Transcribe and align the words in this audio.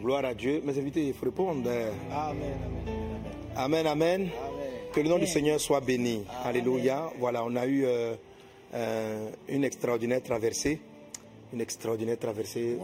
Gloire 0.00 0.24
à 0.24 0.34
Dieu. 0.34 0.60
Mes 0.64 0.78
invités, 0.78 1.06
il 1.06 1.14
faut 1.14 1.24
répondre. 1.24 1.70
Amen. 2.12 2.58
Amen, 3.56 3.86
amen. 3.86 4.28
Que 4.92 5.00
le 5.00 5.08
nom 5.08 5.18
du 5.18 5.26
Seigneur 5.26 5.58
soit 5.58 5.80
béni. 5.80 6.24
Alléluia. 6.44 7.10
Voilà, 7.18 7.44
on 7.44 7.56
a 7.56 7.66
eu 7.66 7.84
euh, 7.84 8.14
euh, 8.74 9.30
une 9.48 9.64
extraordinaire 9.64 10.22
traversée. 10.22 10.80
Une 11.52 11.60
extraordinaire 11.60 12.18
traversée. 12.18 12.76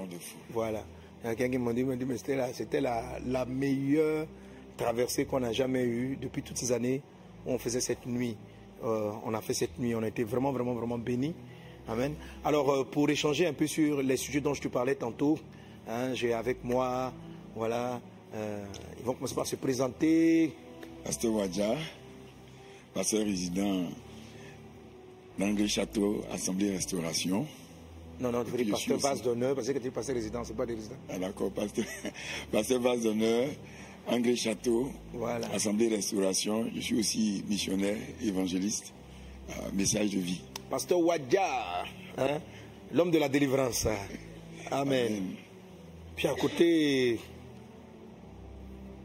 Voilà. 0.51 0.85
Il 1.22 1.29
y 1.29 1.30
a 1.30 1.35
quelqu'un 1.35 1.58
qui 1.58 1.62
m'a 1.62 1.72
dit, 1.72 1.85
m'a 1.85 1.97
dit, 1.97 2.04
mais 2.04 2.17
c'était 2.17 2.37
la, 2.37 2.53
c'était 2.53 2.80
la, 2.80 3.19
la 3.26 3.44
meilleure 3.44 4.26
traversée 4.76 5.26
qu'on 5.26 5.42
a 5.42 5.53
jamais 5.53 5.85
eue 5.85 6.17
depuis 6.21 6.42
toutes 6.42 6.56
ces 6.56 6.72
années 6.72 7.03
où 7.47 7.53
on 7.53 7.58
faisait 7.58 7.81
cette 7.81 8.06
nuit. 8.06 8.37
Euh, 8.85 9.13
on 9.24 9.35
a 9.35 9.40
fait 9.40 9.54
cette 9.54 9.79
nuit, 9.79 9.94
on 9.94 10.03
a 10.03 10.08
été 10.08 10.24
vraiment, 10.24 10.51
vraiment, 10.51 10.74
vraiment 10.74 10.99
bénis. 10.99 11.35
Amen. 11.88 12.15
Alors, 12.44 12.71
euh, 12.71 12.85
pour 12.85 13.08
échanger 13.10 13.47
un 13.47 13.53
peu 13.53 13.67
sur 13.67 14.03
les 14.03 14.17
sujets 14.17 14.40
dont 14.40 14.54
je 14.54 14.63
te 14.63 14.69
parlais 14.69 14.94
tantôt, 14.94 15.38
hein, 15.88 16.14
j'ai 16.14 16.33
avec 16.33 16.62
moi, 16.64 17.12
voilà, 17.55 18.01
euh, 18.34 18.65
ils 18.98 19.05
vont 19.05 19.15
commencer 19.15 19.34
par 19.34 19.47
se 19.47 19.57
présenter. 19.57 20.55
Pasteur 21.05 21.33
Wadja, 21.34 21.74
pasteur 22.95 23.24
résident 23.24 23.84
d'Anglais 25.38 25.69
Château, 25.69 26.23
Assemblée 26.30 26.71
Restauration. 26.71 27.47
Non, 28.21 28.30
non, 28.30 28.45
tu 28.45 28.51
veux 28.52 28.65
dire 28.65 28.74
pasteur 28.74 29.01
base 29.01 29.23
d'honneur, 29.23 29.55
parce 29.55 29.66
que 29.69 29.79
tu 29.79 29.88
es 29.88 29.91
pasteur 29.91 30.15
résident, 30.15 30.45
c'est 30.45 30.57
pas 30.57 30.66
des 30.66 30.74
résidents. 30.74 30.97
Ah 31.09 31.19
d'accord, 31.19 31.51
pasteur, 31.51 31.85
pasteur 32.52 32.80
base 32.80 33.02
d'honneur, 33.02 33.49
Anglais 34.07 34.37
Château, 34.37 34.91
Voilà. 35.12 35.49
Assemblée 35.52 35.88
Restauration. 35.88 36.71
Je 36.74 36.80
suis 36.80 36.99
aussi 36.99 37.45
missionnaire, 37.49 37.96
évangéliste, 38.23 38.93
euh, 39.51 39.71
message 39.73 40.10
de 40.10 40.19
vie. 40.21 40.41
Pasteur 40.71 41.01
Wadja, 41.01 41.85
hein, 42.19 42.41
l'homme 42.93 43.10
de 43.10 43.19
la 43.19 43.29
délivrance. 43.29 43.87
Amen. 44.71 45.35
Puis 46.23 46.31
à 46.31 46.35
côté, 46.37 47.19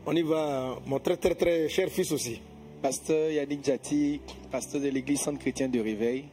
on 0.06 0.16
y 0.16 0.22
va, 0.22 0.78
mon 0.86 1.00
très 1.00 1.18
très 1.18 1.34
très 1.34 1.68
cher 1.68 1.90
fils 1.90 2.12
aussi. 2.12 2.40
Pasteur 2.80 3.32
Yannick 3.32 3.66
Jati, 3.66 4.22
pasteur 4.52 4.80
de 4.82 4.90
l'église 4.90 5.22
Sainte 5.22 5.40
Chrétienne 5.40 5.72
de 5.72 5.80
Réveil 5.80 6.26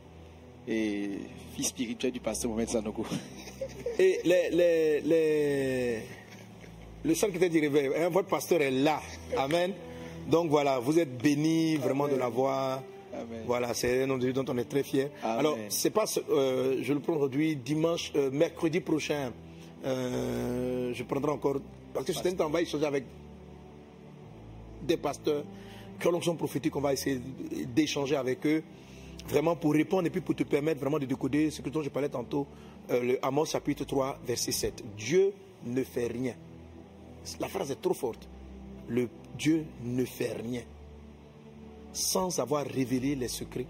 et 0.69 1.09
fils 1.57 1.69
spirituel 1.69 2.13
du 2.13 2.21
pasteur 2.21 2.51
Mohamed 2.51 2.69
Sanogo. 2.69 3.07
Et 3.99 4.21
les, 4.27 4.51
les, 4.51 5.01
les, 5.01 5.99
le 7.03 7.15
qui 7.15 7.39
t'a 7.39 7.49
dit 7.49 7.61
réveil, 7.61 7.89
hein, 7.97 8.11
votre 8.11 8.29
pasteur 8.29 8.61
est 8.61 8.71
là. 8.71 9.01
Amen. 9.39 9.73
Donc 10.29 10.51
voilà, 10.51 10.81
vous 10.81 10.99
êtes 10.99 11.17
bénis 11.17 11.77
vraiment 11.77 12.09
de 12.09 12.17
l'avoir. 12.17 12.83
Voilà, 13.47 13.73
c'est 13.73 14.03
un 14.03 14.07
nom 14.07 14.19
de 14.19 14.25
Dieu 14.25 14.35
dont 14.35 14.45
on 14.53 14.59
est 14.59 14.65
très. 14.69 14.83
Amen. 15.23 15.39
Alors, 15.39 15.57
c'est 15.71 15.89
pas, 15.89 16.05
ce- 16.05 16.21
euh, 16.29 16.83
je 16.83 16.93
le 16.93 17.01
prends 17.01 17.15
aujourd'hui, 17.15 17.57
dimanche, 17.57 18.13
euh, 18.17 18.31
mercredi 18.31 18.81
prochain. 18.81 19.33
Euh, 19.85 20.93
je 20.95 21.03
prendrai 21.05 21.31
encore, 21.31 21.57
parce 21.93 22.07
que 22.07 22.13
c'est 22.13 22.29
un 22.29 22.35
temps, 22.35 22.47
on 22.47 22.51
va 22.51 22.63
échanger 22.63 22.87
avec 22.87 23.05
des 24.83 24.97
pasteurs 24.97 25.45
qui 26.01 26.07
ont 26.09 26.13
l'onction 26.13 26.37
prophétique, 26.37 26.75
on 26.77 26.81
va 26.81 26.93
essayer 26.93 27.21
d'échanger 27.75 28.17
avec 28.17 28.45
eux, 28.47 28.63
vraiment 29.29 29.57
pour 29.57 29.73
répondre 29.73 30.07
et 30.07 30.11
puis 30.11 30.21
pour 30.21 30.35
te 30.35 30.43
permettre 30.43 30.81
vraiment 30.81 30.99
de 30.99 31.07
décoder 31.07 31.51
ce 31.51 31.63
que 31.63 31.83
je 31.83 31.89
parlais 31.89 32.09
tantôt, 32.09 32.47
euh, 32.91 33.03
le 33.03 33.25
Amos 33.25 33.47
chapitre 33.47 33.85
3, 33.85 34.19
verset 34.27 34.53
7. 34.53 34.85
Dieu 34.97 35.33
ne 35.65 35.83
fait 35.83 36.07
rien. 36.07 36.35
La 37.41 37.49
phrase 37.49 37.71
est 37.71 37.81
trop 37.81 37.95
forte. 37.95 38.29
Le 38.89 39.09
Dieu 39.39 39.65
ne 39.83 40.05
fait 40.05 40.35
rien 40.35 40.63
sans 41.95 42.41
avoir 42.41 42.67
révélé 42.67 43.15
les 43.15 43.29
secrets 43.29 43.67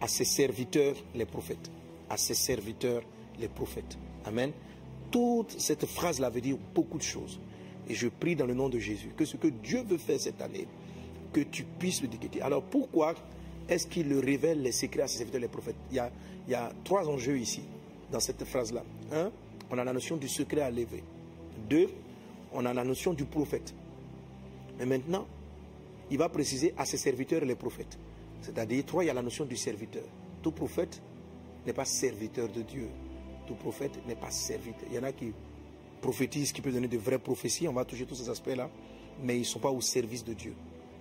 à 0.00 0.08
ses 0.08 0.24
serviteurs, 0.24 0.96
les 1.14 1.24
prophètes. 1.24 1.70
À 2.10 2.16
ses 2.16 2.34
serviteurs, 2.34 3.02
les 3.38 3.48
prophètes. 3.48 3.96
Amen. 4.26 4.52
Toute 5.12 5.60
cette 5.60 5.86
phrase-là 5.86 6.30
veut 6.30 6.40
dire 6.40 6.56
beaucoup 6.74 6.98
de 6.98 7.02
choses. 7.02 7.38
Et 7.88 7.94
je 7.94 8.08
prie 8.08 8.34
dans 8.34 8.46
le 8.46 8.54
nom 8.54 8.68
de 8.68 8.78
Jésus 8.78 9.10
que 9.16 9.24
ce 9.24 9.36
que 9.36 9.48
Dieu 9.48 9.82
veut 9.82 9.98
faire 9.98 10.18
cette 10.18 10.40
année, 10.42 10.66
que 11.32 11.40
tu 11.40 11.64
puisses 11.64 12.02
le 12.02 12.08
décréter. 12.08 12.42
Alors 12.42 12.62
pourquoi 12.62 13.14
est-ce 13.68 13.86
qu'il 13.86 14.08
le 14.08 14.18
révèle 14.18 14.62
les 14.62 14.72
secrets 14.72 15.02
à 15.02 15.08
ses 15.08 15.18
serviteurs, 15.18 15.40
les 15.40 15.48
prophètes? 15.48 15.76
Il 15.90 15.96
y, 16.48 16.54
a, 16.54 16.72
trois 16.84 17.08
enjeux 17.08 17.38
ici, 17.38 17.62
dans 18.10 18.20
cette 18.20 18.44
phrase-là. 18.44 18.82
Un, 19.12 19.30
on 19.70 19.78
a 19.78 19.84
la 19.84 19.92
notion 19.92 20.16
du 20.16 20.28
secret 20.28 20.62
à 20.62 20.70
lever. 20.70 21.02
Deux, 21.68 21.88
on 22.52 22.64
a 22.66 22.72
la 22.72 22.84
notion 22.84 23.12
du 23.12 23.24
prophète. 23.24 23.74
Mais 24.78 24.86
maintenant, 24.86 25.26
il 26.10 26.18
va 26.18 26.28
préciser 26.28 26.74
à 26.76 26.84
ses 26.84 26.96
serviteurs 26.96 27.44
les 27.44 27.54
prophètes. 27.54 27.98
C'est-à-dire, 28.42 28.84
trois, 28.84 29.04
il 29.04 29.06
y 29.06 29.10
a 29.10 29.14
la 29.14 29.22
notion 29.22 29.44
du 29.44 29.56
serviteur. 29.56 30.02
Tout 30.42 30.52
prophète 30.52 31.00
n'est 31.66 31.72
pas 31.72 31.84
serviteur 31.84 32.48
de 32.48 32.62
Dieu. 32.62 32.88
Tout 33.46 33.54
prophète 33.54 33.92
n'est 34.06 34.14
pas 34.16 34.30
serviteur. 34.30 34.88
Il 34.90 34.96
y 34.96 34.98
en 34.98 35.02
a 35.04 35.12
qui 35.12 35.32
prophétisent, 36.00 36.52
qui 36.52 36.60
peuvent 36.60 36.74
donner 36.74 36.88
de 36.88 36.98
vraies 36.98 37.18
prophéties. 37.18 37.68
On 37.68 37.72
va 37.72 37.84
toucher 37.84 38.06
tous 38.06 38.16
ces 38.16 38.28
aspects-là. 38.28 38.70
Mais 39.22 39.36
ils 39.36 39.40
ne 39.40 39.44
sont 39.44 39.58
pas 39.60 39.70
au 39.70 39.80
service 39.80 40.24
de 40.24 40.32
Dieu. 40.32 40.54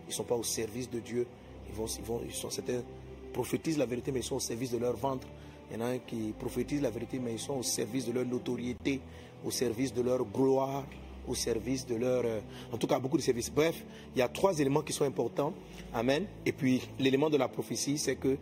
Ils 0.06 0.09
ne 0.09 0.13
sont 0.13 0.24
pas 0.24 0.35
au 0.35 0.44
service 0.44 0.90
de 0.90 1.00
Dieu. 1.00 1.25
Ils, 1.69 1.75
vont, 1.75 1.85
ils, 1.85 2.03
vont, 2.03 2.22
ils 2.25 2.34
sont, 2.34 2.50
certains 2.50 2.84
prophétisent 3.31 3.78
la 3.78 3.85
vérité, 3.85 4.12
mais 4.12 4.19
ils 4.19 4.24
sont 4.25 4.35
au 4.35 4.41
service 4.41 4.72
de 4.72 4.78
leur 4.78 4.96
ventre. 4.97 5.28
Il 5.72 5.79
y 5.79 5.81
en 5.81 5.85
a 5.85 5.97
qui 6.00 6.34
prophétisent 6.38 6.81
la 6.81 6.90
vérité, 6.90 7.19
mais 7.19 7.34
ils 7.34 7.40
sont 7.40 7.53
au 7.53 7.63
service 7.63 8.06
de 8.06 8.12
leur 8.12 8.25
notoriété, 8.25 9.00
au 9.46 9.52
service 9.52 9.94
de 9.94 10.02
leur 10.02 10.25
gloire, 10.25 10.84
au 11.28 11.34
service 11.34 11.85
de 11.85 11.96
leur... 11.96 12.23
euh, 12.25 12.41
en 12.73 12.78
tout 12.78 12.88
cas, 12.88 13.00
beaucoup 13.00 13.16
de 13.16 13.22
services. 13.22 13.50
Bref, 13.50 13.81
il 14.13 14.19
y 14.19 14.22
a 14.22 14.28
trois 14.28 14.59
éléments 14.59 14.81
qui 14.81 14.91
sont 14.91 15.06
importants. 15.06 15.53
Amen. 15.94 16.25
Et 16.46 16.52
puis, 16.52 16.81
l'élément 17.00 17.29
de 17.29 17.38
la 17.38 17.47
prophétie, 17.47 17.97
c'est 17.97 18.18
que 18.18 18.38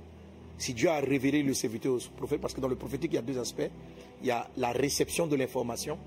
si 0.59 0.73
Dieu 0.73 0.89
a 0.89 0.99
révélé 0.99 1.41
le 1.41 1.53
serviteur 1.53 1.93
au 1.93 1.99
prophète, 2.17 2.41
parce 2.41 2.53
que 2.53 2.59
dans 2.59 2.67
le 2.67 2.75
prophétique, 2.75 3.11
il 3.13 3.15
y 3.15 3.19
a 3.19 3.23
deux 3.23 3.39
aspects. 3.39 3.69
Il 4.21 4.27
y 4.27 4.31
a 4.31 4.47
la 4.57 4.71
réception 4.71 5.25
de 5.25 5.35
l'information. 5.37 5.97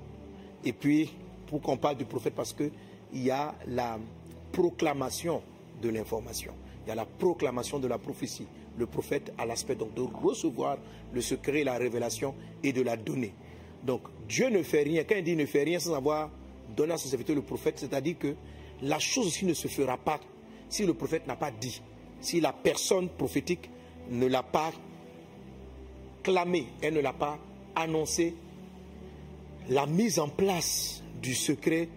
Et 0.62 0.74
puis, 0.74 1.10
pour 1.46 1.62
qu'on 1.62 1.78
parle 1.78 1.96
du 1.96 2.04
prophète, 2.04 2.34
parce 2.34 2.52
qu'il 2.52 2.70
y 3.14 3.30
a 3.30 3.54
la 3.66 3.98
proclamation 4.52 5.42
de 5.80 5.88
l'information. 5.88 6.52
Il 6.84 6.90
y 6.90 6.92
a 6.92 6.94
la 6.94 7.06
proclamation 7.06 7.78
de 7.78 7.88
la 7.88 7.96
prophétie. 7.96 8.46
Le 8.78 8.86
prophète 8.86 9.32
a 9.38 9.46
l'aspect 9.46 9.74
donc 9.74 9.94
de 9.94 10.02
recevoir 10.02 10.76
le 11.14 11.20
secret, 11.22 11.64
la 11.64 11.78
révélation 11.78 12.34
et 12.62 12.72
de 12.72 12.82
la 12.82 12.96
donner. 12.96 13.32
Donc 13.82 14.02
Dieu 14.28 14.50
ne 14.50 14.62
fait 14.62 14.82
rien. 14.82 15.04
Quand 15.04 15.16
il 15.16 15.24
dit 15.24 15.36
ne 15.36 15.46
fait 15.46 15.64
rien 15.64 15.78
sans 15.78 15.94
avoir 15.94 16.30
donné 16.76 16.92
à 16.92 16.98
son 16.98 17.08
serviteur 17.08 17.36
le 17.36 17.42
prophète, 17.42 17.78
c'est-à-dire 17.78 18.18
que 18.18 18.34
la 18.82 18.98
chose 18.98 19.26
aussi 19.26 19.46
ne 19.46 19.54
se 19.54 19.68
fera 19.68 19.96
pas 19.96 20.20
si 20.68 20.86
le 20.86 20.94
prophète 20.94 21.26
n'a 21.26 21.36
pas 21.36 21.50
dit, 21.50 21.82
si 22.20 22.40
la 22.40 22.52
personne 22.52 23.08
prophétique 23.08 23.70
ne 24.10 24.26
l'a 24.26 24.42
pas 24.42 24.72
clamé, 26.22 26.66
elle 26.80 26.94
ne 26.94 27.00
l'a 27.00 27.12
pas 27.12 27.38
annoncé, 27.74 28.34
la 29.68 29.86
mise 29.86 30.18
en 30.18 30.28
place 30.28 31.02
du 31.20 31.34
secret 31.34 31.88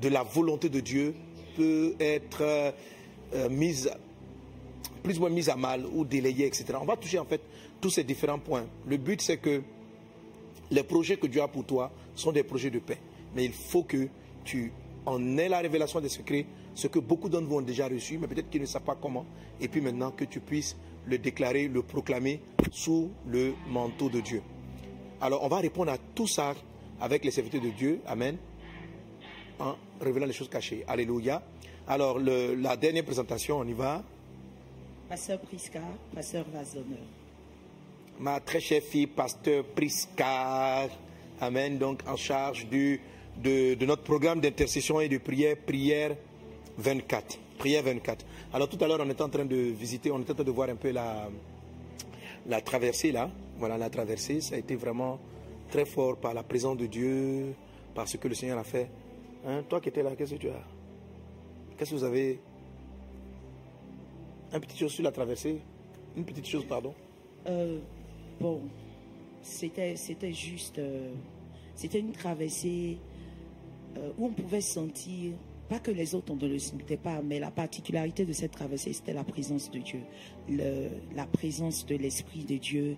de 0.00 0.08
la 0.08 0.22
volonté 0.22 0.68
de 0.68 0.80
Dieu 0.80 1.14
peut 1.56 1.94
être 2.00 2.42
euh, 2.42 3.48
mise 3.50 3.90
plus 5.02 5.16
ou 5.16 5.20
moins 5.20 5.30
mise 5.30 5.48
à 5.48 5.56
mal 5.56 5.86
ou 5.86 6.04
délayée, 6.04 6.46
etc. 6.46 6.74
On 6.80 6.84
va 6.84 6.96
toucher 6.96 7.18
en 7.18 7.24
fait 7.24 7.40
tous 7.80 7.90
ces 7.90 8.04
différents 8.04 8.38
points. 8.38 8.66
Le 8.86 8.96
but 8.96 9.20
c'est 9.22 9.38
que 9.38 9.62
les 10.70 10.82
projets 10.82 11.16
que 11.16 11.26
Dieu 11.26 11.42
a 11.42 11.48
pour 11.48 11.64
toi 11.64 11.90
sont 12.14 12.32
des 12.32 12.42
projets 12.42 12.70
de 12.70 12.78
paix. 12.78 12.98
Mais 13.34 13.44
il 13.44 13.52
faut 13.52 13.82
que 13.82 14.08
tu 14.44 14.72
en 15.06 15.38
aies 15.38 15.48
la 15.48 15.58
révélation 15.58 16.00
des 16.00 16.08
secrets, 16.08 16.46
ce 16.74 16.86
que 16.86 16.98
beaucoup 16.98 17.28
d'entre 17.28 17.46
vous 17.46 17.56
ont 17.56 17.62
déjà 17.62 17.88
reçu, 17.88 18.18
mais 18.18 18.26
peut-être 18.26 18.50
qu'ils 18.50 18.60
ne 18.60 18.66
savent 18.66 18.82
pas 18.82 18.96
comment. 19.00 19.24
Et 19.60 19.68
puis 19.68 19.80
maintenant 19.80 20.10
que 20.10 20.24
tu 20.24 20.40
puisses 20.40 20.76
le 21.06 21.18
déclarer, 21.18 21.68
le 21.68 21.82
proclamer 21.82 22.40
sous 22.70 23.10
le 23.26 23.54
manteau 23.68 24.08
de 24.08 24.20
Dieu. 24.20 24.42
Alors 25.20 25.42
on 25.42 25.48
va 25.48 25.58
répondre 25.58 25.90
à 25.92 25.98
tout 26.14 26.26
ça 26.26 26.54
avec 27.00 27.24
les 27.24 27.30
serviteurs 27.30 27.60
de 27.62 27.70
Dieu. 27.70 28.00
Amen. 28.06 28.36
En 29.58 29.74
révélant 30.00 30.26
les 30.26 30.32
choses 30.32 30.48
cachées. 30.48 30.84
Alléluia. 30.88 31.42
Alors 31.86 32.18
le- 32.18 32.54
la 32.54 32.76
dernière 32.76 33.04
présentation, 33.04 33.58
on 33.58 33.64
y 33.66 33.72
va. 33.72 34.02
Pasteur 35.08 35.40
Prisca, 35.40 35.80
pasteur 36.14 36.44
Vazonneur. 36.52 36.98
ma 38.18 38.38
très 38.40 38.60
chère 38.60 38.82
fille, 38.82 39.06
pasteur 39.08 39.64
Prisca, 39.64 40.88
Amen, 41.40 41.78
donc 41.78 42.02
en 42.06 42.16
charge 42.16 42.66
du, 42.68 43.00
de, 43.42 43.74
de 43.74 43.86
notre 43.86 44.02
programme 44.02 44.40
d'intercession 44.40 45.00
et 45.00 45.08
de 45.08 45.16
prière, 45.18 45.56
prière 45.56 46.14
24. 46.76 47.38
Prière 47.60 47.82
24. 47.84 48.24
Alors 48.54 48.68
tout 48.70 48.82
à 48.82 48.88
l'heure, 48.88 49.00
on 49.04 49.10
était 49.10 49.22
en 49.22 49.28
train 49.28 49.44
de 49.44 49.54
visiter, 49.56 50.10
on 50.10 50.18
était 50.20 50.32
en 50.32 50.34
train 50.34 50.44
de 50.44 50.50
voir 50.50 50.70
un 50.70 50.76
peu 50.76 50.90
la, 50.92 51.28
la 52.46 52.60
traversée 52.62 53.12
là. 53.12 53.30
Voilà 53.58 53.76
la 53.76 53.90
traversée. 53.90 54.40
Ça 54.40 54.54
a 54.54 54.58
été 54.58 54.76
vraiment 54.76 55.18
très 55.70 55.84
fort 55.84 56.16
par 56.16 56.32
la 56.32 56.42
présence 56.42 56.78
de 56.78 56.86
Dieu, 56.86 57.54
par 57.94 58.08
ce 58.08 58.16
que 58.16 58.28
le 58.28 58.34
Seigneur 58.34 58.58
a 58.58 58.64
fait. 58.64 58.88
Hein, 59.46 59.62
Toi 59.68 59.78
qui 59.80 59.90
étais 59.90 60.02
là, 60.02 60.16
qu'est-ce 60.16 60.32
que 60.34 60.40
tu 60.40 60.48
as? 60.48 60.64
Qu'est-ce 61.76 61.90
que 61.90 61.96
vous 61.96 62.04
avez? 62.04 62.40
Un 64.52 64.60
petit 64.60 64.78
chose 64.78 64.92
sur 64.92 65.04
la 65.04 65.12
traversée? 65.12 65.60
Une 66.16 66.24
petite 66.24 66.46
chose, 66.46 66.64
pardon 66.64 66.94
Euh, 67.46 67.78
bon, 68.40 68.62
c'était, 69.42 69.96
c'était 69.96 70.32
juste. 70.32 70.78
euh, 70.78 71.12
c'était 71.74 72.00
une 72.00 72.12
traversée 72.12 72.96
euh, 73.98 74.10
où 74.18 74.26
on 74.26 74.30
pouvait 74.32 74.60
sentir, 74.62 75.32
pas 75.70 75.78
que 75.78 75.92
les 75.92 76.16
autres 76.16 76.34
ne 76.34 76.48
le 76.48 76.58
sentaient 76.58 76.96
pas, 76.96 77.22
mais 77.22 77.38
la 77.38 77.52
particularité 77.52 78.24
de 78.24 78.32
cette 78.32 78.50
traversée, 78.50 78.92
c'était 78.92 79.12
la 79.12 79.22
présence 79.22 79.70
de 79.70 79.78
Dieu, 79.78 80.00
la 81.14 81.26
présence 81.26 81.86
de 81.86 81.94
l'Esprit 81.94 82.42
de 82.42 82.56
Dieu. 82.56 82.96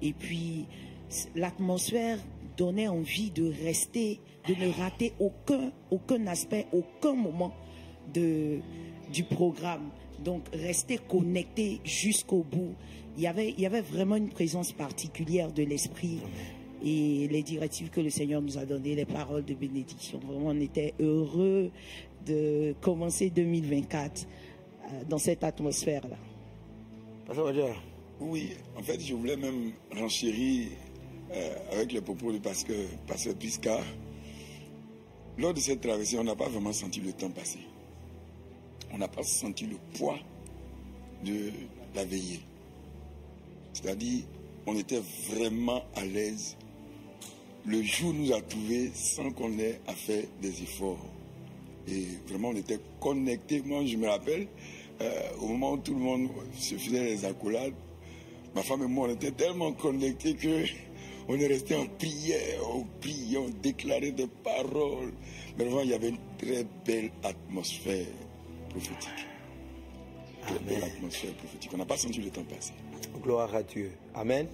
Et 0.00 0.14
puis, 0.14 0.64
l'atmosphère 1.36 2.18
donnait 2.56 2.88
envie 2.88 3.30
de 3.30 3.52
rester, 3.62 4.20
de 4.48 4.54
ne 4.54 4.72
rater 4.72 5.12
aucun, 5.20 5.70
aucun 5.90 6.26
aspect, 6.26 6.66
aucun 6.72 7.12
moment 7.12 7.54
de, 8.14 8.60
du 9.12 9.24
programme. 9.24 9.90
Donc, 10.24 10.44
rester 10.54 10.96
connecté 10.96 11.80
jusqu'au 11.84 12.42
bout. 12.42 12.72
Il 13.18 13.22
y, 13.22 13.26
avait, 13.26 13.50
il 13.50 13.60
y 13.60 13.66
avait 13.66 13.82
vraiment 13.82 14.16
une 14.16 14.30
présence 14.30 14.72
particulière 14.72 15.52
de 15.52 15.62
l'esprit 15.62 16.20
et 16.84 17.28
les 17.28 17.42
directives 17.42 17.90
que 17.90 18.00
le 18.00 18.10
Seigneur 18.10 18.42
nous 18.42 18.58
a 18.58 18.64
données, 18.64 18.94
les 18.94 19.04
paroles 19.06 19.44
de 19.44 19.54
bénédiction. 19.54 20.18
Vraiment, 20.18 20.48
on 20.48 20.60
était 20.60 20.94
heureux 21.00 21.70
de 22.26 22.74
commencer 22.80 23.30
2024 23.30 24.26
euh, 24.26 25.04
dans 25.08 25.18
cette 25.18 25.44
atmosphère-là. 25.44 26.16
Pasteur 27.26 27.46
Roger, 27.46 27.72
Oui, 28.20 28.52
en 28.76 28.82
fait, 28.82 29.00
je 29.00 29.14
voulais 29.14 29.36
même 29.36 29.72
renchérir 29.96 30.68
euh, 31.32 31.56
avec 31.72 31.92
les 31.92 32.00
propos 32.00 32.32
du 32.32 32.40
pasteur, 32.40 32.76
pasteur 33.06 33.34
Pisca. 33.34 33.80
Lors 35.38 35.54
de 35.54 35.60
cette 35.60 35.80
traversée, 35.80 36.18
on 36.18 36.24
n'a 36.24 36.36
pas 36.36 36.48
vraiment 36.48 36.72
senti 36.72 37.00
le 37.00 37.12
temps 37.12 37.30
passer. 37.30 37.60
On 38.92 38.98
n'a 38.98 39.08
pas 39.08 39.22
senti 39.22 39.66
le 39.66 39.76
poids 39.98 40.18
de 41.24 41.50
la 41.94 42.04
veillée. 42.04 42.40
C'est-à-dire, 43.72 44.22
on 44.66 44.76
était 44.76 45.02
vraiment 45.30 45.82
à 45.96 46.04
l'aise. 46.04 46.56
Le 47.66 47.82
jour 47.82 48.12
nous 48.14 48.32
a 48.32 48.40
trouvés 48.40 48.90
sans 48.94 49.30
qu'on 49.32 49.58
ait 49.58 49.80
à 49.86 49.94
faire 49.94 50.24
des 50.40 50.62
efforts. 50.62 51.04
Et 51.88 52.06
vraiment, 52.26 52.48
on 52.48 52.56
était 52.56 52.80
connectés. 53.00 53.62
Moi, 53.64 53.84
je 53.84 53.96
me 53.96 54.08
rappelle, 54.08 54.46
euh, 55.00 55.10
au 55.40 55.48
moment 55.48 55.72
où 55.72 55.78
tout 55.78 55.94
le 55.94 56.00
monde 56.00 56.28
se 56.58 56.76
faisait 56.76 57.04
les 57.04 57.24
accolades, 57.24 57.74
ma 58.54 58.62
femme 58.62 58.82
et 58.82 58.86
moi, 58.86 59.08
on 59.08 59.12
était 59.12 59.32
tellement 59.32 59.72
connectés 59.72 60.34
que 60.34 60.64
on 61.28 61.38
est 61.38 61.46
resté 61.46 61.74
en 61.74 61.86
prière, 61.86 62.60
on 62.74 62.84
priait, 63.00 63.38
on 63.38 63.50
déclarait 63.62 64.12
des 64.12 64.28
paroles. 64.42 65.12
Mais 65.58 65.64
vraiment, 65.64 65.82
il 65.82 65.90
y 65.90 65.94
avait 65.94 66.10
une 66.10 66.18
très 66.38 66.66
belle 66.84 67.10
atmosphère 67.22 68.06
prophétique. 68.70 69.26
Très 70.42 70.58
belle 70.58 70.84
atmosphère 70.84 71.32
prophétique. 71.34 71.70
On 71.74 71.78
n'a 71.78 71.86
pas 71.86 71.96
senti 71.96 72.20
le 72.20 72.30
temps 72.30 72.44
passer. 72.44 72.72
gloire 73.22 73.54
à 73.54 73.62
Dieu. 73.62 73.92
Amen. 74.14 74.46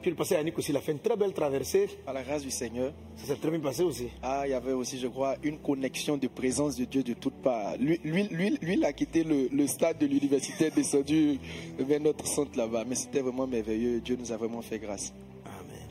Puis 0.00 0.10
le 0.10 0.16
pasteur 0.16 0.38
Yannick 0.38 0.56
aussi, 0.56 0.70
il 0.70 0.76
a 0.76 0.80
fait 0.80 0.92
une 0.92 1.00
très 1.00 1.16
belle 1.16 1.32
traversée. 1.32 1.88
Par 2.04 2.14
la 2.14 2.22
grâce 2.22 2.42
du 2.42 2.50
Seigneur, 2.52 2.92
Ça 3.16 3.26
s'est 3.26 3.36
très 3.40 3.50
bien 3.50 3.58
passé 3.58 3.82
aussi. 3.82 4.08
ah, 4.22 4.42
il 4.46 4.50
y 4.50 4.54
avait 4.54 4.72
aussi, 4.72 4.96
je 4.98 5.08
crois, 5.08 5.34
une 5.42 5.58
connexion 5.58 6.16
de 6.16 6.28
présence 6.28 6.76
de 6.76 6.84
Dieu 6.84 7.02
de 7.02 7.14
toutes 7.14 7.34
parts. 7.42 7.76
Lui, 7.78 8.00
lui, 8.04 8.24
lui, 8.28 8.56
lui 8.62 8.74
il 8.74 8.84
a 8.84 8.92
quitté 8.92 9.24
le, 9.24 9.48
le 9.52 9.66
stade 9.66 9.98
de 9.98 10.06
l'université, 10.06 10.70
descendu 10.70 11.38
vers 11.78 12.00
notre 12.00 12.26
centre 12.28 12.56
là-bas. 12.56 12.84
Mais 12.86 12.94
c'était 12.94 13.20
vraiment 13.20 13.46
merveilleux. 13.46 14.00
Dieu 14.00 14.16
nous 14.16 14.30
a 14.30 14.36
vraiment 14.36 14.62
fait 14.62 14.78
grâce. 14.78 15.12
Amen. 15.44 15.88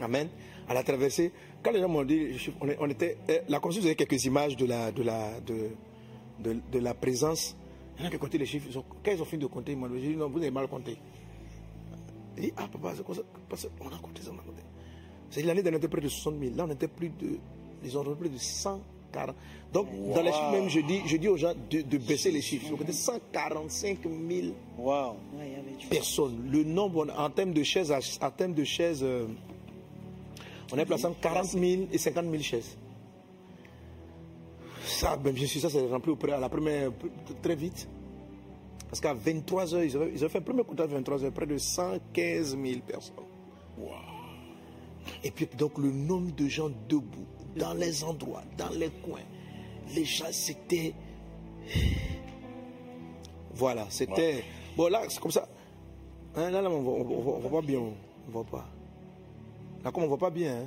Amen. 0.00 0.28
À 0.68 0.74
la 0.74 0.84
traversée, 0.84 1.32
quand 1.62 1.72
les 1.72 1.80
gens 1.80 1.88
m'ont 1.88 2.04
dit, 2.04 2.28
on, 2.60 2.68
on 2.78 2.88
était, 2.90 3.16
eh, 3.28 3.40
la 3.48 3.58
commission 3.58 3.82
faisait 3.82 3.96
quelques 3.96 4.24
images 4.24 4.56
de 4.56 4.66
la, 4.66 4.92
de 4.92 5.02
la, 5.02 5.40
de, 5.40 5.70
de, 6.44 6.60
de 6.70 6.78
la 6.78 6.94
présence. 6.94 7.56
Il 7.98 8.02
y 8.02 8.04
en 8.04 8.08
a 8.08 8.12
qui 8.12 8.18
comptaient 8.18 8.38
les 8.38 8.46
chiffres. 8.46 8.68
Ils 8.70 8.78
ont- 8.78 8.84
quand 9.04 9.10
ils 9.10 9.20
ont 9.20 9.24
fini 9.24 9.42
de 9.42 9.46
compter, 9.48 9.72
ils 9.72 9.78
m'ont 9.78 9.88
dit, 9.88 10.14
non, 10.14 10.28
vous 10.28 10.38
avez 10.38 10.52
mal 10.52 10.68
compté. 10.68 10.96
J'ai 12.40 12.46
dit, 12.48 12.52
ah 12.56 12.68
papa, 12.70 12.92
c'est 12.96 13.02
quoi 13.02 13.14
ça? 13.16 13.22
Parce 13.48 13.68
qu'on 13.78 13.88
a 13.88 13.98
compté 13.98 14.22
ça, 14.22 14.30
on 14.32 14.38
a 14.38 14.42
compté. 14.42 14.62
C'est 15.30 15.42
l'année 15.42 15.62
dernière, 15.62 15.78
on 15.80 15.82
était 15.82 15.88
près 15.88 16.00
de 16.00 16.08
60 16.08 16.40
000. 16.40 16.54
Là, 16.56 16.64
on 16.68 16.70
était 16.70 16.86
plus 16.88 17.08
de, 17.10 17.38
ils 17.84 17.98
ont 17.98 18.04
plus 18.14 18.28
de 18.28 18.38
140. 18.38 19.34
Donc, 19.72 19.88
dans 20.14 20.22
les 20.22 20.30
chiffres 20.32 20.52
même, 20.52 20.68
je 20.68 20.80
dis, 20.80 21.00
je 21.06 21.16
dis 21.16 21.28
aux 21.28 21.36
gens 21.36 21.52
de, 21.70 21.82
de 21.82 21.98
baisser 21.98 22.30
les 22.30 22.40
chiffres. 22.40 22.70
Donc, 22.70 22.78
on 22.80 22.84
était 22.84 22.92
145 22.92 23.98
000 24.04 24.12
Waouh! 24.78 25.10
Ouais, 25.10 25.16
il 25.48 25.52
y 25.52 25.54
avait 25.56 25.76
du- 25.78 25.86
personnes. 25.88 26.48
Le 26.50 26.62
nombre 26.64 27.08
en 27.16 27.28
termes 27.30 27.52
de 27.52 27.62
chaises, 27.64 27.92
en 27.92 28.30
termes 28.30 28.54
de 28.54 28.64
chaises, 28.64 29.00
euh, 29.02 29.26
on 30.72 30.78
est 30.78 30.86
placé 30.86 31.06
entre 31.06 31.20
40 31.20 31.46
000 31.46 31.64
et 31.92 31.98
50 31.98 32.24
000 32.30 32.42
chaises. 32.42 32.76
Ça, 34.84 35.16
ben, 35.16 35.32
bien 35.34 35.46
sûr, 35.46 35.60
ça 35.60 35.68
s'est 35.68 35.86
rempli 35.86 36.14
à 36.32 36.38
la 36.38 36.48
première, 36.48 36.90
très 37.42 37.56
vite. 37.56 37.88
Parce 38.88 39.00
qu'à 39.00 39.12
23 39.14 39.74
heures, 39.74 39.84
ils 39.84 39.96
avaient, 39.96 40.10
ils 40.12 40.18
avaient 40.18 40.28
fait 40.28 40.38
un 40.38 40.42
premier 40.42 40.64
comptage 40.64 40.90
à 40.90 40.94
23 40.94 41.24
heures, 41.24 41.32
près 41.32 41.46
de 41.46 41.58
115 41.58 42.56
000 42.56 42.80
personnes. 42.86 43.14
Et 45.24 45.30
puis, 45.30 45.46
donc, 45.58 45.78
le 45.78 45.90
nombre 45.90 46.34
de 46.34 46.48
gens 46.48 46.70
debout, 46.88 47.26
dans 47.56 47.74
les 47.74 48.02
endroits, 48.04 48.42
dans 48.56 48.70
les 48.70 48.88
coins, 48.90 49.20
les 49.94 50.04
gens, 50.04 50.26
c'était. 50.30 50.94
Voilà, 53.54 53.86
c'était. 53.90 54.44
Bon, 54.76 54.88
là, 54.88 55.02
c'est 55.08 55.20
comme 55.20 55.30
ça. 55.32 55.48
Hein, 56.36 56.50
là, 56.50 56.62
là, 56.62 56.70
on 56.70 56.76
on 56.86 57.38
voit- 57.40 57.60
pas 57.60 57.66
bien. 57.66 57.80
On 57.80 58.30
voit 58.30 58.44
pas. 58.44 58.68
Là, 59.84 59.90
comme 59.90 60.04
on 60.04 60.08
voit 60.08 60.18
pas 60.18 60.30
bien. 60.30 60.52
hein. 60.62 60.66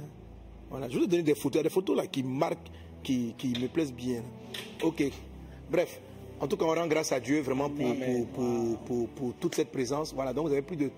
Voilà. 0.70 0.90
Je 0.90 0.98
vous 0.98 1.06
donner 1.06 1.24
des 1.24 1.36
photos. 1.36 1.56
Il 1.56 1.58
y 1.58 1.60
a 1.60 1.64
des 1.64 1.70
photos 1.70 1.98
là 1.98 2.08
qui 2.08 2.24
marquent, 2.24 2.70
qui, 3.04 3.34
qui 3.38 3.50
me 3.60 3.68
plaisent 3.68 3.94
bien. 3.94 4.24
Ok. 4.84 5.04
Bref. 5.70 6.02
En 6.42 6.48
tout 6.48 6.58
cas, 6.58 6.66
on 6.66 6.74
rend 6.74 6.88
grâce 6.88 7.12
à 7.12 7.20
Dieu 7.20 7.40
vraiment 7.42 7.70
pour, 7.70 7.96
pour, 7.96 8.28
pour, 8.28 8.78
pour- 8.80 9.08
pour 9.10 9.34
toute 9.36 9.54
cette 9.56 9.72
présence. 9.72 10.14
Voilà. 10.14 10.34
Donc, 10.34 10.48
vous 10.48 10.54
avez 10.54 10.64
plus 10.64 10.76
de, 10.76 10.90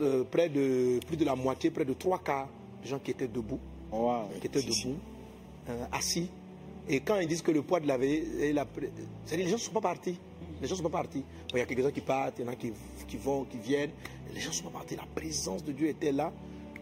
de- 0.00 0.22
près 0.24 0.48
de, 0.48 0.98
plus 1.06 1.16
de 1.16 1.24
la 1.24 1.36
moitié, 1.36 1.70
près 1.70 1.84
de 1.84 1.92
trois 1.94 2.18
quarts 2.18 2.48
de 2.82 2.88
gens 2.88 2.98
qui 2.98 3.12
étaient 3.12 3.28
debout 3.28 3.60
Waouh! 3.92 4.26
qui 4.40 4.46
étaient 4.48 4.60
debout, 4.62 4.96
euh, 5.70 5.84
assis. 5.92 6.28
Et 6.88 7.00
quand 7.00 7.18
ils 7.20 7.28
disent 7.28 7.42
que 7.42 7.50
le 7.52 7.62
poids 7.62 7.80
de 7.80 7.86
la 7.86 7.96
veille, 7.96 8.52
la 8.52 8.66
les 9.30 9.44
gens 9.46 9.52
ne 9.52 9.56
sont 9.58 9.72
pas 9.72 9.80
partis. 9.80 10.18
Les 10.60 10.66
gens 10.66 10.74
ne 10.74 10.78
sont 10.82 10.88
pas 10.88 10.98
partis. 11.02 11.20
Bon, 11.20 11.54
il 11.54 11.58
y 11.58 11.62
a 11.62 11.66
quelques-uns 11.66 11.90
qui 11.92 12.00
partent, 12.00 12.34
il 12.40 12.44
y 12.44 12.48
en 12.48 12.52
a 12.52 12.56
qui, 12.56 12.72
qui 13.06 13.16
vont, 13.18 13.44
qui 13.44 13.58
viennent. 13.58 13.90
Les 14.34 14.40
gens 14.40 14.48
ne 14.48 14.54
sont 14.54 14.64
pas 14.64 14.78
partis. 14.78 14.96
La 14.96 15.06
présence 15.14 15.62
de 15.64 15.70
Dieu 15.72 15.86
était 15.88 16.10
là. 16.12 16.32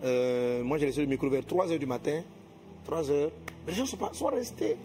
Euh, 0.04 0.62
moi, 0.64 0.78
j'ai 0.78 0.86
laissé 0.86 1.00
le 1.02 1.06
micro 1.06 1.28
vers 1.28 1.44
3 1.44 1.70
heures 1.72 1.78
du 1.78 1.86
matin. 1.86 2.22
3 2.84 3.10
heures. 3.10 3.30
Mais 3.66 3.72
les 3.72 3.78
gens 3.78 3.84
sont, 3.86 3.96
pas, 3.98 4.10
sont 4.14 4.26
restés. 4.26 4.76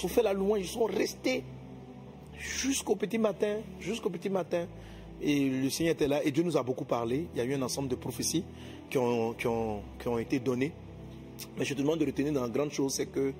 Pour 0.00 0.10
faire 0.10 0.24
la 0.24 0.32
louange, 0.34 0.60
ils 0.60 0.66
sont 0.68 0.84
restés 0.84 1.42
jusqu'au 2.38 2.96
petit 2.96 3.18
matin. 3.18 3.56
Jusqu'au 3.80 4.10
petit 4.10 4.30
matin. 4.30 4.66
Et 5.20 5.48
le 5.48 5.70
Seigneur 5.70 5.94
était 5.94 6.08
là. 6.08 6.22
Et 6.24 6.30
Dieu 6.30 6.42
nous 6.42 6.56
a 6.56 6.62
beaucoup 6.62 6.84
parlé. 6.84 7.26
Il 7.34 7.38
y 7.38 7.40
a 7.40 7.44
eu 7.44 7.54
un 7.54 7.62
ensemble 7.62 7.88
de 7.88 7.94
prophéties 7.94 8.44
qui 8.90 8.98
ont, 8.98 9.32
qui 9.34 9.46
ont, 9.46 9.82
qui 9.98 10.08
ont 10.08 10.18
été 10.18 10.38
données. 10.38 10.72
Mais 11.58 11.64
je 11.64 11.74
te 11.74 11.80
demande 11.80 11.98
de 11.98 12.06
retenir 12.06 12.32
dans 12.32 12.42
la 12.42 12.48
grande 12.48 12.70
chose, 12.70 12.94
c'est 12.94 13.06
que 13.06 13.32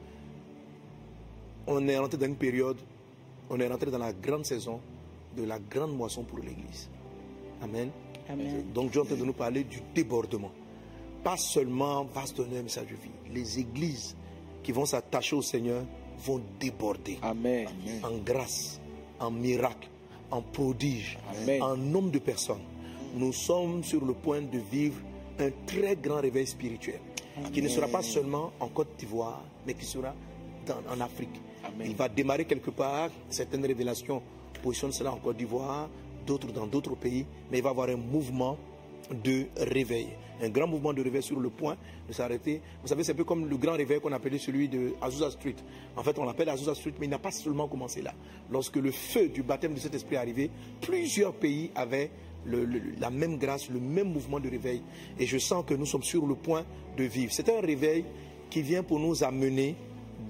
on 1.67 1.87
est 1.89 1.99
rentré 1.99 2.17
dans 2.19 2.27
une 2.27 2.37
période, 2.37 2.77
on 3.51 3.59
est 3.59 3.67
rentré 3.67 3.91
dans 3.91 3.99
la 3.99 4.13
grande 4.13 4.45
saison 4.45 4.81
de 5.37 5.45
la 5.45 5.59
grande 5.59 5.97
moisson 5.97 6.23
pour 6.23 6.39
l'Église. 6.39 6.89
Amen. 7.63 7.91
Amen. 8.29 8.65
Donc 8.73 8.91
Dieu 8.91 9.01
est 9.01 9.05
en 9.05 9.07
train 9.07 9.17
de 9.17 9.25
nous 9.25 9.33
parler 9.33 9.65
du 9.65 9.81
débordement. 9.95 10.51
Pas 11.23 11.37
seulement 11.37 12.05
va 12.05 12.27
se 12.27 12.35
donner 12.35 12.59
un 12.59 12.63
message 12.63 12.87
de 12.87 12.95
vie. 12.95 13.35
Les 13.35 13.59
églises 13.59 14.17
qui 14.63 14.73
vont 14.73 14.87
s'attacher 14.87 15.37
au 15.37 15.43
Seigneur 15.43 15.85
vont 16.25 16.41
déborder 16.59 17.19
Amen. 17.23 17.69
en 18.03 18.17
grâce, 18.19 18.81
en 19.21 19.31
miracle, 19.31 19.89
en 20.31 20.43
prodige, 20.43 21.19
Amen. 21.43 21.63
en 21.63 21.77
nombre 21.77 22.11
de 22.11 22.19
personnes. 22.19 22.63
Nous 23.15 23.33
sommes 23.33 23.83
sur 23.85 24.05
le 24.05 24.13
point 24.15 24.43
de 24.43 24.59
vivre 24.59 25.01
un 25.39 25.51
très 25.67 25.97
grand 25.97 26.21
réveil 26.21 26.47
spirituel 26.47 27.01
qui 27.53 27.61
ne 27.63 27.69
sera 27.69 27.87
pas 27.89 28.03
seulement 28.03 28.53
en 28.61 28.69
Côte 28.69 28.97
d'Ivoire, 28.99 29.43
mais 29.67 29.75
qui 29.75 29.85
sera 29.85 30.15
dans- 30.67 30.83
en 30.91 31.01
Afrique. 31.01 31.41
Amen. 31.65 31.87
Il 31.91 31.97
va 31.97 32.09
démarrer 32.09 32.45
quelque 32.47 32.71
part, 32.71 33.11
certaines 33.29 33.65
révélations 33.65 34.23
positionnent 34.63 34.93
cela 34.93 35.13
en 35.13 35.17
Côte 35.19 35.37
d'Ivoire, 35.37 35.89
d'autres 36.27 36.51
dans 36.53 36.67
d'autres 36.67 36.95
pays, 36.97 37.25
mais 37.51 37.59
il 37.59 37.63
va 37.63 37.69
y 37.71 37.73
avoir 37.73 37.89
un 37.91 37.97
mouvement 37.97 38.57
de 39.11 39.47
réveil. 39.57 40.09
Un 40.43 40.51
grand 40.51 40.67
mouvement 40.67 40.93
de 40.93 41.03
réveil 41.03 41.23
sur 41.23 41.41
le 41.41 41.49
point 41.49 41.77
de 42.07 42.13
s'arrêter. 42.13 42.61
Vous 42.83 42.89
savez, 42.89 43.05
c'est 43.05 43.13
un 43.13 43.17
peu 43.17 43.25
comme 43.25 43.49
le 43.49 43.57
grand 43.57 43.73
réveil 43.73 44.01
qu'on 44.01 44.13
appelait 44.13 44.39
celui 44.39 44.69
de 44.69 44.93
Azusa 45.01 45.31
Street. 45.31 45.57
En 45.97 46.03
fait, 46.03 46.19
on 46.19 46.25
l'appelle 46.25 46.51
Azusa 46.51 46.75
Street, 46.75 46.93
mais 47.01 47.07
il 47.07 47.11
n'a 47.11 47.19
pas 47.19 47.31
seulement 47.31 47.69
commencé 47.69 48.03
là. 48.03 48.13
Lorsque 48.51 48.77
le 48.77 48.91
feu 48.91 49.29
du 49.29 49.43
baptême 49.43 49.73
de 49.73 49.81
cet 49.81 49.95
esprit 49.95 50.17
est 50.17 50.19
arrivé, 50.19 50.51
plusieurs 50.83 51.33
pays 51.33 51.71
avaient 51.75 52.11
la 52.99 53.11
même 53.11 53.39
grâce, 53.39 53.71
le 53.71 53.81
même 53.81 54.13
mouvement 54.13 54.39
de 54.39 54.49
réveil. 54.49 54.83
Et 55.19 55.27
je 55.27 55.39
sens 55.39 55.65
que 55.67 55.75
nous 55.75 55.87
sommes 55.87 56.03
sur 56.03 56.27
le 56.27 56.35
point 56.35 56.65
de 56.97 57.05
vivre. 57.05 57.33
C'est 57.33 57.49
un 57.49 57.61
réveil 57.61 58.05
qui 58.51 58.63
vient 58.63 58.83
pour 58.83 59.01
nous 59.01 59.25
amener 59.25 59.75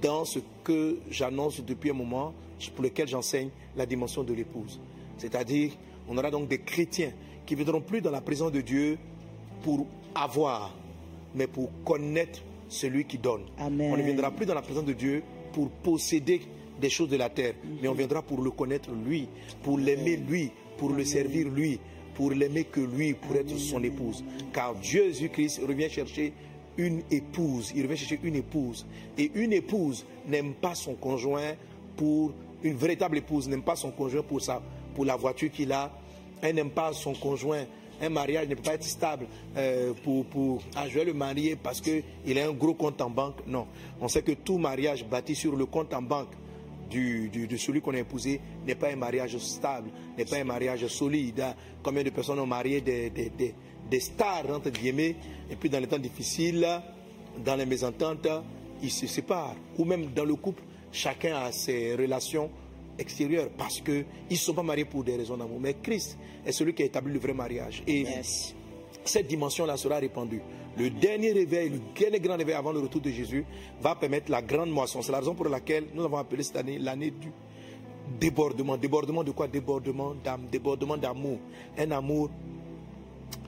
dans 0.00 0.24
ce 0.24 0.38
que 0.64 0.98
j'annonce 1.10 1.60
depuis 1.64 1.90
un 1.90 1.94
moment, 1.94 2.32
pour 2.74 2.84
lequel 2.84 3.08
j'enseigne 3.08 3.50
la 3.76 3.86
dimension 3.86 4.22
de 4.24 4.32
l'épouse. 4.32 4.80
C'est-à-dire, 5.18 5.72
on 6.08 6.16
aura 6.16 6.30
donc 6.30 6.48
des 6.48 6.60
chrétiens 6.60 7.12
qui 7.46 7.54
ne 7.54 7.62
viendront 7.62 7.80
plus 7.80 8.00
dans 8.00 8.10
la 8.10 8.20
présence 8.20 8.52
de 8.52 8.60
Dieu 8.60 8.98
pour 9.62 9.86
avoir, 10.14 10.74
mais 11.34 11.46
pour 11.46 11.70
connaître 11.84 12.40
celui 12.68 13.04
qui 13.04 13.18
donne. 13.18 13.42
Amen. 13.58 13.92
On 13.92 13.96
ne 13.96 14.02
viendra 14.02 14.30
plus 14.30 14.46
dans 14.46 14.54
la 14.54 14.62
présence 14.62 14.84
de 14.84 14.92
Dieu 14.92 15.22
pour 15.52 15.70
posséder 15.70 16.42
des 16.80 16.90
choses 16.90 17.08
de 17.08 17.16
la 17.16 17.30
terre, 17.30 17.54
mais 17.80 17.88
on 17.88 17.94
viendra 17.94 18.22
pour 18.22 18.42
le 18.42 18.50
connaître 18.50 18.90
lui, 18.90 19.28
pour 19.62 19.78
l'aimer 19.78 20.16
lui, 20.16 20.50
pour 20.76 20.90
le 20.90 21.04
servir 21.04 21.48
lui, 21.48 21.78
pour 22.14 22.32
l'aimer 22.32 22.64
que 22.64 22.80
lui, 22.80 23.14
pour 23.14 23.36
être 23.36 23.56
son 23.56 23.82
épouse. 23.82 24.24
Car 24.52 24.74
Dieu 24.74 25.04
Jésus-Christ 25.06 25.60
revient 25.66 25.88
chercher 25.88 26.32
une 26.76 27.02
épouse, 27.10 27.72
il 27.74 27.82
revient 27.82 27.96
chercher 27.96 28.20
une 28.22 28.36
épouse. 28.36 28.84
Et 29.16 29.30
une 29.34 29.52
épouse 29.52 30.04
n'aime 30.26 30.52
pas 30.54 30.74
son 30.74 30.94
conjoint 30.94 31.54
pour, 31.96 32.32
une 32.62 32.76
véritable 32.76 33.18
épouse 33.18 33.48
n'aime 33.48 33.62
pas 33.62 33.76
son 33.76 33.90
conjoint 33.90 34.22
pour, 34.22 34.42
sa, 34.42 34.60
pour 34.94 35.04
la 35.04 35.16
voiture 35.16 35.50
qu'il 35.50 35.72
a, 35.72 35.90
elle 36.42 36.54
n'aime 36.54 36.70
pas 36.70 36.92
son 36.92 37.14
conjoint 37.14 37.64
un 37.98 38.10
mariage 38.10 38.46
ne 38.46 38.54
peut 38.54 38.62
pas 38.62 38.74
être 38.74 38.84
stable 38.84 39.26
euh, 39.56 39.94
pour, 40.04 40.26
pour 40.26 40.60
ah, 40.74 40.86
je 40.86 40.98
vais 40.98 41.04
le 41.06 41.14
marier 41.14 41.56
parce 41.56 41.80
qu'il 41.80 42.38
a 42.38 42.46
un 42.46 42.52
gros 42.52 42.74
compte 42.74 43.00
en 43.00 43.08
banque. 43.08 43.36
Non. 43.46 43.66
On 44.02 44.06
sait 44.08 44.20
que 44.20 44.32
tout 44.32 44.58
mariage 44.58 45.02
bâti 45.06 45.34
sur 45.34 45.56
le 45.56 45.64
compte 45.64 45.94
en 45.94 46.02
banque 46.02 46.28
du, 46.90 47.30
de 47.30 47.56
celui 47.56 47.80
qu'on 47.80 47.94
a 47.94 47.98
épousé 48.00 48.38
n'est 48.66 48.74
pas 48.74 48.90
un 48.90 48.96
mariage 48.96 49.38
stable, 49.38 49.88
n'est 50.18 50.26
pas 50.26 50.36
un 50.36 50.44
mariage 50.44 50.86
solide. 50.88 51.42
Combien 51.82 52.02
de 52.02 52.10
personnes 52.10 52.38
ont 52.38 52.46
marié 52.46 52.82
des, 52.82 53.08
des- 53.08 53.54
des 53.90 54.00
stars, 54.00 54.50
entre 54.50 54.68
guillemets, 54.68 55.16
et 55.50 55.56
puis 55.56 55.70
dans 55.70 55.80
les 55.80 55.86
temps 55.86 55.96
difficiles, 55.98 56.66
dans 57.42 57.56
les 57.56 57.64
mésententes, 57.64 58.28
ils 58.82 58.90
se 58.90 59.06
séparent. 59.06 59.56
Ou 59.78 59.86
même 59.86 60.08
dans 60.14 60.26
le 60.26 60.34
couple, 60.34 60.62
chacun 60.92 61.34
a 61.36 61.50
ses 61.50 61.94
relations 61.94 62.50
extérieures 62.98 63.48
parce 63.56 63.80
qu'ils 63.80 64.04
ne 64.30 64.36
sont 64.36 64.54
pas 64.54 64.62
mariés 64.62 64.84
pour 64.84 65.04
des 65.04 65.16
raisons 65.16 65.36
d'amour. 65.36 65.58
Mais 65.60 65.74
Christ 65.82 66.16
est 66.44 66.52
celui 66.52 66.74
qui 66.74 66.82
a 66.82 66.86
établi 66.86 67.12
le 67.12 67.18
vrai 67.18 67.32
mariage. 67.34 67.82
Et 67.86 68.00
Yes. 68.02 68.54
cette 69.04 69.26
dimension-là 69.28 69.76
sera 69.76 69.96
répandue. 69.98 70.40
Le 70.78 70.90
dernier 70.90 71.32
réveil, 71.32 71.70
le 71.70 71.80
dernier 71.98 72.20
grand 72.20 72.36
réveil 72.36 72.54
avant 72.54 72.72
le 72.72 72.80
retour 72.80 73.00
de 73.00 73.10
Jésus 73.10 73.44
va 73.80 73.94
permettre 73.94 74.30
la 74.30 74.42
grande 74.42 74.70
moisson. 74.70 75.00
C'est 75.02 75.12
la 75.12 75.18
raison 75.20 75.34
pour 75.34 75.48
laquelle 75.48 75.86
nous 75.94 76.04
avons 76.04 76.18
appelé 76.18 76.42
cette 76.42 76.56
année 76.56 76.78
l'année 76.78 77.10
du 77.10 77.32
débordement. 78.20 78.76
Débordement 78.76 79.24
de 79.24 79.30
quoi? 79.30 79.48
Débordement 79.48 80.14
d'âme, 80.14 80.46
débordement 80.52 80.96
d'amour. 80.98 81.38
Un 81.78 81.90
amour, 81.92 82.28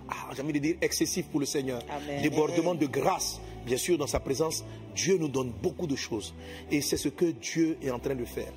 ah, 0.09 0.31
j'ai 0.35 0.43
envie 0.43 0.55
de 0.55 0.59
dire, 0.59 0.77
excessif 0.81 1.27
pour 1.27 1.41
le 1.41 1.47
Seigneur. 1.47 1.83
Amen. 1.91 2.23
Débordement 2.23 2.75
de 2.75 2.87
grâce. 2.87 3.41
Bien 3.69 3.77
sûr, 3.77 3.99
dans 3.99 4.07
sa 4.07 4.19
présence, 4.19 4.65
Dieu 4.95 5.19
nous 5.19 5.29
donne 5.29 5.53
beaucoup 5.63 5.87
de 5.87 5.95
choses. 5.95 6.33
Et 6.71 6.81
c'est 6.81 6.97
ce 6.97 7.11
que 7.11 7.27
Dieu 7.27 7.77
est 7.83 7.91
en 7.91 7.99
train 7.99 8.15
de 8.15 8.25
faire. 8.25 8.51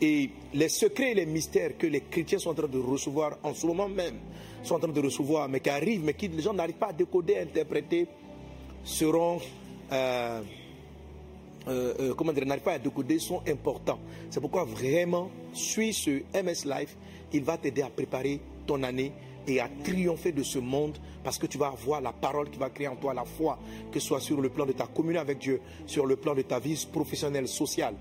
Et 0.00 0.28
les 0.52 0.68
secrets 0.68 1.12
et 1.12 1.14
les 1.14 1.24
mystères 1.24 1.78
que 1.78 1.86
les 1.86 2.00
chrétiens 2.00 2.40
sont 2.40 2.50
en 2.50 2.54
train 2.54 2.66
de 2.66 2.80
recevoir 2.80 3.38
en 3.44 3.54
ce 3.54 3.64
moment 3.64 3.88
même, 3.88 4.16
sont 4.64 4.74
en 4.74 4.80
train 4.80 4.88
de 4.88 5.00
recevoir, 5.00 5.48
mais 5.48 5.60
qui 5.60 5.70
arrivent, 5.70 6.02
mais 6.02 6.14
que 6.14 6.26
les 6.26 6.42
gens 6.42 6.52
n'arrivent 6.52 6.74
pas 6.74 6.88
à 6.88 6.92
décoder, 6.92 7.36
à 7.36 7.42
interpréter, 7.42 8.08
seront... 8.82 9.38
euh, 9.92 10.42
euh, 11.68 11.94
euh, 12.00 12.14
comment 12.14 12.32
dire, 12.32 12.44
n'arrivent 12.44 12.64
pas 12.64 12.72
à 12.72 12.78
décoder 12.80 13.20
sont 13.20 13.42
importants. 13.46 14.00
C'est 14.30 14.40
pourquoi 14.40 14.64
vraiment, 14.64 15.30
suis 15.52 15.92
ce 15.92 16.10
MS 16.34 16.64
Life, 16.64 16.96
il 17.32 17.44
va 17.44 17.56
t'aider 17.56 17.82
à 17.82 17.88
préparer 17.88 18.40
ton 18.66 18.82
année 18.82 19.12
et 19.48 19.60
à 19.60 19.68
triompher 19.84 20.32
de 20.32 20.42
ce 20.42 20.58
monde 20.58 20.98
parce 21.22 21.38
que 21.38 21.46
tu 21.46 21.58
vas 21.58 21.68
avoir 21.68 22.00
la 22.00 22.12
parole 22.12 22.50
qui 22.50 22.58
va 22.58 22.70
créer 22.70 22.88
en 22.88 22.96
toi 22.96 23.14
la 23.14 23.24
foi, 23.24 23.58
que 23.92 24.00
ce 24.00 24.06
soit 24.08 24.20
sur 24.20 24.40
le 24.40 24.48
plan 24.48 24.66
de 24.66 24.72
ta 24.72 24.86
communion 24.86 25.20
avec 25.20 25.38
Dieu, 25.38 25.60
sur 25.86 26.06
le 26.06 26.16
plan 26.16 26.34
de 26.34 26.42
ta 26.42 26.58
vie 26.58 26.86
professionnelle, 26.92 27.48
sociale. 27.48 27.94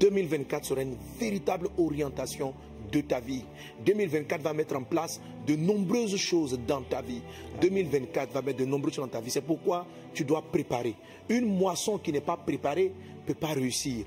2024 0.00 0.64
sera 0.64 0.82
une 0.82 0.96
véritable 1.18 1.68
orientation 1.78 2.54
de 2.90 3.00
ta 3.00 3.20
vie. 3.20 3.44
2024 3.86 4.42
va 4.42 4.52
mettre 4.52 4.76
en 4.76 4.82
place 4.82 5.20
de 5.46 5.56
nombreuses 5.56 6.16
choses 6.16 6.58
dans 6.66 6.82
ta 6.82 7.00
vie. 7.02 7.22
2024 7.60 8.32
va 8.32 8.42
mettre 8.42 8.58
de 8.58 8.64
nombreuses 8.66 8.94
choses 8.94 9.04
dans 9.06 9.10
ta 9.10 9.20
vie. 9.20 9.30
C'est 9.30 9.40
pourquoi 9.40 9.86
tu 10.14 10.24
dois 10.24 10.42
préparer. 10.42 10.94
Une 11.28 11.46
moisson 11.46 11.98
qui 11.98 12.12
n'est 12.12 12.20
pas 12.20 12.36
préparée 12.36 12.92
ne 13.22 13.26
peut 13.26 13.38
pas 13.38 13.52
réussir. 13.54 14.04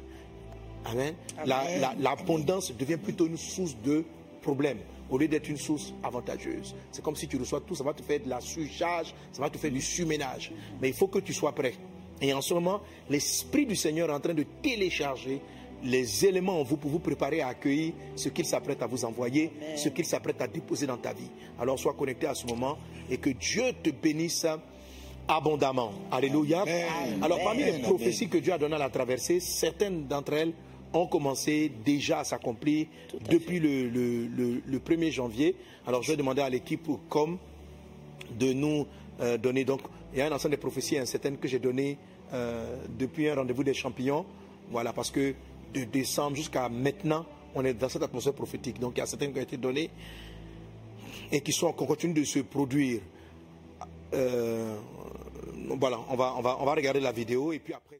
Amen. 0.85 1.15
La- 1.45 1.63
la- 1.79 1.95
L'abondance 1.99 2.71
devient 2.77 2.97
plutôt 2.97 3.25
une 3.25 3.37
source 3.37 3.75
de 3.83 4.03
problèmes 4.41 4.77
au 5.09 5.17
lieu 5.17 5.27
d'être 5.27 5.49
une 5.49 5.57
source 5.57 5.93
avantageuse. 6.03 6.75
C'est 6.91 7.03
comme 7.03 7.15
si 7.15 7.27
tu 7.27 7.37
reçois 7.37 7.61
tout, 7.61 7.75
ça 7.75 7.83
va 7.83 7.93
te 7.93 8.03
faire 8.03 8.19
de 8.19 8.29
la 8.29 8.39
surcharge, 8.39 9.13
ça 9.31 9.41
va 9.41 9.49
te 9.49 9.57
faire 9.57 9.71
du 9.71 9.81
surménage. 9.81 10.51
Mais 10.81 10.89
il 10.89 10.93
faut 10.93 11.07
que 11.07 11.19
tu 11.19 11.33
sois 11.33 11.53
prêt. 11.53 11.73
Et 12.21 12.33
en 12.33 12.41
ce 12.41 12.53
moment, 12.53 12.81
l'Esprit 13.09 13.65
du 13.65 13.75
Seigneur 13.75 14.09
est 14.09 14.13
en 14.13 14.19
train 14.19 14.33
de 14.33 14.45
télécharger 14.61 15.41
les 15.83 16.25
éléments 16.25 16.59
en 16.59 16.63
vous 16.63 16.77
pour 16.77 16.89
vous 16.89 16.99
préparer 16.99 17.41
à 17.41 17.49
accueillir 17.49 17.93
ce 18.15 18.29
qu'il 18.29 18.45
s'apprête 18.45 18.81
à 18.81 18.87
vous 18.87 19.05
envoyer, 19.05 19.51
ce 19.75 19.89
qu'il 19.89 20.05
s'apprête 20.05 20.41
à 20.41 20.47
déposer 20.47 20.87
dans 20.87 20.97
ta 20.97 21.13
vie. 21.13 21.29
Alors 21.59 21.77
sois 21.77 21.93
connecté 21.93 22.27
à 22.27 22.33
ce 22.33 22.47
moment 22.47 22.77
et 23.09 23.17
que 23.17 23.29
Dieu 23.29 23.63
te 23.83 23.89
bénisse 23.91 24.47
abondamment. 25.27 25.91
Alléluia. 26.11 26.63
Alors 27.21 27.39
parmi 27.43 27.63
les 27.63 27.79
prophéties 27.79 28.29
que 28.29 28.37
Dieu 28.37 28.53
a 28.53 28.57
données 28.57 28.75
à 28.75 28.79
la 28.79 28.89
traversée, 28.89 29.39
certaines 29.39 30.07
d'entre 30.07 30.33
elles 30.33 30.53
ont 30.95 31.07
commencé 31.07 31.71
déjà 31.85 32.19
à 32.19 32.23
s'accomplir 32.23 32.87
depuis 33.29 33.59
le, 33.59 33.89
le- 33.89 34.27
le- 34.27 34.61
le 34.65 34.79
1er 34.79 35.11
janvier. 35.11 35.55
Alors 35.85 36.01
je 36.03 36.11
vais 36.11 36.17
demander 36.17 36.41
à 36.41 36.49
l'équipe 36.49 36.87
comme 37.09 37.37
de 38.39 38.53
nous 38.53 38.87
euh, 39.21 39.37
donner. 39.37 39.63
Donc, 39.65 39.81
il 40.13 40.19
y 40.19 40.21
a 40.21 40.27
un 40.27 40.31
ensemble 40.31 40.55
de 40.55 40.59
prophéties 40.59 40.97
hein, 40.97 41.05
certaines 41.05 41.37
que 41.37 41.47
j'ai 41.47 41.59
données 41.59 41.97
euh, 42.33 42.75
depuis 42.97 43.29
un 43.29 43.35
rendez-vous 43.35 43.63
des 43.63 43.73
champions. 43.73 44.25
Voilà, 44.71 44.93
parce 44.93 45.11
que 45.11 45.35
de 45.73 45.83
décembre 45.83 46.35
jusqu'à 46.37 46.69
maintenant, 46.69 47.25
on 47.53 47.63
est 47.65 47.73
dans 47.73 47.89
cette 47.89 48.03
atmosphère 48.03 48.33
prophétique. 48.33 48.79
Donc, 48.79 48.93
il 48.95 48.99
y 48.99 49.03
a 49.03 49.05
certaines 49.05 49.31
qui 49.33 49.39
ont 49.39 49.43
été 49.43 49.57
données 49.57 49.89
et 51.31 51.41
qui 51.41 51.51
sont 51.53 51.71
qui 51.73 51.85
continuent 51.85 52.13
de 52.15 52.23
se 52.23 52.39
produire. 52.39 53.01
Euh, 54.13 54.75
voilà, 55.79 55.99
on 56.09 56.15
va, 56.15 56.33
on, 56.37 56.41
va, 56.41 56.57
on 56.59 56.65
va 56.65 56.73
regarder 56.73 56.99
la 56.99 57.11
vidéo 57.11 57.51
et 57.51 57.59
puis 57.59 57.73
après, 57.73 57.99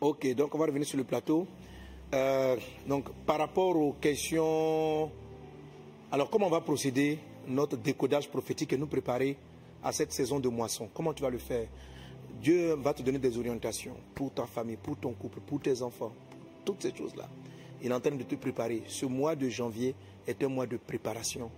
Ok, 0.00 0.34
donc 0.34 0.54
on 0.54 0.58
va 0.58 0.64
revenir 0.64 0.86
sur 0.86 0.96
le 0.96 1.04
plateau. 1.04 1.46
Euh, 2.14 2.56
donc 2.86 3.10
par 3.26 3.38
rapport 3.38 3.76
aux 3.76 3.92
questions, 3.92 5.10
alors 6.10 6.30
comment 6.30 6.46
on 6.46 6.50
va 6.50 6.62
procéder 6.62 7.18
notre 7.46 7.76
décodage 7.76 8.26
prophétique 8.28 8.72
et 8.72 8.78
nous 8.78 8.86
préparer 8.86 9.36
à 9.84 9.92
cette 9.92 10.10
saison 10.12 10.40
de 10.40 10.48
moisson? 10.48 10.88
Comment 10.94 11.12
tu 11.12 11.22
vas 11.22 11.28
le 11.28 11.36
faire? 11.36 11.68
Dieu 12.42 12.72
va 12.76 12.94
te 12.94 13.02
donner 13.02 13.18
des 13.18 13.36
orientations 13.36 13.94
pour 14.14 14.32
ta 14.32 14.46
famille, 14.46 14.78
pour 14.82 14.96
ton 14.96 15.12
couple, 15.12 15.40
pour 15.40 15.60
tes 15.60 15.82
enfants, 15.82 16.12
pour 16.30 16.64
toutes 16.64 16.82
ces 16.82 16.96
choses-là. 16.96 17.28
Il 17.82 17.90
est 17.90 17.94
en 17.94 18.00
train 18.00 18.16
de 18.16 18.22
te 18.22 18.36
préparer. 18.36 18.82
Ce 18.86 19.04
mois 19.04 19.36
de 19.36 19.50
janvier 19.50 19.94
est 20.26 20.42
un 20.42 20.48
mois 20.48 20.66
de 20.66 20.78
préparation 20.78 21.50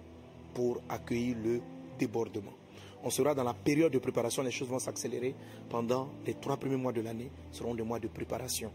pour 0.52 0.80
accueillir 0.88 1.36
le 1.44 1.60
débordement. 1.96 2.52
On 3.04 3.10
sera 3.10 3.34
dans 3.34 3.44
la 3.44 3.54
période 3.54 3.92
de 3.92 3.98
préparation, 3.98 4.42
les 4.42 4.50
choses 4.50 4.68
vont 4.68 4.78
s'accélérer 4.78 5.34
pendant 5.68 6.08
les 6.24 6.34
trois 6.34 6.56
premiers 6.56 6.76
mois 6.76 6.92
de 6.92 7.00
l'année, 7.00 7.30
seront 7.50 7.74
des 7.74 7.82
mois 7.82 7.98
de 7.98 8.08
préparation. 8.08 8.70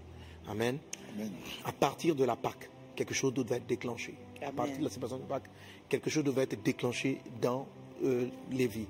Amen. 0.47 0.79
Amen. 1.15 1.31
À 1.65 1.71
partir 1.71 2.15
de 2.15 2.23
la 2.23 2.35
Pâque, 2.35 2.69
quelque 2.95 3.13
chose 3.13 3.33
d'autre 3.33 3.49
va 3.49 3.57
être 3.57 3.67
déclenché. 3.67 4.15
À 4.41 4.51
partir 4.51 4.77
de 4.77 4.83
la 4.83 4.89
célébration 4.89 5.17
de 5.17 5.23
Pâques, 5.23 5.49
quelque 5.87 6.09
chose 6.09 6.23
d'autre 6.23 6.37
va 6.37 6.43
être 6.43 6.61
déclenché 6.61 7.19
dans 7.41 7.67
euh, 8.03 8.27
les 8.51 8.67
vies. 8.67 8.87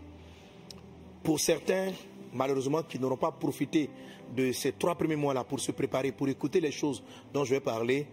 Pour 1.23 1.39
certains, 1.39 1.91
malheureusement, 2.33 2.83
qui 2.83 2.99
n'auront 2.99 3.17
pas 3.17 3.31
profité 3.31 3.89
de 4.35 4.51
ces 4.51 4.73
trois 4.73 4.95
premiers 4.95 5.15
mois-là 5.15 5.43
pour 5.43 5.59
se 5.59 5.71
préparer, 5.71 6.11
pour 6.11 6.27
écouter 6.27 6.59
les 6.59 6.71
choses 6.71 7.03
dont 7.33 7.43
je 7.43 7.55
vais 7.55 7.59
parler, 7.59 8.07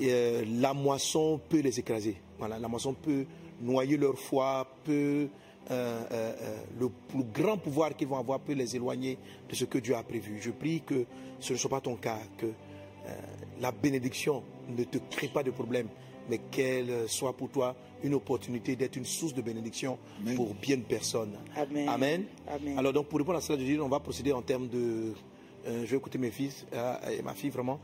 euh, 0.00 0.44
la 0.60 0.74
moisson 0.74 1.40
peut 1.48 1.60
les 1.60 1.78
écraser. 1.78 2.16
Voilà, 2.38 2.58
la 2.58 2.68
moisson 2.68 2.94
peut 2.94 3.24
noyer 3.60 3.96
leur 3.96 4.18
foi, 4.18 4.68
peut 4.84 5.28
euh, 5.70 6.02
euh, 6.12 6.32
euh, 6.40 6.56
le 6.78 6.88
plus 7.08 7.24
grand 7.24 7.56
pouvoir 7.58 7.94
qu'ils 7.96 8.08
vont 8.08 8.18
avoir 8.18 8.40
peut 8.40 8.52
les 8.52 8.76
éloigner 8.76 9.18
de 9.48 9.54
ce 9.54 9.64
que 9.64 9.78
Dieu 9.78 9.94
a 9.96 10.02
prévu. 10.02 10.38
Je 10.40 10.50
prie 10.50 10.82
que 10.82 11.06
ce 11.40 11.52
ne 11.52 11.58
soit 11.58 11.70
pas 11.70 11.80
ton 11.80 11.96
cas, 11.96 12.18
que 12.38 12.46
euh, 12.46 13.10
la 13.60 13.72
bénédiction 13.72 14.42
ne 14.68 14.84
te 14.84 14.98
crée 15.10 15.28
pas 15.28 15.42
de 15.42 15.50
problème, 15.50 15.88
mais 16.28 16.38
qu'elle 16.50 17.08
soit 17.08 17.36
pour 17.36 17.48
toi 17.50 17.74
une 18.04 18.14
opportunité 18.14 18.76
d'être 18.76 18.96
une 18.96 19.04
source 19.04 19.32
de 19.34 19.42
bénédiction 19.42 19.98
Amen. 20.20 20.36
pour 20.36 20.54
bien 20.54 20.76
de 20.76 20.82
personnes. 20.82 21.36
Amen. 21.56 21.88
Amen. 21.88 22.24
Amen. 22.46 22.78
Alors 22.78 22.92
donc 22.92 23.06
pour 23.06 23.18
répondre 23.18 23.38
à 23.38 23.40
cela, 23.40 23.58
je 23.58 23.64
dis, 23.64 23.78
on 23.80 23.88
va 23.88 24.00
procéder 24.00 24.32
en 24.32 24.42
termes 24.42 24.68
de... 24.68 25.14
euh, 25.66 25.84
je 25.84 25.90
vais 25.90 25.96
écouter 25.96 26.18
mes 26.18 26.30
fils 26.30 26.66
euh, 26.72 26.94
et 27.18 27.22
ma 27.22 27.34
fille 27.34 27.50
vraiment. 27.50 27.80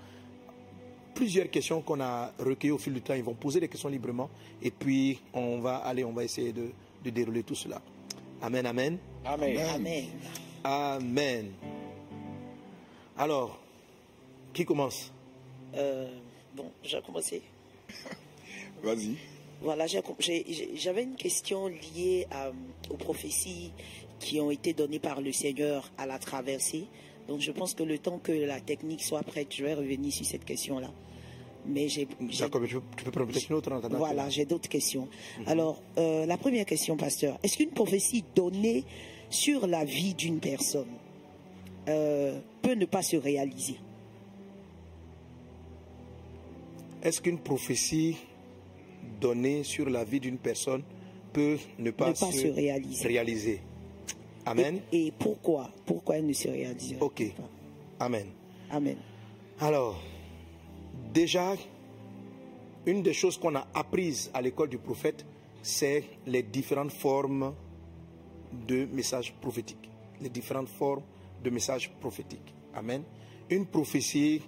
Plusieurs 1.15 1.51
questions 1.51 1.83
qu'on 1.83 2.01
a 2.01 2.33
recueillies 2.39 2.73
au 2.73 2.79
fil 2.79 2.95
du 2.95 3.03
temps, 3.03 3.15
ils 3.15 3.23
vont 3.23 3.35
poser 3.35 3.61
des 3.61 3.69
questions 3.69 3.89
librement 3.89 4.31
et 4.63 4.71
puis 4.71 5.21
on 5.35 5.59
va 5.61 5.77
aller, 5.77 6.05
on 6.05 6.13
va 6.13 6.25
essayer 6.25 6.53
de, 6.53 6.71
de 7.05 7.11
dérouler 7.11 7.43
tout 7.43 7.55
cela. 7.55 7.81
Amen, 8.41 8.67
amen. 8.67 8.99
Amen. 9.25 9.57
Amen. 9.75 10.05
Amen. 10.65 11.53
Alors, 13.17 13.59
qui 14.53 14.65
commence? 14.65 15.13
Euh, 15.75 16.09
bon, 16.55 16.71
j'ai 16.83 17.01
commencé. 17.03 17.43
Vas-y. 18.83 19.17
Voilà, 19.61 19.87
j'avais 19.87 21.03
une 21.05 21.15
question 21.15 21.69
liée 21.69 22.27
à- 22.31 22.51
aux 22.91 22.97
prophéties 22.97 23.71
qui 24.19 24.41
ont 24.41 24.51
été 24.51 24.73
données 24.73 24.99
par 24.99 25.21
le 25.21 25.33
Seigneur 25.33 25.91
à 25.99 26.07
la 26.07 26.19
traversée. 26.19 26.87
Donc 27.29 27.41
je 27.41 27.53
pense 27.53 27.75
que 27.75 27.85
le 27.85 27.99
temps 27.99 28.19
que 28.19 28.33
la 28.33 28.61
technique 28.61 29.03
soit 29.05 29.23
prête, 29.23 29.55
je 29.55 29.65
vais 29.65 29.75
revenir 29.75 30.13
sur 30.13 30.27
cette 30.27 30.45
question-là. 30.45 30.91
Mais 31.67 31.89
j'ai 31.89 32.09
D'accord, 32.41 32.61
mais 32.61 32.67
tu 32.69 32.75
peux, 32.75 32.83
tu 32.97 33.05
peux 33.05 33.11
prendre 33.13 33.31
peut-être 33.31 33.49
une 33.49 33.57
autre 33.57 33.71
voilà, 33.91 34.29
j'ai 34.29 34.45
d'autres 34.45 34.69
questions. 34.69 35.09
Alors, 35.47 35.81
euh, 35.97 36.27
la 36.27 36.37
première 36.37 36.67
question, 36.67 36.97
pasteur, 36.97 37.39
est-ce 37.43 37.57
qu'une 37.57 37.71
prophétie 37.71 38.25
donnée 38.35 38.85
sur 39.31 39.67
la 39.67 39.85
vie 39.85 40.15
d'une 40.15 40.41
personne 40.41 40.89
euh, 41.89 42.41
peut 42.63 42.75
ne 42.75 42.85
pas 42.85 43.03
se 43.03 43.17
réaliser? 43.17 43.77
Est-ce 47.03 47.21
qu'une 47.21 47.39
prophétie 47.39 48.17
donnée 49.21 49.65
sur 49.65 49.89
la 49.89 50.05
vie 50.05 50.21
d'une 50.21 50.39
personne 50.39 50.83
peut 51.33 51.59
ne 51.79 51.91
pas, 51.91 52.09
Ne 52.09 52.15
pas 52.15 52.33
se 52.33 52.47
réaliser. 52.49 53.09
réaliser? 53.09 53.61
Amen. 54.47 54.81
et, 54.93 55.07
et 55.07 55.11
pourquoi? 55.13 55.71
Pourquoi 55.87 56.17
elle 56.19 56.27
ne 56.27 56.33
se 56.33 56.49
réaliserait 56.49 57.01
Ok. 57.01 57.23
pas 57.37 58.05
Amen. 58.07 58.27
Amen. 58.71 58.97
Alors, 59.61 60.01
déjà, 61.13 61.55
une 62.87 63.03
des 63.03 63.13
choses 63.13 63.39
qu'on 63.39 63.55
a 63.55 63.67
apprises 63.75 64.31
à 64.35 64.43
l'école 64.43 64.69
du 64.69 64.79
prophète, 64.79 65.25
c'est 65.63 66.05
les 66.27 66.43
différentes 66.43 66.93
formes 66.93 67.55
de 68.67 68.87
messages 68.87 69.33
prophétiques. 69.41 69.91
Les 70.21 70.29
différentes 70.29 70.69
formes 70.69 71.03
de 71.43 71.51
messages 71.51 71.91
prophétiques. 72.01 72.55
Amen. 72.75 73.03
Une 73.51 73.67
prophétie 73.67 74.43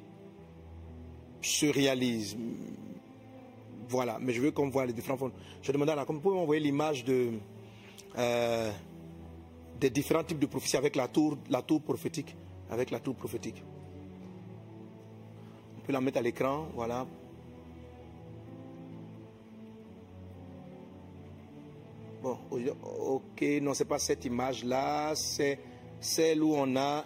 se 1.40 1.66
réalise. 1.66 2.36
Voilà, 3.88 4.18
mais 4.20 4.32
je 4.32 4.40
veux 4.40 4.50
qu'on 4.50 4.70
voit 4.70 4.86
les 4.86 4.92
différentes 4.92 5.18
formes. 5.18 5.32
Je 5.62 5.72
demandais 5.72 5.92
à 5.92 5.96
la 5.96 6.04
vous 6.04 6.20
pouvez 6.20 6.36
m'envoyer 6.36 6.62
l'image 6.62 7.04
de, 7.04 7.32
euh, 8.18 8.72
des 9.80 9.90
différents 9.90 10.24
types 10.24 10.38
de 10.38 10.46
prophéties. 10.46 10.76
Avec 12.70 12.90
la 12.90 13.00
tour 13.00 13.14
prophétique. 13.14 13.62
Peut 15.84 15.92
la 15.92 16.00
mettre 16.00 16.18
à 16.18 16.22
l'écran, 16.22 16.68
voilà. 16.74 17.06
Bon, 22.22 22.38
ok, 22.50 23.44
non, 23.60 23.74
c'est 23.74 23.84
pas 23.84 23.98
cette 23.98 24.24
image-là, 24.24 25.14
c'est 25.14 25.58
celle 26.00 26.42
où 26.42 26.54
on 26.56 26.74
a. 26.76 27.04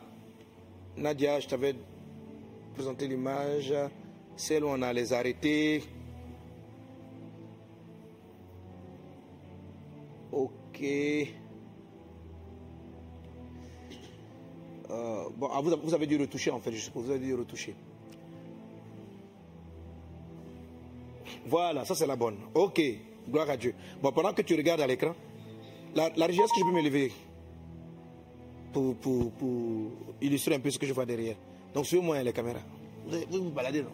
Nadia, 0.96 1.40
je 1.40 1.48
t'avais 1.48 1.74
présenté 2.74 3.08
l'image, 3.08 3.74
celle 4.36 4.62
où 4.62 4.68
on 4.68 4.80
a 4.80 4.92
les 4.92 5.12
arrêtés. 5.12 5.82
Ok. 10.30 10.82
Euh, 14.90 15.28
bon, 15.36 15.48
ah, 15.52 15.60
vous 15.60 15.94
avez 15.94 16.06
dû 16.06 16.16
retoucher 16.16 16.52
en 16.52 16.60
fait, 16.60 16.70
je 16.70 16.78
suppose, 16.78 17.06
vous 17.06 17.10
avez 17.10 17.26
dû 17.26 17.34
retoucher. 17.34 17.74
Voilà, 21.48 21.84
ça 21.84 21.94
c'est 21.94 22.06
la 22.06 22.16
bonne. 22.16 22.36
Ok, 22.54 22.80
gloire 23.28 23.48
à 23.50 23.56
Dieu. 23.56 23.74
Bon, 24.02 24.12
pendant 24.12 24.32
que 24.32 24.42
tu 24.42 24.54
regardes 24.54 24.80
à 24.80 24.86
l'écran, 24.86 25.14
la, 25.94 26.10
la 26.16 26.28
est-ce 26.28 26.36
que 26.36 26.58
je 26.60 26.64
peux 26.64 26.72
me 26.76 26.82
lever 26.82 27.12
pour, 28.72 28.94
pour, 28.96 29.30
pour 29.32 29.90
illustrer 30.20 30.54
un 30.54 30.60
peu 30.60 30.70
ce 30.70 30.78
que 30.78 30.86
je 30.86 30.92
vois 30.92 31.06
derrière 31.06 31.36
Donc, 31.74 31.86
suivez-moi 31.86 32.22
les 32.22 32.32
caméras. 32.32 32.60
Vous 33.06 33.18
vous, 33.30 33.44
vous 33.44 33.50
baladez, 33.50 33.82
non? 33.82 33.88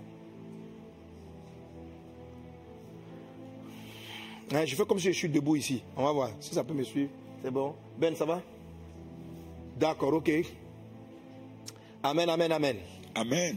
Hein, 4.52 4.64
Je 4.66 4.74
fais 4.74 4.84
comme 4.84 4.98
si 4.98 5.06
je 5.12 5.18
suis 5.18 5.28
debout 5.28 5.56
ici. 5.56 5.82
On 5.96 6.04
va 6.04 6.12
voir 6.12 6.30
si 6.40 6.54
ça 6.54 6.64
peut 6.64 6.74
me 6.74 6.82
suivre. 6.82 7.10
C'est 7.42 7.50
bon 7.50 7.74
Ben, 7.98 8.14
ça 8.14 8.24
va? 8.24 8.42
D'accord, 9.78 10.12
ok. 10.14 10.30
Amen, 12.02 12.28
amen, 12.28 12.52
amen. 12.52 12.76
Amen. 13.14 13.56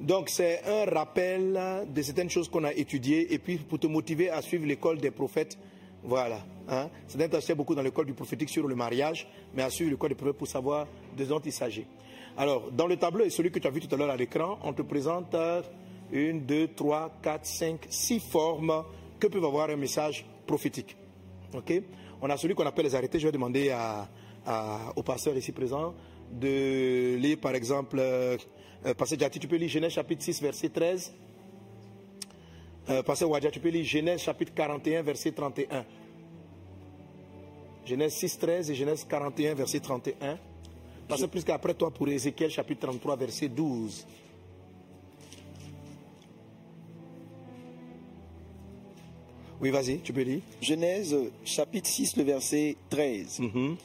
Donc 0.00 0.28
c'est 0.30 0.62
un 0.64 0.84
rappel 0.84 1.60
de 1.88 2.02
certaines 2.02 2.30
choses 2.30 2.48
qu'on 2.48 2.64
a 2.64 2.72
étudiées 2.72 3.32
et 3.32 3.38
puis 3.38 3.58
pour 3.58 3.78
te 3.78 3.86
motiver 3.86 4.30
à 4.30 4.42
suivre 4.42 4.66
l'école 4.66 4.98
des 4.98 5.10
prophètes. 5.10 5.56
Voilà. 6.02 6.40
Hein? 6.68 6.88
C'est 7.06 7.54
beaucoup 7.54 7.74
dans 7.76 7.82
l'école 7.82 8.06
du 8.06 8.12
prophétique 8.14 8.48
sur 8.48 8.66
le 8.66 8.74
mariage, 8.74 9.28
mais 9.54 9.62
à 9.62 9.70
suivre 9.70 9.90
l'école 9.92 10.08
des 10.10 10.14
prophètes 10.16 10.36
pour 10.38 10.48
savoir 10.48 10.88
de 11.16 11.24
dont 11.24 11.38
il 11.38 11.52
s'agit. 11.52 11.86
Alors, 12.36 12.70
dans 12.72 12.86
le 12.86 12.96
tableau 12.96 13.24
et 13.24 13.30
celui 13.30 13.52
que 13.52 13.58
tu 13.60 13.66
as 13.68 13.70
vu 13.70 13.80
tout 13.80 13.94
à 13.94 13.98
l'heure 13.98 14.10
à 14.10 14.16
l'écran, 14.16 14.58
on 14.64 14.72
te 14.72 14.82
présente 14.82 15.36
une, 16.10 16.40
deux, 16.44 16.68
trois, 16.68 17.12
quatre, 17.22 17.46
cinq, 17.46 17.86
six 17.88 18.18
formes 18.18 18.82
que 19.20 19.28
peut 19.28 19.38
avoir 19.44 19.70
un 19.70 19.76
message 19.76 20.24
prophétique. 20.46 20.96
Ok? 21.54 21.72
On 22.20 22.28
a 22.30 22.36
celui 22.36 22.54
qu'on 22.54 22.66
appelle 22.66 22.86
les 22.86 22.94
arrêtés. 22.94 23.20
Je 23.20 23.26
vais 23.26 23.32
demander 23.32 23.70
à, 23.70 24.08
à- 24.46 24.92
au 24.96 25.02
pasteur 25.02 25.36
ici 25.36 25.52
présent 25.52 25.94
de 26.32 27.16
lire 27.16 27.38
par 27.38 27.54
exemple, 27.54 28.00
euh, 28.84 28.94
Pasteur 28.94 29.18
Jati, 29.18 29.38
tu 29.38 29.48
peux 29.48 29.56
lire 29.56 29.68
Genèse 29.68 29.92
chapitre 29.92 30.22
6, 30.22 30.42
verset 30.42 30.68
13. 30.68 31.12
Euh, 32.90 33.02
Pasteur 33.02 33.30
Wadja, 33.30 33.50
tu 33.50 33.60
peux 33.60 33.68
lire 33.68 33.84
Genèse 33.84 34.20
chapitre 34.20 34.52
41, 34.54 35.02
verset 35.02 35.32
31. 35.32 35.84
Genèse 37.84 38.14
6, 38.14 38.38
13 38.38 38.70
et 38.70 38.74
Genèse 38.74 39.04
41, 39.08 39.54
verset 39.54 39.80
31. 39.80 40.38
Pasteur 41.08 41.28
plus 41.28 41.44
qu'après 41.44 41.74
toi 41.74 41.90
pour 41.90 42.08
Ézéchiel 42.08 42.50
chapitre 42.50 42.86
33, 42.86 43.16
verset 43.16 43.48
12. 43.48 44.06
Oui, 49.60 49.70
vas-y, 49.70 50.00
tu 50.00 50.12
peux 50.12 50.22
lire. 50.22 50.40
Genèse 50.60 51.16
chapitre 51.44 51.88
6, 51.88 52.16
le 52.16 52.24
verset 52.24 52.76
13. 52.90 53.38
Mhm. 53.38 53.76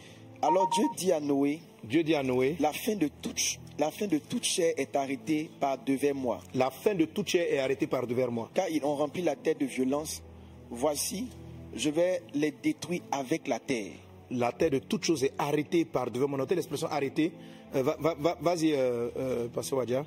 Alors 0.41 0.69
Dieu 0.69 0.85
dit 0.97 1.11
à 1.11 1.19
Noé, 1.19 1.59
Dieu 1.89 2.03
dit 2.03 2.15
à 2.15 2.23
Noé, 2.23 2.55
la 2.59 2.73
fin 2.73 2.95
de 2.95 3.09
toute, 3.21 3.59
la 3.79 3.91
fin 3.91 4.07
de 4.07 4.17
toute 4.17 4.43
chair 4.43 4.73
est 4.77 4.95
arrêtée 4.95 5.49
par 5.59 5.77
devers 5.83 6.15
moi, 6.15 6.39
la 6.53 6.69
fin 6.69 6.93
de 6.95 7.05
toute 7.05 7.27
chair 7.29 7.45
est 7.49 7.59
arrêtée 7.59 7.87
par 7.87 8.05
devers 8.07 8.31
moi. 8.31 8.49
car 8.53 8.67
ils 8.69 8.83
ont 8.83 8.95
rempli 8.95 9.21
la 9.21 9.35
terre 9.35 9.55
de 9.59 9.65
violence. 9.65 10.21
Voici, 10.69 11.27
je 11.75 11.89
vais 11.89 12.21
les 12.33 12.51
détruire 12.51 13.01
avec 13.11 13.47
la 13.47 13.59
terre. 13.59 13.91
La 14.29 14.51
terre 14.51 14.71
de 14.71 14.79
toute 14.79 15.05
chose 15.05 15.23
est 15.23 15.31
arrêtée 15.37 15.85
par 15.85 16.11
devers 16.11 16.27
moi. 16.27 16.37
Notez 16.37 16.55
l'expression 16.55 16.87
arrêtée. 16.87 17.31
Euh, 17.75 17.83
va- 17.83 17.95
va- 17.99 18.15
va- 18.15 18.37
Vas-y, 18.41 18.73
euh, 18.73 19.09
euh, 19.15 19.47
Pasteur 19.47 19.79
Wadia. 19.79 20.05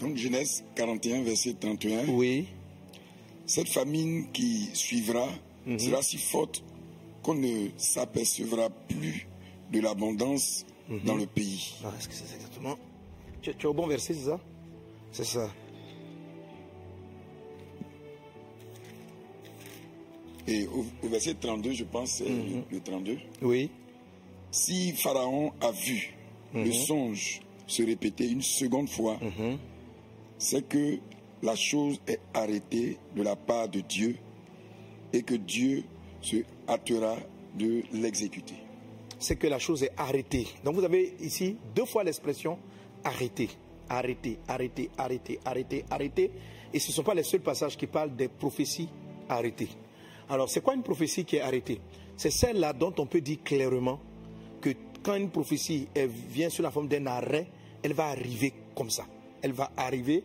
Donc 0.00 0.16
Genèse 0.16 0.64
41, 0.74 1.22
verset 1.22 1.54
31. 1.60 2.06
Oui. 2.08 2.46
Cette 3.44 3.68
famine 3.68 4.30
qui 4.32 4.70
suivra 4.72 5.28
Mhm. 5.66 5.78
sera 5.78 6.02
si 6.02 6.16
forte 6.16 6.62
qu'on 7.22 7.34
ne 7.34 7.68
s'apercevra 7.76 8.70
plus 8.70 9.26
de 9.72 9.80
l'abondance 9.80 10.64
Mhm. 10.88 11.00
dans 11.04 11.16
le 11.16 11.26
pays. 11.26 11.74
Ah, 11.84 11.92
Est-ce 11.98 12.08
que 12.08 12.14
c'est 12.14 12.34
exactement 12.34 12.76
tu, 13.42 13.54
tu 13.54 13.66
es 13.66 13.68
au 13.68 13.74
bon 13.74 13.86
verset, 13.86 14.14
c'est 14.14 14.24
ça 14.26 14.40
C'est 15.12 15.24
ça. 15.24 15.50
Et 20.48 20.66
au, 20.68 20.84
au 21.02 21.08
verset 21.08 21.34
32, 21.34 21.72
je 21.72 21.84
pense, 21.84 22.10
c'est 22.12 22.28
Mhm. 22.28 22.64
le, 22.70 22.76
le 22.76 22.80
32. 22.80 23.18
Oui. 23.42 23.70
Si 24.50 24.92
Pharaon 24.92 25.52
a 25.60 25.70
vu 25.72 26.14
Mhm. 26.54 26.64
le 26.64 26.72
songe 26.72 27.40
se 27.66 27.82
répéter 27.82 28.28
une 28.30 28.42
seconde 28.42 28.88
fois, 28.88 29.18
c'est 30.38 30.66
que 30.68 30.98
la 31.42 31.56
chose 31.56 32.00
est 32.06 32.20
arrêtée 32.32 32.98
de 33.16 33.22
la 33.22 33.34
part 33.36 33.68
de 33.68 33.80
Dieu 33.80 34.16
et 35.12 35.22
que 35.22 35.34
Dieu 35.34 35.82
se 36.20 36.36
hâtera 36.68 37.16
de 37.58 37.82
l'exécuter. 37.92 38.54
C'est 39.18 39.36
que 39.36 39.46
la 39.46 39.58
chose 39.58 39.82
est 39.82 39.92
arrêtée. 39.96 40.46
Donc 40.64 40.74
vous 40.74 40.84
avez 40.84 41.14
ici 41.20 41.56
deux 41.74 41.86
fois 41.86 42.04
l'expression 42.04 42.58
arrêter. 43.04 43.48
Arrêter, 43.88 44.38
arrêter, 44.48 44.90
arrêter, 44.98 45.38
arrêter, 45.44 45.84
arrêter. 45.90 46.30
Et 46.72 46.78
ce 46.78 46.88
ne 46.88 46.92
sont 46.94 47.02
pas 47.02 47.14
les 47.14 47.22
seuls 47.22 47.40
passages 47.40 47.76
qui 47.76 47.86
parlent 47.86 48.14
des 48.14 48.28
prophéties 48.28 48.88
arrêtées. 49.28 49.68
Alors, 50.28 50.48
c'est 50.50 50.60
quoi 50.60 50.74
une 50.74 50.82
prophétie 50.82 51.24
qui 51.24 51.36
est 51.36 51.40
arrêtée? 51.40 51.80
C'est 52.16 52.30
celle-là 52.30 52.72
dont 52.72 52.92
on 52.98 53.06
peut 53.06 53.20
dire 53.20 53.38
clairement 53.44 54.00
que 54.60 54.70
quand 55.02 55.14
une 55.14 55.30
prophétie 55.30 55.86
elle 55.94 56.08
vient 56.08 56.48
sous 56.48 56.62
la 56.62 56.70
forme 56.70 56.88
d'un 56.88 57.06
arrêt, 57.06 57.46
elle 57.82 57.92
va 57.92 58.06
arriver 58.06 58.52
comme 58.74 58.90
ça. 58.90 59.06
Elle 59.40 59.52
va 59.52 59.70
arriver. 59.76 60.24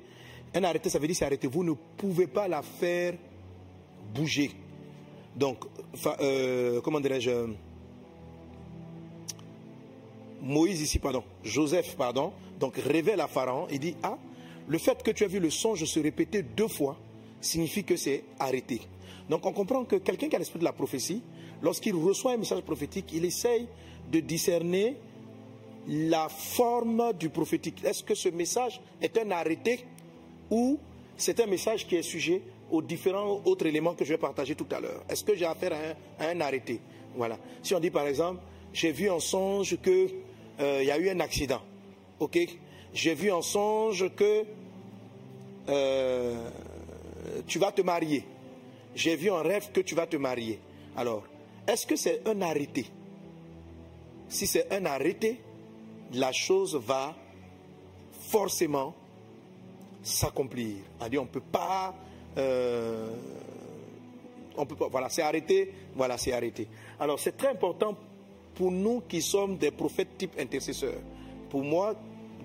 Un 0.56 0.64
arrêté, 0.64 0.90
ça 0.90 0.98
veut 0.98 1.06
dire 1.06 1.16
c'est 1.16 1.26
arrêté. 1.26 1.48
Vous 1.48 1.64
ne 1.64 1.74
pouvez 1.98 2.28
pas 2.28 2.48
la 2.48 2.64
faire 2.64 3.14
bouger. 4.14 4.52
Donc, 5.36 5.60
euh, 6.20 6.82
comment 6.82 7.00
dirais-je 7.00 7.30
Moïse 10.42 10.82
ici, 10.82 11.00
pardon, 11.00 11.24
Joseph, 11.44 11.96
pardon, 11.96 12.34
donc 12.60 12.76
révèle 12.78 13.22
à 13.22 13.28
Pharaon 13.28 13.68
et 13.70 13.80
dit, 13.80 13.96
ah, 14.04 14.18
le 14.68 14.78
fait 14.78 15.02
que 15.04 15.12
tu 15.12 15.24
as 15.24 15.28
vu 15.28 15.40
le 15.40 15.50
songe 15.50 15.84
se 15.86 16.00
répéter 16.00 16.44
deux 16.44 16.68
fois 16.68 16.98
signifie 17.40 17.84
que 17.84 17.96
c'est 17.96 18.24
arrêté. 18.40 18.82
Donc 19.30 19.46
on 19.46 19.54
comprend 19.54 19.84
que 19.86 19.98
quelqu'un 19.98 20.30
qui 20.30 20.36
a 20.36 20.40
l'esprit 20.40 20.60
de 20.60 20.64
la 20.64 20.74
prophétie, 20.74 21.22
lorsqu'il 21.62 21.96
reçoit 21.96 22.34
un 22.34 22.38
message 22.38 22.62
prophétique, 22.62 23.12
il 23.14 23.26
essaye 23.26 23.68
de 24.12 24.20
discerner 24.20 24.98
la 25.88 26.30
forme 26.30 27.14
du 27.14 27.30
prophétique. 27.30 27.84
Est-ce 27.84 28.04
que 28.04 28.16
ce 28.16 28.30
message 28.30 28.82
est 29.02 29.18
un 29.18 29.32
arrêté 29.32 29.86
ou 30.50 30.78
c'est 31.18 31.40
un 31.40 31.48
message 31.48 31.88
qui 31.88 31.96
est 31.96 32.04
sujet 32.04 32.42
aux 32.70 32.82
différents 32.82 33.42
autres 33.46 33.66
éléments 33.66 33.94
que 33.94 34.06
je 34.06 34.14
vais 34.14 34.18
partager 34.18 34.56
tout 34.56 34.68
à 34.72 34.80
l'heure? 34.80 35.04
Est-ce 35.10 35.24
que 35.24 35.36
j'ai 35.36 35.46
affaire 35.46 35.74
à 36.20 36.28
un, 36.28 36.42
arrêté? 36.42 36.80
Voilà. 37.16 37.38
Si 37.64 37.74
on 37.74 37.80
dit 37.80 37.90
par 37.90 38.08
exemple, 38.08 38.42
j'ai 38.74 38.92
vu 38.92 39.10
en 39.10 39.20
songe 39.20 39.78
qu'il 40.62 40.70
euh, 40.70 40.84
y 40.84 40.92
a 40.92 40.98
eu 41.00 41.10
un 41.10 41.20
accident. 41.22 41.62
OK? 42.20 42.38
J'ai 42.94 43.16
vu 43.16 43.32
en 43.32 43.42
songe 43.42 44.14
que 44.16 44.44
euh, 45.70 46.50
tu 47.48 47.58
vas 47.58 47.72
te 47.72 47.82
marier. 47.82 48.24
J'ai 48.94 49.16
vu 49.16 49.32
en 49.32 49.42
rêve 49.42 49.72
que 49.72 49.82
tu 49.82 49.96
vas 49.96 50.06
te 50.06 50.18
marier. 50.18 50.60
Alors, 50.96 51.24
est-ce 51.68 51.88
que 51.88 51.96
c'est 51.96 52.28
un 52.28 52.42
arrêté? 52.44 52.86
Si 54.30 54.46
c'est 54.46 54.72
un 54.72 54.86
arrêté, 54.86 55.42
la 56.14 56.32
chose 56.32 56.76
va 56.76 57.16
forcément 58.30 58.94
s'accomplir. 60.04 60.76
On 61.00 61.06
ne 61.06 61.26
peut 61.26 61.40
pas. 61.40 61.96
Euh, 62.38 63.16
on 64.56 64.66
peut 64.68 64.76
pas. 64.76 64.90
Voilà, 64.90 65.10
c'est 65.10 65.24
arrêté. 65.24 65.74
Voilà, 65.96 66.20
c'est 66.20 66.34
arrêté. 66.34 66.68
Alors, 67.00 67.20
c'est 67.20 67.36
très 67.36 67.50
important 67.50 67.98
pour 68.56 68.72
nous 68.72 69.02
qui 69.08 69.22
sommes 69.22 69.58
des 69.58 69.72
prophètes 69.72 70.18
type 70.18 70.34
intercesseurs. 70.40 71.00
Pour 71.50 71.64
moi, 71.64 71.96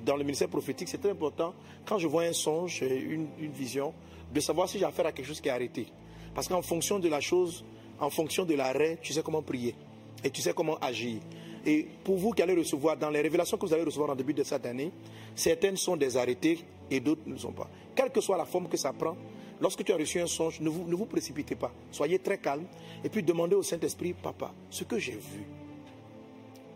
dans 0.05 0.17
le 0.17 0.25
ministère 0.25 0.49
prophétique, 0.49 0.89
c'est 0.89 0.99
très 0.99 1.11
important, 1.11 1.55
quand 1.85 1.99
je 1.99 2.07
vois 2.07 2.23
un 2.23 2.33
songe, 2.33 2.83
une, 2.83 3.29
vision, 3.53 3.93
de 4.33 4.41
savoir 4.41 4.69
si 4.69 4.79
j'ai 4.79 4.85
affaire 4.85 5.07
à 5.07 5.13
quelque 5.13 5.27
chose 5.27 5.41
qui 5.41 5.49
est 5.49 5.53
arrêté. 5.53 5.87
Parce 6.35 6.49
qu'en 6.49 6.63
fonction 6.63 6.99
de 6.99 7.09
la 7.09 7.21
chose, 7.21 7.65
en 7.99 8.11
fonction 8.11 8.45
de 8.45 8.55
l'arrêt, 8.55 8.99
tu 9.01 9.13
sais 9.13 9.23
comment 9.23 9.43
prier 9.43 9.75
et 10.23 10.31
tu 10.31 10.43
sais 10.43 10.53
comment 10.53 10.79
agir. 10.79 11.21
Et 11.65 11.87
pour 12.05 12.17
vous 12.17 12.33
qui 12.33 12.43
allez 12.43 12.55
recevoir, 12.55 12.97
dans 12.97 13.11
les 13.11 13.21
révélations 13.21 13.57
que 13.57 13.67
vous 13.67 13.75
allez 13.75 13.83
recevoir 13.83 14.11
en 14.11 14.15
début 14.15 14.35
de 14.35 14.45
cette 14.45 14.67
année, 14.67 14.93
certaines 15.35 15.77
sont 15.77 15.97
des 15.97 16.17
arrêtés 16.17 16.61
et 16.91 17.01
d'autres 17.01 17.23
ne 17.27 17.37
sont 17.37 17.53
pas. 17.53 17.69
Quelle 17.95 18.11
que 18.11 18.21
soit 18.21 18.37
la 18.37 18.45
forme 18.45 18.69
que 18.69 18.77
ça 18.77 18.93
prend, 18.93 19.17
lorsque 19.61 19.83
tu 19.83 19.93
as 19.93 19.97
reçu 19.97 20.21
un 20.21 20.27
songe, 20.27 20.61
ne 20.61 20.69
vous, 20.69 20.87
ne 20.87 20.95
vous 20.95 21.07
précipitez 21.07 21.57
pas. 21.57 21.73
Soyez 21.91 22.19
très 22.19 22.39
calme 22.39 22.67
et 23.03 23.09
puis 23.09 23.23
demandez 23.23 23.57
au 23.57 23.63
Saint-Esprit, 23.63 24.13
Papa, 24.13 24.53
ce 24.71 24.85
que 24.85 24.99
j'ai 24.99 25.13
vu, 25.13 25.47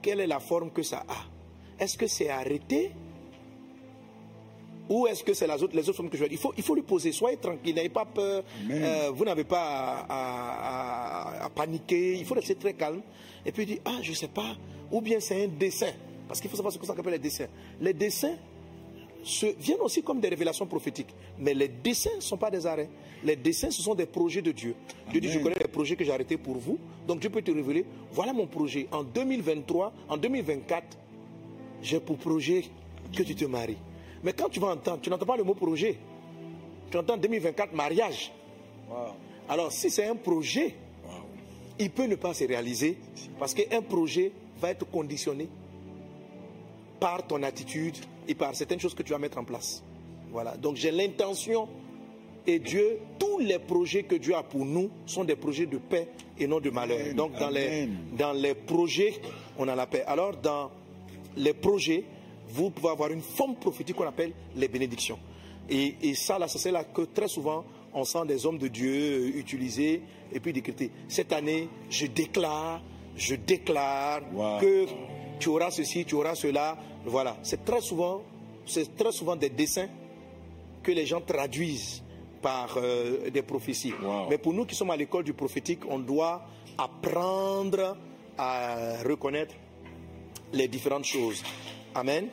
quelle 0.02 0.20
est 0.20 0.26
la 0.26 0.40
forme 0.40 0.70
que 0.70 0.82
ça 0.82 1.04
a 1.08 1.82
Est-ce 1.82 1.96
que 1.96 2.06
c'est 2.06 2.28
arrêté 2.28 2.92
ou 4.90 5.06
est-ce 5.06 5.22
que 5.22 5.32
c'est 5.34 5.46
les 5.46 5.62
autres 5.88 5.92
formes 5.92 6.10
que 6.10 6.16
je 6.16 6.24
vais 6.24 6.28
dire? 6.28 6.38
Il 6.38 6.42
faut, 6.42 6.52
il 6.56 6.64
faut 6.64 6.74
lui 6.74 6.82
poser. 6.82 7.12
Soyez 7.12 7.36
tranquille, 7.36 7.76
n'ayez 7.76 7.88
pas 7.88 8.04
peur. 8.04 8.42
Euh, 8.68 9.12
vous 9.14 9.24
n'avez 9.24 9.44
pas 9.44 10.04
à, 10.08 11.48
paniquer. 11.54 12.18
Il 12.18 12.24
faut 12.24 12.34
rester 12.34 12.56
très 12.56 12.74
calme. 12.74 13.00
Et 13.46 13.52
puis 13.52 13.64
dire, 13.66 13.78
ah, 13.84 13.98
je 14.02 14.10
ne 14.10 14.16
sais 14.16 14.28
pas. 14.28 14.56
Ou 14.90 15.00
bien 15.00 15.20
c'est 15.20 15.44
un 15.44 15.46
dessin. 15.46 15.92
Parce 16.26 16.40
qu'il 16.40 16.50
faut 16.50 16.56
savoir 16.56 16.72
ce 16.72 16.78
que 16.78 16.86
ça 16.86 16.96
s'appelle 16.96 17.12
les 17.12 17.18
dessins. 17.20 17.46
Les 17.80 17.94
dessins 17.94 18.34
viennent 19.58 19.80
aussi 19.80 20.02
comme 20.02 20.20
des 20.20 20.28
révélations 20.28 20.66
prophétiques. 20.66 21.14
Mais 21.38 21.54
les 21.54 21.68
dessins 21.68 22.16
ne 22.16 22.20
sont 22.20 22.36
pas 22.36 22.50
des 22.50 22.66
arrêts. 22.66 22.88
Les 23.22 23.36
dessins, 23.36 23.70
ce 23.70 23.82
sont 23.82 23.94
des 23.94 24.06
projets 24.06 24.42
de 24.42 24.52
Dieu. 24.52 24.74
Dieu 25.10 25.20
dit, 25.20 25.28
je 25.28 25.38
connais 25.38 25.58
les 25.60 25.68
projets 25.68 25.96
que 25.96 26.04
j'ai 26.04 26.12
arrêtés 26.12 26.38
pour 26.38 26.56
vous. 26.56 26.78
Donc 27.06 27.20
Dieu 27.20 27.30
peut 27.30 27.42
te 27.42 27.50
révéler, 27.50 27.84
voilà 28.12 28.32
mon 28.32 28.46
projet. 28.46 28.88
En 28.92 29.02
2023, 29.02 29.92
en 30.08 30.16
2024, 30.16 30.98
j'ai 31.82 32.00
pour 32.00 32.16
projet 32.16 32.64
que 33.14 33.22
tu 33.22 33.34
te 33.34 33.44
maries. 33.44 33.78
Mais 34.22 34.32
quand 34.32 34.48
tu 34.48 34.60
vas 34.60 34.68
entendre, 34.68 35.00
tu 35.00 35.10
n'entends 35.10 35.26
pas 35.26 35.36
le 35.36 35.44
mot 35.44 35.54
projet. 35.54 35.98
Tu 36.90 36.96
entends 36.96 37.16
2024 37.16 37.74
mariage. 37.74 38.32
Alors 39.48 39.72
si 39.72 39.90
c'est 39.90 40.06
un 40.06 40.16
projet, 40.16 40.74
il 41.78 41.90
peut 41.90 42.06
ne 42.06 42.16
pas 42.16 42.34
se 42.34 42.44
réaliser 42.44 42.98
parce 43.38 43.54
qu'un 43.54 43.82
projet 43.82 44.32
va 44.60 44.70
être 44.70 44.88
conditionné 44.90 45.48
par 46.98 47.26
ton 47.26 47.42
attitude 47.42 47.96
et 48.28 48.34
par 48.34 48.54
certaines 48.54 48.80
choses 48.80 48.94
que 48.94 49.02
tu 49.02 49.12
vas 49.12 49.18
mettre 49.18 49.38
en 49.38 49.44
place. 49.44 49.82
Voilà. 50.30 50.56
Donc 50.56 50.76
j'ai 50.76 50.90
l'intention 50.90 51.68
et 52.46 52.58
Dieu, 52.58 52.98
tous 53.18 53.38
les 53.38 53.58
projets 53.58 54.04
que 54.04 54.14
Dieu 54.14 54.34
a 54.34 54.42
pour 54.42 54.64
nous 54.64 54.90
sont 55.06 55.24
des 55.24 55.36
projets 55.36 55.66
de 55.66 55.78
paix 55.78 56.08
et 56.38 56.46
non 56.46 56.60
de 56.60 56.70
malheur. 56.70 57.14
Donc 57.14 57.38
dans 57.38 57.50
les, 57.50 57.88
dans 58.16 58.32
les 58.32 58.54
projets, 58.54 59.14
on 59.58 59.68
a 59.68 59.74
la 59.74 59.86
paix. 59.86 60.04
Alors 60.06 60.36
dans 60.36 60.70
les 61.36 61.52
projets, 61.52 62.04
vous 62.48 62.70
pouvez 62.70 62.90
avoir 62.90 63.10
une 63.10 63.20
forme 63.20 63.56
prophétique 63.56 63.96
qu'on 63.96 64.06
appelle 64.06 64.32
les 64.56 64.68
bénédictions. 64.68 65.18
Et, 65.68 66.14
ça, 66.14 66.38
là, 66.38 66.48
c'est 66.48 66.72
là 66.72 66.82
que 66.82 67.02
très 67.02 67.28
souvent, 67.28 67.64
on 67.94 68.04
sent 68.04 68.26
des 68.26 68.44
hommes 68.44 68.58
de 68.58 68.66
Dieu 68.66 69.36
utiliser 69.36 70.02
et 70.32 70.40
puis 70.40 70.52
décréter. 70.52 70.90
Cette 71.08 71.32
année, 71.32 71.68
je 71.88 72.06
déclare, 72.06 72.82
je 73.16 73.36
déclare 73.36 74.22
que 74.60 74.86
tu 75.40 75.48
auras 75.48 75.70
ceci, 75.72 76.04
tu 76.04 76.14
auras 76.14 76.36
cela. 76.36 76.76
Voilà. 77.04 77.36
C'est 77.42 77.64
très 77.64 77.80
souvent, 77.80 78.22
c'est 78.66 78.96
très 78.96 79.10
souvent 79.10 79.34
des 79.34 79.50
dessins 79.50 79.88
que 80.82 80.92
les 80.92 81.06
gens 81.06 81.20
traduisent 81.20 82.02
par 82.40 82.76
euh, 82.76 83.28
des 83.30 83.42
prophéties. 83.42 83.92
Mais 84.28 84.38
pour 84.38 84.54
nous 84.54 84.64
qui 84.64 84.74
sommes 84.74 84.90
à 84.90 84.96
l'école 84.96 85.24
du 85.24 85.32
prophétique, 85.32 85.80
on 85.88 85.98
doit 85.98 86.42
apprendre 86.78 87.96
à 88.38 89.02
reconnaître 89.02 89.54
les 90.52 90.68
différentes 90.68 91.04
choses. 91.04 91.42
Amen. 91.94 92.28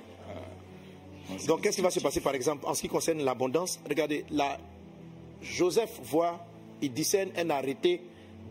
Donc, 1.45 1.61
qu'est-ce 1.61 1.75
qui 1.75 1.81
va 1.81 1.89
se 1.89 1.99
passer, 1.99 2.21
par 2.21 2.35
exemple, 2.35 2.65
en 2.65 2.73
ce 2.73 2.81
qui 2.81 2.87
concerne 2.87 3.21
l'abondance? 3.21 3.79
Regardez, 3.87 4.23
là, 4.31 4.57
Joseph 5.41 5.99
voit, 6.03 6.39
il 6.81 6.93
discerne 6.93 7.31
un 7.35 7.49
arrêté 7.49 8.01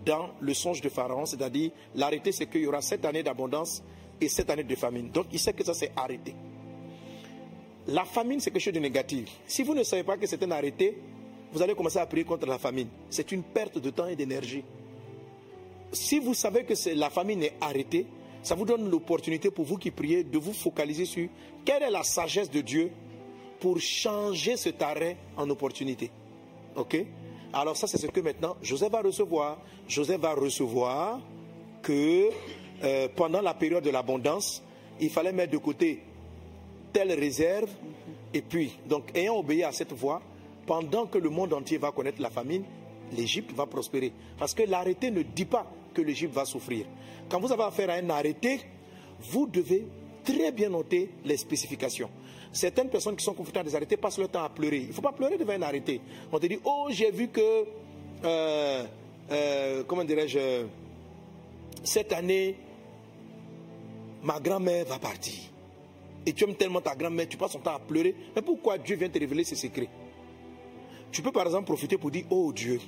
dans 0.05 0.29
le 0.41 0.53
songe 0.53 0.83
de 0.83 0.89
Pharaon, 0.91 1.25
c'est-à-dire, 1.25 1.71
l'arrêté, 1.95 2.33
c'est 2.33 2.47
qu'il 2.47 2.61
y 2.61 2.67
aura 2.67 2.83
sept 2.83 3.05
années 3.07 3.23
d'abondance 3.23 3.83
et 4.21 4.29
sept 4.29 4.49
années 4.51 4.65
de 4.65 4.75
famine. 4.75 5.11
Donc, 5.11 5.27
il 5.33 5.39
sait 5.39 5.53
que 5.53 5.65
ça, 5.65 5.75
c'est 5.75 5.93
arrêté. 5.97 6.35
La 7.89 8.05
famine, 8.05 8.41
c'est 8.41 8.51
quelque 8.51 8.63
chose 8.63 8.75
de 8.75 8.81
négatif. 8.81 9.29
Si 9.47 9.63
vous 9.63 9.75
ne 9.75 9.83
savez 9.83 10.03
pas 10.03 10.17
que 10.17 10.27
c'est 10.27 10.43
un 10.43 10.51
arrêté, 10.51 10.99
vous 11.53 11.63
allez 11.63 11.75
commencer 11.75 11.99
à 11.99 12.07
prier 12.07 12.25
contre 12.25 12.47
la 12.47 12.59
famine. 12.59 12.89
C'est 13.09 13.31
une 13.33 13.43
perte 13.43 13.79
de 13.79 13.91
temps 13.91 14.07
et 14.07 14.17
d'énergie. 14.17 14.65
Si 15.93 16.19
vous 16.19 16.35
savez 16.35 16.65
que 16.65 16.75
la 16.95 17.11
famine 17.11 17.45
est 17.45 17.55
arrêtée, 17.61 18.07
ça 18.43 18.55
vous 18.55 18.65
donne 18.65 18.91
l'opportunité 18.91 19.51
pour 19.51 19.65
vous 19.65 19.77
qui 19.77 19.91
priez 19.91 20.25
de 20.25 20.39
vous 20.39 20.53
focaliser 20.53 21.05
sur 21.05 21.29
quelle 21.65 21.83
est 21.83 21.91
la 21.91 22.03
sagesse 22.03 22.51
de 22.51 22.61
Dieu 22.61 22.91
pour 23.61 23.81
changer 23.81 24.57
cet 24.57 24.83
arrêt 24.83 25.17
en 25.37 25.49
opportunité. 25.49 26.11
OK? 26.75 27.05
Alors 27.53 27.77
ça, 27.77 27.87
c'est 27.87 27.99
ce 27.99 28.07
que 28.09 28.21
maintenant 28.21 28.57
Joseph 28.63 28.93
va 28.93 29.01
recevoir. 29.01 29.59
Joseph 29.89 30.21
va 30.21 30.35
recevoir 30.35 31.21
que 31.83 32.29
euh, 32.85 33.09
pendant 33.15 33.41
la 33.41 33.55
période 33.55 33.85
de 33.85 33.91
l'abondance, 33.91 34.63
il 35.01 35.11
fallait 35.11 35.33
mettre 35.33 35.53
de 35.53 35.59
côté 35.59 36.03
telle 36.93 37.13
réserve. 37.13 37.71
Et 38.33 38.43
puis, 38.43 38.77
donc, 38.87 39.05
ayant 39.15 39.39
obéi 39.39 39.65
à 39.65 39.73
cette 39.73 39.93
voie, 39.93 40.21
pendant 40.67 41.07
que 41.07 41.19
le 41.19 41.31
monde 41.31 41.53
entier 41.53 41.79
va 41.79 41.93
connaître 41.93 42.21
la 42.21 42.31
famine, 42.31 42.65
l'Égypte 43.13 43.53
va 43.53 43.67
prospérer. 43.67 44.13
Parce 44.39 44.55
que 44.55 44.63
l'arrêté 44.65 45.11
ne 45.11 45.23
dit 45.23 45.45
pas 45.45 45.67
que 45.95 46.03
l'Égypte 46.03 46.35
va 46.35 46.45
souffrir. 46.45 46.87
Quand 47.29 47.41
vous 47.41 47.53
avez 47.53 47.63
affaire 47.63 47.91
à 47.91 47.95
un 47.95 48.11
arrêté, 48.11 48.61
vous 49.21 49.47
devez 49.47 49.87
très 50.25 50.53
bien 50.53 50.69
noter 50.69 51.11
les 51.25 51.37
spécifications. 51.37 52.11
Certaines 52.53 52.89
personnes 52.89 53.17
qui 53.17 53.25
sont 53.25 53.35
confrontées 53.35 53.61
à 53.61 53.65
des 53.65 53.75
arrêtés 53.77 53.97
passent 53.97 54.19
leur 54.19 54.29
temps 54.29 54.43
à 54.43 54.49
pleurer. 54.49 54.79
Il 54.79 54.89
ne 54.89 54.93
faut 54.93 55.03
pas 55.03 55.13
pleurer 55.13 55.37
devant 55.37 55.53
un 55.53 55.63
arrêté. 55.63 56.01
On 56.33 56.39
te 56.39 56.47
dit, 56.47 56.59
oh, 56.65 56.87
j'ai 56.91 57.11
vu 57.11 57.29
que, 57.29 57.65
euh, 58.25 58.85
euh, 59.31 59.85
comment 59.87 60.05
dirais-je, 60.05 60.65
cette 61.85 62.13
année, 62.13 62.57
ma 64.23 64.41
grand-mère 64.41 64.85
va 64.87 64.99
partir. 64.99 65.35
Et 66.25 66.33
tu 66.33 66.45
aimes 66.45 66.57
tellement 66.57 66.81
ta 66.81 66.95
grand-mère, 66.95 67.29
tu 67.29 67.37
passes 67.37 67.53
ton 67.53 67.61
temps 67.61 67.77
à 67.77 67.79
pleurer. 67.79 68.15
Mais 68.35 68.43
pourquoi 68.43 68.79
Dieu 68.79 68.97
vient 68.97 69.09
te 69.09 69.19
révéler 69.19 69.45
ses 69.45 69.55
secrets? 69.55 69.89
Tu 71.13 71.23
peux 71.23 71.33
par 71.33 71.47
exemple 71.47 71.67
profiter 71.67 71.97
pour 71.97 72.11
dire, 72.11 72.25
oh 72.31 72.53
Dieu, 72.53 72.81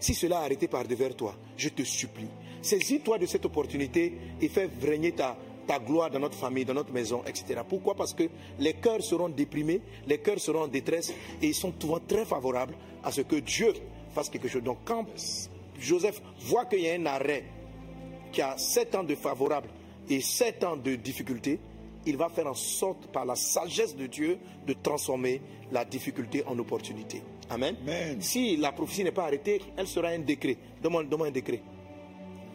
si 0.00 0.14
cela 0.14 0.40
a 0.40 0.44
arrêté 0.44 0.66
par 0.66 0.84
devers 0.84 1.14
toi, 1.14 1.36
je 1.56 1.68
te 1.68 1.82
supplie, 1.82 2.28
saisis-toi 2.60 3.18
de 3.18 3.26
cette 3.26 3.44
opportunité 3.44 4.14
et 4.40 4.48
fais 4.48 4.68
régner 4.82 5.12
ta, 5.12 5.36
ta 5.66 5.78
gloire 5.78 6.10
dans 6.10 6.18
notre 6.18 6.36
famille, 6.36 6.64
dans 6.64 6.74
notre 6.74 6.92
maison, 6.92 7.22
etc. 7.26 7.60
Pourquoi? 7.68 7.94
Parce 7.94 8.14
que 8.14 8.24
les 8.58 8.74
cœurs 8.74 9.02
seront 9.02 9.28
déprimés, 9.28 9.80
les 10.06 10.18
cœurs 10.18 10.40
seront 10.40 10.62
en 10.62 10.68
détresse 10.68 11.14
et 11.40 11.46
ils 11.46 11.54
sont 11.54 11.72
souvent 11.78 12.00
très 12.00 12.24
favorables 12.24 12.74
à 13.04 13.12
ce 13.12 13.20
que 13.20 13.36
Dieu 13.36 13.72
fasse 14.12 14.28
quelque 14.28 14.48
chose. 14.48 14.62
Donc 14.62 14.78
quand 14.84 15.06
Joseph 15.78 16.20
voit 16.40 16.64
qu'il 16.64 16.80
y 16.80 16.90
a 16.90 16.94
un 16.94 17.06
arrêt 17.06 17.44
qui 18.32 18.42
a 18.42 18.58
sept 18.58 18.94
ans 18.94 19.04
de 19.04 19.14
favorable 19.14 19.68
et 20.10 20.20
sept 20.20 20.64
ans 20.64 20.76
de 20.76 20.96
difficulté, 20.96 21.58
il 22.06 22.16
va 22.16 22.28
faire 22.28 22.46
en 22.46 22.54
sorte, 22.54 23.06
par 23.12 23.24
la 23.24 23.36
sagesse 23.36 23.94
de 23.94 24.06
Dieu, 24.06 24.38
de 24.66 24.72
transformer 24.74 25.40
la 25.70 25.84
difficulté 25.84 26.42
en 26.46 26.58
opportunité. 26.58 27.22
Amen. 27.48 27.76
Si 28.20 28.56
la 28.56 28.72
prophétie 28.72 29.04
n'est 29.04 29.12
pas 29.12 29.24
arrêtée, 29.24 29.60
elle 29.76 29.86
sera 29.86 30.08
un 30.08 30.18
décret. 30.18 30.56
Demande, 30.82 31.12
un 31.12 31.30
décret. 31.30 31.62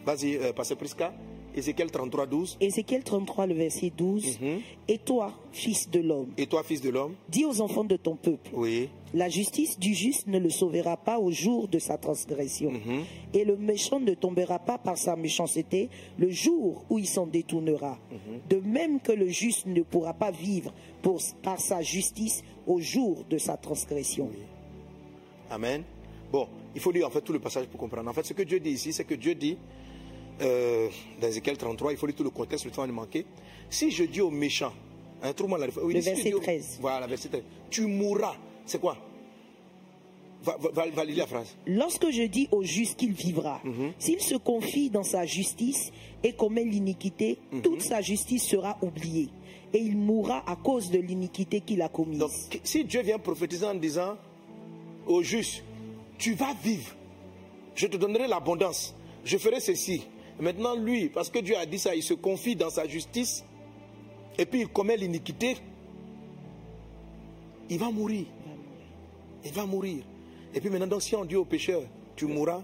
Vas-y, 0.04 0.36
euh, 0.36 0.52
Pasteur 0.52 0.78
Prisca. 0.78 1.12
Ézéchiel 1.56 1.90
33, 1.90 2.26
12. 2.26 2.58
Ézéchiel 2.60 3.02
33, 3.02 3.46
le 3.46 3.54
verset 3.54 3.90
12. 3.96 4.38
Mhm. 4.40 4.60
Et 4.88 4.98
toi, 4.98 5.32
fils 5.52 5.88
de 5.90 6.00
l'homme. 6.00 6.28
Et 6.36 6.46
toi, 6.46 6.62
fils 6.62 6.82
de 6.82 6.90
l'homme. 6.90 7.14
Dis 7.30 7.46
aux 7.46 7.62
enfants 7.62 7.84
de 7.84 7.96
ton 7.96 8.14
peuple. 8.14 8.50
Oui. 8.52 8.90
La 9.14 9.30
justice 9.30 9.78
du 9.78 9.94
juste 9.94 10.26
ne 10.26 10.38
le 10.38 10.50
sauvera 10.50 10.98
pas 10.98 11.18
au 11.18 11.30
jour 11.30 11.66
de 11.68 11.78
sa 11.78 11.96
transgression. 11.96 12.72
Mhm. 12.72 13.04
Et 13.32 13.44
le 13.44 13.56
méchant 13.56 13.98
ne 14.00 14.12
tombera 14.12 14.58
pas 14.58 14.76
par 14.76 14.98
sa 14.98 15.16
méchanceté 15.16 15.88
le 16.18 16.28
jour 16.28 16.84
où 16.90 16.98
il 16.98 17.06
s'en 17.06 17.26
détournera. 17.26 17.98
Mhm. 18.10 18.40
De 18.50 18.56
même 18.56 19.00
que 19.00 19.12
le 19.12 19.28
juste 19.28 19.64
ne 19.64 19.80
pourra 19.80 20.12
pas 20.12 20.30
vivre 20.30 20.74
par 21.42 21.60
sa 21.60 21.80
justice 21.80 22.42
au 22.66 22.80
jour 22.80 23.24
de 23.30 23.38
sa 23.38 23.56
transgression. 23.56 24.28
Amen. 25.50 25.84
Bon, 26.30 26.48
il 26.74 26.80
faut 26.80 26.90
lire 26.90 27.06
en 27.06 27.10
fait 27.10 27.22
tout 27.22 27.32
le 27.32 27.38
passage 27.38 27.66
pour 27.66 27.78
comprendre. 27.80 28.10
En 28.10 28.12
fait, 28.12 28.24
ce 28.24 28.34
que 28.34 28.42
Dieu 28.42 28.60
dit 28.60 28.70
ici, 28.70 28.92
c'est 28.92 29.04
que 29.04 29.14
Dieu 29.14 29.34
dit, 29.34 29.56
euh, 30.42 30.88
dans 31.20 31.28
Ézéchiel 31.28 31.56
33, 31.56 31.92
il 31.92 31.98
faut 31.98 32.06
lire 32.06 32.16
tout 32.16 32.24
le 32.24 32.30
contexte, 32.30 32.64
le 32.64 32.70
temps 32.70 32.84
est 32.84 32.88
manqué. 32.92 33.24
Si 33.70 33.90
je 33.90 34.04
dis 34.04 34.20
aux 34.20 34.30
méchants, 34.30 34.72
hein, 35.22 35.32
trouve-moi 35.32 35.58
la 35.58 35.66
oui, 35.82 35.94
Le 35.94 36.00
si 36.00 36.08
verset 36.10 36.32
au- 36.34 36.38
13. 36.40 36.78
Voilà, 36.80 37.06
verset 37.06 37.28
13. 37.28 37.42
Tu 37.70 37.82
mourras. 37.86 38.36
C'est 38.64 38.80
quoi? 38.80 38.96
Va, 40.42 40.56
va, 40.58 40.68
va- 40.70 40.90
va 40.90 41.04
lire 41.04 41.16
la 41.18 41.26
phrase. 41.26 41.56
Lorsque 41.66 42.10
je 42.10 42.22
dis 42.22 42.48
au 42.52 42.62
juste 42.62 42.96
qu'il 42.98 43.12
vivra, 43.12 43.60
Mhm. 43.64 43.92
s'il 43.98 44.20
se 44.20 44.36
confie 44.36 44.90
dans 44.90 45.02
sa 45.02 45.26
justice 45.26 45.90
et 46.22 46.32
commet 46.34 46.62
l'iniquité, 46.64 47.38
Mhm. 47.50 47.62
toute 47.62 47.82
sa 47.82 48.00
justice 48.00 48.44
sera 48.44 48.76
oubliée. 48.82 49.28
Et 49.72 49.78
il 49.78 49.96
mourra 49.96 50.44
à 50.48 50.54
cause 50.54 50.90
de 50.90 50.98
l'iniquité 50.98 51.60
qu'il 51.60 51.82
a 51.82 51.88
commise. 51.88 52.18
Donc, 52.20 52.30
si 52.62 52.84
Dieu 52.84 53.02
vient 53.02 53.18
prophétiser 53.18 53.66
en 53.66 53.74
disant 53.74 54.16
au 55.06 55.22
juste, 55.22 55.64
tu 56.18 56.34
vas 56.34 56.54
vivre, 56.62 56.94
je 57.74 57.86
te 57.88 57.96
donnerai 57.96 58.28
l'abondance, 58.28 58.94
je 59.24 59.36
ferai 59.38 59.58
ceci. 59.58 60.02
Maintenant, 60.40 60.74
lui, 60.76 61.08
parce 61.08 61.30
que 61.30 61.38
Dieu 61.38 61.56
a 61.56 61.64
dit 61.66 61.78
ça, 61.78 61.94
il 61.94 62.02
se 62.02 62.14
confie 62.14 62.56
dans 62.56 62.70
sa 62.70 62.86
justice 62.86 63.44
et 64.38 64.44
puis 64.44 64.60
il 64.62 64.68
commet 64.68 64.96
l'iniquité, 64.96 65.56
il 67.70 67.78
va 67.78 67.90
mourir. 67.90 68.26
Il 69.44 69.52
va 69.52 69.64
mourir. 69.66 70.02
Et 70.54 70.60
puis 70.60 70.70
maintenant, 70.70 70.86
donc, 70.86 71.02
si 71.02 71.14
on 71.16 71.24
dit 71.24 71.36
au 71.36 71.44
pécheur, 71.44 71.82
tu 72.14 72.26
mourras, 72.26 72.62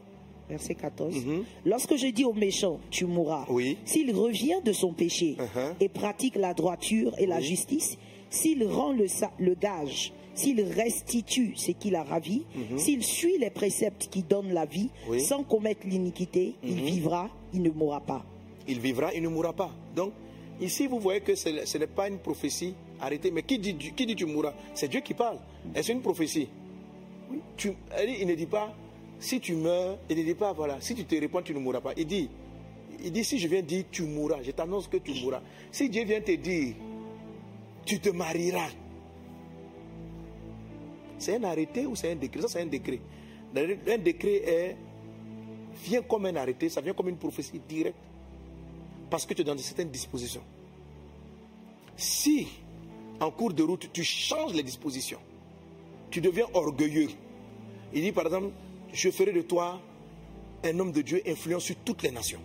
Verset 0.49 0.75
14. 0.75 1.15
Mhm. 1.25 1.45
Lorsque 1.65 1.97
je 1.97 2.09
dis 2.09 2.25
au 2.25 2.33
méchant, 2.35 2.79
tu 2.91 3.07
mourras, 3.07 3.47
Oui. 3.49 3.79
s'il 3.87 4.15
revient 4.15 4.57
de 4.65 4.73
son 4.73 4.93
péché 4.93 5.37
Uh-huh. 5.39 5.75
et 5.81 5.89
pratique 5.89 6.35
la 6.37 6.53
droiture 6.53 7.15
et 7.19 7.27
la 7.27 7.41
justice, 7.41 7.97
s'il 8.29 8.65
rend 8.67 8.93
le, 8.93 9.55
gage, 9.55 10.13
s'il 10.35 10.61
restitue 10.61 11.53
ce 11.57 11.71
qu'il 11.71 11.95
a 11.95 12.03
ravi, 12.03 12.45
s'il 12.77 13.03
suit 13.03 13.39
les 13.39 13.51
préceptes 13.51 14.09
qui 14.11 14.23
donnent 14.23 14.53
la 14.53 14.67
vie, 14.67 14.91
Mhm. 15.07 15.11
Oui. 15.11 15.19
Mhm. 15.19 15.25
sans 15.25 15.43
commettre 15.45 15.87
l'iniquité, 15.87 16.55
il 16.63 16.83
vivra, 16.83 17.31
il 17.53 17.63
ne 17.63 17.71
mourra 17.71 18.01
pas. 18.01 18.25
il 18.69 18.79
vivra, 18.81 19.13
il 19.15 19.23
ne 19.23 19.29
mourra 19.29 19.53
pas. 19.53 19.71
Donc, 19.95 20.13
ici, 20.61 20.87
vous 20.87 21.01
voyez 21.01 21.21
que 21.21 21.35
ce 21.35 21.79
n'est 21.79 21.87
pas 21.87 22.09
une 22.09 22.19
prophétie 22.19 22.75
arrêtée. 23.01 23.31
Mais 23.31 23.43
qui 23.43 23.59
dit, 23.59 23.75
qui 23.77 24.07
dit 24.07 24.15
tu 24.15 24.27
mourras? 24.27 24.55
C'est 24.75 24.89
Dieu 24.89 25.01
qui 25.01 25.15
parle. 25.15 25.39
Est-ce 25.75 25.93
une 25.93 26.01
prophétie? 26.01 26.49
Oui. 27.31 27.41
Tu- 27.57 27.73
Il 28.21 28.27
ne 28.27 28.35
dit 28.35 28.47
pas, 28.47 28.73
si 29.19 29.41
tu 29.41 29.55
meurs, 29.55 29.99
il 30.09 30.17
ne 30.17 30.23
dit 30.23 30.35
pas, 30.35 30.53
voilà, 30.53 30.81
si 30.81 30.95
tu 30.95 31.05
te 31.05 31.15
répands, 31.15 31.43
tu 31.43 31.55
ne 31.55 31.59
mourras 31.61 31.81
pas. 31.81 31.93
Il 31.97 32.07
dit, 32.07 32.29
il 33.05 33.11
dit, 33.13 33.25
si 33.25 33.39
je 33.39 33.49
viens 33.49 33.63
dire, 33.63 33.85
tu 33.91 34.03
mourras, 34.03 34.43
je 34.43 34.53
t'annonce 34.53 34.87
que 34.89 34.99
tu 34.99 35.13
mourras. 35.23 35.41
Si 35.73 35.89
Dieu 35.89 36.05
vient 36.05 36.21
te 36.21 36.33
dire, 36.37 36.75
tu 37.85 37.99
te 37.99 38.11
marieras, 38.11 38.71
c'est 41.19 41.37
un 41.37 41.45
arrêté 41.45 41.87
ou 41.87 41.95
c'est 41.97 42.13
un 42.13 42.17
décret? 42.17 42.41
Ça, 42.43 42.49
c'est 42.49 42.61
un 42.63 42.67
décret. 42.67 43.01
Un 43.55 43.99
décret 43.99 44.43
est, 44.47 44.77
vient 45.85 46.03
comme 46.03 46.27
un 46.27 46.37
arrêté, 46.37 46.69
ça 46.69 46.81
vient 46.81 46.95
comme 46.95 47.09
une 47.09 47.17
prophétie 47.17 47.61
directe 47.69 47.99
parce 49.11 49.27
que 49.27 49.35
tu 49.35 49.43
es 49.43 49.45
dans 49.45 49.57
certaines 49.59 49.91
dispositions. 49.91 50.43
Si, 51.97 52.49
en 53.21 53.31
cours 53.31 53.53
de 53.53 53.63
route, 53.63 53.91
tu 53.93 54.05
changes 54.05 54.55
les 54.55 54.63
dispositions, 54.63 55.21
tu 56.11 56.21
deviens 56.21 56.47
orgueilleux. 56.55 57.09
Il 57.93 58.03
dit 58.03 58.13
par 58.13 58.27
exemple, 58.27 58.51
je 58.93 59.11
ferai 59.11 59.33
de 59.33 59.43
toi 59.43 59.81
un 60.65 60.79
homme 60.79 60.93
de 60.93 61.03
Dieu 61.03 61.23
influent 61.27 61.61
sur 61.61 61.77
toutes 61.85 62.03
les 62.03 62.11
nations. 62.11 62.41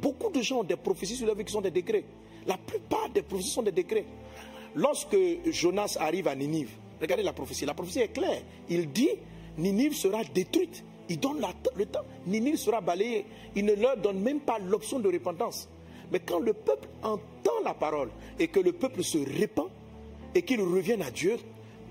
Beaucoup 0.00 0.30
de 0.30 0.42
gens 0.42 0.60
ont 0.60 0.64
des 0.64 0.76
prophéties 0.76 1.16
sur 1.16 1.26
la 1.26 1.34
vie 1.34 1.44
qui 1.44 1.52
sont 1.52 1.60
des 1.60 1.70
décrets. 1.70 2.04
La 2.46 2.56
plupart 2.56 3.08
des 3.10 3.22
prophéties 3.22 3.50
sont 3.50 3.62
des 3.62 3.72
décrets. 3.72 4.04
Lorsque 4.74 5.16
Jonas 5.46 5.96
arrive 6.00 6.28
à 6.28 6.34
Ninive, 6.34 6.70
regardez 7.00 7.22
la 7.22 7.32
prophétie. 7.32 7.66
La 7.66 7.74
prophétie 7.74 8.00
est 8.00 8.08
claire. 8.08 8.42
Il 8.68 8.90
dit, 8.90 9.10
Ninive 9.58 9.94
sera 9.94 10.24
détruite. 10.24 10.82
Il 11.08 11.18
donne 11.18 11.44
le 11.76 11.86
temps. 11.86 12.04
Ninive 12.26 12.56
sera 12.56 12.80
balayée. 12.80 13.24
Il 13.54 13.64
ne 13.64 13.74
leur 13.74 13.96
donne 13.96 14.20
même 14.20 14.40
pas 14.40 14.58
l'option 14.58 14.98
de 14.98 15.08
repentance. 15.08 15.68
Mais 16.10 16.20
quand 16.20 16.38
le 16.38 16.52
peuple 16.52 16.88
entend 17.02 17.60
la 17.64 17.74
parole 17.74 18.10
et 18.38 18.48
que 18.48 18.60
le 18.60 18.72
peuple 18.72 19.02
se 19.02 19.18
répand 19.18 19.68
et 20.34 20.42
qu'il 20.42 20.60
revienne 20.60 21.02
à 21.02 21.10
Dieu, 21.10 21.36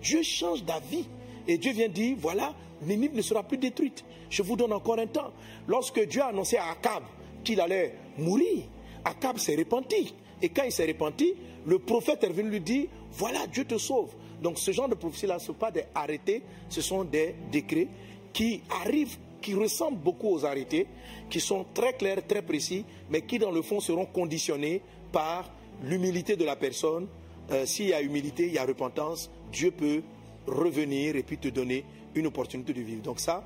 Dieu 0.02 0.22
change 0.24 0.64
d'avis. 0.64 1.06
Et 1.48 1.58
Dieu 1.58 1.74
vient 1.74 1.90
dire, 1.90 2.16
voilà, 2.20 2.54
Ninive 2.84 3.16
ne 3.16 3.22
sera 3.22 3.44
plus 3.44 3.58
détruite. 3.58 4.04
Je 4.30 4.44
vous 4.44 4.56
donne 4.56 4.74
encore 4.74 5.00
un 5.00 5.08
temps. 5.08 5.32
Lorsque 5.68 6.00
Dieu 6.08 6.22
a 6.22 6.28
annoncé 6.28 6.58
à 6.58 6.72
Akab 6.72 7.04
qu'il 7.44 7.60
allait 7.60 7.96
mourir, 8.18 8.64
Akab 9.04 9.38
s'est 9.38 9.56
repenti. 9.56 10.14
Et 10.42 10.50
quand 10.50 10.64
il 10.64 10.72
s'est 10.72 10.86
repenti, 10.86 11.34
le 11.66 11.80
prophète 11.80 12.24
est 12.24 12.30
venu 12.30 12.50
lui 12.50 12.62
dire, 12.62 12.88
voilà, 13.12 13.46
Dieu 13.48 13.66
te 13.66 13.78
sauve. 13.78 14.14
Donc 14.42 14.58
ce 14.58 14.72
genre 14.72 14.90
de 14.90 14.96
prophétie-là, 14.96 15.38
ce 15.38 15.44
ne 15.44 15.48
sont 15.48 15.54
pas 15.54 15.72
des 15.72 15.84
arrêtés, 15.94 16.42
ce 16.70 16.82
sont 16.82 17.04
des 17.04 17.36
décrets 17.52 17.88
qui 18.34 18.62
arrivent, 18.84 19.18
qui 19.42 19.54
ressemblent 19.54 19.98
beaucoup 19.98 20.30
aux 20.30 20.46
arrêtés, 20.46 20.88
qui 21.30 21.40
sont 21.40 21.66
très 21.74 21.94
clairs, 21.94 22.26
très 22.28 22.42
précis, 22.42 22.86
mais 23.10 23.22
qui 23.22 23.40
dans 23.40 23.52
le 23.52 23.62
fond 23.62 23.80
seront 23.80 24.06
conditionnés 24.06 24.82
par 25.12 25.50
l'humilité 25.84 26.36
de 26.36 26.46
la 26.46 26.56
personne. 26.56 27.08
Euh, 27.52 27.66
S'il 27.66 27.88
y 27.88 27.94
a 27.94 28.02
humilité, 28.02 28.48
il 28.48 28.54
y 28.54 28.58
a 28.58 28.66
repentance, 28.66 29.30
Dieu 29.52 29.72
peut 29.72 30.02
revenir 30.48 31.16
et 31.16 31.24
puis 31.24 31.38
te 31.38 31.50
donner 31.50 31.84
une 32.16 32.28
opportunité 32.28 32.74
de 32.74 32.82
vivre. 32.82 33.02
Donc 33.02 33.20
ça, 33.20 33.44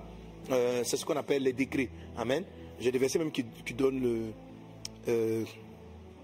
euh, 0.52 0.84
c'est 0.84 0.98
ce 0.98 1.06
qu'on 1.06 1.15
appelle 1.15 1.43
les 1.43 1.54
décrets. 1.54 1.89
Amen. 2.17 2.43
J'ai 2.80 2.91
des 2.91 3.00
versets 3.00 3.19
même 3.19 3.32
qui, 3.32 3.45
qui 3.65 3.74
donnent 3.74 4.02
le, 4.02 4.21
euh, 5.08 5.43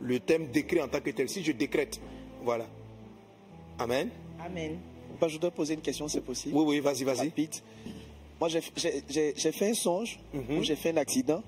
le 0.01 0.19
thème 0.19 0.47
décret 0.47 0.81
en 0.81 0.87
tant 0.87 0.99
que 0.99 1.09
tel. 1.11 1.29
Si 1.29 1.43
je 1.43 1.53
décrète, 1.53 1.99
voilà. 2.43 2.65
Amen. 3.79 4.09
Amen. 4.39 4.77
Bah, 5.19 5.27
je 5.27 5.37
dois 5.37 5.51
poser 5.51 5.75
une 5.75 5.81
question, 5.81 6.07
c'est 6.07 6.21
possible? 6.21 6.55
Oui, 6.55 6.63
oui, 6.67 6.79
vas-y, 6.79 7.03
vas-y. 7.03 7.27
Rapide. 7.29 7.55
Moi, 8.41 8.49
j'ai- 8.49 9.51
fait 9.51 9.69
un 9.69 9.73
songe 9.75 10.19
Mhm. 10.33 10.57
où 10.57 10.63
j'ai 10.63 10.75
fait 10.75 10.89
un 10.89 10.97
accident. 10.97 11.43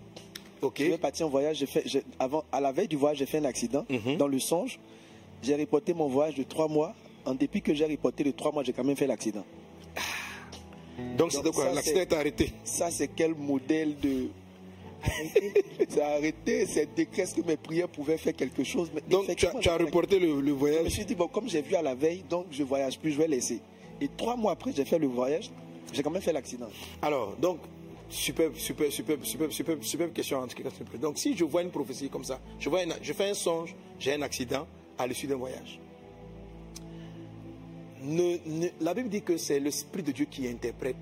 Ok. 0.61 0.75
Je 0.79 0.83
vais 0.91 0.97
partir 0.99 1.25
en 1.25 1.29
voyage. 1.29 1.57
j'ai 1.57 1.65
Fait, 1.65 1.83
avant, 2.19 2.43
à 2.51 2.61
la 2.61 2.71
veille 2.71 2.87
du 2.87 2.95
voyage, 2.97 3.17
j'ai 3.17 3.25
fait 3.25 3.39
un 3.39 3.45
accident. 3.45 3.83
Mhm. 3.89 4.17
Dans 4.17 4.27
le 4.27 4.37
songe, 4.39 4.79
j'ai 5.41 5.55
reporté 5.55 5.95
mon 5.95 6.07
voyage 6.07 6.35
de 6.35 6.43
trois 6.43 6.67
mois. 6.67 6.93
En 7.25 7.33
dépit 7.33 7.61
que 7.63 7.73
j'ai 7.73 7.85
reporté 7.85 8.23
de 8.23 8.29
trois 8.31 8.51
mois, 8.51 8.63
j'ai 8.63 8.73
quand 8.73 8.83
même 8.83 8.95
fait 8.95 9.07
l'accident. 9.07 9.43
Donc 11.17 11.31
c'était 11.31 11.45
Donc, 11.45 11.55
quoi? 11.55 11.65
ça, 11.65 11.73
L'accident 11.73 11.97
c'est- 11.99 12.11
est 12.11 12.13
arrêté. 12.15 12.53
Ça, 12.63 12.91
c'est 12.91 13.07
quel 13.07 13.33
modèle 13.33 13.95
de. 13.99 14.27
c'est 15.89 16.01
arrêté, 16.01 16.65
c'est 16.67 16.93
décret. 16.93 17.23
Est-ce 17.23 17.33
que 17.33 17.41
mes 17.41 17.57
prières 17.57 17.89
pouvaient 17.89 18.17
faire 18.19 18.35
quelque 18.35 18.63
chose? 18.63 18.91
Mais 18.93 19.01
Donc 19.09 19.35
tu 19.35 19.47
as, 19.47 19.53
tu 19.59 19.69
reporté 19.69 20.19
le, 20.19 20.27
le 20.27 20.33
Je 20.35 20.41
me 20.41 20.51
voyage? 20.51 20.87
suis 20.89 21.05
dit, 21.05 21.15
bon, 21.15 21.27
comme 21.27 21.49
j'ai 21.49 21.61
vu 21.63 21.73
à 21.75 21.81
la 21.81 21.95
veille, 21.95 22.23
donc 22.29 22.45
je 22.51 22.61
voyage 22.63 22.99
plus, 22.99 23.11
je 23.13 23.17
vais 23.17 23.27
laisser. 23.27 23.59
Et 23.99 24.07
trois 24.15 24.35
mois 24.35 24.51
après, 24.51 24.71
j'ai 24.75 24.85
fait 24.85 24.99
le 24.99 25.07
voyage. 25.07 25.49
J'ai 25.93 26.01
quand 26.01 26.09
même 26.09 26.21
fait 26.21 26.33
l'accident. 26.33 26.69
Alors, 27.01 27.35
donc, 27.37 27.59
super, 28.09 28.49
super, 28.55 28.91
super, 28.91 29.17
super, 29.23 29.51
super, 29.53 29.77
super 29.83 30.11
question. 30.13 30.45
Donc, 30.99 31.17
si 31.19 31.37
je 31.37 31.43
vois 31.45 31.61
une 31.61 31.69
prophétie 31.69 32.09
comme 32.09 32.23
ça, 32.23 32.39
je, 32.59 32.67
vois 32.67 32.81
je 33.01 33.13
fais 33.13 33.29
un 33.29 33.33
songe, 33.35 33.75
j'ai 33.99 34.13
un 34.13 34.21
accident 34.23 34.67
à 34.97 35.05
l'issue 35.05 35.27
d'un 35.27 35.35
voyage. 35.35 35.79
La 38.81 38.93
Bible 38.93 39.09
dit 39.09 39.21
que 39.21 39.37
c'est 39.37 39.59
l'Esprit 39.59 40.03
de 40.03 40.11
Dieu 40.11 40.25
qui 40.25 40.47
interprète 40.47 40.97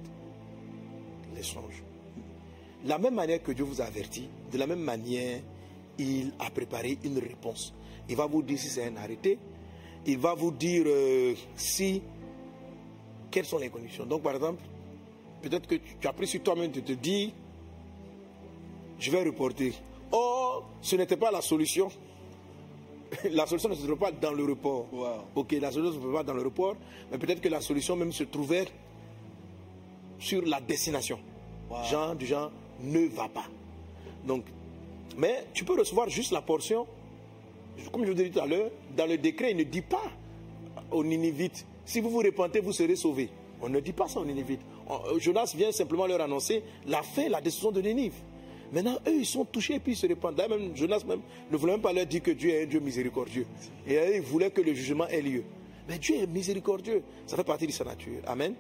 les 1.36 1.44
songes. 1.44 1.84
La 2.86 2.98
même 2.98 3.16
manière 3.16 3.42
que 3.42 3.54
Dieu 3.54 3.64
vous 3.64 3.82
a 3.82 3.86
averti, 3.86 4.28
de 4.52 4.58
la 4.58 4.68
même 4.68 4.82
manière, 4.82 5.40
il 5.98 6.34
a 6.40 6.50
préparé 6.50 6.98
une 7.04 7.18
réponse. 7.18 7.74
Il 8.10 8.18
va 8.18 8.26
vous 8.26 8.44
dire 8.44 8.60
si 8.60 8.68
c'est 8.68 8.86
un 8.86 8.98
arrêté, 8.98 9.38
il 10.06 10.18
va 10.18 10.34
vous 10.34 10.52
dire 10.52 10.84
euh, 10.86 11.34
si, 11.56 12.02
quelles 13.30 13.46
sont 13.46 13.60
les 13.60 13.70
conditions. 13.70 14.06
Donc, 14.06 14.22
par 14.22 14.36
exemple, 14.36 14.62
peut-être 15.42 15.68
que 15.68 15.76
tu 15.76 15.96
tu 16.00 16.08
as 16.08 16.14
pris 16.14 16.28
sur 16.28 16.42
toi-même 16.42 16.72
de 16.72 16.80
te 16.80 16.94
dire, 16.94 17.32
je 19.00 19.12
vais 19.12 19.24
reporter. 19.24 19.74
Or, 20.12 20.70
ce 20.82 20.96
n'était 20.96 21.18
pas 21.18 21.32
la 21.32 21.42
solution. 21.42 21.90
La 23.32 23.46
solution 23.46 23.68
ne 23.68 23.76
se 23.76 23.86
trouve 23.86 23.98
pas 23.98 24.12
dans 24.12 24.32
le 24.32 24.46
report. 24.46 24.88
Wow. 24.94 25.08
Ok, 25.36 25.52
la 25.60 25.70
solution 25.70 25.90
ne 25.90 25.96
se 25.96 26.00
trouve 26.00 26.14
pas 26.14 26.24
dans 26.24 26.34
le 26.34 26.44
report, 26.44 26.76
mais 27.12 27.18
peut-être 27.18 27.42
que 27.42 27.50
la 27.50 27.60
solution 27.60 27.98
même 27.98 28.14
se 28.14 28.24
trouvait 28.24 28.68
sur 30.18 30.42
la 30.46 30.62
destination. 30.62 31.20
Wow. 31.70 31.84
Genre 31.84 32.16
du 32.16 32.26
genre, 32.26 32.52
ne 32.80 33.08
va 33.08 33.28
pas. 33.28 33.44
Donc, 34.26 34.46
mais 35.18 35.46
tu 35.54 35.66
peux 35.66 35.78
recevoir 35.78 36.08
juste 36.08 36.32
la 36.32 36.42
portion. 36.42 36.88
Comme 37.92 38.06
je 38.06 38.12
vous 38.12 38.22
ai 38.22 38.26
dit 38.26 38.32
tout 38.32 38.40
à 38.40 38.48
l'heure, 38.48 38.70
dans 38.96 39.08
le 39.08 39.18
décret, 39.18 39.52
il 39.52 39.58
ne 39.58 39.64
dit 39.64 39.82
pas 39.82 40.04
aux 40.90 41.04
Ninivites, 41.04 41.66
si 41.86 42.00
vous 42.00 42.10
vous 42.10 42.20
repentez, 42.20 42.60
vous 42.60 42.72
serez 42.74 42.96
sauvés. 42.96 43.30
On 43.62 43.70
ne 43.70 43.80
dit 43.80 43.94
pas 43.94 44.08
ça 44.08 44.20
aux 44.20 44.26
Ninivites. 44.26 44.62
Euh, 44.90 45.20
Jonas 45.20 45.54
vient 45.56 45.72
simplement 45.72 46.08
leur 46.08 46.22
annoncer 46.22 46.64
la 46.88 47.02
fin, 47.02 47.30
la 47.30 47.42
destruction 47.42 47.72
de 47.72 47.82
Ninive. 47.82 48.14
Maintenant, 48.72 48.98
eux, 49.08 49.16
ils 49.20 49.26
sont 49.26 49.44
touchés 49.46 49.76
et 49.76 49.80
puis 49.80 49.94
ils 49.94 49.98
se 49.98 50.08
répandent. 50.08 50.36
D'ailleurs, 50.36 50.58
même 50.58 50.76
Jonas 50.76 51.04
même, 51.06 51.22
ne 51.52 51.58
voulait 51.58 51.74
même 51.74 51.82
pas 51.82 51.92
leur 51.92 52.06
dire 52.06 52.22
que 52.22 52.32
Dieu 52.32 52.52
est 52.52 52.64
un 52.64 52.66
Dieu 52.66 52.80
miséricordieux. 52.80 53.46
Et 53.86 53.96
eux, 53.96 54.16
ils 54.16 54.22
voulaient 54.22 54.52
que 54.52 54.62
le 54.62 54.74
jugement 54.74 55.08
ait 55.08 55.22
lieu. 55.22 55.44
Mais 55.90 55.98
Dieu 55.98 56.16
est 56.16 56.28
miséricordieux. 56.28 57.04
Ça 57.26 57.36
fait 57.36 57.44
partie 57.44 57.68
de 57.68 57.72
sa 57.72 57.84
nature. 57.84 58.22
Amen. 58.26 58.54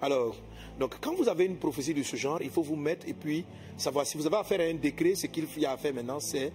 Alors, 0.00 0.36
donc 0.78 0.96
quand 1.00 1.14
vous 1.14 1.28
avez 1.28 1.44
une 1.44 1.56
prophétie 1.56 1.94
de 1.94 2.02
ce 2.02 2.16
genre, 2.16 2.40
il 2.40 2.50
faut 2.50 2.62
vous 2.62 2.76
mettre 2.76 3.06
et 3.08 3.14
puis 3.14 3.44
savoir 3.76 4.06
si 4.06 4.16
vous 4.16 4.26
avez 4.26 4.36
affaire 4.36 4.60
à 4.60 4.64
un 4.64 4.74
décret, 4.74 5.14
ce 5.14 5.26
qu'il 5.26 5.46
y 5.58 5.66
a 5.66 5.72
à 5.72 5.76
faire 5.76 5.94
maintenant, 5.94 6.20
c'est 6.20 6.52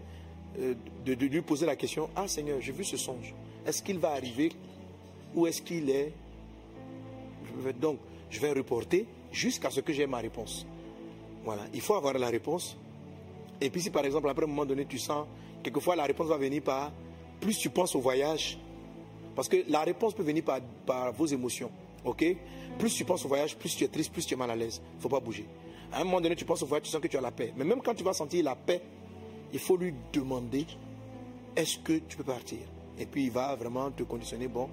euh, 0.60 0.74
de, 1.06 1.14
de 1.14 1.26
lui 1.26 1.42
poser 1.42 1.66
la 1.66 1.76
question 1.76 2.10
Ah 2.16 2.28
Seigneur, 2.28 2.58
j'ai 2.62 2.72
vu 2.72 2.84
ce 2.84 2.98
songe. 2.98 3.34
Est-ce 3.66 3.84
qu'il 3.84 4.00
va 4.00 4.12
arriver 4.12 4.52
ou 5.36 5.46
est-ce 5.46 5.62
qu'il 5.62 5.90
est? 5.90 6.14
Donc, 7.80 8.00
je 8.30 8.40
vais 8.40 8.52
reporter, 8.52 9.06
jusqu'à 9.32 9.70
ce 9.70 9.82
que 9.82 9.94
j'ai 9.94 10.08
ma 10.08 10.18
réponse. 10.18 10.66
Voilà, 11.44 11.64
il 11.74 11.82
faut 11.82 11.96
avoir 11.96 12.14
la 12.14 12.28
réponse. 12.28 12.78
Et 13.62 13.70
puis 13.70 13.82
si 13.82 13.90
par 13.90 14.06
exemple, 14.06 14.30
après 14.30 14.44
un 14.44 14.48
moment 14.48 14.66
donné, 14.66 14.86
tu 14.86 14.98
sens, 14.98 15.28
quelquefois 15.64 15.96
la 15.96 16.04
réponse 16.04 16.28
va 16.28 16.38
venir 16.38 16.62
par, 16.62 16.92
plus 17.40 17.58
tu 17.58 17.70
penses 17.70 17.96
au 17.96 18.00
voyage, 18.00 18.58
parce 19.36 19.48
que 19.48 19.58
la 19.68 19.82
réponse 19.82 20.14
peut 20.14 20.24
venir 20.24 20.44
par, 20.44 20.60
par 20.86 21.14
vos 21.14 21.26
émotions, 21.26 21.72
ok? 22.04 22.26
Plus 22.78 22.94
tu 22.94 23.06
penses 23.06 23.26
au 23.26 23.28
voyage, 23.28 23.56
plus 23.56 23.76
tu 23.76 23.84
es 23.84 23.88
triste, 23.88 24.12
plus 24.12 24.26
tu 24.26 24.34
es 24.34 24.38
mal 24.38 24.52
à 24.52 24.56
l'aise. 24.56 24.82
Il 24.94 24.98
ne 24.98 25.02
faut 25.02 25.10
pas 25.10 25.20
bouger. 25.20 25.46
À 25.92 26.02
un 26.02 26.04
moment 26.04 26.22
donné, 26.22 26.36
tu 26.36 26.46
penses 26.46 26.62
au 26.64 26.66
voyage, 26.66 26.86
tu 26.86 26.92
sens 26.92 27.02
que 27.02 27.08
tu 27.08 27.18
as 27.18 27.22
la 27.22 27.32
paix. 27.32 27.54
Mais 27.56 27.64
même 27.64 27.82
quand 27.82 27.96
tu 27.96 28.04
vas 28.04 28.14
sentir 28.14 28.44
la 28.44 28.56
paix, 28.56 28.82
il 29.54 29.60
faut 29.60 29.78
lui 29.78 29.94
demander, 30.12 30.66
est-ce 31.56 31.80
que 31.80 31.94
tu 31.94 32.18
peux 32.18 32.24
partir? 32.24 32.60
Et 33.00 33.06
puis 33.06 33.26
il 33.26 33.32
va 33.32 33.56
vraiment 33.56 33.90
te 33.92 34.04
conditionner, 34.04 34.48
bon, 34.48 34.70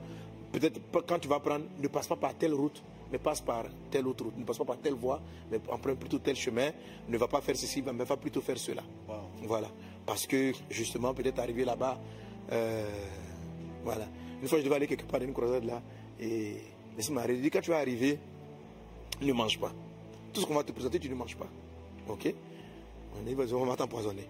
peut-être 0.53 0.81
quand 1.07 1.19
tu 1.19 1.29
vas 1.29 1.41
prendre, 1.41 1.67
ne 1.79 1.89
passe 1.89 2.07
pas 2.07 2.17
par 2.17 2.35
telle 2.35 2.55
route, 2.55 2.83
mais 3.15 3.19
passe 3.19 3.41
par 3.41 3.67
telle 3.93 4.09
autre 4.09 4.25
route, 4.25 4.37
ne 4.37 4.43
passe 4.43 4.59
pas 4.59 4.65
par 4.65 4.79
telle 4.79 4.95
voie, 4.95 5.21
mais 5.49 5.61
emprunte 5.71 6.01
plutôt 6.01 6.19
tel 6.19 6.35
chemin, 6.35 6.73
ne 7.09 7.17
va 7.17 7.29
pas 7.29 7.41
faire 7.41 7.57
ceci, 7.57 7.81
mais 7.81 8.05
va 8.05 8.17
plutôt 8.17 8.41
faire 8.41 8.59
cela. 8.59 8.83
Voilà. 9.45 9.69
Parce 10.05 10.27
que 10.27 10.53
justement, 10.69 11.15
peut-être 11.15 11.39
arriver 11.39 11.65
là-bas, 11.65 11.97
euh, 12.51 12.91
voilà. 13.85 14.09
Une 14.43 14.49
fois, 14.49 14.59
je 14.59 14.65
devais 14.65 14.75
aller 14.75 14.89
quelque 14.89 15.05
part 15.05 15.21
dans 15.21 15.27
une 15.27 15.33
croisade 15.33 15.63
là, 15.63 15.81
et 16.19 16.57
laisse 16.97 17.09
m'a 17.11 17.25
dit 17.29 17.51
quand 17.51 17.61
tu 17.61 17.71
vas 17.71 17.79
arriver, 17.79 18.19
ne 19.23 19.33
mange 19.33 19.61
pas. 19.61 19.73
Tout 20.33 20.41
ce 20.41 20.47
qu'on 20.47 20.55
va 20.55 20.65
te 20.65 20.73
présenter, 20.73 20.99
tu 20.99 21.09
ne 21.09 21.15
manges 21.15 21.37
pas. 21.37 21.47
Ok? 22.09 22.35
On 23.17 23.23
dit, 23.23 23.37
on 23.55 23.65
va 23.65 23.77
t'empoisonner. 23.77 24.27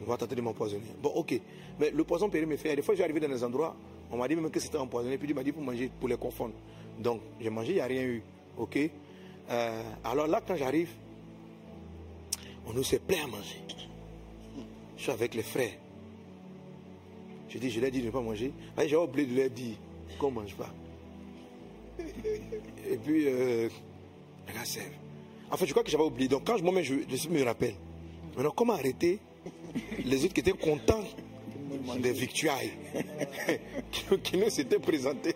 On 0.00 0.08
va 0.08 0.16
tenter 0.16 0.36
de 0.36 0.42
m'empoisonner. 0.42 0.94
Bon, 1.02 1.08
ok. 1.08 1.40
Mais 1.80 1.90
le 1.90 2.04
poison 2.04 2.30
périt 2.30 2.46
mes 2.46 2.56
frères. 2.56 2.76
Des 2.76 2.82
fois, 2.82 2.94
arrivé 3.02 3.18
dans 3.18 3.28
des 3.28 3.42
endroits, 3.42 3.74
on 4.12 4.16
m'a 4.16 4.28
dit 4.28 4.36
même 4.36 4.48
que 4.48 4.60
c'était 4.60 4.78
empoisonné, 4.78 5.18
puis 5.18 5.28
il 5.28 5.34
m'a 5.34 5.42
dit 5.42 5.50
pour 5.50 5.64
manger, 5.64 5.90
pour 5.98 6.08
les 6.08 6.16
confondre. 6.16 6.54
Donc, 6.98 7.20
j'ai 7.40 7.50
mangé, 7.50 7.70
il 7.72 7.74
n'y 7.76 7.80
a 7.80 7.86
rien 7.86 8.02
eu. 8.02 8.22
Ok? 8.58 8.78
Euh, 9.50 9.82
Alors 10.04 10.26
là, 10.26 10.40
quand 10.46 10.56
j'arrive, 10.56 10.90
on 12.66 12.72
nous 12.72 12.84
s'est 12.84 12.98
plein 13.00 13.24
à 13.24 13.26
manger. 13.26 13.60
Je 14.96 15.02
suis 15.02 15.10
avec 15.12 15.34
les 15.34 15.42
frères. 15.42 15.72
Je 17.48 17.58
dis, 17.58 17.70
je 17.70 17.80
leur 17.80 17.88
ai 17.88 17.90
dit 17.90 18.00
de 18.00 18.06
ne 18.06 18.10
pas 18.10 18.20
manger. 18.20 18.52
J'ai 18.86 18.96
oublié 18.96 19.26
de 19.26 19.36
leur 19.40 19.50
dire 19.50 19.76
qu'on 20.18 20.30
ne 20.30 20.36
mange 20.36 20.54
pas. 20.54 20.70
Et 21.98 22.96
puis, 22.96 23.24
euh, 23.26 23.68
regarde, 24.48 24.68
En 25.50 25.56
fait, 25.56 25.66
je 25.66 25.70
crois 25.72 25.82
que 25.82 25.90
j'avais 25.90 26.04
oublié. 26.04 26.28
Donc, 26.28 26.44
quand 26.46 26.56
je, 26.56 26.94
je 27.16 27.28
me 27.28 27.42
rappelle. 27.42 27.74
Maintenant, 28.36 28.52
comment 28.56 28.72
arrêter 28.72 29.18
les 30.04 30.24
autres 30.24 30.32
qui 30.34 30.40
étaient 30.40 30.52
contents 30.52 31.04
des 31.98 32.12
victuailles 32.12 32.72
qui 34.22 34.36
nous 34.36 34.50
s'étaient 34.50 34.78
présentées 34.78 35.34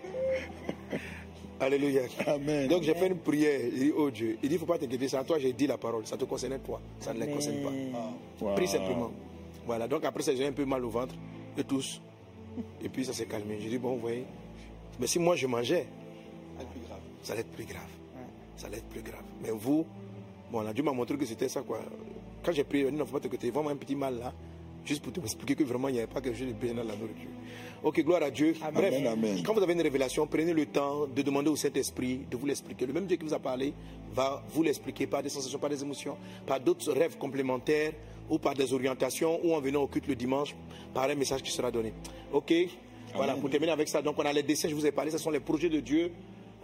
Alléluia. 1.58 2.02
Amen. 2.26 2.68
Donc 2.68 2.82
j'ai 2.82 2.94
fait 2.94 3.06
une 3.06 3.18
prière. 3.18 3.60
Il 3.72 3.78
dit, 3.78 3.92
oh 3.96 4.10
Dieu, 4.10 4.38
il 4.42 4.48
dit, 4.48 4.54
il 4.54 4.58
ne 4.58 4.58
faut 4.58 4.66
pas 4.66 4.78
t'inquiéter, 4.78 5.08
c'est 5.08 5.16
à 5.16 5.24
toi 5.24 5.38
j'ai 5.38 5.52
dit 5.52 5.66
la 5.66 5.78
parole. 5.78 6.06
Ça 6.06 6.16
te 6.16 6.24
concerne 6.24 6.58
toi, 6.60 6.80
ça 7.00 7.14
ne 7.14 7.20
les 7.20 7.32
concerne 7.32 7.62
pas. 7.62 7.72
Ah. 7.94 8.54
Prie 8.54 8.68
simplement. 8.68 9.10
Voilà, 9.66 9.88
donc 9.88 10.04
après 10.04 10.22
ça, 10.22 10.34
j'ai 10.34 10.46
un 10.46 10.52
peu 10.52 10.64
mal 10.64 10.84
au 10.84 10.90
ventre, 10.90 11.14
et 11.56 11.64
tous. 11.64 12.00
Et 12.82 12.88
puis 12.88 13.04
ça 13.04 13.12
s'est 13.12 13.26
calmé. 13.26 13.58
J'ai 13.60 13.70
dit, 13.70 13.78
bon, 13.78 13.94
vous 13.94 14.00
voyez, 14.00 14.24
mais 15.00 15.06
si 15.06 15.18
moi 15.18 15.34
je 15.36 15.46
mangeais, 15.46 15.86
ça 17.22 17.32
allait 17.32 17.40
être 17.40 17.50
plus 17.50 17.64
grave. 17.64 17.88
Ça 18.56 18.66
allait 18.68 18.78
être 18.78 18.88
plus 18.88 19.02
grave. 19.02 19.24
Mais 19.42 19.50
vous, 19.50 19.84
bon, 20.50 20.60
là, 20.60 20.72
Dieu 20.72 20.82
m'a 20.82 20.92
montré 20.92 21.16
que 21.16 21.26
c'était 21.26 21.48
ça, 21.48 21.62
quoi. 21.62 21.80
Quand 22.42 22.52
j'ai 22.52 22.64
prié, 22.64 22.86
il 22.88 22.94
ne 22.94 23.04
faut 23.04 23.12
pas 23.12 23.20
t'inquiéter, 23.20 23.50
vraiment 23.50 23.70
un 23.70 23.76
petit 23.76 23.96
mal 23.96 24.18
là, 24.18 24.32
juste 24.84 25.02
pour 25.02 25.12
te 25.12 25.20
expliquer 25.20 25.56
que 25.56 25.64
vraiment 25.64 25.88
il 25.88 25.94
n'y 25.94 25.98
avait 25.98 26.06
pas 26.06 26.20
quelque 26.20 26.38
chose 26.38 26.48
de 26.48 26.52
bien 26.52 26.74
dans 26.74 26.84
la 26.84 26.94
nourriture. 26.94 27.30
Ok, 27.86 28.02
gloire 28.02 28.24
à 28.24 28.30
Dieu. 28.32 28.52
Bref, 28.74 28.94
quand 29.44 29.54
vous 29.54 29.62
avez 29.62 29.74
une 29.74 29.80
révélation, 29.80 30.26
prenez 30.26 30.52
le 30.52 30.66
temps 30.66 31.06
de 31.06 31.22
demander 31.22 31.50
au 31.50 31.54
Saint-Esprit 31.54 32.22
de 32.28 32.36
vous 32.36 32.44
l'expliquer. 32.44 32.84
Le 32.84 32.92
même 32.92 33.06
Dieu 33.06 33.16
qui 33.16 33.24
vous 33.24 33.32
a 33.32 33.38
parlé 33.38 33.72
va 34.12 34.42
vous 34.48 34.64
l'expliquer 34.64 35.06
par 35.06 35.22
des 35.22 35.28
sensations, 35.28 35.60
par 35.60 35.70
des 35.70 35.80
émotions, 35.82 36.16
par 36.44 36.58
d'autres 36.58 36.92
rêves 36.92 37.16
complémentaires 37.16 37.92
ou 38.28 38.40
par 38.40 38.54
des 38.54 38.74
orientations 38.74 39.38
ou 39.44 39.54
en 39.54 39.60
venant 39.60 39.82
au 39.82 39.86
culte 39.86 40.08
le 40.08 40.16
dimanche 40.16 40.56
par 40.92 41.08
un 41.08 41.14
message 41.14 41.44
qui 41.44 41.52
sera 41.52 41.70
donné. 41.70 41.92
Ok? 42.32 42.52
Voilà, 43.14 43.34
pour 43.34 43.48
terminer 43.50 43.70
avec 43.70 43.86
ça, 43.86 44.02
donc 44.02 44.16
on 44.18 44.26
a 44.26 44.32
les 44.32 44.42
dessins, 44.42 44.68
je 44.68 44.74
vous 44.74 44.84
ai 44.84 44.90
parlé, 44.90 45.12
ce 45.12 45.18
sont 45.18 45.30
les 45.30 45.38
projets 45.38 45.68
de 45.68 45.78
Dieu. 45.78 46.10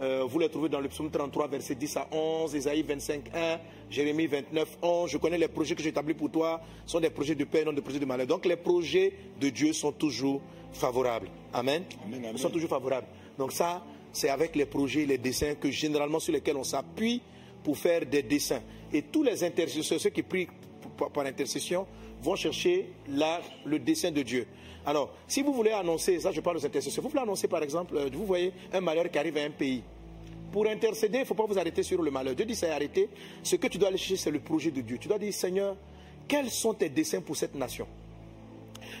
Euh, 0.01 0.25
vous 0.27 0.39
les 0.39 0.49
trouvez 0.49 0.67
dans 0.67 0.81
le 0.81 0.89
psaume 0.89 1.09
33, 1.09 1.47
verset 1.47 1.75
10 1.75 1.97
à 1.97 2.07
11, 2.11 2.53
Isaïe 2.53 2.83
25, 2.83 3.29
1, 3.33 3.59
Jérémie 3.89 4.27
29, 4.27 4.77
11. 4.81 5.09
Je 5.09 5.17
connais 5.17 5.37
les 5.37 5.47
projets 5.47 5.73
que 5.73 5.81
j'ai 5.83 5.89
établis 5.89 6.15
pour 6.15 6.29
toi, 6.29 6.59
sont 6.85 6.99
des 6.99 7.11
projets 7.11 7.35
de 7.35 7.45
paix, 7.45 7.63
non 7.63 7.71
des 7.71 7.81
projets 7.81 7.99
de 7.99 8.05
malheur. 8.05 8.27
Donc 8.27 8.45
les 8.45 8.57
projets 8.57 9.13
de 9.39 9.47
Dieu 9.47 9.71
sont 9.71 9.93
toujours 9.93 10.41
favorables. 10.73 11.29
Amen. 11.53 11.83
Ils 12.11 12.39
sont 12.39 12.49
toujours 12.49 12.69
favorables. 12.69 13.07
Donc 13.37 13.51
ça, 13.51 13.83
c'est 14.11 14.29
avec 14.29 14.55
les 14.55 14.65
projets, 14.65 15.05
les 15.05 15.17
dessins 15.17 15.55
que 15.55 15.71
généralement 15.71 16.19
sur 16.19 16.33
lesquels 16.33 16.57
on 16.57 16.63
s'appuie 16.63 17.21
pour 17.63 17.77
faire 17.77 18.05
des 18.05 18.23
dessins. 18.23 18.61
Et 18.91 19.03
tous 19.03 19.23
les 19.23 19.43
intercesseurs, 19.43 19.99
ceux 19.99 20.09
qui 20.09 20.23
prient 20.23 20.47
par 21.13 21.25
intercession, 21.25 21.87
vont 22.21 22.35
chercher 22.35 22.89
le 23.07 23.79
dessin 23.79 24.11
de 24.11 24.21
Dieu. 24.21 24.47
Alors, 24.85 25.13
si 25.27 25.41
vous 25.41 25.53
voulez 25.53 25.71
annoncer, 25.71 26.19
ça 26.19 26.31
je 26.31 26.41
parle 26.41 26.57
aux 26.57 26.65
intercesseurs, 26.65 27.03
vous 27.03 27.09
voulez 27.09 27.21
annoncer 27.21 27.47
par 27.47 27.63
exemple, 27.63 27.95
euh, 27.95 28.09
vous 28.11 28.25
voyez 28.25 28.51
un 28.71 28.81
malheur 28.81 29.09
qui 29.09 29.17
arrive 29.17 29.37
à 29.37 29.43
un 29.43 29.49
pays. 29.49 29.81
Pour 30.51 30.67
intercéder, 30.67 31.19
il 31.19 31.21
ne 31.21 31.25
faut 31.25 31.33
pas 31.33 31.45
vous 31.45 31.57
arrêter 31.57 31.81
sur 31.83 32.01
le 32.01 32.11
malheur. 32.11 32.35
Dieu 32.35 32.45
dit, 32.45 32.53
c'est 32.53 32.69
arrêter. 32.69 33.09
Ce 33.41 33.55
que 33.55 33.67
tu 33.67 33.77
dois 33.77 33.87
aller 33.87 33.97
chercher, 33.97 34.17
c'est 34.17 34.31
le 34.31 34.39
projet 34.39 34.71
de 34.71 34.81
Dieu. 34.81 34.97
Tu 34.99 35.07
dois 35.07 35.17
dire, 35.17 35.33
Seigneur, 35.33 35.75
quels 36.27 36.51
sont 36.51 36.73
tes 36.73 36.89
desseins 36.89 37.21
pour 37.21 37.35
cette 37.35 37.55
nation? 37.55 37.87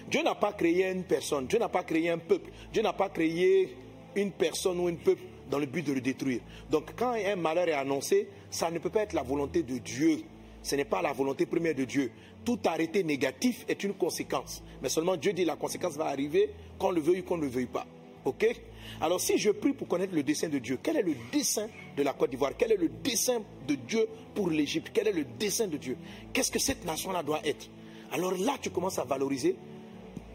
Dieu 0.09 0.23
n'a 0.23 0.35
pas 0.35 0.53
créé 0.53 0.89
une 0.91 1.03
personne, 1.03 1.47
Dieu 1.47 1.59
n'a 1.59 1.69
pas 1.69 1.83
créé 1.83 2.09
un 2.09 2.17
peuple, 2.17 2.51
Dieu 2.71 2.81
n'a 2.81 2.93
pas 2.93 3.09
créé 3.09 3.75
une 4.15 4.31
personne 4.31 4.79
ou 4.79 4.87
un 4.87 4.95
peuple 4.95 5.23
dans 5.49 5.59
le 5.59 5.65
but 5.65 5.85
de 5.85 5.93
le 5.93 6.01
détruire. 6.01 6.41
Donc 6.69 6.93
quand 6.95 7.13
un 7.13 7.35
malheur 7.35 7.67
est 7.67 7.73
annoncé, 7.73 8.27
ça 8.49 8.71
ne 8.71 8.79
peut 8.79 8.89
pas 8.89 9.01
être 9.01 9.13
la 9.13 9.23
volonté 9.23 9.63
de 9.63 9.77
Dieu. 9.77 10.19
Ce 10.61 10.75
n'est 10.75 10.85
pas 10.85 11.01
la 11.01 11.11
volonté 11.11 11.45
première 11.45 11.75
de 11.75 11.83
Dieu. 11.83 12.11
Tout 12.45 12.59
arrêté 12.65 13.03
négatif 13.03 13.65
est 13.67 13.83
une 13.83 13.93
conséquence. 13.93 14.63
Mais 14.81 14.89
seulement 14.89 15.17
Dieu 15.17 15.33
dit 15.33 15.45
la 15.45 15.55
conséquence 15.55 15.95
va 15.95 16.05
arriver 16.05 16.49
qu'on 16.79 16.91
le 16.91 17.01
veuille 17.01 17.19
ou 17.19 17.23
qu'on 17.23 17.37
ne 17.37 17.43
le 17.43 17.49
veuille 17.49 17.65
pas. 17.65 17.85
OK? 18.25 18.47
Alors 19.01 19.19
si 19.19 19.37
je 19.37 19.49
prie 19.49 19.73
pour 19.73 19.87
connaître 19.87 20.13
le 20.13 20.23
dessein 20.23 20.49
de 20.49 20.59
Dieu, 20.59 20.79
quel 20.81 20.97
est 20.97 21.03
le 21.03 21.15
dessein 21.31 21.67
de 21.97 22.03
la 22.03 22.13
Côte 22.13 22.29
d'Ivoire? 22.29 22.51
Quel 22.57 22.71
est 22.71 22.77
le 22.77 22.89
dessein 22.89 23.41
de 23.67 23.75
Dieu 23.75 24.07
pour 24.33 24.49
l'Égypte? 24.49 24.91
Quel 24.93 25.07
est 25.07 25.13
le 25.13 25.25
dessein 25.37 25.67
de 25.67 25.77
Dieu? 25.77 25.97
Qu'est-ce 26.31 26.51
que 26.51 26.59
cette 26.59 26.85
nation-là 26.85 27.23
doit 27.23 27.41
être? 27.45 27.69
Alors 28.11 28.33
là, 28.37 28.53
tu 28.61 28.69
commences 28.69 28.99
à 28.99 29.03
valoriser 29.03 29.55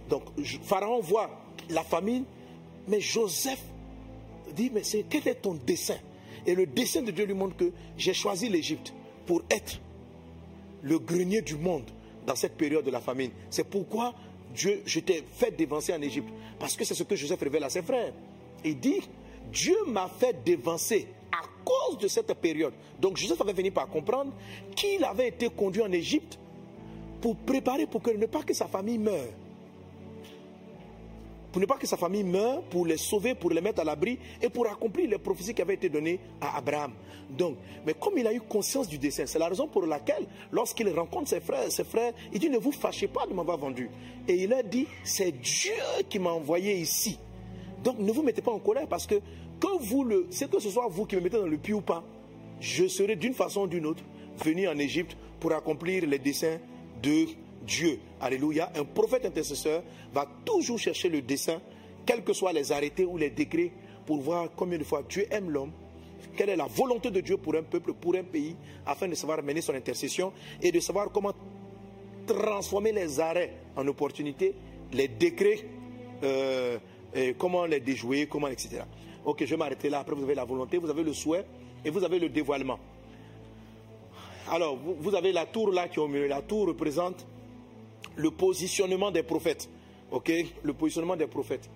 donc 0.09 0.23
Pharaon 0.63 1.01
voit 1.01 1.31
la 1.71 1.83
famine, 1.83 2.25
mais 2.87 3.01
Joseph 3.01 3.63
dit, 4.55 4.71
mais 4.73 4.83
quel 5.09 5.29
est 5.29 5.43
ton 5.43 5.55
dessein? 5.55 5.99
Et 6.47 6.55
le 6.55 6.67
dessein 6.67 7.03
de 7.03 7.11
Dieu 7.11 7.27
lui 7.27 7.35
montre 7.35 7.57
que 7.57 7.73
j'ai 7.97 8.15
choisi 8.15 8.49
l'Égypte 8.49 8.93
pour 9.27 9.43
être 9.51 9.81
le 10.83 10.99
grenier 10.99 11.43
du 11.43 11.57
monde 11.57 11.85
dans 12.27 12.35
cette 12.35 12.57
période 12.57 12.85
de 12.85 12.91
la 12.91 13.01
famine. 13.01 13.31
C'est 13.51 13.69
pourquoi 13.69 14.15
Dieu, 14.55 14.83
je 14.87 15.01
t'ai 15.01 15.23
fait 15.31 15.51
dévancer 15.51 15.93
en 15.93 16.01
Égypte. 16.01 16.29
Parce 16.59 16.77
que 16.77 16.85
c'est 16.85 16.95
ce 16.95 17.03
que 17.03 17.17
Joseph 17.17 17.41
révèle 17.41 17.65
à 17.65 17.69
ses 17.69 17.83
frères. 17.83 18.13
Il 18.65 18.79
dit, 18.81 19.01
Dieu 19.53 19.77
m'a 19.87 20.09
fait 20.09 20.43
dévancer 20.45 21.09
à 21.31 21.43
cause 21.65 21.99
de 21.99 22.09
cette 22.09 22.33
période. 22.35 22.73
Donc 22.99 23.17
Joseph 23.19 23.41
avait 23.41 23.55
fini 23.55 23.71
par 23.71 23.89
comprendre 23.89 24.33
qu'il 24.75 25.05
avait 25.05 25.29
été 25.29 25.51
conduit 25.51 25.83
en 25.83 25.93
Égypte 25.93 26.39
pour 27.21 27.37
préparer 27.37 27.87
pour 27.87 28.01
que 28.01 28.11
ne 28.11 28.27
pas 28.27 28.43
que 28.43 28.55
sa 28.55 28.69
famille 28.69 28.99
meure 28.99 29.29
pour 31.53 31.61
ne 31.61 31.67
pas 31.67 31.77
que 31.77 31.87
sa 31.87 31.97
famille 31.97 32.25
meure, 32.25 32.63
pour 32.63 32.87
les 32.87 32.97
sauver, 32.97 33.35
pour 33.35 33.51
les 33.51 33.61
mettre 33.61 33.81
à 33.81 33.85
l'abri 33.85 34.19
et 34.43 34.49
pour 34.49 34.67
accomplir 34.67 35.09
les 35.09 35.19
prophéties 35.19 35.55
qui 35.55 35.63
avaient 35.63 35.75
été 35.75 35.89
données 35.89 36.21
à 36.41 36.59
Abraham. 36.59 36.93
Donc, 37.31 37.57
mais 37.87 37.95
comme 37.95 38.17
il 38.19 38.27
a 38.27 38.33
eu 38.33 38.41
conscience 38.41 38.89
du 38.89 38.99
dessein, 38.99 39.27
c'est 39.27 39.39
la 39.39 39.49
raison 39.49 39.67
pour 39.67 39.85
laquelle, 39.87 40.27
lorsqu'il 40.51 40.89
rencontre 40.91 41.29
ses 41.29 41.41
frères, 41.41 41.71
ses 41.71 41.85
frères, 41.85 42.13
il 42.33 42.39
dit 42.39 42.51
ne 42.51 42.59
vous 42.59 42.73
fâchez 42.73 43.09
pas 43.09 43.27
de 43.27 43.35
m'avoir 43.35 43.59
vendu. 43.59 43.91
Et 44.27 44.35
il 44.35 44.53
a 44.53 44.63
dit 44.63 44.87
c'est 45.05 45.33
Dieu 45.33 45.73
qui 46.09 46.19
m'a 46.19 46.31
envoyé 46.31 46.77
ici. 46.77 47.19
Donc 47.83 47.99
ne 47.99 48.11
vous 48.13 48.23
mettez 48.23 48.43
pas 48.43 48.53
en 48.53 48.59
colère 48.59 48.87
parce 48.89 49.07
que 49.07 49.21
le, 50.05 50.27
c'est 50.31 50.51
que 50.51 50.61
ce 50.61 50.71
soit 50.71 50.87
vous 50.89 51.07
qui 51.07 51.17
me 51.17 51.21
mettez 51.21 51.39
dans 51.39 51.47
le 51.47 51.59
puits 51.59 51.73
ou 51.73 51.81
pas, 51.81 52.05
je 52.61 52.87
serai 52.89 53.17
d'une 53.17 53.35
façon 53.35 53.63
ou 53.63 53.67
d'une 53.67 53.87
autre 53.87 54.03
venu 54.45 54.69
en 54.69 54.79
Égypte 54.79 55.17
pour 55.41 55.53
accomplir 55.53 56.07
les 56.07 56.19
desseins 56.19 56.59
de 57.03 57.27
Dieu, 57.63 57.99
alléluia, 58.21 58.71
un 58.75 58.85
prophète 58.85 59.25
intercesseur 59.25 59.83
va 60.13 60.27
toujours 60.45 60.79
chercher 60.79 61.09
le 61.09 61.23
dessein, 61.23 61.61
quels 62.07 62.25
que 62.25 62.33
soient 62.33 62.53
les 62.53 62.73
arrêtés 62.73 63.05
ou 63.05 63.17
les 63.17 63.31
décrets, 63.31 63.73
pour 64.07 64.19
voir 64.19 64.49
combien 64.57 64.79
de 64.79 64.85
fois 64.85 65.03
Dieu 65.09 65.27
aime 65.31 65.51
l'homme, 65.51 65.73
quelle 66.37 66.49
est 66.49 66.57
la 66.57 66.67
volonté 66.67 67.11
de 67.11 67.21
Dieu 67.21 67.37
pour 67.37 67.55
un 67.55 67.63
peuple, 67.63 67.93
pour 67.93 68.15
un 68.15 68.23
pays, 68.23 68.57
afin 68.87 69.09
de 69.09 69.15
savoir 69.15 69.43
mener 69.43 69.61
son 69.61 69.75
intercession 69.75 70.33
et 70.63 70.73
de 70.73 70.81
savoir 70.81 71.11
comment 71.11 71.35
transformer 72.27 72.93
les 72.93 73.21
arrêts 73.21 73.55
en 73.77 73.87
opportunités, 73.87 74.55
les 74.93 75.09
décrets, 75.09 75.65
euh, 76.23 76.79
comment 77.37 77.67
les 77.67 77.81
déjouer, 77.81 78.27
comment, 78.27 78.49
etc. 78.49 78.83
Ok, 79.25 79.45
je 79.45 79.51
vais 79.51 79.57
m'arrêter 79.57 79.91
là. 79.91 80.01
Après, 80.01 80.15
vous 80.15 80.23
avez 80.23 80.35
la 80.35 80.45
volonté, 80.45 80.79
vous 80.79 80.91
avez 80.91 81.03
le 81.03 81.13
souhait 81.13 81.45
et 81.85 81.91
vous 81.91 82.05
avez 82.05 82.19
le 82.19 82.29
dévoilement. 82.29 82.79
Alors, 84.51 84.77
vous, 84.77 85.15
avez 85.15 85.33
la 85.33 85.47
tour 85.47 85.71
là 85.71 85.89
qui 85.89 85.99
est 85.99 86.03
au 86.03 86.09
milieu. 86.09 86.27
La 86.27 86.41
tour 86.41 86.67
représente 86.69 87.27
le 88.17 88.31
positionnement 88.31 89.11
des 89.11 89.23
prophètes. 89.23 89.69
Ok? 90.11 90.33
Le 90.63 90.73
positionnement 90.73 91.17
des 91.17 91.27
prophètes. 91.27 91.69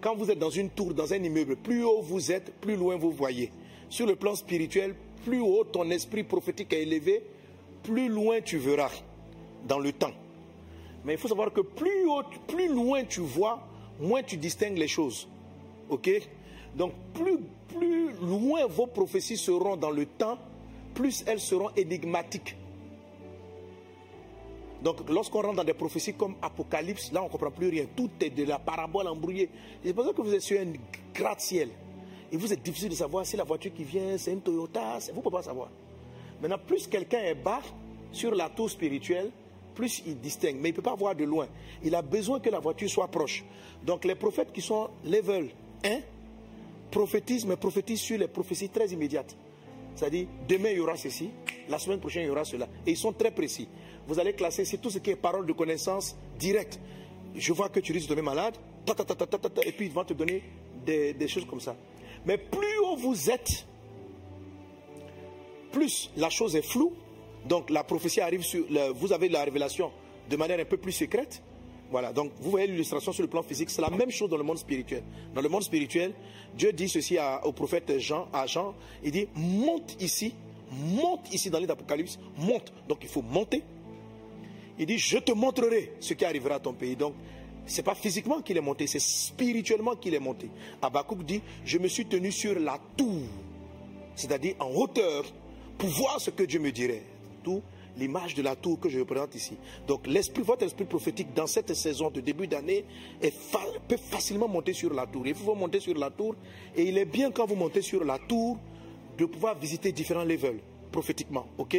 Quand 0.00 0.16
vous 0.16 0.30
êtes 0.30 0.38
dans 0.38 0.50
une 0.50 0.70
tour, 0.70 0.94
dans 0.94 1.12
un 1.12 1.22
immeuble, 1.22 1.56
plus 1.56 1.84
haut 1.84 2.00
vous 2.00 2.32
êtes, 2.32 2.52
plus 2.60 2.76
loin 2.76 2.96
vous 2.96 3.10
voyez. 3.10 3.50
sur 3.90 4.06
le 4.06 4.16
plan 4.16 4.34
spirituel, 4.34 4.94
plus 5.24 5.40
haut 5.40 5.64
ton 5.64 5.90
esprit 5.90 6.22
prophétique 6.22 6.72
est 6.72 6.82
élevé, 6.82 7.22
plus 7.82 8.08
loin 8.08 8.40
tu 8.40 8.56
verras 8.56 8.90
dans 9.66 9.78
le 9.78 9.92
temps. 9.92 10.12
Mais 11.04 11.14
il 11.14 11.18
faut 11.18 11.28
savoir 11.28 11.52
que 11.52 11.60
plus 11.60 12.06
haut, 12.06 12.22
plus 12.46 12.68
loin 12.68 13.04
tu 13.04 13.20
vois, 13.20 13.66
moins 14.00 14.22
tu 14.22 14.36
distingues 14.36 14.78
les 14.78 14.88
choses. 14.88 15.28
OK? 15.90 16.08
Donc 16.76 16.92
plus, 17.12 17.38
plus 17.68 18.12
loin 18.22 18.66
vos 18.66 18.86
prophéties 18.86 19.36
seront 19.36 19.76
dans 19.76 19.90
le 19.90 20.06
temps, 20.06 20.38
plus 20.94 21.24
elles 21.26 21.40
seront 21.40 21.70
énigmatiques. 21.76 22.56
Donc, 24.82 25.08
lorsqu'on 25.10 25.42
rentre 25.42 25.56
dans 25.56 25.64
des 25.64 25.74
prophéties 25.74 26.14
comme 26.14 26.36
Apocalypse, 26.40 27.12
là, 27.12 27.20
on 27.22 27.26
ne 27.26 27.30
comprend 27.30 27.50
plus 27.50 27.68
rien. 27.68 27.86
Tout 27.94 28.10
est 28.20 28.30
de 28.30 28.44
la 28.44 28.58
parabole 28.58 29.08
embrouillée. 29.08 29.50
C'est 29.84 29.92
pour 29.92 30.04
ça 30.04 30.12
que 30.12 30.22
vous 30.22 30.32
êtes 30.32 30.40
sur 30.40 30.58
un 30.58 30.72
gratte-ciel. 31.14 31.68
Et 32.32 32.36
vous 32.36 32.52
êtes 32.52 32.62
difficile 32.62 32.88
de 32.88 32.94
savoir 32.94 33.26
si 33.26 33.36
la 33.36 33.44
voiture 33.44 33.72
qui 33.74 33.84
vient, 33.84 34.16
c'est 34.16 34.32
une 34.32 34.40
Toyota. 34.40 34.98
Vous 35.10 35.16
ne 35.18 35.22
pouvez 35.22 35.36
pas 35.36 35.42
savoir. 35.42 35.68
Maintenant, 36.40 36.58
plus 36.66 36.86
quelqu'un 36.86 37.18
est 37.18 37.34
bas 37.34 37.60
sur 38.12 38.34
la 38.34 38.48
tour 38.48 38.70
spirituelle, 38.70 39.30
plus 39.74 40.02
il 40.06 40.18
distingue. 40.18 40.56
Mais 40.60 40.70
il 40.70 40.72
ne 40.72 40.76
peut 40.76 40.82
pas 40.82 40.94
voir 40.94 41.14
de 41.14 41.24
loin. 41.24 41.46
Il 41.82 41.94
a 41.94 42.02
besoin 42.02 42.40
que 42.40 42.48
la 42.48 42.60
voiture 42.60 42.88
soit 42.88 43.08
proche. 43.08 43.44
Donc, 43.84 44.04
les 44.04 44.14
prophètes 44.14 44.52
qui 44.52 44.62
sont 44.62 44.88
level 45.04 45.50
1 45.84 45.98
prophétisent, 46.90 47.46
mais 47.46 47.56
prophétisent 47.56 48.00
sur 48.00 48.18
les 48.18 48.28
prophéties 48.28 48.70
très 48.70 48.88
immédiates. 48.88 49.36
C'est-à-dire, 49.94 50.26
demain 50.48 50.70
il 50.70 50.78
y 50.78 50.80
aura 50.80 50.96
ceci, 50.96 51.30
la 51.70 51.78
semaine 51.78 52.00
prochaine 52.00 52.24
il 52.24 52.26
y 52.26 52.30
aura 52.30 52.44
cela. 52.44 52.68
Et 52.86 52.90
ils 52.92 52.96
sont 52.96 53.12
très 53.12 53.30
précis. 53.30 53.68
Vous 54.06 54.18
allez 54.18 54.32
classer, 54.32 54.64
c'est 54.64 54.78
tout 54.78 54.90
ce 54.90 54.98
qui 54.98 55.10
est 55.10 55.16
parole 55.16 55.46
de 55.46 55.52
connaissance 55.52 56.16
directe. 56.38 56.80
Je 57.34 57.52
vois 57.52 57.68
que 57.68 57.80
tu 57.80 57.92
risques 57.92 58.08
de 58.08 58.14
tomber 58.14 58.22
malade, 58.22 58.56
et 59.64 59.72
puis 59.72 59.86
ils 59.86 59.92
vont 59.92 60.04
te 60.04 60.14
donner 60.14 60.42
des, 60.84 61.28
choses 61.28 61.44
comme 61.46 61.60
ça. 61.60 61.76
Mais 62.26 62.38
plus 62.38 62.78
haut 62.84 62.96
vous 62.96 63.30
êtes, 63.30 63.66
plus 65.72 66.10
la 66.16 66.30
chose 66.30 66.56
est 66.56 66.66
floue. 66.66 66.92
Donc 67.46 67.70
la 67.70 67.84
prophétie 67.84 68.20
arrive 68.20 68.42
sur. 68.42 68.66
le- 68.68 68.92
vous 68.92 69.12
avez 69.12 69.28
la 69.28 69.44
révélation 69.44 69.90
de 70.28 70.36
manière 70.36 70.58
un 70.58 70.64
peu 70.64 70.76
plus 70.76 70.92
secrète. 70.92 71.42
Voilà, 71.90 72.12
donc 72.12 72.30
vous 72.40 72.50
voyez 72.50 72.68
l'illustration 72.68 73.12
sur 73.12 73.22
le 73.22 73.28
plan 73.28 73.42
physique, 73.42 73.68
c'est 73.68 73.82
la 73.82 73.90
même 73.90 74.10
chose 74.10 74.30
dans 74.30 74.36
le 74.36 74.44
monde 74.44 74.58
spirituel. 74.58 75.02
Dans 75.34 75.40
le 75.40 75.48
monde 75.48 75.64
spirituel, 75.64 76.12
Dieu 76.54 76.72
dit 76.72 76.88
ceci 76.88 77.18
au 77.42 77.52
prophète 77.52 77.98
Jean, 77.98 78.28
à 78.32 78.46
Jean, 78.46 78.74
il 79.02 79.10
dit 79.10 79.26
monte 79.34 79.96
ici, 80.00 80.34
monte 80.70 81.32
ici 81.32 81.50
dans 81.50 81.58
l'île 81.58 81.66
d'Apocalypse, 81.66 82.18
monte. 82.38 82.72
Donc 82.88 82.98
il 83.02 83.08
faut 83.08 83.22
monter. 83.22 83.62
Il 84.78 84.86
dit 84.86 84.98
je 84.98 85.18
te 85.18 85.32
montrerai 85.32 85.94
ce 86.00 86.14
qui 86.14 86.24
arrivera 86.24 86.56
à 86.56 86.60
ton 86.60 86.72
pays. 86.72 86.96
Donc 86.96 87.14
c'est 87.66 87.82
pas 87.82 87.94
physiquement 87.94 88.40
qu'il 88.40 88.56
est 88.56 88.62
monté, 88.62 88.86
c'est 88.86 89.00
spirituellement 89.00 89.96
qu'il 89.96 90.14
est 90.14 90.20
monté. 90.20 90.50
Habakkuk 90.80 91.24
dit 91.24 91.40
je 91.64 91.78
me 91.78 91.88
suis 91.88 92.06
tenu 92.06 92.32
sur 92.32 92.58
la 92.58 92.78
tour, 92.96 93.22
c'est-à-dire 94.14 94.54
en 94.58 94.70
hauteur, 94.70 95.24
pour 95.78 95.88
voir 95.90 96.20
ce 96.20 96.30
que 96.30 96.42
Dieu 96.42 96.60
me 96.60 96.72
dirait. 96.72 97.02
Tout 97.42 97.62
l'image 97.96 98.34
de 98.34 98.42
la 98.42 98.56
tour 98.56 98.80
que 98.80 98.88
je 98.88 98.98
représente 98.98 99.34
ici. 99.34 99.56
Donc 99.86 100.06
l'esprit, 100.06 100.42
votre 100.42 100.64
esprit 100.64 100.84
prophétique 100.84 101.34
dans 101.34 101.46
cette 101.46 101.74
saison 101.74 102.10
de 102.10 102.20
début 102.20 102.46
d'année 102.46 102.84
peut 103.88 103.96
facilement 103.96 104.48
monter 104.48 104.72
sur 104.72 104.92
la 104.92 105.06
tour. 105.06 105.26
Il 105.26 105.34
faut 105.34 105.54
monter 105.54 105.80
sur 105.80 105.94
la 105.96 106.10
tour 106.10 106.34
et 106.76 106.84
il 106.84 106.98
est 106.98 107.04
bien 107.04 107.30
quand 107.30 107.46
vous 107.46 107.56
montez 107.56 107.82
sur 107.82 108.04
la 108.04 108.18
tour 108.18 108.58
de 109.20 109.26
pouvoir 109.26 109.58
visiter 109.58 109.92
différents 109.92 110.24
levels 110.24 110.60
prophétiquement. 110.90 111.46
Ok? 111.58 111.76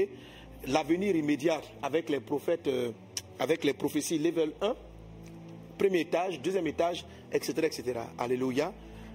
L'avenir 0.68 1.16
immédiat 1.16 1.60
avec 1.82 2.08
les 2.10 2.20
prophètes, 2.20 2.68
euh, 2.68 2.92
avec 3.40 3.64
les 3.64 3.74
prophéties 3.74 4.20
level 4.20 4.54
1, 4.62 4.76
premier 5.80 6.02
étage, 6.02 6.40
deuxième 6.40 6.68
étage, 6.68 7.04
etc. 7.34 7.54
etc. 7.64 8.00
Alléluia. 8.20 8.72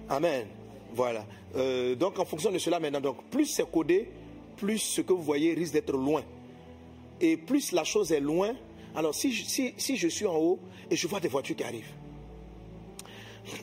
Amen. 0.09 0.45
Voilà. 0.93 1.25
Euh, 1.55 1.95
donc 1.95 2.19
en 2.19 2.25
fonction 2.25 2.51
de 2.51 2.57
cela 2.57 2.81
maintenant, 2.81 2.99
donc 2.99 3.23
plus 3.29 3.45
c'est 3.45 3.69
codé, 3.71 4.09
plus 4.57 4.79
ce 4.79 4.99
que 4.99 5.13
vous 5.13 5.23
voyez 5.23 5.53
risque 5.53 5.73
d'être 5.73 5.93
loin. 5.93 6.23
Et 7.21 7.37
plus 7.37 7.71
la 7.71 7.85
chose 7.85 8.11
est 8.11 8.19
loin, 8.19 8.53
alors 8.93 9.15
si, 9.15 9.31
si, 9.33 9.73
si 9.77 9.95
je 9.95 10.09
suis 10.09 10.25
en 10.25 10.35
haut 10.35 10.59
et 10.91 10.97
je 10.97 11.07
vois 11.07 11.21
des 11.21 11.29
voitures 11.29 11.55
qui 11.55 11.63
arrivent, 11.63 11.93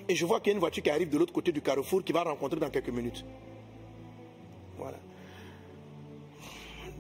et 0.09 0.15
je 0.15 0.25
vois 0.25 0.41
qu'il 0.41 0.49
y 0.49 0.53
a 0.53 0.55
une 0.55 0.61
voiture 0.61 0.83
qui 0.83 0.89
arrive 0.89 1.11
de 1.11 1.19
l'autre 1.19 1.35
côté 1.35 1.53
du 1.53 1.61
carrefour 1.61 2.03
qui 2.03 2.15
va 2.15 2.23
rencontrer 2.23 2.59
dans 2.59 2.71
quelques 2.71 2.89
minutes. 2.89 3.25
Voilà. 4.79 4.99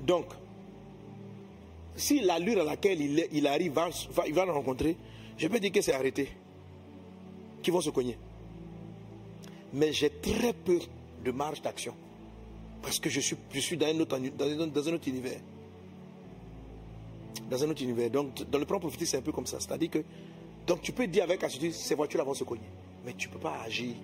Donc, 0.06 0.26
si 1.96 2.20
l'allure 2.20 2.60
à 2.60 2.64
laquelle 2.64 3.00
il, 3.00 3.46
arrive 3.46 3.72
va, 3.72 3.88
il 4.26 4.34
va 4.34 4.44
le 4.44 4.52
rencontrer, 4.52 4.96
je 5.36 5.48
peux 5.48 5.60
dire 5.60 5.72
que 5.72 5.80
c'est 5.80 5.92
arrêté, 5.92 6.28
qu'ils 7.62 7.72
vont 7.72 7.80
se 7.80 7.90
cogner. 7.90 8.18
Mais 9.72 9.92
j'ai 9.92 10.10
très 10.10 10.52
peu 10.52 10.78
de 11.24 11.30
marge 11.30 11.62
d'action. 11.62 11.94
Parce 12.82 12.98
que 12.98 13.08
je 13.08 13.20
suis, 13.20 13.76
dans, 13.76 13.86
un 13.86 13.98
autre, 14.00 14.18
univers. 15.08 15.40
Dans 17.50 17.64
un 17.64 17.70
autre 17.70 17.82
univers. 17.82 18.10
Donc, 18.10 18.42
dans 18.50 18.58
le 18.58 18.66
plan 18.66 18.78
prophétique, 18.78 19.08
c'est 19.08 19.16
un 19.16 19.22
peu 19.22 19.32
comme 19.32 19.46
ça. 19.46 19.58
C'est-à-dire 19.58 19.90
que, 19.90 20.04
donc 20.66 20.82
tu 20.82 20.92
peux 20.92 21.06
dire 21.06 21.24
avec 21.24 21.42
assurance, 21.42 21.74
ces 21.74 21.94
voitures-là 21.94 22.24
vont 22.24 22.34
se 22.34 22.44
cogner. 22.44 22.68
Mais 23.04 23.14
tu 23.14 23.28
ne 23.28 23.32
peux 23.32 23.38
pas 23.38 23.58
agir. 23.64 23.94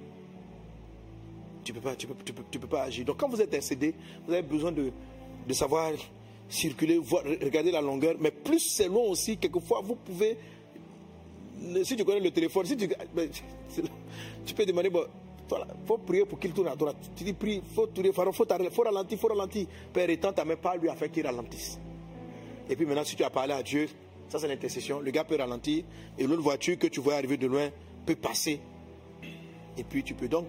Tu 1.64 1.72
peux, 1.72 1.80
pas- 1.80 1.94
tu 1.96 2.06
peux, 2.06 2.14
tu 2.24 2.32
peux- 2.32 2.44
tu 2.50 2.58
peux 2.58 2.66
pas 2.66 2.82
agir. 2.84 3.04
Donc, 3.04 3.16
quand 3.18 3.28
vous 3.28 3.40
êtes 3.40 3.54
incédé, 3.54 3.94
vous 4.26 4.32
avez 4.32 4.42
besoin 4.42 4.72
de, 4.72 4.90
de 5.46 5.52
savoir 5.54 5.92
circuler, 6.48 6.98
regarder 6.98 7.70
la 7.70 7.80
longueur. 7.80 8.14
Mais 8.18 8.30
plus 8.30 8.58
c'est 8.60 8.88
long 8.88 9.10
aussi, 9.10 9.36
quelquefois, 9.36 9.80
vous 9.84 9.94
pouvez 9.96 10.36
si 11.84 11.94
tu 11.96 12.04
connais 12.04 12.20
le 12.20 12.30
téléphone, 12.30 12.64
si 12.64 12.76
tu, 12.76 12.88
tu 14.46 14.54
peux 14.54 14.64
demander, 14.64 14.88
bon, 14.88 15.04
faut 15.86 15.98
prier 15.98 16.24
pour 16.24 16.38
qu'il 16.38 16.52
tourne 16.52 16.68
à 16.68 16.76
droite. 16.76 16.96
Tu 17.14 17.24
dis, 17.24 17.32
prie, 17.32 17.60
faut 17.74 17.86
tourner, 17.86 18.12
faut, 18.12 18.24
faut, 18.32 18.44
faut 18.70 18.82
ralentir, 18.82 19.18
faut 19.18 19.28
ralentir. 19.28 19.66
Père 19.92 20.08
étant, 20.08 20.32
ta 20.32 20.44
main 20.44 20.56
pas 20.56 20.76
lui 20.76 20.88
afin 20.88 21.08
qu'il 21.08 21.26
ralentisse. 21.26 21.78
Et 22.68 22.76
puis 22.76 22.86
maintenant, 22.86 23.04
si 23.04 23.14
tu 23.16 23.24
as 23.24 23.30
parlé 23.30 23.52
à 23.52 23.62
Dieu, 23.62 23.88
ça 24.28 24.38
c'est 24.38 24.48
l'intercession, 24.48 25.00
le 25.00 25.10
gars 25.10 25.24
peut 25.24 25.36
ralentir 25.36 25.84
et 26.18 26.26
l'autre 26.26 26.42
voiture 26.42 26.78
que 26.78 26.86
tu 26.86 27.00
vois 27.00 27.14
arriver 27.16 27.36
de 27.36 27.46
loin 27.46 27.68
peut 28.06 28.14
passer. 28.16 28.60
Et 29.76 29.84
puis 29.84 30.02
tu 30.02 30.14
peux 30.14 30.28
donc, 30.28 30.46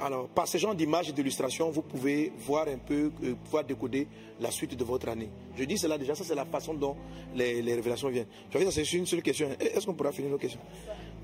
alors 0.00 0.28
par 0.28 0.46
ce 0.48 0.58
genre 0.58 0.74
d'image 0.74 1.08
et 1.08 1.12
d'illustration, 1.12 1.70
vous 1.70 1.82
pouvez 1.82 2.32
voir 2.38 2.66
un 2.68 2.78
peu, 2.78 3.10
euh, 3.24 3.34
pouvoir 3.44 3.64
décoder 3.64 4.06
la 4.40 4.50
suite 4.50 4.76
de 4.76 4.84
votre 4.84 5.08
année. 5.08 5.28
Je 5.56 5.64
dis 5.64 5.78
cela 5.78 5.96
déjà, 5.98 6.14
ça 6.14 6.24
c'est 6.24 6.34
la 6.34 6.44
façon 6.44 6.74
dont 6.74 6.96
les, 7.34 7.62
les 7.62 7.74
révélations 7.74 8.08
viennent. 8.08 8.26
Je 8.50 8.58
vois 8.58 8.66
que 8.66 8.70
ça 8.72 8.84
c'est 8.84 8.96
une 8.96 9.06
seule 9.06 9.22
question. 9.22 9.48
Eh, 9.60 9.64
Est-ce 9.76 9.86
qu'on 9.86 9.94
pourra 9.94 10.12
finir 10.12 10.30
nos 10.30 10.38
questions? 10.38 10.60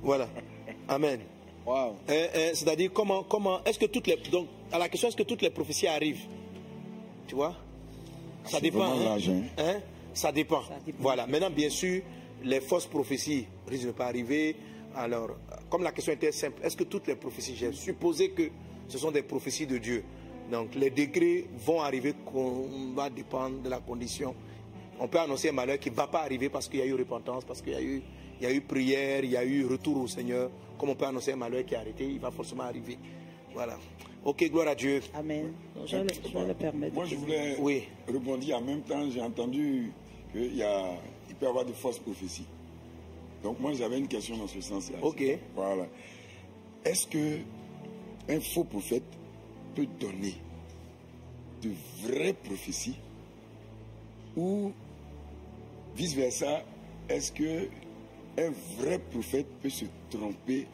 Voilà. 0.03 0.29
Amen. 0.89 1.21
Waouh. 1.67 1.95
Eh, 2.09 2.13
eh, 2.35 2.55
C'est-à-dire 2.55 2.91
comment, 2.93 3.23
comment, 3.25 3.63
est-ce 3.65 3.79
que 3.79 3.87
toutes 3.87 4.07
les, 4.07 4.17
donc 4.31 4.49
à 4.73 4.79
la 4.79 4.89
question 4.89 5.09
est-ce 5.09 5.17
que 5.17 5.23
toutes 5.23 5.43
les 5.43 5.51
prophéties 5.51 5.87
arrivent? 5.87 6.25
Tu 7.29 7.35
vois? 7.35 7.55
Ça 8.45 8.61
dépend. 8.61 8.83
hein. 8.83 9.05
large, 9.05 9.29
hein. 9.29 9.43
Hein? 9.59 9.81
Ça 10.15 10.33
dépend. 10.33 10.63
Ça 10.63 10.75
dépend. 10.85 10.99
Voilà. 11.01 11.27
Maintenant, 11.27 11.51
bien 11.51 11.71
sûr, 11.71 12.03
les 12.43 12.61
fausses 12.61 12.87
prophéties 12.87 13.47
risquent 13.69 13.83
de 13.85 13.89
ne 13.89 13.93
pas 13.93 14.07
arriver. 14.07 14.57
Alors, 14.97 15.31
comme 15.73 15.85
la 15.85 15.93
question 15.93 16.13
était 16.13 16.33
simple, 16.33 16.61
est-ce 16.63 16.77
que 16.77 16.85
toutes 16.85 17.07
les 17.07 17.15
prophéties, 17.15 17.57
j'ai 17.57 17.73
supposé 17.73 18.29
que 18.33 18.51
ce 18.89 18.99
sont 18.99 19.11
des 19.11 19.23
prophéties 19.23 19.67
de 19.67 19.79
Dieu. 19.79 20.05
Donc, 20.51 20.75
les 20.75 20.91
degrés 20.91 21.47
vont 21.65 21.81
arriver, 21.81 22.13
qu'on 22.27 22.93
va 22.95 23.09
dépendre 23.09 23.63
de 23.63 23.71
la 23.71 23.79
condition. 23.79 24.35
On 25.01 25.09
peut 25.09 25.19
annoncer 25.19 25.49
un 25.49 25.53
malheur 25.53 25.79
qui 25.79 25.91
ne 25.91 25.95
va 25.95 26.07
pas 26.09 26.21
arriver 26.21 26.51
parce 26.51 26.69
qu'il 26.69 26.81
y 26.81 26.83
a 26.83 26.85
eu 26.87 26.93
repentance, 26.93 27.47
parce 27.47 27.63
qu'il 27.63 27.73
y 27.73 27.77
a 27.77 27.81
eu, 27.81 28.03
il 28.39 28.45
y 28.45 28.47
a 28.47 28.53
eu 28.53 28.61
prière, 28.61 29.25
il 29.25 29.31
y 29.31 29.37
a 29.39 29.43
eu 29.47 29.65
retour 29.65 29.97
au 30.03 30.07
Seigneur. 30.07 30.51
Comme 30.77 30.91
on 30.91 30.95
peut 30.95 31.07
annoncer 31.07 31.33
un 31.33 31.37
malheur 31.37 31.65
qui 31.65 31.73
est 31.73 31.79
arrêté, 31.79 32.05
il 32.05 32.21
va 32.21 32.31
forcément 32.31 32.65
arriver. 32.65 32.99
Voilà. 33.55 33.79
Ok, 34.27 34.45
gloire 34.51 34.69
à 34.69 34.75
Dieu. 34.75 35.01
Amen. 35.15 35.55
Donc, 35.75 35.87
je, 35.87 35.97
vais 35.97 36.03
le, 36.03 36.09
je 36.29 36.39
vais 36.39 36.47
le 36.49 36.55
permettre. 36.55 36.95
Moi, 36.95 37.07
je 37.07 37.15
voulais 37.17 37.57
Oui. 37.59 37.85
rebondir 38.07 38.59
en 38.59 38.61
même 38.61 38.83
temps. 38.83 39.09
J'ai 39.11 39.23
entendu 39.23 39.91
qu'il 40.33 40.43
peut 40.51 40.55
y 41.47 41.49
avoir 41.49 41.65
de 41.65 41.73
fausses 41.73 41.99
prophéties. 41.99 42.45
Donc, 43.43 43.59
moi, 43.61 43.73
j'avais 43.73 43.99
une 43.99 44.09
question 44.09 44.37
dans 44.37 44.47
ce 44.47 44.61
sens-là. 44.61 44.99
Ok. 45.03 45.23
Voilà. 45.55 45.87
Est-ce 46.85 47.07
que 47.07 47.39
un 48.29 48.41
faux 48.41 48.65
prophète 48.65 49.03
peut 49.75 49.87
donner 49.99 50.35
de 51.63 51.71
vraies 52.03 52.35
prophéties 52.35 52.97
ou 54.37 54.73
vice-versa, 55.95 56.63
est-ce 57.09 57.33
que 57.33 57.69
un 58.39 58.51
vrai 58.79 58.99
prophète 58.99 59.47
peut 59.61 59.71
se 59.71 59.85
tromper 60.11 60.67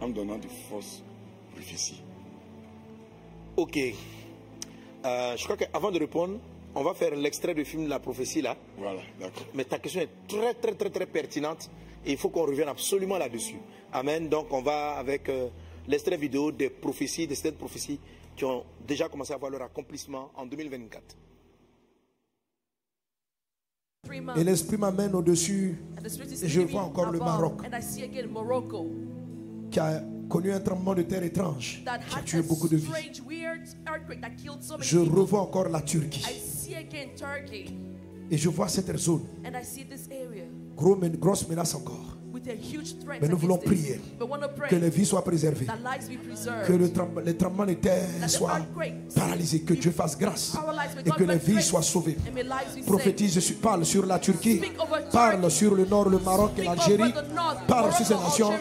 en 0.00 0.08
donnant 0.08 0.38
de 0.38 0.46
fausses 0.68 1.02
prophéties? 1.52 2.02
Ok. 3.56 3.78
Euh, 5.04 5.36
je 5.36 5.44
crois 5.44 5.56
qu'avant 5.56 5.90
de 5.90 5.98
répondre, 5.98 6.38
on 6.74 6.82
va 6.82 6.94
faire 6.94 7.14
l'extrait 7.16 7.54
du 7.54 7.64
film 7.64 7.88
La 7.88 7.98
prophétie 7.98 8.42
là. 8.42 8.56
Voilà, 8.78 9.00
d'accord. 9.18 9.46
Mais 9.54 9.64
ta 9.64 9.78
question 9.78 10.02
est 10.02 10.10
très, 10.28 10.54
très, 10.54 10.74
très, 10.74 10.90
très 10.90 11.06
pertinente 11.06 11.70
et 12.04 12.12
il 12.12 12.18
faut 12.18 12.28
qu'on 12.30 12.46
revienne 12.46 12.68
absolument 12.68 13.18
là-dessus. 13.18 13.56
Amen. 13.92 14.28
Donc, 14.28 14.46
on 14.52 14.62
va 14.62 14.92
avec 14.92 15.28
euh, 15.28 15.48
l'extrait 15.86 16.16
vidéo 16.16 16.50
des 16.52 16.70
prophéties, 16.70 17.26
des 17.26 17.34
sept 17.34 17.56
prophéties 17.58 18.00
qui 18.36 18.44
ont 18.44 18.64
déjà 18.86 19.08
commencé 19.08 19.32
à 19.32 19.36
voir 19.36 19.50
leur 19.50 19.62
accomplissement 19.62 20.30
en 20.34 20.46
2024. 20.46 21.16
Et 24.36 24.44
l'esprit 24.44 24.76
m'amène 24.78 25.14
au-dessus 25.14 25.76
Et 26.42 26.48
je 26.48 26.60
vois 26.62 26.82
encore 26.82 27.10
le 27.10 27.18
Maroc. 27.18 27.60
Qui 29.70 29.78
a 29.78 30.02
connu 30.28 30.52
un 30.52 30.60
tremblement 30.60 30.94
de 30.94 31.02
terre 31.02 31.22
étrange 31.22 31.82
qui 31.84 32.18
a 32.18 32.22
tué 32.22 32.42
beaucoup 32.42 32.68
de 32.68 32.76
vies. 32.76 32.90
Je 34.80 34.98
revois 34.98 35.40
encore 35.40 35.68
la 35.68 35.82
Turquie 35.82 36.24
I 36.28 36.40
see 36.40 36.74
again 36.74 37.08
Turkey, 37.16 37.66
et 38.30 38.38
je 38.38 38.48
vois 38.48 38.68
cette 38.68 38.96
zone. 38.96 39.26
Gros 40.80 40.96
grosse 40.96 41.46
menace 41.46 41.74
encore. 41.74 42.06
Mais 43.20 43.28
nous 43.28 43.36
voulons 43.36 43.58
prier 43.58 44.00
Que 44.68 44.76
les 44.76 44.88
vies 44.88 45.04
soient 45.04 45.22
préservées. 45.22 45.66
Que 46.66 46.72
le 46.72 46.90
trem- 46.90 47.20
les 47.24 47.36
tremblements 47.36 47.66
de 47.66 47.74
terre 47.74 48.08
soient 48.30 48.60
paralysés. 49.14 49.60
Que 49.62 49.74
Dieu 49.74 49.90
fasse 49.90 50.16
grâce. 50.16 50.56
Et 51.04 51.10
que 51.10 51.24
les 51.24 51.36
vies 51.36 51.62
soient 51.62 51.82
sauvées. 51.82 52.16
Prophétise, 52.86 53.38
je 53.46 53.52
parle 53.54 53.84
sur 53.84 54.06
la 54.06 54.18
Turquie, 54.18 54.62
parle 55.12 55.50
sur 55.50 55.74
le 55.74 55.84
nord, 55.84 56.08
le 56.08 56.18
Maroc 56.18 56.52
et 56.56 56.64
l'Algérie, 56.64 57.12
parle 57.68 57.92
sur 57.92 58.06
ces 58.06 58.14
nations. 58.14 58.52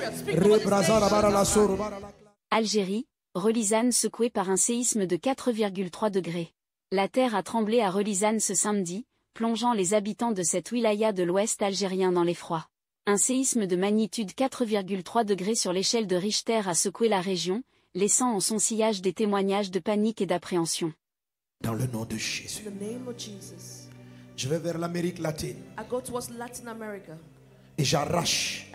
Algérie, 2.51 3.07
Relisane 3.35 3.91
secouée 3.91 4.29
par 4.29 4.49
un 4.49 4.57
séisme 4.57 5.05
de 5.05 5.15
4,3 5.15 6.09
degrés. 6.09 6.53
La 6.91 7.07
terre 7.07 7.35
a 7.35 7.43
tremblé 7.43 7.79
à 7.81 7.91
Relisane 7.91 8.39
ce 8.39 8.55
samedi, 8.55 9.05
plongeant 9.39 9.71
les 9.71 9.93
habitants 9.93 10.33
de 10.33 10.43
cette 10.43 10.69
wilaya 10.73 11.13
de 11.13 11.23
l'ouest 11.23 11.61
algérien 11.61 12.11
dans 12.11 12.25
l'effroi. 12.25 12.67
Un 13.05 13.15
séisme 13.15 13.67
de 13.67 13.77
magnitude 13.77 14.31
4,3 14.31 15.23
degrés 15.23 15.55
sur 15.55 15.71
l'échelle 15.71 16.07
de 16.07 16.17
Richter 16.17 16.59
a 16.67 16.73
secoué 16.73 17.07
la 17.07 17.21
région, 17.21 17.63
laissant 17.95 18.33
en 18.33 18.41
son 18.41 18.59
sillage 18.59 19.01
des 19.01 19.13
témoignages 19.13 19.71
de 19.71 19.79
panique 19.79 20.19
et 20.19 20.25
d'appréhension. 20.25 20.91
Dans 21.61 21.73
le 21.73 21.87
nom 21.87 22.03
de 22.03 22.17
Jésus. 22.17 22.63
Je 24.35 24.49
vais 24.49 24.59
vers 24.59 24.77
l'Amérique 24.77 25.19
latine 25.19 25.55
I 25.77 25.83
go 25.89 26.01
towards 26.01 26.31
Latin 26.37 26.67
America 26.67 27.13
et 27.77 27.85
j'arrache 27.85 28.69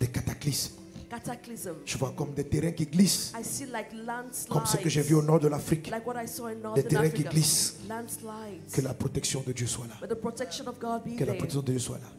des 0.00 0.06
cataclysmes. 0.06 0.79
Cataclysm. 1.10 1.74
Je 1.84 1.98
vois 1.98 2.12
comme 2.16 2.32
des 2.32 2.44
terrains 2.44 2.70
qui 2.70 2.86
glissent, 2.86 3.32
I 3.38 3.44
see 3.44 3.66
like 3.66 3.92
landslides. 3.92 4.48
comme 4.48 4.64
ce 4.64 4.76
que 4.76 4.88
j'ai 4.88 5.02
vu 5.02 5.14
au 5.14 5.22
nord 5.22 5.40
de 5.40 5.48
l'Afrique. 5.48 5.90
Like 5.90 6.06
what 6.06 6.22
I 6.22 6.28
saw 6.28 6.46
in 6.46 6.74
Des 6.74 6.84
terrains 6.84 7.10
qui 7.10 7.24
glissent. 7.24 7.80
Landslides. 7.88 8.70
Que 8.72 8.80
la 8.80 8.94
protection 8.94 9.42
de 9.46 9.52
Dieu 9.52 9.66
soit 9.66 9.86
là. 9.88 9.94
Que 10.00 11.24
la 11.24 11.34
protection 11.34 11.60
de 11.60 11.72
Dieu 11.72 11.78
soit 11.78 11.98
là. 11.98 12.10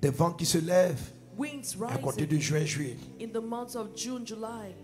Des 0.00 0.10
vents 0.10 0.32
qui 0.32 0.44
se 0.44 0.58
lèvent 0.58 1.12
Winds 1.38 1.76
à 1.88 1.96
compter 1.98 2.26
de 2.26 2.36
juin, 2.36 2.64
juillet. 2.64 2.96
in 3.20 3.28
the 3.28 3.42
months 3.42 3.76
of 3.76 3.96
June, 3.96 4.26
July. 4.26 4.74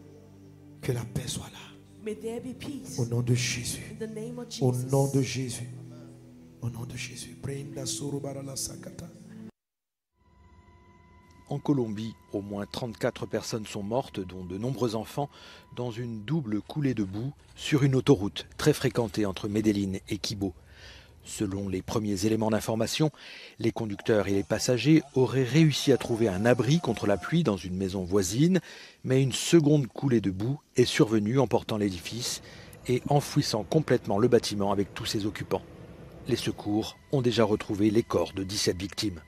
Que 0.80 0.92
la 0.92 1.04
paix 1.04 1.26
soit 1.26 1.50
là. 1.52 1.58
May 2.04 2.14
there 2.14 2.40
be 2.40 2.54
peace. 2.54 2.98
Au 2.98 3.04
nom 3.04 3.20
de 3.20 3.34
Jésus. 3.34 3.82
In 3.92 4.06
the 4.06 4.08
name 4.08 4.38
of 4.38 4.46
Au 4.62 4.72
nom 4.72 5.08
de 5.08 5.20
Jésus. 5.20 5.68
Au 6.62 6.70
nom 6.70 6.84
de 6.84 6.96
Jésus. 6.96 7.36
En 11.50 11.58
Colombie, 11.58 12.14
au 12.34 12.42
moins 12.42 12.66
34 12.66 13.24
personnes 13.24 13.66
sont 13.66 13.82
mortes, 13.82 14.20
dont 14.20 14.44
de 14.44 14.58
nombreux 14.58 14.94
enfants, 14.94 15.30
dans 15.76 15.90
une 15.90 16.22
double 16.22 16.60
coulée 16.60 16.92
de 16.92 17.04
boue 17.04 17.32
sur 17.56 17.84
une 17.84 17.94
autoroute 17.94 18.46
très 18.58 18.74
fréquentée 18.74 19.24
entre 19.24 19.48
Medellín 19.48 19.98
et 20.10 20.18
Quibo. 20.18 20.52
Selon 21.24 21.68
les 21.68 21.80
premiers 21.80 22.26
éléments 22.26 22.50
d'information, 22.50 23.10
les 23.58 23.72
conducteurs 23.72 24.28
et 24.28 24.32
les 24.32 24.42
passagers 24.42 25.02
auraient 25.14 25.42
réussi 25.42 25.90
à 25.90 25.96
trouver 25.96 26.28
un 26.28 26.44
abri 26.44 26.80
contre 26.80 27.06
la 27.06 27.16
pluie 27.16 27.44
dans 27.44 27.56
une 27.56 27.76
maison 27.76 28.04
voisine, 28.04 28.60
mais 29.04 29.22
une 29.22 29.32
seconde 29.32 29.86
coulée 29.86 30.20
de 30.20 30.30
boue 30.30 30.60
est 30.76 30.84
survenue 30.84 31.38
emportant 31.38 31.78
l'édifice 31.78 32.42
et 32.88 33.02
enfouissant 33.08 33.64
complètement 33.64 34.18
le 34.18 34.28
bâtiment 34.28 34.70
avec 34.70 34.92
tous 34.92 35.06
ses 35.06 35.24
occupants. 35.24 35.62
Les 36.28 36.36
secours 36.36 36.98
ont 37.12 37.22
déjà 37.22 37.44
retrouvé 37.44 37.90
les 37.90 38.02
corps 38.02 38.32
de 38.34 38.44
17 38.44 38.78
victimes. 38.78 39.20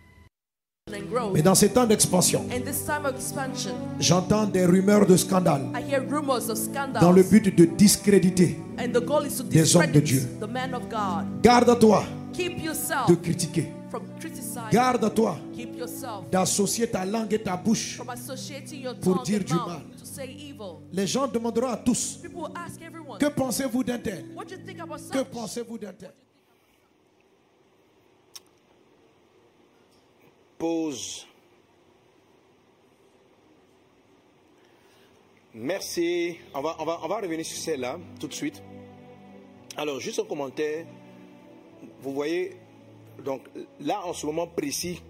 Mais 1.33 1.43
dans 1.43 1.55
ces 1.55 1.69
temps 1.71 1.87
d'expansion, 1.87 2.45
In 2.51 2.61
this 2.61 2.85
time 2.85 3.05
of 3.07 3.15
expansion, 3.15 3.75
j'entends 3.99 4.47
des 4.47 4.65
rumeurs 4.67 5.07
de 5.07 5.17
scandale 5.17 5.63
I 5.75 5.93
hear 5.93 6.03
rumors 6.09 6.49
of 6.51 6.59
scandals. 6.59 7.01
dans 7.01 7.13
le 7.13 7.23
but 7.23 7.55
de 7.57 7.65
discréditer. 7.65 8.57
des 9.51 9.77
hommes 9.77 9.93
de 9.93 10.01
Dieu. 10.01 10.21
the 10.41 10.49
man 10.49 10.75
of 10.75 10.83
God. 10.89 11.43
Garde-toi 11.43 12.05
Keep 12.33 12.63
yourself 12.63 13.07
de 13.09 13.15
critiquer. 13.17 13.67
from 13.91 14.03
criticizing. 14.21 14.71
Garde-toi 14.73 15.37
d'associer 16.31 16.87
ta 16.87 17.05
langue 17.05 17.33
et 17.35 17.43
ta 17.43 17.57
bouche. 17.57 17.97
from 17.97 18.09
associating 18.11 18.83
your 18.83 18.95
Pour 18.95 19.17
tongue 19.17 19.25
dire 19.25 19.45
du 19.45 19.53
mouth 19.55 19.67
mal. 19.67 19.83
to 19.99 20.05
say 20.05 20.27
evil. 20.27 20.79
Les 20.93 21.07
gens 21.07 21.27
demanderont 21.29 21.69
à 21.71 21.77
tous 21.77 22.19
People 22.23 22.43
will 22.43 22.53
ask 22.57 22.81
everyone, 22.83 23.19
Que 23.19 23.27
pensez-vous 23.27 23.83
d'un 23.85 23.99
tel? 23.99 24.25
what 24.37 24.45
do 24.47 24.55
you 24.55 24.61
think 24.65 24.81
about 24.81 24.97
Que 25.13 25.23
pensez-vous 25.25 25.79
d'un 25.79 25.93
tel? 25.93 26.13
Pause. 30.61 31.27
Merci. 35.55 36.37
On 36.53 36.61
va, 36.61 36.77
on 36.79 36.85
va, 36.85 37.01
on 37.03 37.09
va 37.09 37.17
revenir 37.17 37.47
sur 37.47 37.57
celle-là 37.57 37.99
tout 38.21 38.29
de 38.29 38.35
suite. 38.35 38.63
Alors, 39.79 39.99
juste 40.01 40.19
un 40.19 40.25
commentaire. 40.25 40.85
Vous 42.03 42.13
voyez, 42.13 42.57
donc 43.25 43.41
là, 43.81 44.05
en 44.05 44.13
ce 44.13 44.27
moment 44.27 44.47
précis, 44.49 45.01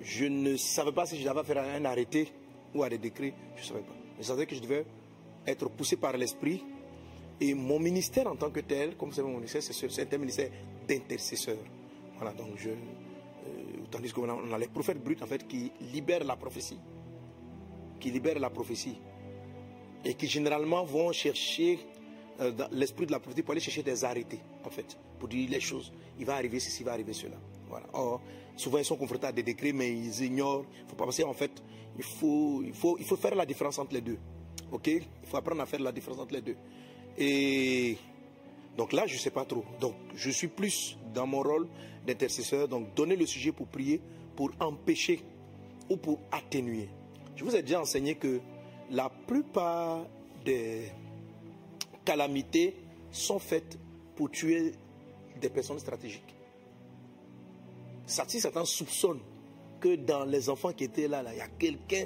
je 0.00 0.26
ne 0.26 0.56
savais 0.56 0.92
pas 0.92 1.06
si 1.06 1.20
je 1.20 1.28
devais 1.28 1.42
faire 1.42 1.58
un 1.58 1.84
arrêté 1.84 2.28
ou 2.72 2.84
un 2.84 2.88
décret. 2.88 3.34
Je 3.56 3.62
ne 3.62 3.66
savais 3.66 3.80
pas. 3.80 3.96
Je 4.20 4.22
savais 4.22 4.46
que 4.46 4.54
je 4.54 4.60
devais 4.60 4.84
être 5.44 5.68
poussé 5.70 5.96
par 5.96 6.16
l'esprit. 6.16 6.62
Et 7.40 7.52
mon 7.52 7.80
ministère 7.80 8.28
en 8.28 8.36
tant 8.36 8.50
que 8.50 8.60
tel, 8.60 8.96
comme 8.96 9.10
c'est 9.10 9.22
mon 9.22 9.34
ministère, 9.34 9.60
c'est 9.60 9.90
c'est 9.90 10.14
un 10.14 10.18
ministère 10.18 10.50
d'intercesseur. 10.86 11.58
Voilà, 12.16 12.32
donc 12.32 12.50
je. 12.58 12.70
Tandis 13.92 14.12
qu'on 14.12 14.28
a, 14.28 14.34
on 14.34 14.52
a 14.52 14.58
les 14.58 14.68
prophètes 14.68 15.02
bruts, 15.02 15.16
en 15.22 15.26
fait, 15.26 15.46
qui 15.46 15.70
libèrent 15.92 16.24
la 16.24 16.36
prophétie. 16.36 16.78
Qui 18.00 18.10
libèrent 18.10 18.40
la 18.40 18.50
prophétie. 18.50 18.96
Et 20.04 20.14
qui 20.14 20.26
généralement 20.26 20.82
vont 20.84 21.12
chercher 21.12 21.78
euh, 22.40 22.50
l'esprit 22.72 23.06
de 23.06 23.12
la 23.12 23.20
prophétie 23.20 23.42
pour 23.42 23.52
aller 23.52 23.60
chercher 23.60 23.82
des 23.84 24.04
arrêtés, 24.04 24.40
en 24.64 24.70
fait, 24.70 24.98
pour 25.18 25.28
dire 25.28 25.48
les 25.48 25.60
choses. 25.60 25.92
Il 26.18 26.24
va 26.24 26.34
arriver 26.34 26.58
ceci, 26.58 26.82
il 26.82 26.86
va 26.86 26.92
arriver 26.92 27.12
cela. 27.12 27.36
Voilà. 27.68 27.86
Or, 27.92 28.20
souvent 28.56 28.78
ils 28.78 28.84
sont 28.84 28.96
confrontés 28.96 29.26
à 29.28 29.32
des 29.32 29.42
décrets, 29.42 29.72
mais 29.72 29.92
ils 29.92 30.24
ignorent. 30.24 30.64
Il 30.84 30.90
faut 30.90 30.96
pas 30.96 31.04
penser, 31.04 31.22
en 31.22 31.34
fait, 31.34 31.52
il 31.96 32.02
faut, 32.02 32.62
il, 32.64 32.72
faut, 32.72 32.96
il 32.98 33.04
faut 33.04 33.16
faire 33.16 33.34
la 33.34 33.46
différence 33.46 33.78
entre 33.78 33.94
les 33.94 34.00
deux. 34.00 34.18
Ok? 34.72 34.88
Il 34.88 35.04
faut 35.24 35.36
apprendre 35.36 35.60
à 35.62 35.66
faire 35.66 35.80
la 35.80 35.92
différence 35.92 36.18
entre 36.18 36.34
les 36.34 36.40
deux. 36.40 36.56
Et 37.16 37.96
donc 38.76 38.92
là, 38.92 39.06
je 39.06 39.14
ne 39.14 39.18
sais 39.18 39.30
pas 39.30 39.44
trop. 39.44 39.64
Donc, 39.80 39.94
je 40.14 40.30
suis 40.30 40.48
plus 40.48 40.96
dans 41.14 41.26
mon 41.26 41.42
rôle 41.42 41.68
d'intercesseur, 42.06 42.68
donc 42.68 42.94
donner 42.94 43.16
le 43.16 43.26
sujet 43.26 43.52
pour 43.52 43.66
prier, 43.66 44.00
pour 44.34 44.50
empêcher 44.60 45.20
ou 45.90 45.96
pour 45.96 46.18
atténuer. 46.30 46.88
Je 47.36 47.44
vous 47.44 47.54
ai 47.54 47.62
déjà 47.62 47.80
enseigné 47.80 48.14
que 48.14 48.40
la 48.90 49.08
plupart 49.08 50.06
des 50.44 50.90
calamités 52.04 52.76
sont 53.10 53.38
faites 53.38 53.78
pour 54.16 54.30
tuer 54.30 54.72
des 55.40 55.48
personnes 55.48 55.78
stratégiques. 55.78 56.34
Satan 58.06 58.64
soupçonne 58.64 59.20
que 59.80 59.96
dans 59.96 60.24
les 60.24 60.48
enfants 60.48 60.72
qui 60.72 60.84
étaient 60.84 61.08
là, 61.08 61.22
il 61.32 61.38
y 61.38 61.40
a 61.40 61.48
quelqu'un 61.48 62.04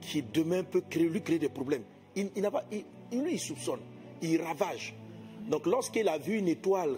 qui 0.00 0.22
demain 0.22 0.64
peut 0.64 0.82
créer, 0.88 1.08
lui 1.08 1.22
créer 1.22 1.38
des 1.38 1.48
problèmes. 1.48 1.84
Il, 2.14 2.30
il 2.36 2.42
pas, 2.42 2.64
il, 2.70 3.22
lui, 3.22 3.34
il 3.34 3.40
soupçonne, 3.40 3.80
il 4.20 4.40
ravage. 4.40 4.94
Donc 5.52 5.66
lorsqu'il 5.66 6.08
a 6.08 6.16
vu 6.16 6.38
une 6.38 6.48
étoile 6.48 6.96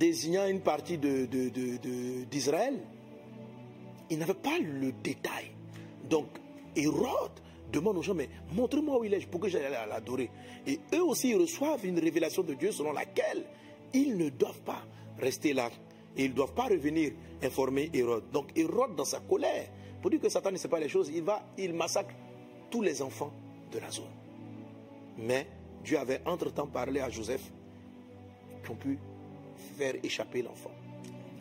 désignant 0.00 0.46
une 0.48 0.60
partie 0.60 0.98
de- 0.98 1.26
de- 1.26 2.24
d'Israël, 2.24 2.74
il 4.10 4.18
n'avait 4.18 4.34
pas 4.34 4.58
le 4.58 4.90
détail. 4.90 5.52
Donc 6.10 6.26
Hérode 6.74 7.30
demande 7.72 7.98
aux 7.98 8.02
gens, 8.02 8.14
mais 8.14 8.28
montrez-moi 8.52 8.98
où 8.98 9.04
il 9.04 9.14
est, 9.14 9.24
pour 9.30 9.40
que 9.40 9.48
j'aille 9.48 9.62
l'adorer. 9.88 10.28
Et 10.66 10.80
eux 10.92 11.04
aussi, 11.04 11.30
ils 11.30 11.36
reçoivent 11.40 11.86
une 11.86 12.00
révélation 12.00 12.42
de 12.42 12.54
Dieu 12.54 12.72
selon 12.72 12.92
laquelle 12.92 13.44
ils 13.94 14.16
ne 14.16 14.28
doivent 14.28 14.62
pas 14.62 14.82
rester 15.20 15.52
là. 15.52 15.70
Et 16.16 16.24
ils 16.24 16.30
ne 16.30 16.34
doivent 16.34 16.52
pas 16.54 16.64
revenir 16.66 17.12
informer 17.42 17.90
Hérode. 17.94 18.24
Donc 18.32 18.50
Hérode, 18.56 18.96
dans 18.96 19.04
sa 19.04 19.20
colère, 19.20 19.68
pour 20.00 20.10
dire 20.10 20.20
que 20.20 20.28
Satan 20.28 20.50
ne 20.50 20.56
sait 20.56 20.66
pas 20.68 20.80
les 20.80 20.88
choses, 20.88 21.10
il 21.14 21.22
va, 21.22 21.42
il 21.56 21.72
massacre 21.72 22.12
tous 22.72 22.82
les 22.82 23.00
enfants 23.02 23.30
de 23.70 23.78
la 23.78 23.90
zone. 23.90 24.10
Mais 25.16 25.46
Dieu 25.84 25.98
avait 25.98 26.20
entre-temps 26.26 26.66
parlé 26.66 27.00
à 27.00 27.10
Joseph 27.10 27.50
qui 28.64 28.70
ont 28.70 28.76
pu 28.76 28.98
faire 29.76 29.94
échapper 30.02 30.42
l'enfant. 30.42 30.70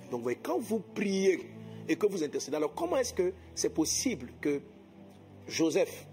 Donc, 0.09 0.23
voyez, 0.23 0.39
quand 0.41 0.59
vous 0.59 0.79
priez 0.79 1.49
et 1.87 1.95
que 1.95 2.05
vous 2.05 2.23
intercédez, 2.23 2.57
alors 2.57 2.73
comment 2.73 2.97
est-ce 2.97 3.13
que 3.13 3.33
c'est 3.55 3.73
possible 3.73 4.33
que 4.41 4.61
Joseph, 5.47 6.07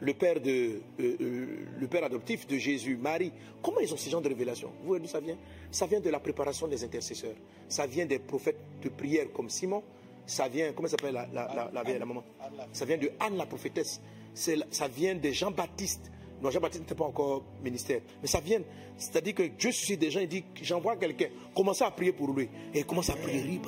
le 0.00 0.14
père, 0.14 0.40
de, 0.40 0.80
euh, 1.00 1.16
euh, 1.20 1.46
le 1.78 1.86
père 1.86 2.04
adoptif 2.04 2.46
de 2.46 2.56
Jésus, 2.56 2.96
Marie, 2.96 3.32
comment 3.62 3.80
ils 3.80 3.92
ont 3.92 3.96
ce 3.96 4.10
genre 4.10 4.20
de 4.20 4.28
révélation? 4.28 4.70
Vous 4.80 4.88
voyez 4.88 5.02
d'où 5.02 5.08
ça 5.08 5.20
vient? 5.20 5.36
Ça 5.70 5.86
vient 5.86 6.00
de 6.00 6.10
la 6.10 6.18
préparation 6.18 6.66
des 6.66 6.82
intercesseurs. 6.82 7.36
Ça 7.68 7.86
vient 7.86 8.06
des 8.06 8.18
prophètes 8.18 8.58
de 8.82 8.88
prière 8.88 9.32
comme 9.32 9.48
Simon. 9.48 9.82
Ça 10.26 10.48
vient, 10.48 10.72
comment 10.72 10.88
s'appelle 10.88 11.14
la, 11.14 11.26
la, 11.32 11.70
la, 11.72 11.82
la, 11.82 12.04
maman? 12.04 12.24
Ça 12.72 12.84
vient 12.84 12.98
de 12.98 13.10
Anne 13.20 13.36
la 13.36 13.46
prophétesse. 13.46 14.00
Ça 14.34 14.88
vient 14.88 15.14
de 15.14 15.30
Jean-Baptiste, 15.30 16.10
Non, 16.42 16.50
Jean-Baptiste 16.50 16.82
n'était 16.82 16.94
pas 16.96 17.04
encore 17.04 17.44
ministère. 17.62 18.00
Mais 18.20 18.26
ça 18.26 18.40
vient. 18.40 18.60
C'est-à-dire 18.96 19.34
que 19.34 19.42
Dieu 19.44 19.70
suscite 19.70 20.00
des 20.00 20.10
gens, 20.10 20.20
il 20.20 20.28
dit 20.28 20.44
j'envoie 20.60 20.96
quelqu'un, 20.96 21.28
commencez 21.54 21.84
à 21.84 21.90
prier 21.90 22.12
pour 22.12 22.32
lui. 22.32 22.48
Et 22.74 22.80
il 22.80 22.84
commence 22.84 23.10
à 23.10 23.14
prier. 23.14 23.60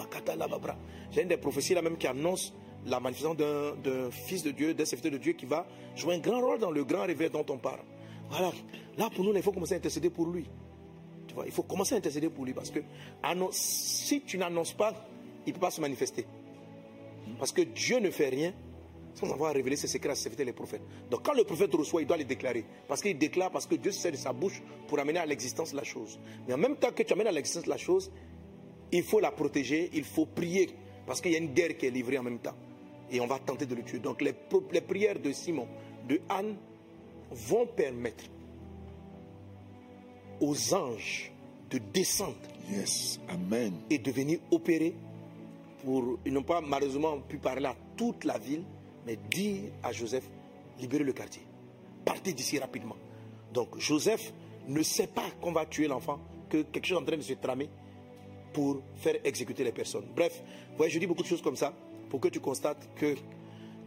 J'ai 1.12 1.22
une 1.22 1.28
des 1.28 1.36
prophéties 1.36 1.74
là 1.74 1.82
même 1.82 1.96
qui 1.96 2.06
annonce 2.06 2.52
la 2.86 2.98
manifestation 3.00 3.34
d'un- 3.34 4.10
fils 4.10 4.42
de 4.42 4.50
Dieu, 4.50 4.74
d'un 4.74 4.84
serviteur 4.84 5.12
de 5.12 5.18
Dieu 5.18 5.32
qui 5.34 5.46
va 5.46 5.66
jouer 5.96 6.16
un 6.16 6.18
grand 6.18 6.40
rôle 6.40 6.58
dans 6.58 6.70
le 6.70 6.84
grand 6.84 7.06
réveil 7.06 7.30
dont 7.30 7.46
on 7.48 7.56
parle. 7.58 7.80
Voilà. 8.28 8.50
Là, 8.98 9.08
pour 9.14 9.24
nous, 9.24 9.32
là, 9.32 9.38
il 9.38 9.42
faut 9.42 9.52
commencer 9.52 9.74
à 9.74 9.76
intercéder 9.76 10.10
pour 10.10 10.26
lui. 10.26 10.44
Tu 11.28 11.34
vois, 11.34 11.46
il 11.46 11.52
faut 11.52 11.62
commencer 11.62 11.94
à 11.94 11.98
intercéder 11.98 12.28
pour 12.28 12.44
lui 12.44 12.52
parce 12.52 12.70
que 12.70 12.80
si 13.52 14.20
tu 14.22 14.36
n'annonces 14.36 14.72
pas, 14.72 14.92
il 15.46 15.50
ne 15.50 15.54
peut 15.54 15.60
pas 15.60 15.70
se 15.70 15.80
manifester. 15.80 16.26
Parce 17.38 17.52
que 17.52 17.62
Dieu 17.62 18.00
ne 18.00 18.10
fait 18.10 18.28
rien 18.28 18.52
sans 19.14 19.30
avoir 19.32 19.54
révélé 19.54 19.76
ses 19.76 19.86
secrets 19.86 20.10
à 20.10 20.14
ses 20.14 20.30
les 20.44 20.52
prophètes. 20.52 20.82
Donc 21.10 21.22
quand 21.24 21.34
le 21.34 21.44
prophète 21.44 21.72
reçoit, 21.74 22.02
il 22.02 22.06
doit 22.06 22.16
les 22.16 22.24
déclarer. 22.24 22.64
Parce 22.88 23.00
qu'il 23.00 23.16
déclare, 23.16 23.50
parce 23.50 23.66
que 23.66 23.76
Dieu 23.76 23.92
sait 23.92 24.10
de 24.10 24.16
sa 24.16 24.32
bouche 24.32 24.62
pour 24.88 24.98
amener 24.98 25.18
à 25.20 25.26
l'existence 25.26 25.72
la 25.72 25.84
chose. 25.84 26.18
Mais 26.46 26.54
en 26.54 26.58
même 26.58 26.76
temps 26.76 26.90
que 26.92 27.02
tu 27.02 27.12
amènes 27.12 27.28
à 27.28 27.32
l'existence 27.32 27.66
la 27.66 27.76
chose, 27.76 28.10
il 28.92 29.02
faut 29.02 29.20
la 29.20 29.30
protéger, 29.30 29.90
il 29.94 30.04
faut 30.04 30.26
prier. 30.26 30.70
Parce 31.06 31.20
qu'il 31.20 31.32
y 31.32 31.36
a 31.36 31.38
une 31.38 31.52
guerre 31.54 31.76
qui 31.76 31.86
est 31.86 31.90
livrée 31.90 32.18
en 32.18 32.22
même 32.22 32.38
temps. 32.38 32.56
Et 33.10 33.20
on 33.20 33.26
va 33.26 33.38
tenter 33.38 33.66
de 33.66 33.74
le 33.74 33.82
tuer. 33.82 33.98
Donc 33.98 34.20
les 34.22 34.32
prières 34.80 35.20
de 35.20 35.32
Simon, 35.32 35.68
de 36.08 36.20
Anne, 36.28 36.56
vont 37.30 37.66
permettre 37.66 38.24
aux 40.40 40.74
anges 40.74 41.32
de 41.70 41.78
descendre 41.78 42.36
Yes. 42.70 43.20
Amen. 43.28 43.74
et 43.90 43.98
de 43.98 44.10
venir 44.10 44.38
opérer 44.50 44.94
pour. 45.84 46.18
Ils 46.24 46.32
n'ont 46.32 46.42
pas 46.42 46.60
malheureusement 46.62 47.18
pu 47.20 47.36
parler 47.36 47.66
à 47.66 47.76
toute 47.96 48.24
la 48.24 48.38
ville, 48.38 48.64
mais 49.06 49.16
dire 49.30 49.70
à 49.82 49.92
Joseph 49.92 50.24
libérez 50.80 51.04
le 51.04 51.12
quartier. 51.12 51.42
Partez 52.04 52.32
d'ici 52.32 52.58
rapidement. 52.58 52.96
Donc 53.52 53.78
Joseph 53.78 54.32
ne 54.68 54.82
sait 54.82 55.06
pas 55.06 55.26
qu'on 55.40 55.52
va 55.52 55.66
tuer 55.66 55.86
l'enfant, 55.88 56.18
que 56.48 56.62
quelque 56.62 56.86
chose 56.86 56.98
est 56.98 57.02
en 57.02 57.04
train 57.06 57.16
de 57.16 57.22
se 57.22 57.34
tramer 57.34 57.68
pour 58.52 58.80
faire 58.96 59.16
exécuter 59.24 59.64
les 59.64 59.72
personnes. 59.72 60.06
Bref, 60.14 60.42
je 60.88 60.98
dis 60.98 61.06
beaucoup 61.06 61.22
de 61.22 61.28
choses 61.28 61.42
comme 61.42 61.56
ça 61.56 61.72
pour 62.10 62.20
que 62.20 62.28
tu 62.28 62.40
constates 62.40 62.88
que 62.96 63.14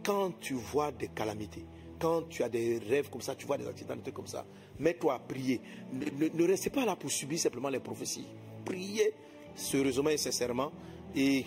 quand 0.04 0.38
tu 0.40 0.54
vois 0.54 0.90
des 0.92 1.08
calamités, 1.08 1.64
quand 1.98 2.28
tu 2.28 2.42
as 2.42 2.48
des 2.48 2.78
rêves 2.78 3.10
comme 3.10 3.20
ça, 3.20 3.34
tu 3.34 3.46
vois 3.46 3.58
des 3.58 3.66
accidents, 3.66 3.96
des 3.96 4.02
trucs 4.02 4.14
comme 4.14 4.26
ça, 4.26 4.44
mets-toi 4.78 5.14
à 5.14 5.18
prier. 5.18 5.60
Ne, 5.92 6.04
ne- 6.26 6.30
ne 6.32 6.46
restez 6.46 6.70
pas 6.70 6.84
là 6.84 6.96
pour 6.96 7.10
subir 7.10 7.38
simplement 7.38 7.68
les 7.68 7.80
prophéties. 7.80 8.26
Priez 8.64 9.12
sérieusement 9.54 10.10
et 10.10 10.16
sincèrement. 10.16 10.70
Et 11.16 11.44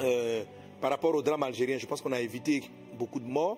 euh, 0.00 0.44
par 0.84 0.90
rapport 0.90 1.14
au 1.14 1.22
drame 1.22 1.42
algérien, 1.44 1.78
je 1.78 1.86
pense 1.86 2.02
qu'on 2.02 2.12
a 2.12 2.20
évité 2.20 2.62
beaucoup 2.98 3.18
de 3.18 3.26
morts. 3.26 3.56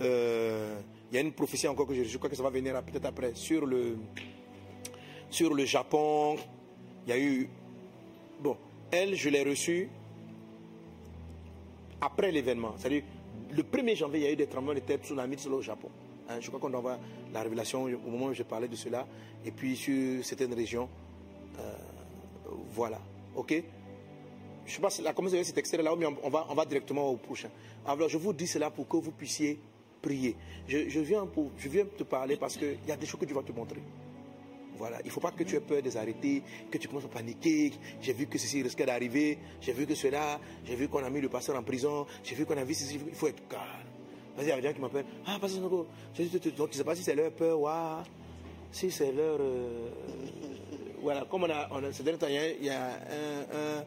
Euh, 0.00 0.78
Il 1.10 1.16
y 1.16 1.18
a 1.18 1.20
une 1.20 1.32
prophétie 1.32 1.66
encore 1.66 1.88
que 1.88 1.94
je, 2.00 2.16
crois 2.16 2.30
que 2.30 2.36
ça 2.36 2.44
va 2.44 2.50
venir 2.50 2.80
peut-être 2.84 3.06
après 3.06 3.32
sur 3.34 3.66
le 3.66 3.96
Japon. 5.64 6.36
Il 7.04 7.10
y 7.10 7.12
a 7.12 7.18
eu 7.18 7.50
bon, 8.38 8.56
elle 8.92 9.16
je 9.16 9.30
l'ai 9.30 9.42
reçue 9.42 9.90
après 12.00 12.30
l'événement. 12.30 12.74
C'est-à-dire 12.76 13.02
le 13.50 13.62
1er 13.64 13.96
janvier, 13.96 14.20
il 14.20 14.24
y 14.24 14.28
a 14.28 14.32
eu 14.32 14.36
des 14.36 14.46
tremblements 14.46 14.74
de 14.74 14.84
terre 14.86 14.98
tsunamis 14.98 15.40
sur 15.40 15.50
le 15.50 15.60
Japon. 15.60 15.88
Hein, 16.28 16.38
je 16.38 16.46
crois 16.46 16.60
qu'on 16.60 16.72
envoie 16.72 17.00
la 17.32 17.42
révélation 17.42 17.82
au 17.86 18.10
moment 18.10 18.26
où 18.26 18.32
je 18.32 18.44
parlais 18.44 18.68
de 18.68 18.76
cela. 18.76 19.08
Et 19.44 19.50
puis 19.50 19.74
sur 19.74 20.24
certaines 20.24 20.54
régions, 20.54 20.88
euh, 21.58 21.74
voilà. 22.70 23.00
Ok? 23.34 23.60
Je 24.68 24.74
sais 24.74 24.80
pas 24.80 24.90
si 24.90 25.02
la 25.02 25.14
c'est 25.28 25.44
cet 25.44 25.58
extrait 25.58 25.82
là, 25.82 25.94
mais 25.96 26.06
on 26.06 26.28
va, 26.28 26.64
directement 26.66 27.08
au 27.08 27.16
prochain. 27.16 27.48
Alors, 27.86 28.08
je 28.08 28.18
vous 28.18 28.32
dis 28.32 28.46
cela 28.46 28.70
pour 28.70 28.86
que 28.86 28.98
vous 28.98 29.12
puissiez 29.12 29.58
prier. 30.02 30.36
Je, 30.68 31.00
viens, 31.00 31.26
pour, 31.26 31.50
je 31.56 31.68
viens 31.68 31.86
te 31.86 32.04
parler 32.04 32.36
parce 32.36 32.56
qu'il 32.56 32.78
y 32.86 32.92
a 32.92 32.96
des 32.96 33.06
choses 33.06 33.18
que 33.18 33.24
Dieu 33.24 33.34
va 33.34 33.42
te 33.42 33.52
montrer. 33.52 33.80
Voilà, 34.76 34.98
il 35.02 35.06
ne 35.06 35.10
faut 35.10 35.20
pas 35.20 35.32
que 35.32 35.42
tu 35.42 35.56
aies 35.56 35.60
peur 35.60 35.82
des 35.82 35.96
arrêtés, 35.96 36.42
que 36.70 36.78
tu 36.78 36.86
commences 36.86 37.06
à 37.06 37.08
paniquer. 37.08 37.72
J'ai 38.00 38.12
vu 38.12 38.26
que 38.26 38.38
ceci 38.38 38.62
risquait 38.62 38.86
d'arriver, 38.86 39.38
j'ai 39.60 39.72
vu 39.72 39.86
que 39.86 39.94
cela, 39.94 40.38
j'ai 40.64 40.76
vu 40.76 40.86
qu'on 40.86 41.02
a 41.02 41.10
mis 41.10 41.20
le 41.20 41.28
pasteur 41.28 41.56
en 41.56 41.62
prison, 41.62 42.06
j'ai 42.22 42.36
vu 42.36 42.44
qu'on 42.44 42.56
a 42.56 42.62
vu 42.62 42.74
ceci. 42.74 43.00
Il 43.08 43.14
faut 43.14 43.26
être 43.26 43.48
calme. 43.48 43.62
Vas-y, 44.36 44.46
il 44.46 44.48
y 44.50 44.52
a 44.52 44.60
des 44.60 44.68
gens 44.68 44.74
qui 44.74 44.80
m'appellent. 44.80 45.06
Ah, 45.26 45.38
pasteur 45.40 45.62
Nogo. 45.62 45.86
Donc, 46.56 46.70
tu 46.70 46.76
ne 46.76 46.78
sais 46.78 46.84
pas 46.84 46.94
si 46.94 47.02
c'est 47.02 47.14
leur 47.14 47.32
peur, 47.32 47.58
si 48.70 48.90
c'est 48.90 49.12
leur. 49.12 49.40
euh, 49.40 49.90
voilà, 51.00 51.24
comme 51.24 51.44
on 51.44 51.50
a, 51.50 51.68
on 51.70 51.82
a 51.82 51.92
ces 51.92 52.02
derniers 52.02 52.18
temps, 52.18 52.26
il 52.28 52.66
y 52.66 52.70
a, 52.70 52.86
un, 52.86 53.84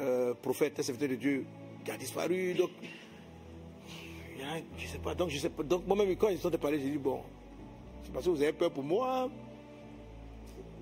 euh, 0.00 0.34
prophète, 0.34 0.78
un 0.78 0.82
serviteur 0.82 1.08
de 1.08 1.14
Dieu 1.14 1.44
qui 1.84 1.90
a 1.90 1.96
disparu. 1.96 2.54
Donc, 2.54 2.70
je 4.78 4.86
sais 4.86 4.98
pas. 4.98 5.14
Donc, 5.14 5.30
je 5.30 5.38
sais 5.38 5.50
pas. 5.50 5.62
Donc, 5.62 5.86
moi-même, 5.86 6.14
quand 6.16 6.28
ils 6.28 6.38
sont 6.38 6.50
parlé, 6.50 6.80
j'ai 6.80 6.90
dit 6.90 6.98
bon, 6.98 7.20
c'est 8.04 8.12
parce 8.12 8.24
que 8.24 8.30
vous 8.30 8.42
avez 8.42 8.52
peur 8.52 8.70
pour 8.70 8.84
moi, 8.84 9.30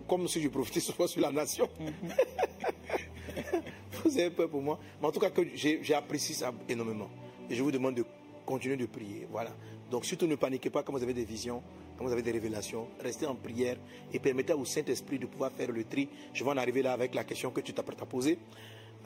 comme 0.09 0.29
si 0.29 0.43
je 0.43 0.49
profitais 0.49 0.81
souvent 0.81 1.07
sur 1.07 1.21
la 1.21 1.31
nation. 1.31 1.69
vous 4.05 4.19
avez 4.19 4.31
peur 4.31 4.49
pour 4.49 4.63
moi. 4.63 4.79
Mais 5.01 5.09
en 5.09 5.13
tout 5.13 5.21
cas, 5.21 5.31
j'ai 5.55 5.95
apprécié 5.95 6.35
ça 6.35 6.53
énormément. 6.69 7.09
Et 7.49 7.55
je 7.55 7.63
vous 7.63 7.71
demande 7.71 7.97
de 7.97 8.05
continuer 8.45 8.77
de 8.77 8.87
prier. 8.87 9.27
Voilà. 9.31 9.51
Donc, 9.91 10.05
surtout 10.05 10.27
ne 10.27 10.37
paniquez 10.37 10.71
pas 10.71 10.83
quand 10.83 10.93
vous 10.93 11.03
avez 11.03 11.15
des 11.15 11.25
visions, 11.25 11.63
quand 11.97 12.05
vous 12.05 12.13
avez 12.13 12.23
des 12.23 12.33
révélations. 12.33 12.89
Restez 13.01 13.27
en 13.27 13.35
prière 13.35 13.77
et 14.13 14.19
permettez 14.19 14.53
au 14.53 14.65
Saint-Esprit 14.65 15.19
de 15.19 15.27
pouvoir 15.27 15.53
faire 15.53 15.71
le 15.71 15.85
tri. 15.85 16.09
Je 16.33 16.45
vais 16.45 16.51
en 16.51 16.57
arriver 16.57 16.83
là 16.83 16.93
avec 16.93 17.15
la 17.15 17.25
question 17.25 17.51
que 17.51 17.61
tu 17.61 17.73
t'apprêtes 17.73 18.03
à 18.03 18.07
poser. 18.07 18.39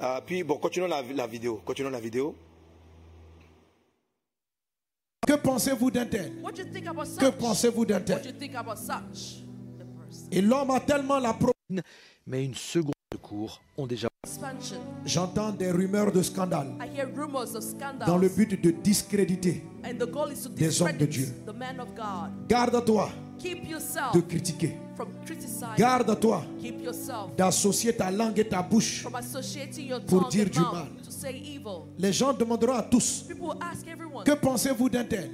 Euh, 0.00 0.20
puis, 0.24 0.42
bon, 0.44 0.58
continuons 0.58 0.88
la, 0.88 1.02
la 1.02 1.26
vidéo. 1.26 1.60
Continuons 1.64 1.90
la 1.90 2.00
vidéo. 2.00 2.34
Que 5.26 5.34
pensez-vous 5.34 5.90
d'un 5.90 6.06
tel? 6.06 6.32
What 6.42 6.52
do 6.52 6.62
you 6.62 6.72
think 6.72 6.86
about 6.86 7.04
such? 7.04 7.18
Que 7.18 7.30
pensez-vous 7.30 7.84
d'un 7.84 8.00
tel? 8.00 8.22
Et 10.30 10.40
l'homme 10.40 10.70
a 10.70 10.80
tellement 10.80 11.18
la 11.18 11.34
pro... 11.34 11.52
Mais 12.26 12.44
une 12.44 12.54
seconde 12.54 12.94
cours 13.20 13.60
ont 13.76 13.86
déjà. 13.86 14.08
J'entends 15.04 15.52
des 15.52 15.70
rumeurs 15.70 16.12
de 16.12 16.22
scandale 16.22 16.74
dans 18.06 18.18
le 18.18 18.28
but 18.28 18.60
de 18.60 18.70
discréditer. 18.70 19.64
des 20.56 20.82
hommes 20.82 20.96
de 20.96 21.06
Dieu. 21.06 21.28
Garde-toi 22.48 23.10
de 24.14 24.20
critiquer. 24.20 24.76
from 24.98 25.08
criticizing. 25.24 25.76
Garde-toi 25.76 26.42
d'associer 27.36 27.92
ta 27.94 28.10
langue 28.10 28.38
et 28.38 28.48
ta 28.48 28.62
bouche. 28.62 29.06
Pour 30.06 30.28
dire 30.28 30.50
du 30.50 30.58
mal. 30.58 30.88
Les 31.98 32.12
gens 32.12 32.32
demanderont 32.32 32.74
à 32.74 32.82
tous 32.82 33.26
Que 34.24 34.32
pensez-vous 34.34 34.88
d'un 34.88 35.04
tel? 35.04 35.30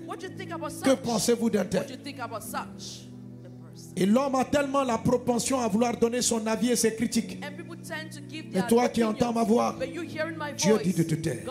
Que 0.84 0.94
pensez-vous 0.94 1.50
d'un 1.50 1.64
tel? 1.64 1.86
Et 3.96 4.06
l'homme 4.06 4.34
a 4.34 4.44
tellement 4.44 4.82
la 4.82 4.98
propension 4.98 5.60
à 5.60 5.68
vouloir 5.68 5.96
donner 5.96 6.20
son 6.20 6.46
avis 6.46 6.70
et 6.70 6.76
ses 6.76 6.94
critiques. 6.94 7.38
Their 8.52 8.66
toi 8.66 8.88
qui 8.88 9.04
entends 9.04 9.32
ma 9.32 9.44
voix, 9.44 9.76
Dieu 10.56 10.72
voice, 10.72 10.82
dit 10.82 10.94
de 10.94 11.02
te 11.02 11.14
taire. 11.14 11.44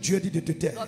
Dieu 0.00 0.20
dit 0.20 0.30
de 0.30 0.40
te 0.40 0.52
taire. 0.52 0.86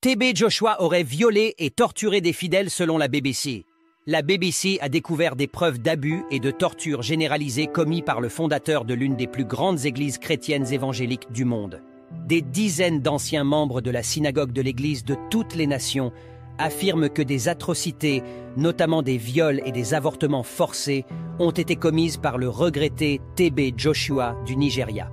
TB 0.00 0.34
Joshua 0.34 0.82
aurait 0.82 1.02
violé 1.02 1.54
et 1.58 1.70
torturé 1.70 2.20
des 2.20 2.32
fidèles 2.32 2.70
selon 2.70 2.98
la 2.98 3.08
BBC. 3.08 3.64
La 4.06 4.22
BBC 4.22 4.78
a 4.80 4.88
découvert 4.88 5.34
des 5.34 5.48
preuves 5.48 5.80
d'abus 5.80 6.22
et 6.30 6.38
de 6.38 6.52
torture 6.52 7.02
généralisées 7.02 7.66
commis 7.66 8.02
par 8.02 8.20
le 8.20 8.28
fondateur 8.28 8.84
de 8.84 8.94
l'une 8.94 9.16
des 9.16 9.26
plus 9.26 9.44
grandes 9.44 9.84
églises 9.84 10.18
chrétiennes 10.18 10.72
évangéliques 10.72 11.30
du 11.32 11.44
monde. 11.44 11.82
Des 12.28 12.40
dizaines 12.40 13.00
d'anciens 13.00 13.42
membres 13.42 13.80
de 13.80 13.90
la 13.90 14.04
synagogue 14.04 14.52
de 14.52 14.62
l'église 14.62 15.04
de 15.04 15.16
toutes 15.28 15.56
les 15.56 15.66
nations 15.66 16.12
affirment 16.58 17.08
que 17.08 17.22
des 17.22 17.48
atrocités, 17.48 18.22
notamment 18.56 19.02
des 19.02 19.16
viols 19.16 19.60
et 19.64 19.72
des 19.72 19.94
avortements 19.94 20.42
forcés, 20.42 21.04
ont 21.38 21.50
été 21.50 21.76
commises 21.76 22.16
par 22.16 22.38
le 22.38 22.48
regretté 22.48 23.20
TB 23.36 23.76
Joshua 23.76 24.36
du 24.46 24.56
Nigeria. 24.56 25.10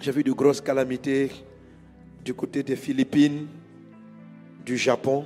J'ai 0.00 0.12
vu 0.12 0.24
de 0.24 0.32
grosses 0.32 0.60
calamités 0.60 1.30
du 2.24 2.34
côté 2.34 2.62
des 2.62 2.76
Philippines, 2.76 3.46
du 4.64 4.76
Japon, 4.76 5.24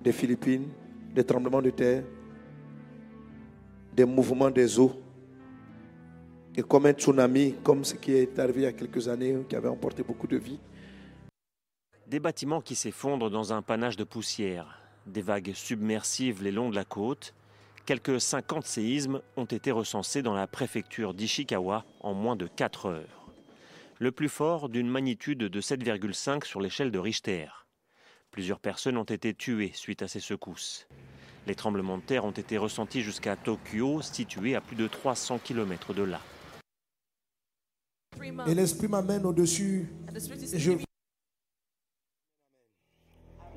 des 0.00 0.12
Philippines, 0.12 0.66
des 1.14 1.24
tremblements 1.24 1.62
de 1.62 1.70
terre, 1.70 2.02
des 3.94 4.04
mouvements 4.04 4.50
des 4.50 4.78
eaux. 4.78 4.92
Et 6.56 6.62
comme 6.62 6.86
un 6.86 6.92
tsunami, 6.92 7.54
comme 7.62 7.84
ce 7.84 7.94
qui 7.94 8.12
est 8.12 8.38
arrivé 8.38 8.62
il 8.62 8.64
y 8.64 8.66
a 8.66 8.72
quelques 8.72 9.08
années, 9.08 9.36
qui 9.48 9.56
avait 9.56 9.68
emporté 9.68 10.02
beaucoup 10.02 10.26
de 10.26 10.36
vies. 10.36 10.58
Des 12.12 12.20
bâtiments 12.20 12.60
qui 12.60 12.74
s'effondrent 12.74 13.30
dans 13.30 13.54
un 13.54 13.62
panache 13.62 13.96
de 13.96 14.04
poussière, 14.04 14.78
des 15.06 15.22
vagues 15.22 15.52
submersives 15.54 16.42
le 16.42 16.50
long 16.50 16.68
de 16.68 16.74
la 16.74 16.84
côte. 16.84 17.32
Quelques 17.86 18.20
50 18.20 18.66
séismes 18.66 19.22
ont 19.38 19.46
été 19.46 19.70
recensés 19.70 20.20
dans 20.20 20.34
la 20.34 20.46
préfecture 20.46 21.14
d'Ishikawa 21.14 21.86
en 22.00 22.12
moins 22.12 22.36
de 22.36 22.46
4 22.46 22.84
heures. 22.84 23.32
Le 23.98 24.12
plus 24.12 24.28
fort 24.28 24.68
d'une 24.68 24.90
magnitude 24.90 25.38
de 25.38 25.60
7,5 25.62 26.44
sur 26.44 26.60
l'échelle 26.60 26.90
de 26.90 26.98
Richter. 26.98 27.46
Plusieurs 28.30 28.60
personnes 28.60 28.98
ont 28.98 29.04
été 29.04 29.32
tuées 29.32 29.72
suite 29.72 30.02
à 30.02 30.06
ces 30.06 30.20
secousses. 30.20 30.86
Les 31.46 31.54
tremblements 31.54 31.96
de 31.96 32.02
terre 32.02 32.26
ont 32.26 32.30
été 32.30 32.58
ressentis 32.58 33.00
jusqu'à 33.00 33.36
Tokyo, 33.36 34.02
situé 34.02 34.54
à 34.54 34.60
plus 34.60 34.76
de 34.76 34.86
300 34.86 35.38
km 35.42 35.94
de 35.94 36.02
là. 36.02 36.20
Et 38.46 38.54
l'Esprit 38.54 38.88
m'amène 38.88 39.24
au-dessus. 39.24 39.88
Je 40.52 40.72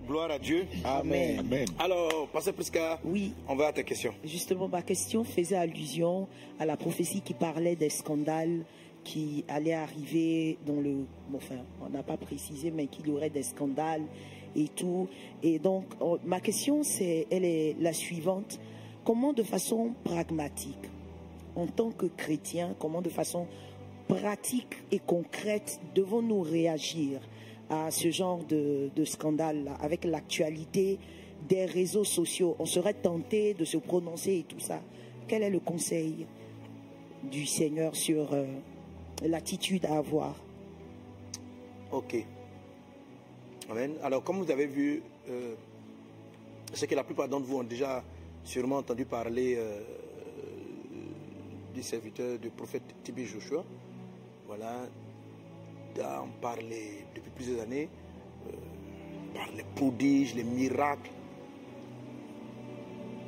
Gloire 0.08 0.32
à 0.32 0.40
Dieu. 0.40 0.68
Amen. 0.84 1.40
Amen. 1.40 1.66
Alors, 1.80 2.28
Pasteur 2.30 2.54
Prisca, 2.54 3.00
Oui, 3.04 3.34
on 3.48 3.56
va 3.56 3.68
à 3.68 3.74
tes 3.74 3.84
questions. 3.84 4.14
justement, 4.24 4.68
ma 4.68 4.82
question 4.82 5.24
faisait 5.24 5.56
allusion 5.56 6.28
à 6.60 6.66
la 6.66 6.78
prophétie 6.78 7.22
qui 7.22 7.34
parlait 7.34 7.76
des 7.76 7.90
scandales 7.90 8.66
qui 9.04 9.46
allaient 9.48 9.74
arriver 9.74 10.58
dans 10.66 10.82
le... 10.82 11.06
enfin, 11.36 11.58
on 11.86 11.90
n'a 11.90 12.02
pas 12.02 12.18
précisé, 12.18 12.72
mais 12.72 12.88
qu'il 12.88 13.08
y 13.08 13.12
aurait 13.12 13.30
des 13.30 13.44
scandales 13.44 14.02
et 14.56 14.68
tout. 14.68 15.08
Et 15.44 15.60
donc, 15.60 15.86
oh, 16.00 16.18
ma 16.26 16.40
question, 16.40 16.82
c'est, 16.84 17.28
elle 17.30 17.46
est 17.46 17.76
la 17.80 17.94
suivante. 17.94 18.60
Comment, 19.04 19.32
de 19.34 19.44
façon 19.44 19.94
pragmatique, 20.04 20.90
en 21.56 21.68
tant 21.68 21.92
que 21.92 22.08
chrétiens, 22.08 22.76
comment 22.80 23.02
de 23.04 23.10
façon 23.10 23.46
pratique 24.08 24.76
et 24.92 25.00
concrète 25.00 25.80
devons-nous 25.94 26.42
réagir 26.42 27.20
à 27.70 27.92
ce 27.92 28.12
genre 28.12 28.44
de, 28.44 28.90
scandale 29.06 29.72
avec 29.82 30.06
l'actualité 30.06 31.00
des 31.48 31.66
réseaux 31.66 32.04
sociaux 32.04 32.56
On 32.60 32.66
serait 32.66 32.94
tenté 32.94 33.54
de 33.54 33.66
se 33.66 33.78
prononcer 33.78 34.38
et 34.38 34.44
tout 34.44 34.60
ça. 34.60 34.82
Quel 35.28 35.44
est 35.44 35.50
le 35.50 35.60
conseil 35.60 36.26
du 37.24 37.46
Seigneur 37.46 37.96
sur 37.96 38.34
euh, 38.34 38.46
l'attitude 39.24 39.86
à 39.86 39.98
avoir? 39.98 40.36
Ok. 41.92 42.16
Amen. 43.70 43.94
Alors, 44.04 44.24
comme 44.24 44.38
vous 44.38 44.52
avez 44.52 44.68
vu, 44.68 45.02
euh, 45.30 45.56
sais 46.74 46.88
que 46.88 46.96
la 46.96 47.04
plupart 47.04 47.28
d'entre 47.28 47.46
vous 47.46 47.58
ont 47.58 47.64
déjà 47.64 48.04
sûrement 48.44 48.78
entendu 48.78 49.06
parler 49.06 49.56
euh, 49.58 49.82
du 51.74 51.82
serviteur 51.82 52.38
du 52.38 52.50
prophète 52.50 52.84
Tibé 53.04 53.26
Joshua. 53.26 53.64
Voilà. 54.46 54.88
On 56.00 56.42
parlait 56.42 57.06
depuis 57.16 57.32
plusieurs 57.32 57.62
années 57.62 57.90
euh, 58.48 58.52
par 59.34 59.48
les 59.56 59.64
prodiges, 59.76 60.36
les 60.36 60.44
miracles 60.44 61.12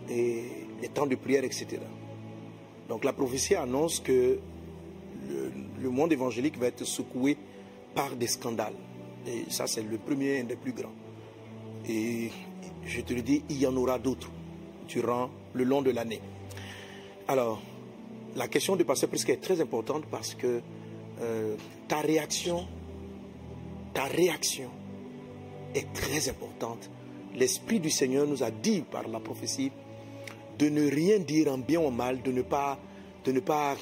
et 0.10 0.44
les 0.82 0.90
temps 0.90 1.06
de 1.06 1.16
prière, 1.16 1.44
etc. 1.44 1.80
Donc 2.90 3.04
la 3.04 3.14
prophétie 3.14 3.56
annonce 3.56 4.00
que 4.00 4.40
le, 5.80 5.90
monde 5.90 6.12
évangélique 6.12 6.58
va 6.58 6.68
être 6.68 6.86
secoué 6.86 7.38
par 7.96 8.16
des 8.16 8.28
scandales. 8.28 8.76
Et 9.26 9.46
ça, 9.50 9.68
c'est 9.68 9.82
le 9.82 9.98
premier, 9.98 10.40
un 10.42 10.44
des 10.46 10.56
plus 10.56 10.74
grands. 10.74 10.94
Et 11.88 12.30
je 12.86 13.02
te 13.02 13.14
le 13.14 13.22
dis, 13.22 13.44
il 13.50 13.60
y 13.60 13.68
en 13.68 13.76
aura 13.76 14.00
d'autres 14.00 14.32
durant 14.88 15.30
le 15.54 15.64
long 15.64 15.82
de 15.82 15.92
l'année. 15.92 16.22
Alors, 17.28 17.62
la 18.36 18.48
question 18.48 18.76
de 18.76 18.84
passer 18.84 19.08
presque 19.08 19.30
est 19.30 19.42
très 19.42 19.60
importante 19.60 20.06
parce 20.06 20.36
que 20.36 20.62
euh, 21.22 21.56
ta 21.88 22.02
réaction, 22.02 22.68
ta 23.94 24.06
réaction 24.06 24.70
est 25.74 25.92
très 25.94 26.30
importante. 26.30 26.90
L'Esprit 27.36 27.80
du 27.80 27.90
Seigneur 27.90 28.28
nous 28.28 28.44
a 28.44 28.52
dit 28.52 28.82
par 28.82 29.08
la 29.08 29.20
prophétie 29.20 29.72
de 30.58 30.70
ne 30.70 30.90
rien 30.90 31.20
dire 31.20 31.52
en 31.52 31.58
bien 31.58 31.80
ou 31.80 31.88
en 31.88 31.92
mal, 31.92 32.22
de 32.22 32.32
ne 32.32 32.42
pas, 32.42 32.80
de 33.24 33.32
ne 33.32 33.40
pas 33.40 33.76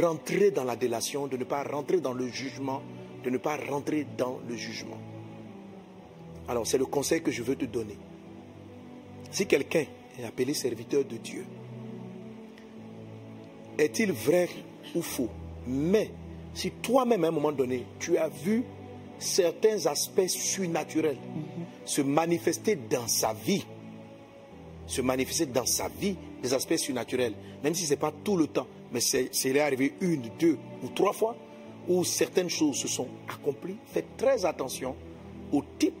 rentrer 0.00 0.50
dans 0.50 0.64
la 0.64 0.76
délation, 0.76 1.26
de 1.26 1.36
ne 1.36 1.44
pas 1.44 1.62
rentrer 1.62 2.00
dans 2.00 2.12
le 2.12 2.28
jugement, 2.28 2.82
de 3.22 3.30
ne 3.30 3.38
pas 3.38 3.56
rentrer 3.56 4.06
dans 4.16 4.40
le 4.48 4.56
jugement. 4.56 4.98
Alors 6.48 6.66
c'est 6.66 6.78
le 6.78 6.86
conseil 6.86 7.22
que 7.22 7.30
je 7.30 7.42
veux 7.42 7.56
te 7.56 7.64
donner. 7.64 7.96
Si 9.30 9.46
quelqu'un 9.46 9.84
est 10.18 10.24
appelé 10.24 10.54
serviteur 10.54 11.04
de 11.04 11.16
Dieu, 11.16 11.44
est-il 13.78 14.12
vrai 14.12 14.48
ou 14.94 15.02
faux 15.02 15.30
Mais 15.66 16.10
si 16.54 16.70
toi-même 16.70 17.24
à 17.24 17.28
un 17.28 17.32
moment 17.32 17.52
donné, 17.52 17.86
tu 17.98 18.16
as 18.18 18.28
vu 18.28 18.64
certains 19.18 19.86
aspects 19.86 20.26
surnaturels 20.26 21.18
se 21.84 22.02
manifester 22.02 22.76
dans 22.76 23.06
sa 23.08 23.32
vie, 23.32 23.64
se 24.86 25.00
manifester 25.00 25.46
dans 25.46 25.66
sa 25.66 25.88
vie, 25.88 26.16
des 26.42 26.54
aspects 26.54 26.76
surnaturels, 26.76 27.34
même 27.62 27.74
si 27.74 27.86
ce 27.86 27.90
n'est 27.90 27.98
pas 27.98 28.12
tout 28.24 28.36
le 28.36 28.46
temps, 28.46 28.66
mais 28.92 29.00
c'est 29.00 29.60
arrivé 29.60 29.94
une, 30.00 30.22
deux 30.38 30.58
ou 30.82 30.88
trois 30.88 31.12
fois, 31.12 31.36
où 31.88 32.04
certaines 32.04 32.50
choses 32.50 32.76
se 32.76 32.88
sont 32.88 33.08
accomplies, 33.28 33.76
faites 33.86 34.16
très 34.16 34.44
attention 34.44 34.94
au 35.52 35.62
type 35.78 35.94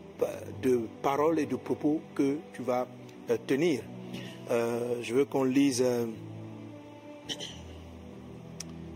de 0.62 0.82
paroles 1.02 1.38
et 1.40 1.46
de 1.46 1.56
propos 1.56 2.00
que 2.14 2.38
tu 2.52 2.62
vas 2.62 2.86
euh, 3.30 3.36
tenir. 3.46 3.80
Euh, 4.50 5.02
je 5.02 5.14
veux 5.14 5.24
qu'on 5.24 5.44
lise 5.44 5.82
euh, 5.84 6.06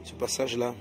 ce 0.07 0.15
passage-là. 0.15 0.73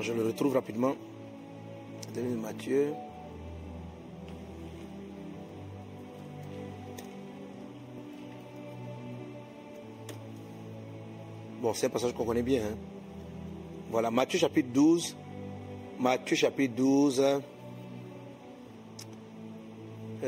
Je 0.00 0.12
le 0.12 0.26
retrouve 0.26 0.54
rapidement. 0.54 0.94
Matthieu. 2.40 2.92
Bon, 11.60 11.72
c'est 11.72 11.86
un 11.86 11.90
passage 11.90 12.12
qu'on 12.12 12.24
connaît 12.24 12.42
bien. 12.42 12.62
hein. 12.64 12.76
Voilà, 13.90 14.10
Matthieu 14.10 14.38
chapitre 14.38 14.70
12. 14.72 15.16
Matthieu 15.98 16.36
chapitre 16.36 16.74
12. 16.74 17.20
Euh, 17.20 17.40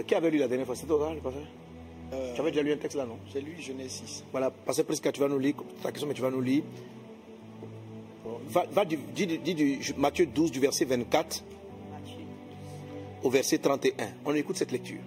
qui 0.06 0.14
avait 0.14 0.30
lu 0.30 0.38
la 0.38 0.48
dernière 0.48 0.66
fois? 0.66 0.74
C'était 0.74 0.88
toi, 0.88 1.12
le 1.14 1.20
passage? 1.20 1.42
Euh, 2.12 2.34
Tu 2.34 2.40
avais 2.40 2.50
déjà 2.50 2.62
lu 2.62 2.72
un 2.72 2.76
texte 2.76 2.96
là, 2.96 3.06
non? 3.06 3.18
J'ai 3.32 3.40
lu 3.40 3.54
Genèse 3.60 3.90
6. 4.04 4.24
Voilà, 4.30 4.50
passez 4.50 4.84
presque, 4.84 5.10
tu 5.12 5.20
vas 5.20 5.28
nous 5.28 5.38
lire 5.38 5.54
ta 5.82 5.90
question, 5.90 6.06
mais 6.08 6.14
tu 6.14 6.22
vas 6.22 6.30
nous 6.30 6.40
lire. 6.40 6.62
Va, 8.48 8.64
va 8.70 8.84
du, 8.84 8.96
dis, 8.96 9.26
dis 9.38 9.54
du 9.54 9.80
Matthieu 9.96 10.26
12, 10.26 10.50
du 10.50 10.60
verset 10.60 10.84
24 10.84 11.42
au 13.22 13.30
verset 13.30 13.58
31. 13.58 14.08
On 14.24 14.34
écoute 14.34 14.56
cette 14.56 14.72
lecture. 14.72 15.00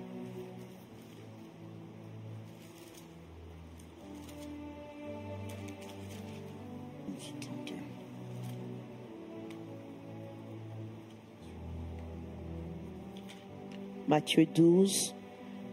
Matthieu 14.07 14.45
12, 14.45 15.13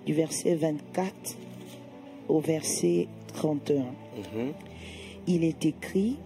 du 0.07 0.13
verset 0.13 0.57
24 0.57 1.15
au 2.29 2.41
verset 2.41 3.07
31. 3.35 3.85
Il 5.29 5.45
est 5.45 5.65
écrit, 5.65 6.17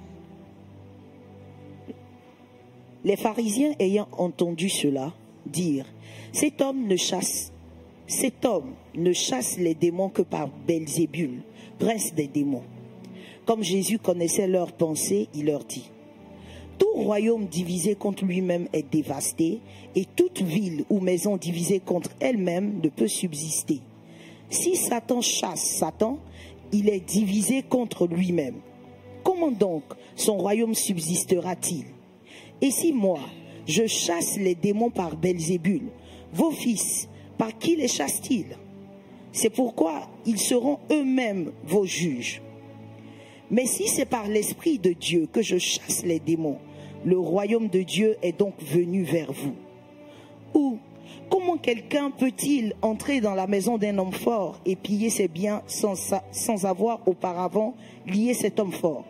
les 3.04 3.16
pharisiens 3.16 3.74
ayant 3.78 4.09
entendu 4.12 4.70
cela 4.70 5.12
dire, 5.44 5.84
cet 6.32 6.62
homme 6.62 6.86
ne 6.86 6.96
chasse, 6.96 7.52
cet 8.06 8.46
homme 8.46 8.72
ne 8.94 9.12
chasse 9.12 9.59
les 9.59 9.74
démons 9.74 10.09
que 10.09 10.22
par 10.22 10.48
Belzébul, 10.66 11.42
prince 11.78 12.14
des 12.14 12.26
démons. 12.26 12.64
Comme 13.44 13.62
Jésus 13.62 13.98
connaissait 13.98 14.48
leurs 14.48 14.72
pensées, 14.72 15.28
il 15.34 15.44
leur 15.44 15.64
dit, 15.64 15.90
tout 16.79 16.93
royaume 16.95 17.47
divisé 17.47 17.95
contre 17.95 18.24
lui-même 18.24 18.68
est 18.72 18.91
dévasté, 18.91 19.61
et 19.95 20.05
toute 20.05 20.43
ville 20.43 20.85
ou 20.89 21.01
maison 21.01 21.37
divisée 21.37 21.81
contre 21.81 22.11
elle-même 22.20 22.81
ne 22.83 22.89
peut 22.89 23.09
subsister. 23.09 23.81
Si 24.51 24.76
Satan 24.76 25.20
chasse 25.20 25.76
Satan, 25.79 26.18
il 26.72 26.89
est 26.89 27.01
divisé 27.01 27.62
contre 27.62 28.07
lui-même. 28.07 28.57
Comment 29.24 29.51
donc 29.51 29.83
son 30.16 30.39
royaume 30.39 30.74
subsistera-t-il? 30.74 31.85
Et 32.61 32.70
si 32.70 32.93
moi, 32.93 33.20
je 33.66 33.87
chasse 33.87 34.37
les 34.39 34.55
démons 34.55 34.91
par 34.91 35.16
Belzébul, 35.16 35.83
vos 36.33 36.51
fils, 36.51 37.09
par 37.37 37.57
qui 37.59 37.76
les 37.76 37.89
chassent-ils? 37.89 38.57
C'est 39.33 39.51
pourquoi 39.51 40.09
ils 40.26 40.39
seront 40.39 40.79
eux-mêmes 40.91 41.53
vos 41.64 41.85
juges. 41.85 42.41
Mais 43.51 43.66
si 43.66 43.89
c'est 43.89 44.07
par 44.07 44.29
l'Esprit 44.29 44.79
de 44.79 44.93
Dieu 44.93 45.29
que 45.31 45.43
je 45.43 45.59
chasse 45.59 46.05
les 46.05 46.20
démons, 46.20 46.59
le 47.05 47.18
royaume 47.18 47.68
de 47.68 47.82
Dieu 47.82 48.16
est 48.22 48.38
donc 48.38 48.55
venu 48.62 49.03
vers 49.03 49.32
vous. 49.32 49.55
Ou 50.55 50.78
comment 51.30 51.57
quelqu'un 51.57 52.11
peut-il 52.11 52.74
entrer 52.82 53.20
dans 53.20 53.34
la 53.34 53.46
maison 53.46 53.78
d'un 53.78 53.99
homme 53.99 54.12
fort 54.12 54.59
et 54.66 54.76
piller 54.76 55.11
ses 55.11 55.28
biens 55.28 55.62
sans, 55.66 55.94
sa- 55.94 56.24
sans 56.32 56.64
avoir 56.66 57.07
auparavant 57.07 57.74
lié 58.07 58.34
cet 58.34 58.59
homme 58.61 58.72
fort? 58.72 59.05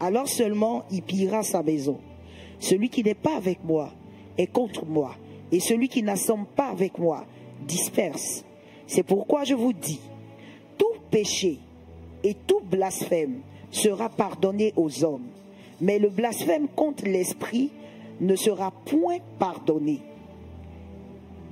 Alors 0.00 0.28
seulement 0.28 0.84
il 0.90 1.02
pillera 1.02 1.42
sa 1.42 1.62
maison. 1.62 1.98
Celui 2.58 2.88
qui 2.88 3.02
n'est 3.02 3.14
pas 3.14 3.36
avec 3.36 3.62
moi 3.64 3.90
est 4.38 4.46
contre 4.46 4.84
moi, 4.84 5.14
et 5.52 5.60
celui 5.60 5.88
qui 5.88 6.02
n'assemble 6.02 6.46
pas 6.46 6.68
avec 6.68 6.98
moi 6.98 7.24
disperse. 7.66 8.44
C'est 8.86 9.02
pourquoi 9.02 9.44
je 9.44 9.54
vous 9.54 9.72
dis, 9.72 10.00
tout 10.76 10.98
péché 11.10 11.58
et 12.22 12.34
tout 12.34 12.60
blasphème 12.64 13.40
sera 13.70 14.08
pardonné 14.08 14.72
aux 14.76 15.04
hommes, 15.04 15.26
mais 15.80 15.98
le 15.98 16.08
blasphème 16.08 16.68
contre 16.68 17.04
l'Esprit 17.04 17.70
ne 18.20 18.36
sera 18.36 18.70
point 18.70 19.18
pardonné. 19.38 20.00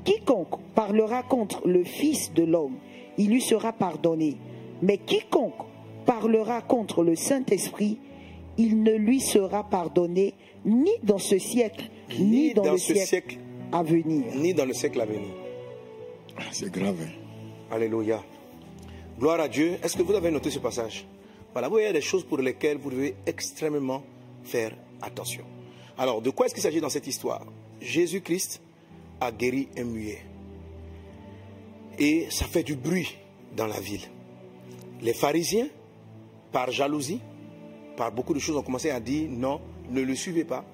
Quiconque 0.04 0.58
parlera 0.74 1.22
contre 1.22 1.66
le 1.66 1.84
Fils 1.84 2.32
de 2.34 2.42
l'homme, 2.44 2.76
il 3.18 3.30
lui 3.30 3.40
sera 3.40 3.72
pardonné, 3.72 4.36
Mais 4.82 4.98
quiconque 4.98 5.54
parlera 6.06 6.60
contre 6.62 7.04
le 7.04 7.14
Saint-Esprit, 7.14 7.98
il 8.58 8.82
ne 8.82 8.92
lui 8.92 9.20
sera 9.20 9.62
pardonné 9.68 10.34
ni 10.64 10.90
dans 11.04 11.18
ce 11.18 11.38
siècle, 11.38 11.84
ni, 12.18 12.24
Ni 12.48 12.54
dans, 12.54 12.62
dans 12.64 12.72
le 12.72 12.78
ce 12.78 12.92
siècle, 12.94 13.08
siècle. 13.08 13.38
à 13.70 13.82
venir. 13.82 14.24
Ni 14.36 14.52
dans 14.54 14.64
le 14.64 14.72
siècle 14.72 15.00
à 15.00 15.04
venir. 15.06 15.30
Ah, 16.36 16.42
C'est 16.50 16.70
grave. 16.70 16.96
hein. 17.00 17.10
Alléluia. 17.74 18.22
Gloire 19.18 19.40
à 19.40 19.48
Dieu. 19.48 19.78
Est-ce 19.82 19.96
que 19.96 20.02
vous 20.02 20.14
avez 20.14 20.30
noté 20.30 20.50
ce 20.50 20.58
passage? 20.58 21.06
Voilà, 21.52 21.68
vous 21.68 21.74
voyez, 21.74 21.86
il 21.86 21.88
y 21.88 21.90
a 21.90 21.94
des 21.94 22.00
choses 22.00 22.24
pour 22.24 22.38
lesquelles 22.38 22.78
vous 22.78 22.90
devez 22.90 23.14
extrêmement 23.26 24.02
faire 24.45 24.76
attention. 25.01 25.45
Alors, 25.99 26.22
de 26.22 26.30
quoi 26.30 26.47
est-ce 26.47 26.55
qu'il 26.55 26.62
s'agit 26.62 26.80
dans 26.80 26.88
cette 26.88 27.07
histoire? 27.07 27.45
Jésus-Christ 27.80 28.61
a 29.20 29.30
guéri 29.30 29.68
un 29.76 29.84
muet. 29.84 30.24
Et 31.99 32.28
ça 32.30 32.47
fait 32.47 32.62
du 32.62 32.74
bruit 32.74 33.16
dans 33.57 33.66
la 33.66 33.78
ville. 33.80 34.09
Les 35.01 35.14
pharisiens, 35.14 35.68
par 36.51 36.70
jalousie, 36.70 37.20
par 37.97 38.12
beaucoup 38.12 38.34
de 38.34 38.38
choses, 38.38 38.57
ont 38.57 38.62
commencé 38.62 38.90
à 38.90 39.01
dire 39.01 39.28
non, 39.30 39.61
ne 39.90 40.01
le 40.01 40.14
suivez 40.14 40.45
pas. 40.45 40.64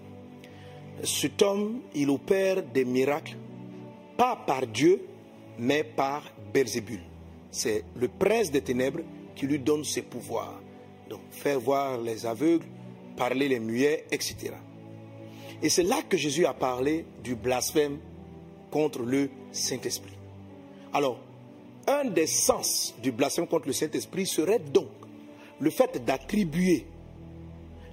Cet 1.03 1.43
homme, 1.43 1.81
il 1.95 2.11
opère 2.11 2.63
des 2.63 2.85
miracles, 2.85 3.37
pas 4.17 4.37
par 4.37 4.67
Dieu, 4.67 5.07
mais 5.59 5.85
par 5.85 6.23
Belzébul. 6.53 7.01
C'est 7.51 7.85
le 7.97 8.09
prince 8.09 8.51
des 8.51 8.61
ténèbres 8.61 9.01
qui 9.35 9.47
lui 9.47 9.59
donne 9.59 9.85
ses 9.85 10.03
pouvoirs. 10.03 10.61
Donc, 11.09 11.21
faire 11.31 11.59
voir 11.61 11.99
les 11.99 12.27
aveugles, 12.27 12.67
parler 13.19 13.49
les 13.49 13.61
muets, 13.61 14.05
etc. 14.13 14.53
Et 15.61 15.69
c'est 15.69 15.83
là 15.83 16.01
que 16.09 16.17
Jésus 16.17 16.47
a 16.47 16.55
parlé 16.55 17.05
du 17.25 17.35
blasphème 17.35 17.99
contre 18.71 19.03
le 19.03 19.29
Saint-Esprit. 19.51 20.13
Alors, 20.93 21.19
un 21.89 22.05
des 22.05 22.27
sens 22.27 22.95
du 23.03 23.11
blasphème 23.11 23.47
contre 23.47 23.67
le 23.67 23.73
Saint-Esprit 23.73 24.27
serait 24.27 24.61
donc 24.61 24.89
le 25.59 25.71
fait 25.71 26.05
d'attribuer 26.05 26.87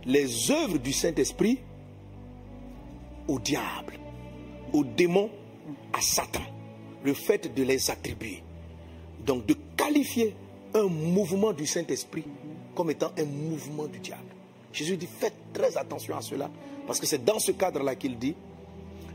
les 0.06 0.52
œuvres 0.52 0.78
du 0.78 0.94
Saint-Esprit 0.94 1.60
au 3.28 3.40
diable, 3.40 3.98
au 4.72 4.84
démon, 4.84 5.32
à 5.94 6.02
Satan. 6.02 6.44
Le 7.04 7.14
fait 7.14 7.54
de 7.54 7.64
les 7.64 7.90
attribuer. 7.90 8.44
Donc 9.26 9.46
de 9.48 9.56
qualifier 9.76 10.36
un 10.76 10.84
mouvement 10.84 11.54
du 11.54 11.66
Saint-Esprit 11.66 12.26
comme 12.76 12.92
étant 12.92 13.12
un 13.18 13.26
mouvement 13.26 13.88
du 13.88 14.00
diable. 14.00 14.25
Jésus 14.76 14.98
dit 14.98 15.08
faites 15.08 15.54
très 15.54 15.78
attention 15.78 16.18
à 16.18 16.22
cela, 16.22 16.52
parce 16.86 17.00
que 17.00 17.06
c'est 17.06 17.24
dans 17.24 17.40
ce 17.40 17.52
cadre-là 17.52 17.96
qu'il 17.96 18.20
dit, 18.20 18.36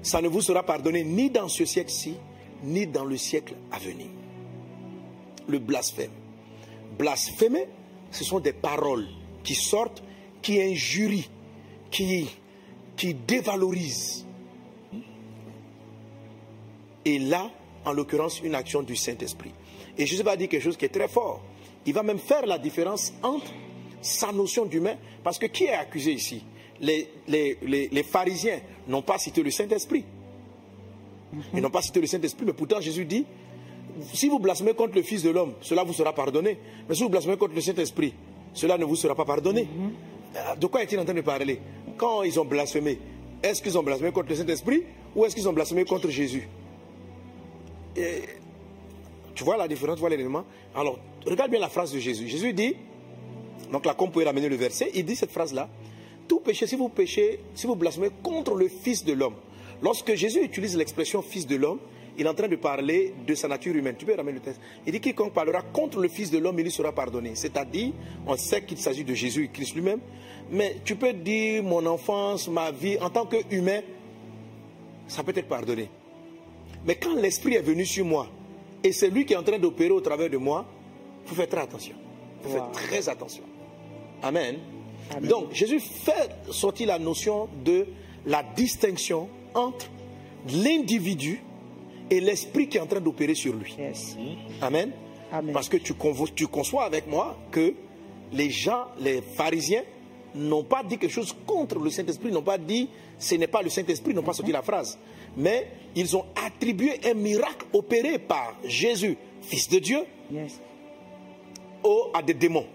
ça 0.02 0.22
ne 0.22 0.28
vous 0.28 0.40
sera 0.40 0.62
pardonné 0.62 1.04
ni 1.04 1.28
dans 1.28 1.48
ce 1.48 1.66
siècle-ci, 1.66 2.14
ni 2.64 2.86
dans 2.86 3.04
le 3.04 3.18
siècle 3.18 3.54
à 3.70 3.78
venir. 3.78 4.06
Le 5.46 5.58
blasphème. 5.58 6.10
Blasphémer, 6.98 7.68
ce 8.10 8.24
sont 8.24 8.40
des 8.40 8.54
paroles 8.54 9.06
qui 9.44 9.54
sortent, 9.54 10.02
qui 10.40 10.60
injurient, 10.60 11.28
qui, 11.90 12.26
qui 12.96 13.12
dévalorisent. 13.12 14.24
Et 17.04 17.18
là, 17.18 17.50
en 17.84 17.92
l'occurrence, 17.92 18.40
une 18.40 18.54
action 18.54 18.82
du 18.82 18.96
Saint-Esprit. 18.96 19.52
Et 19.98 20.06
Jésus 20.06 20.22
va 20.22 20.36
dire 20.36 20.48
quelque 20.48 20.62
chose 20.62 20.76
qui 20.76 20.86
est 20.86 20.90
très 20.90 21.08
fort. 21.08 21.42
Il 21.84 21.92
va 21.92 22.02
même 22.02 22.18
faire 22.18 22.46
la 22.46 22.58
différence 22.58 23.12
entre 23.22 23.52
sa 24.02 24.32
notion 24.32 24.64
d'humain, 24.66 24.96
parce 25.22 25.38
que 25.38 25.46
qui 25.46 25.64
est 25.64 25.72
accusé 25.74 26.12
ici? 26.12 26.44
Les, 26.80 27.08
les- 27.28 27.58
les- 27.62 27.88
les 27.92 28.02
pharisiens 28.02 28.60
n'ont 28.88 29.02
pas 29.02 29.18
cité 29.18 29.42
le 29.42 29.50
Saint-Esprit. 29.50 30.04
Ils 31.54 31.60
n'ont 31.60 31.70
pas 31.70 31.82
cité 31.82 32.00
le 32.00 32.06
Saint-Esprit, 32.06 32.44
mais 32.46 32.52
pourtant 32.52 32.80
Jésus 32.80 33.04
dit, 33.04 33.24
si 34.12 34.28
vous 34.28 34.38
blasphémez 34.38 34.74
contre 34.74 34.94
le 34.94 35.02
Fils 35.02 35.22
de 35.22 35.30
l'homme, 35.30 35.52
cela 35.60 35.84
vous 35.84 35.92
sera 35.92 36.14
pardonné. 36.14 36.56
Mais 36.88 36.94
si 36.94 37.02
vous 37.02 37.08
blasphémez 37.08 37.36
contre 37.36 37.54
le 37.54 37.60
Saint-Esprit, 37.60 38.14
cela 38.54 38.78
ne 38.78 38.84
vous 38.84 38.96
sera 38.96 39.14
pas 39.14 39.24
pardonné. 39.24 39.68
Euh, 40.36 40.56
De 40.56 40.66
quoi 40.66 40.82
est-il 40.82 40.98
en 40.98 41.04
train 41.04 41.14
de 41.14 41.20
parler? 41.20 41.60
Quand 41.96 42.22
ils 42.22 42.40
ont 42.40 42.44
blasphémé, 42.44 42.98
est-ce 43.42 43.60
qu'ils 43.62 43.76
ont 43.78 43.82
blasphémé 43.82 44.10
contre 44.12 44.30
le 44.30 44.36
Saint-Esprit 44.36 44.82
ou 45.14 45.24
est-ce 45.24 45.34
qu'ils 45.36 45.48
ont 45.48 45.52
blasphémé 45.52 45.84
contre 45.84 46.08
Jésus? 46.08 46.48
Et 47.96 48.22
Tu 49.34 49.44
vois 49.44 49.56
la 49.56 49.68
différence, 49.68 49.96
tu 49.96 50.00
vois 50.00 50.10
l'élément? 50.10 50.44
Alors, 50.74 50.98
regarde 51.26 51.50
bien 51.50 51.60
la 51.60 51.68
phrase 51.68 51.92
de 51.92 51.98
Jésus. 51.98 52.26
Jésus 52.28 52.52
dit, 52.52 52.74
donc 53.72 53.86
là, 53.86 53.94
comme 53.94 54.06
vous 54.08 54.12
pouvez 54.12 54.24
ramener 54.24 54.48
le 54.48 54.56
verset, 54.56 54.90
il 54.94 55.04
dit 55.04 55.16
cette 55.16 55.30
phrase-là, 55.32 55.68
tout 56.28 56.40
péché, 56.40 56.66
si 56.66 56.76
vous 56.76 56.88
péchez, 56.88 57.40
si 57.54 57.66
vous 57.66 57.74
blasphémez 57.76 58.10
contre 58.22 58.54
le 58.54 58.68
Fils 58.68 59.04
de 59.04 59.12
l'homme. 59.12 59.34
Lorsque 59.82 60.14
Jésus 60.14 60.42
utilise 60.42 60.76
l'expression 60.76 61.22
Fils 61.22 61.46
de 61.46 61.56
l'homme, 61.56 61.78
il 62.18 62.26
est 62.26 62.28
en 62.28 62.34
train 62.34 62.48
de 62.48 62.56
parler 62.56 63.14
de 63.26 63.34
sa 63.34 63.48
nature 63.48 63.74
humaine. 63.74 63.94
Tu 63.98 64.04
peux 64.04 64.14
ramener 64.14 64.32
le 64.34 64.40
texte. 64.40 64.60
Il 64.86 64.92
dit 64.92 65.00
quiconque 65.00 65.32
parlera 65.32 65.62
contre 65.62 65.98
le 66.00 66.08
Fils 66.08 66.30
de 66.30 66.38
l'homme, 66.38 66.58
il 66.58 66.64
lui 66.64 66.70
sera 66.70 66.92
pardonné. 66.92 67.32
C'est-à-dire, 67.34 67.92
on 68.26 68.36
sait 68.36 68.62
qu'il 68.62 68.78
s'agit 68.78 69.04
de 69.04 69.14
Jésus 69.14 69.44
et 69.44 69.48
Christ 69.48 69.74
lui-même. 69.74 70.00
Mais 70.50 70.76
tu 70.84 70.96
peux 70.96 71.12
dire 71.12 71.62
mon 71.62 71.84
enfance, 71.86 72.48
ma 72.48 72.70
vie, 72.72 72.98
en 73.00 73.08
tant 73.10 73.26
qu'humain, 73.26 73.80
ça 75.08 75.22
peut 75.22 75.32
être 75.34 75.48
pardonné. 75.48 75.88
Mais 76.84 76.96
quand 76.96 77.14
l'Esprit 77.14 77.54
est 77.54 77.62
venu 77.62 77.84
sur 77.86 78.04
moi, 78.04 78.26
et 78.82 78.92
c'est 78.92 79.08
lui 79.10 79.24
qui 79.26 79.32
est 79.32 79.36
en 79.36 79.42
train 79.42 79.58
d'opérer 79.58 79.90
au 79.90 80.00
travers 80.00 80.30
de 80.30 80.36
moi, 80.36 80.66
il 81.24 81.28
faut 81.28 81.34
faire 81.34 81.48
très 81.48 81.60
attention. 81.60 81.94
Il 82.40 82.44
faut 82.48 82.52
faire 82.54 82.64
Wow. 82.66 82.72
très 82.72 83.08
attention. 83.08 83.42
Amen. 84.22 84.58
Amen. 85.14 85.28
Donc, 85.28 85.52
Jésus 85.52 85.80
fait 85.80 86.30
sortir 86.50 86.88
la 86.88 86.98
notion 86.98 87.48
de 87.64 87.86
la 88.26 88.42
distinction 88.42 89.28
entre 89.54 89.86
l'individu 90.48 91.42
et 92.10 92.20
l'esprit 92.20 92.68
qui 92.68 92.76
est 92.78 92.80
en 92.80 92.86
train 92.86 93.00
d'opérer 93.00 93.34
sur 93.34 93.54
lui. 93.54 93.74
Yes. 93.78 94.16
Amen. 94.60 94.92
Amen. 95.32 95.52
Parce 95.52 95.68
que 95.68 95.76
tu, 95.76 95.94
conçois 95.94 96.84
avec 96.84 97.06
moi 97.06 97.36
que 97.50 97.74
les 98.32 98.50
gens, 98.50 98.86
les 99.00 99.20
pharisiens, 99.22 99.82
n'ont 100.34 100.62
pas 100.64 100.82
dit 100.84 100.96
quelque 100.98 101.10
chose 101.12 101.34
contre 101.46 101.78
le 101.78 101.90
Saint-Esprit, 101.90 102.30
n'ont 102.30 102.42
pas 102.42 102.58
dit 102.58 102.88
ce 103.18 103.34
n'est 103.34 103.48
pas 103.48 103.62
le 103.62 103.68
Saint-Esprit, 103.70 104.14
n'ont 104.14 104.22
pas 104.22 104.32
sorti 104.32 104.52
la 104.52 104.62
phrase. 104.62 104.98
Mais 105.36 105.68
ils 105.96 106.16
ont 106.16 106.24
attribué 106.46 107.00
un 107.04 107.14
miracle 107.14 107.66
opéré 107.72 108.18
par 108.18 108.54
Jésus, 108.64 109.16
Fils 109.42 109.68
de 109.68 109.78
Dieu, 109.80 110.00
Yes. 110.32 110.60
au- 111.82 112.10
à 112.14 112.22
des 112.22 112.34
démons. 112.34 112.66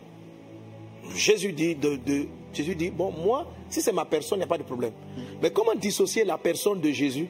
Jésus 1.16 1.52
dit, 1.54 1.76
de, 1.76 1.96
de- 1.98 2.28
Jésus 2.54 2.76
dit, 2.76 2.90
bon, 2.90 3.12
moi, 3.12 3.52
si 3.70 3.82
c'est 3.82 3.92
ma 3.92 4.06
personne, 4.06 4.38
il 4.38 4.42
n'y 4.42 4.46
a 4.46 4.48
pas 4.48 4.58
de 4.58 4.64
problème. 4.64 4.94
Mais 5.42 5.52
comment 5.52 5.76
dissocier 5.76 6.24
la 6.24 6.38
personne 6.38 6.80
de 6.80 6.92
Jésus 6.92 7.28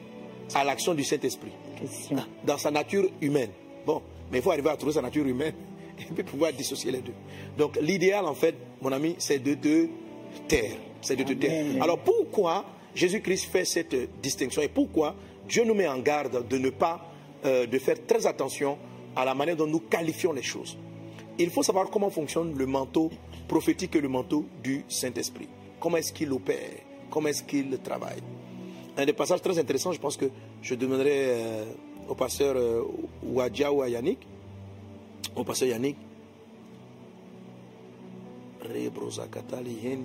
à 0.54 0.64
l'action 0.64 0.94
du 0.94 1.04
Saint-Esprit? 1.04 1.50
Dans 2.44 2.58
sa 2.58 2.70
nature 2.70 3.08
humaine. 3.20 3.50
Bon, 3.84 4.02
mais 4.30 4.38
il 4.38 4.42
faut 4.42 4.50
arriver 4.50 4.70
à 4.70 4.76
trouver 4.76 4.92
sa 4.94 5.02
nature 5.02 5.26
humaine 5.26 5.54
et 5.98 6.12
puis 6.14 6.24
pouvoir 6.24 6.52
dissocier 6.52 6.90
les 6.90 7.00
deux. 7.00 7.12
Donc 7.58 7.78
l'idéal, 7.80 8.24
en 8.24 8.34
fait, 8.34 8.54
mon 8.80 8.92
ami, 8.92 9.14
c'est 9.18 9.38
de 9.38 9.54
te 9.54 9.88
taire. 10.48 10.76
C'est 11.00 11.16
de 11.16 11.22
te 11.24 11.32
taire. 11.34 11.82
Alors 11.82 11.98
pourquoi 11.98 12.64
Jésus-Christ 12.94 13.46
fait 13.50 13.64
cette 13.64 14.20
distinction 14.20 14.62
et 14.62 14.68
pourquoi 14.68 15.14
Dieu 15.48 15.64
nous 15.64 15.74
met 15.74 15.86
en 15.86 15.98
garde 15.98 16.46
de 16.48 16.58
ne 16.58 16.70
pas, 16.70 17.04
euh, 17.44 17.66
de 17.66 17.78
faire 17.78 18.04
très 18.06 18.26
attention 18.26 18.78
à 19.14 19.24
la 19.24 19.34
manière 19.34 19.56
dont 19.56 19.66
nous 19.66 19.80
qualifions 19.80 20.32
les 20.32 20.42
choses? 20.42 20.76
Il 21.38 21.50
faut 21.50 21.62
savoir 21.62 21.90
comment 21.90 22.08
fonctionne 22.10 22.56
le 22.56 22.66
manteau 22.66 23.10
prophétique 23.48 23.94
le 23.94 24.08
manteau 24.08 24.46
du 24.62 24.84
Saint-Esprit. 24.88 25.48
Comment 25.80 25.98
est-ce 25.98 26.12
qu'il 26.12 26.32
opère? 26.32 26.80
Comment 27.10 27.28
est-ce 27.28 27.42
qu'il 27.42 27.78
travaille? 27.78 28.22
Un 28.96 29.04
des 29.04 29.12
passages 29.12 29.42
très 29.42 29.58
intéressants, 29.58 29.92
je 29.92 30.00
pense 30.00 30.16
que 30.16 30.26
je 30.62 30.74
demanderai 30.74 31.10
euh, 31.12 31.64
au 32.08 32.14
pasteur 32.14 32.56
euh, 32.56 32.82
Ouadja 33.22 33.70
ou 33.70 33.82
à 33.82 33.88
Yannick, 33.88 34.26
au 35.34 35.44
pasteur 35.44 35.68
Yannick. 35.68 35.96
Hende. 39.84 40.04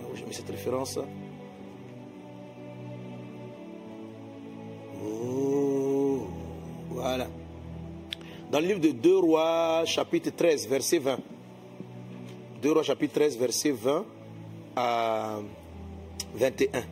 Ah 0.00 0.06
J'ai 0.14 0.24
mis 0.24 0.34
cette 0.34 0.50
référence. 0.50 0.98
Oh, 5.02 6.26
voilà. 6.90 7.26
Dans 8.54 8.60
le 8.60 8.68
livre 8.68 8.78
de 8.78 8.92
2 8.92 9.18
Rois, 9.18 9.82
chapitre 9.84 10.30
13, 10.30 10.68
verset 10.68 11.00
20. 11.00 11.18
2 12.62 12.70
Rois, 12.70 12.84
chapitre 12.84 13.14
13, 13.14 13.36
verset 13.36 13.72
20 13.72 14.04
à 14.76 15.40
21. 16.36 16.84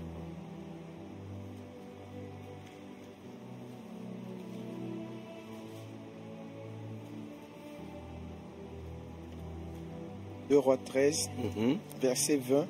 Deux 10.51 10.59
Rois 10.59 10.77
13, 10.77 11.31
Mhm. 11.39 11.79
verset 12.01 12.37
20 12.37 12.67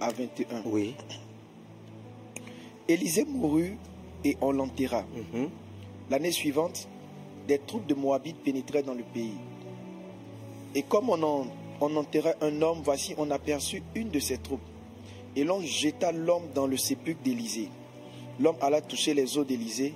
à 0.00 0.10
21. 0.12 0.62
Oui. 0.64 0.94
Élisée 2.86 3.24
mourut 3.24 3.76
et 4.24 4.36
on 4.40 4.52
l'enterra. 4.52 5.04
Mhm. 5.34 5.50
L'année 6.10 6.30
suivante, 6.30 6.88
des 7.48 7.58
troupes 7.58 7.86
de 7.86 7.94
Moabites 7.94 8.36
pénétrèrent 8.44 8.84
dans 8.84 8.94
le 8.94 9.02
pays. 9.02 9.34
Et 10.74 10.82
comme 10.82 11.08
on, 11.10 11.22
en- 11.22 11.46
on 11.80 11.96
enterrait 11.96 12.36
un 12.42 12.60
homme, 12.62 12.80
voici, 12.84 13.14
on 13.18 13.30
aperçut 13.30 13.82
une 13.94 14.10
de 14.10 14.20
ces 14.20 14.38
troupes. 14.38 14.60
Et 15.34 15.44
l'on 15.44 15.60
jeta 15.62 16.12
l'homme 16.12 16.44
dans 16.54 16.66
le 16.66 16.76
sépulcre 16.76 17.22
d'Élisée. 17.22 17.68
L'homme 18.38 18.56
alla 18.60 18.80
toucher 18.82 19.14
les 19.14 19.36
os 19.38 19.46
d'Élisée. 19.46 19.94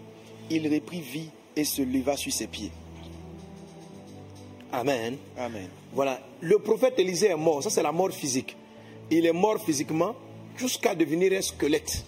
Il 0.50 0.72
reprit 0.72 1.00
vie 1.00 1.28
et 1.54 1.64
se 1.64 1.82
leva 1.82 2.16
sur 2.16 2.32
ses 2.32 2.46
pieds. 2.46 2.70
Amen. 4.72 5.16
Amen. 5.36 5.68
Voilà. 5.92 6.18
Le 6.40 6.58
prophète 6.58 6.98
Élisée 6.98 7.28
est 7.28 7.36
mort. 7.36 7.62
Ça, 7.62 7.68
c'est 7.70 7.82
la 7.82 7.92
mort 7.92 8.10
physique. 8.10 8.56
Il 9.10 9.26
est 9.26 9.32
mort 9.32 9.58
physiquement 9.60 10.14
jusqu'à 10.56 10.94
devenir 10.94 11.32
un 11.32 11.42
squelette. 11.42 12.04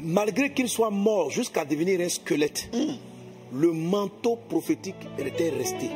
Malgré 0.00 0.52
qu'il 0.52 0.68
soit 0.68 0.90
mort 0.90 1.30
jusqu'à 1.30 1.64
devenir 1.64 2.00
un 2.00 2.08
squelette, 2.08 2.68
le 3.54 3.72
manteau 3.72 4.36
prophétique 4.48 4.96
était 5.18 5.50
resté. 5.50 5.90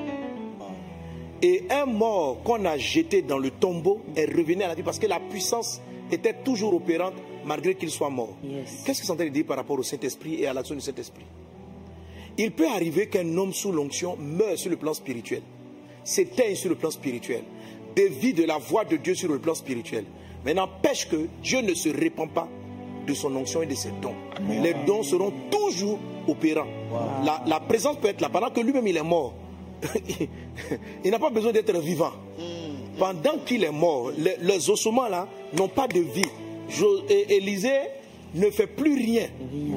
Et 1.43 1.65
un 1.71 1.87
mort 1.87 2.43
qu'on 2.43 2.65
a 2.65 2.79
jeté 2.79 3.23
dans 3.23 3.39
le 3.39 3.51
tombeau 3.51 4.01
est 4.17 4.27
revenu 4.27 4.63
à 4.63 4.69
la 4.69 4.75
vie 4.75 4.83
parce 4.83 4.99
que 4.99 5.07
la 5.07 5.21
puissance 5.21 5.81
était 6.11 6.35
toujours 6.45 6.75
opérante 6.75 7.15
malgré 7.45 7.75
qu'il 7.75 7.91
soit 7.91 8.11
mort. 8.11 8.37
Yes. 8.43 8.83
Qu'est-ce 8.85 9.01
que 9.01 9.07
c'est 9.07 9.13
en 9.13 9.17
train 9.17 9.27
de 9.27 9.31
dire 9.31 9.45
par 9.45 9.57
rapport 9.57 9.79
au 9.79 9.83
Saint-Esprit 9.83 10.43
et 10.43 10.47
à 10.47 10.53
l'action 10.53 10.75
du 10.75 10.81
Saint-Esprit? 10.81 11.25
Il 12.37 12.53
peut 12.53 12.69
arriver 12.69 13.09
qu'un 13.09 13.37
homme 13.37 13.53
sous 13.53 13.73
l'onction 13.73 14.17
meure 14.17 14.59
sur 14.59 14.71
le 14.71 14.77
plan 14.77 14.95
spirituel, 14.95 15.43
s'éteigne 16.05 16.55
sur 16.55 16.71
le 16.71 16.77
plan 16.77 16.91
spirituel, 16.91 17.43
dévie 17.95 18.33
de 18.33 18.45
la 18.45 18.59
voix 18.59 18.85
de 18.85 18.97
Dieu 18.97 19.15
sur 19.15 19.29
le 19.29 19.39
plan 19.39 19.55
spirituel. 19.55 20.05
Mais 20.45 20.55
n'empêche 20.55 21.09
que 21.09 21.29
Dieu 21.43 21.61
ne 21.63 21.75
se 21.75 21.89
répand 21.89 22.31
pas 22.31 22.49
de 23.07 23.15
son 23.15 23.35
onction 23.35 23.63
et 23.63 23.67
de 23.67 23.75
ses 23.75 23.91
dons. 24.03 24.15
Les 24.63 24.75
dons 24.87 25.03
seront 25.03 25.33
toujours 25.51 25.99
opérants. 26.29 26.67
La, 27.25 27.43
la 27.47 27.61
présence 27.61 27.97
peut 27.97 28.09
être 28.09 28.21
là 28.21 28.29
pendant 28.29 28.51
que 28.51 28.61
lui-même 28.61 28.87
il 28.87 28.97
est 28.97 29.03
mort. 29.03 29.35
il 31.05 31.11
n'a 31.11 31.19
pas 31.19 31.31
besoin 31.31 31.53
d'être 31.53 31.77
vivant. 31.79 32.13
Pendant 32.99 33.39
qu'il 33.47 33.63
est 33.65 33.71
mort, 33.73 34.11
les, 34.17 34.37
les 34.41 34.71
ossements 34.71 35.09
là 35.09 35.29
n'ont 35.57 35.69
pas 35.69 35.87
de 35.89 36.01
vie. 36.01 36.25
Et- 37.09 37.37
Élisée 37.37 37.79
ne 38.35 38.51
fait 38.51 38.67
plus 38.67 38.95
rien. 38.97 39.29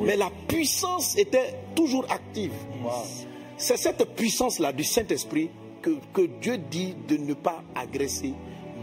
Mais 0.04 0.16
la 0.18 0.30
puissance 0.48 1.18
était 1.18 1.54
toujours 1.76 2.06
active. 2.10 2.52
C'est 3.58 3.78
cette 3.78 4.04
puissance-là 4.16 4.74
du 4.74 4.84
Saint-Esprit 4.84 5.50
que, 5.82 5.92
que 6.14 6.22
Dieu 6.42 6.58
dit 6.58 6.96
de 7.08 7.18
ne 7.18 7.34
pas 7.36 7.64
agresser, 7.76 8.34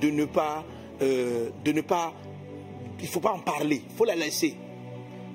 de 0.00 0.10
ne 0.10 0.24
pas, 0.24 0.64
euh, 1.02 1.50
de 1.64 1.72
ne 1.72 1.80
pas, 1.80 2.12
il 3.00 3.08
faut 3.08 3.20
pas 3.20 3.32
en 3.32 3.40
parler, 3.40 3.82
il 3.90 3.96
faut 3.96 4.04
la 4.04 4.14
laisser, 4.16 4.54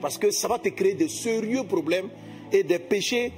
parce 0.01 0.17
que 0.17 0.31
ça 0.31 0.47
va 0.47 0.59
te 0.59 0.69
créer 0.69 0.93
de 0.93 1.07
sérieux 1.07 1.63
problèmes 1.63 2.09
et 2.51 2.63
des 2.63 2.79
péchés 2.79 3.31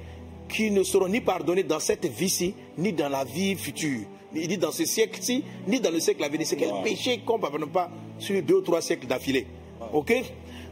qui 0.48 0.70
ne 0.70 0.82
seront 0.82 1.08
ni 1.08 1.20
pardonnés 1.20 1.62
dans 1.62 1.80
cette 1.80 2.06
vie-ci, 2.06 2.54
ni 2.78 2.92
dans 2.92 3.08
la 3.08 3.24
vie 3.24 3.54
future. 3.56 4.06
Il 4.34 4.48
dit 4.48 4.58
dans 4.58 4.72
ce 4.72 4.84
siècle-ci, 4.84 5.42
ni 5.66 5.80
dans 5.80 5.90
le 5.90 6.00
siècle 6.00 6.22
à 6.22 6.28
venir. 6.28 6.46
C'est 6.46 6.56
quel 6.56 6.72
péché 6.82 7.20
qu'on 7.24 7.36
ne 7.36 7.42
pardonne 7.42 7.66
pas 7.68 7.90
sur 8.18 8.40
deux 8.42 8.56
ou 8.56 8.60
trois 8.60 8.80
siècles 8.80 9.06
d'affilée. 9.06 9.46
Ok? 9.92 10.12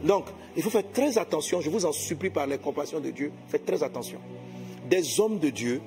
Donc, 0.03 0.25
il 0.55 0.61
faut 0.61 0.69
faire 0.69 0.89
très 0.91 1.17
attention. 1.17 1.61
Je 1.61 1.69
vous 1.69 1.85
en 1.85 1.91
supplie 1.91 2.29
par 2.29 2.47
les 2.47 2.57
compassions 2.57 2.99
de 2.99 3.09
Dieu. 3.09 3.31
Faites 3.47 3.65
très 3.65 3.81
attention. 3.81 4.19
Des 4.89 5.19
hommes 5.19 5.39
de 5.39 5.49
Dieu, 5.49 5.81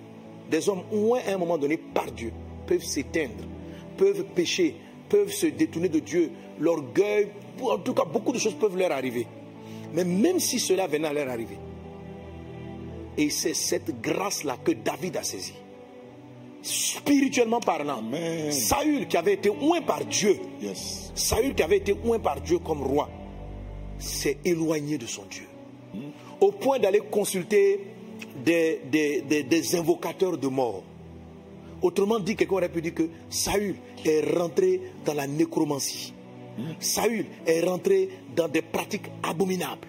des 0.51 0.69
hommes 0.69 0.83
au 0.91 0.97
moins 0.97 1.21
à 1.27 1.35
un 1.35 1.39
moment 1.39 1.59
donné 1.59 1.77
par 1.77 2.11
Dieu, 2.11 2.33
peuvent 2.67 2.85
s'éteindre, 2.85 3.45
peuvent 3.97 4.25
pécher, 4.35 4.75
peuvent 5.09 5.33
se 5.33 5.47
détourner 5.47 5.89
de 5.89 6.01
Dieu. 6.01 6.33
L'orgueil, 6.59 7.29
en 7.63 7.79
tout 7.79 7.95
cas, 7.95 8.05
beaucoup 8.05 8.33
de 8.33 8.39
choses 8.39 8.55
peuvent 8.55 8.77
leur 8.77 8.91
arriver. 8.91 9.27
Mais 9.95 10.05
même 10.05 10.41
si 10.41 10.59
cela 10.59 10.87
venait 10.87 11.09
à 11.09 11.13
leur 11.13 11.29
arriver, 11.29 11.57
et 13.19 13.29
c'est 13.31 13.53
cette 13.55 14.01
grâce-là 14.01 14.57
que 14.65 14.73
David 14.73 15.17
a 15.19 15.23
saisie. 15.23 15.53
Spirituellement 16.63 17.61
parlant, 17.61 17.99
Amen. 17.99 18.51
Saül 18.53 19.07
qui 19.07 19.17
avait 19.17 19.35
été 19.35 19.49
oint 19.51 19.81
par 19.83 20.05
Dieu, 20.05 20.39
Yes. 20.61 21.13
Saül 21.15 21.55
qui 21.55 21.63
avait 21.63 21.77
été 21.79 21.95
oint 22.05 22.19
par 22.19 22.41
Dieu 22.41 22.59
comme 22.59 22.83
roi, 22.83 23.09
s'est 23.99 24.39
éloigné 24.45 24.99
de 24.99 25.07
son 25.07 25.23
Dieu. 25.31 25.47
Au 26.41 26.53
point 26.53 26.79
d'aller 26.79 27.01
consulter 27.11 27.81
des, 28.45 28.81
des- 28.91 29.23
des- 29.23 29.43
des 29.45 29.77
invocateurs 29.77 30.37
de 30.37 30.49
mort. 30.49 30.83
Autrement 31.81 32.19
dit, 32.19 32.35
quelqu'un 32.37 32.55
aurait 32.57 32.69
pu 32.69 32.83
dire 32.83 32.95
que 32.95 33.09
Saül 33.31 33.77
est 34.05 34.37
rentré 34.37 34.81
dans 35.05 35.15
la 35.15 35.27
nécromancie. 35.27 36.13
Saül 36.81 37.25
est 37.47 37.61
rentré 37.65 38.09
dans 38.35 38.49
des 38.49 38.63
pratiques 38.63 39.07
abominables. 39.23 39.87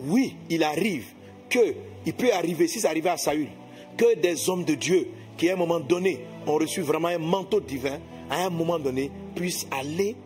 Oui, 0.00 0.36
il 0.50 0.62
arrive 0.62 1.06
que, 1.48 1.74
il 2.04 2.12
peut 2.12 2.32
arriver, 2.32 2.68
si 2.68 2.80
ça 2.80 2.90
arrivait 2.90 3.10
à 3.10 3.16
Saül, 3.16 3.48
que 3.96 4.16
des 4.16 4.48
hommes 4.48 4.64
de 4.64 4.74
Dieu 4.74 5.08
qui 5.36 5.50
à 5.50 5.54
un 5.54 5.56
moment 5.56 5.80
donné 5.80 6.20
ont 6.46 6.54
reçu 6.54 6.80
vraiment 6.80 7.08
un 7.08 7.18
manteau 7.18 7.60
divin, 7.60 7.98
à 8.30 8.46
un 8.46 8.50
moment 8.50 8.78
donné 8.78 9.10
puissent 9.34 9.66
aller 9.70 10.16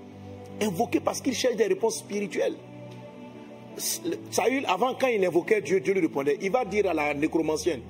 invoquer 0.61 1.01
parce 1.01 1.21
qu'ils 1.21 1.35
cherchent 1.35 1.57
des 1.57 1.67
réponses 1.67 1.99
spirituelles. 1.99 2.57
Saül, 4.31 4.65
avant, 4.67 4.95
quand 4.95 5.07
il 5.07 5.25
invoquait 5.25 5.61
Dieu, 5.63 5.81
Dieu 5.81 5.95
lui 5.95 6.03
répondait. 6.03 6.39
Il 6.43 6.51
va 6.51 6.65
dire 6.65 6.91
à 6.91 6.95
la 6.95 7.15
nécromancienne, 7.15 7.81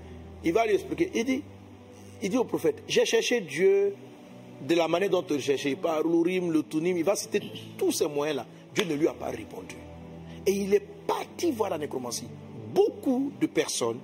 il 0.45 0.53
va 0.53 0.67
lui 0.67 0.75
expliquer. 0.75 1.11
Il 1.15 2.29
dit, 2.29 2.37
au 2.37 2.45
prophète, 2.45 2.83
j'ai 2.87 3.05
cherché 3.05 3.41
Dieu 3.41 3.95
de 4.67 4.75
la 4.75 4.89
manière 4.89 5.11
dont 5.11 5.23
tu 5.23 5.41
cherché, 5.41 5.75
par 5.75 6.03
l'Urim, 6.03 6.53
le 6.53 6.63
Tunim, 6.63 6.97
il 6.97 7.05
va 7.05 7.17
citer 7.17 7.41
tous 7.77 7.93
ces 7.93 8.07
moyens-là. 8.07 8.47
Dieu 8.75 8.85
ne 8.85 8.95
lui 8.95 9.09
a 9.09 9.15
pas 9.15 9.31
répondu. 9.31 9.75
Et 10.47 10.53
il 10.53 10.75
est 10.75 10.87
parti 11.07 11.51
voir 11.51 11.71
la 11.71 11.79
nécromancie. 11.79 12.29
Beaucoup 12.75 13.33
de 13.41 13.47
personnes 13.47 13.99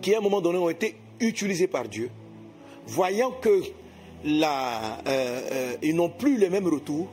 qui 0.00 0.14
à 0.14 0.18
un 0.18 0.20
moment 0.20 0.40
donné 0.40 0.58
ont 0.58 0.70
été 0.70 0.96
utilisées 1.20 1.66
par 1.66 1.88
Dieu, 1.88 2.10
voyant 2.86 3.30
que 3.30 3.62
la, 4.24 4.98
euh, 5.06 5.40
euh, 5.52 5.76
ils 5.82 5.94
n'ont 5.94 6.10
plus 6.10 6.38
les 6.38 6.48
mêmes 6.48 6.66
retours, 6.66 7.08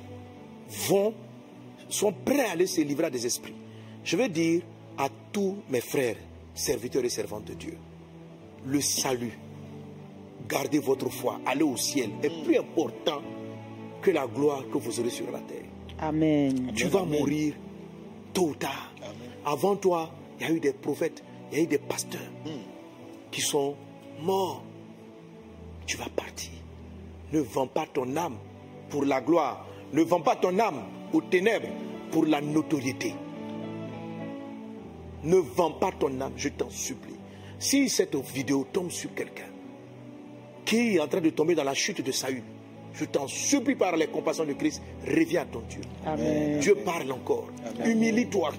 vont, 0.87 1.13
sont 1.89 2.13
prêts 2.13 2.45
à 2.45 2.51
aller 2.51 2.67
se 2.67 2.81
livrer 2.81 3.07
à 3.07 3.09
des 3.09 3.25
esprits. 3.25 3.55
Je 4.03 4.15
veux 4.15 4.29
dire 4.29 4.61
à 4.97 5.09
tous 5.31 5.57
mes 5.69 5.81
frères, 5.81 6.17
serviteurs 6.53 7.03
et 7.03 7.09
servantes 7.09 7.45
de 7.45 7.53
Dieu, 7.53 7.77
le 8.65 8.81
salut, 8.81 9.37
gardez 10.47 10.79
votre 10.79 11.09
foi, 11.09 11.39
allez 11.45 11.63
au 11.63 11.77
ciel 11.77 12.09
est 12.23 12.43
plus 12.43 12.57
important 12.57 13.21
que 14.01 14.11
la 14.11 14.27
gloire 14.27 14.63
que 14.71 14.77
vous 14.77 14.99
aurez 14.99 15.09
sur 15.09 15.29
la 15.31 15.39
terre. 15.39 15.65
Amen. 15.99 16.71
Tu 16.75 16.87
vas 16.87 17.03
mourir 17.03 17.53
tôt 18.37 18.49
ou 18.49 18.55
tard. 18.55 18.93
Avant 19.45 19.75
toi, 19.77 20.11
il 20.39 20.47
y 20.47 20.49
a 20.51 20.53
eu 20.53 20.59
des 20.59 20.73
prophètes, 20.73 21.23
il 21.51 21.57
y 21.57 21.61
a 21.61 21.63
eu 21.63 21.67
des 21.67 21.79
pasteurs 21.79 22.21
qui 23.31 23.41
sont 23.41 23.75
morts. 24.21 24.63
Tu 25.87 25.97
vas 25.97 26.09
partir. 26.15 26.51
Ne 27.33 27.39
vends 27.39 27.65
pas 27.65 27.87
ton 27.91 28.15
âme 28.15 28.37
pour 28.89 29.05
la 29.05 29.21
gloire. 29.21 29.65
Ne 29.91 30.03
vends 30.03 30.21
pas 30.21 30.35
ton 30.35 30.59
âme 30.59 30.83
aux 31.13 31.21
ténèbres 31.21 31.69
pour 32.11 32.27
la 32.27 32.39
notoriété. 32.39 33.15
Ne 35.23 35.37
vends 35.37 35.71
pas 35.71 35.91
ton 35.91 36.21
âme, 36.21 36.33
je 36.35 36.49
t'en 36.49 36.69
supplie. 36.69 37.15
Si 37.57 37.89
cette 37.89 38.15
vidéo 38.15 38.67
tombe 38.71 38.91
sur 38.91 39.15
quelqu'un 39.15 39.49
qui 40.63 40.95
est 40.95 40.99
en 40.99 41.07
train 41.07 41.21
de 41.21 41.31
tomber 41.31 41.55
dans 41.55 41.63
la 41.63 41.73
chute 41.73 42.01
de 42.01 42.11
Saül, 42.11 42.43
je 42.97 43.05
t'en 43.05 43.27
supplie 43.27 43.75
par 43.75 43.95
les 43.95 44.07
compassions 44.07 44.45
de 44.45 44.53
Christ, 44.53 44.81
reviens 45.05 45.41
à 45.41 45.45
ton 45.45 45.61
Dieu. 45.69 45.81
Amen. 46.05 46.59
Dieu 46.59 46.75
parle 46.75 47.11
encore. 47.11 47.47
Humilie-toi. 47.85 48.51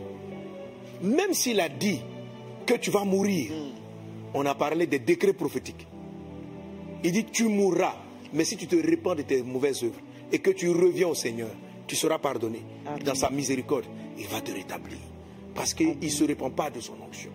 Même 1.02 1.32
s'il 1.34 1.60
a 1.60 1.68
dit 1.68 2.00
que 2.64 2.74
tu 2.74 2.90
vas 2.90 3.04
mourir, 3.04 3.50
on 4.34 4.46
a 4.46 4.54
parlé 4.54 4.86
des 4.86 4.98
décrets 5.00 5.32
prophétiques. 5.32 5.86
Il 7.02 7.12
dit 7.12 7.24
tu 7.24 7.48
mourras, 7.48 7.96
mais 8.32 8.44
si 8.44 8.56
tu 8.56 8.66
te 8.66 8.76
répands 8.76 9.14
de 9.14 9.22
tes 9.22 9.42
mauvaises 9.42 9.82
œuvres 9.82 10.00
et 10.32 10.38
que 10.38 10.50
tu 10.50 10.68
reviens 10.70 11.08
au 11.08 11.14
Seigneur, 11.14 11.50
tu 11.86 11.96
seras 11.96 12.18
pardonné. 12.18 12.62
Amen. 12.86 13.02
Dans 13.02 13.14
sa 13.14 13.30
miséricorde, 13.30 13.86
il 14.18 14.26
va 14.26 14.40
te 14.40 14.52
rétablir. 14.52 14.98
Parce 15.54 15.74
qu'il 15.74 15.98
ne 15.98 16.08
se 16.08 16.24
répand 16.24 16.54
pas 16.54 16.70
de 16.70 16.80
son 16.80 16.94
onction. 17.04 17.30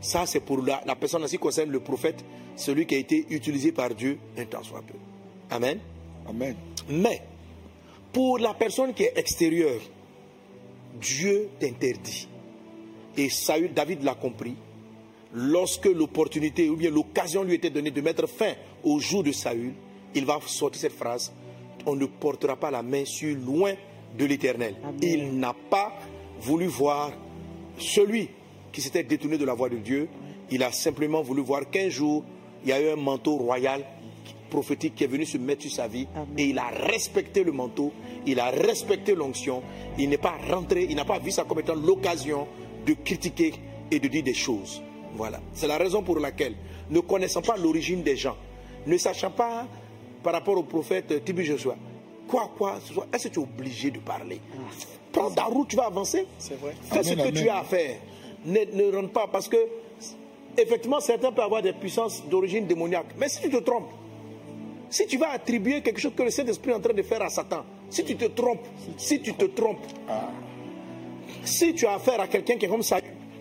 Ça, 0.00 0.26
c'est 0.26 0.40
pour 0.40 0.62
la, 0.62 0.82
la 0.86 0.96
personne 0.96 1.22
en 1.22 1.26
ce 1.26 1.32
qui 1.32 1.38
concerne 1.38 1.70
le 1.70 1.80
prophète, 1.80 2.24
celui 2.56 2.86
qui 2.86 2.94
a 2.94 2.98
été 2.98 3.26
utilisé 3.30 3.72
par 3.72 3.94
Dieu 3.94 4.18
un 4.36 4.44
temps 4.44 4.62
soit 4.62 4.82
peu. 4.82 4.94
Amen. 5.50 5.78
Amen. 6.28 6.56
Mais 6.88 7.22
pour 8.12 8.38
la 8.38 8.54
personne 8.54 8.94
qui 8.94 9.04
est 9.04 9.16
extérieure, 9.16 9.80
Dieu 11.00 11.48
t'interdit. 11.58 12.28
Et 13.16 13.28
Saül, 13.28 13.72
David 13.72 14.02
l'a 14.02 14.14
compris. 14.14 14.56
Lorsque 15.32 15.86
l'opportunité 15.86 16.68
ou 16.68 16.76
bien 16.76 16.90
l'occasion 16.90 17.42
lui 17.42 17.54
était 17.54 17.70
donnée 17.70 17.90
de 17.90 18.00
mettre 18.00 18.28
fin 18.28 18.52
au 18.84 19.00
jour 19.00 19.22
de 19.24 19.32
Saül, 19.32 19.74
il 20.14 20.24
va 20.24 20.38
sortir 20.46 20.80
cette 20.80 20.92
phrase 20.92 21.32
On 21.86 21.96
ne 21.96 22.06
portera 22.06 22.56
pas 22.56 22.70
la 22.70 22.82
main 22.82 23.04
sur 23.04 23.36
loin 23.36 23.74
de 24.16 24.24
l'éternel. 24.24 24.76
Il 25.02 25.38
n'a 25.38 25.54
pas 25.70 25.92
voulu 26.40 26.66
voir 26.66 27.12
celui 27.78 28.28
qui 28.72 28.80
s'était 28.80 29.02
détourné 29.02 29.38
de 29.38 29.44
la 29.44 29.54
voie 29.54 29.68
de 29.68 29.76
Dieu. 29.76 30.08
Il 30.50 30.62
a 30.62 30.70
simplement 30.70 31.22
voulu 31.22 31.42
voir 31.42 31.68
qu'un 31.68 31.88
jour, 31.88 32.24
il 32.62 32.70
y 32.70 32.72
a 32.72 32.80
eu 32.80 32.90
un 32.90 32.96
manteau 32.96 33.36
royal 33.36 33.84
prophétique 34.54 34.94
qui 34.94 35.02
est 35.02 35.08
venu 35.08 35.26
se 35.26 35.36
mettre 35.36 35.62
sur 35.62 35.72
sa 35.72 35.88
vie 35.88 36.06
Amen. 36.14 36.28
et 36.38 36.44
il 36.44 36.58
a 36.58 36.68
respecté 36.68 37.42
le 37.42 37.50
manteau, 37.50 37.92
il 38.24 38.38
a 38.38 38.50
respecté 38.50 39.14
l'onction, 39.16 39.62
il 39.98 40.08
n'est 40.08 40.16
pas 40.16 40.34
rentré, 40.48 40.86
il 40.88 40.94
n'a 40.94 41.04
pas 41.04 41.18
vu 41.18 41.32
ça 41.32 41.42
comme 41.42 41.58
étant 41.58 41.74
l'occasion 41.74 42.46
de 42.86 42.92
critiquer 42.92 43.52
et 43.90 43.98
de 43.98 44.06
dire 44.06 44.22
des 44.22 44.34
choses. 44.34 44.80
Voilà. 45.16 45.40
C'est 45.54 45.66
la 45.66 45.76
raison 45.76 46.02
pour 46.02 46.20
laquelle, 46.20 46.54
ne 46.88 47.00
connaissant 47.00 47.42
pas 47.42 47.56
l'origine 47.56 48.02
des 48.04 48.16
gens, 48.16 48.36
ne 48.86 48.96
sachant 48.96 49.32
pas 49.32 49.66
par 50.22 50.32
rapport 50.32 50.56
au 50.56 50.62
prophète 50.62 51.24
Tibi 51.24 51.44
Joshua, 51.44 51.74
quoi, 52.28 52.52
quoi, 52.56 52.78
est-ce 53.12 53.28
que 53.28 53.34
tu 53.34 53.40
es 53.40 53.42
obligé 53.42 53.90
de 53.90 53.98
parler? 53.98 54.40
Prends 55.10 55.30
ta 55.32 55.44
route, 55.44 55.68
tu 55.68 55.76
vas 55.76 55.86
avancer. 55.86 56.26
C'est 56.38 56.58
vrai. 56.60 56.74
Fais 56.90 57.02
ce 57.02 57.12
Amen, 57.12 57.32
que 57.32 57.38
tu 57.38 57.48
as 57.48 57.58
à 57.58 57.64
faire. 57.64 57.96
Ne, 58.46 58.60
ne 58.72 58.96
rentre 58.96 59.12
pas 59.12 59.26
parce 59.26 59.48
que, 59.48 59.56
effectivement, 60.56 61.00
certains 61.00 61.32
peuvent 61.32 61.44
avoir 61.44 61.62
des 61.62 61.72
puissances 61.72 62.22
d'origine 62.28 62.66
démoniaque. 62.66 63.14
Mais 63.18 63.28
si 63.28 63.40
tu 63.40 63.50
te 63.50 63.56
trompes, 63.56 63.90
si 64.94 65.06
tu 65.06 65.16
vas 65.18 65.30
attribuer 65.32 65.80
quelque 65.82 66.00
chose 66.00 66.12
que 66.16 66.22
le 66.22 66.30
Saint-Esprit 66.30 66.70
est 66.70 66.74
en 66.74 66.80
train 66.80 66.92
de 66.94 67.02
faire 67.02 67.20
à 67.22 67.28
Satan, 67.28 67.64
si 67.90 68.04
tu 68.04 68.14
te 68.16 68.26
trompes, 68.26 68.64
si 68.96 69.20
tu 69.20 69.34
te 69.34 69.44
trompes, 69.46 69.84
si 71.44 71.74
tu 71.74 71.86
as 71.86 71.94
affaire 71.94 72.20
à 72.20 72.28
quelqu'un 72.28 72.56
qui 72.56 72.66
est 72.66 72.68
comme 72.68 72.82
ça, 72.82 72.98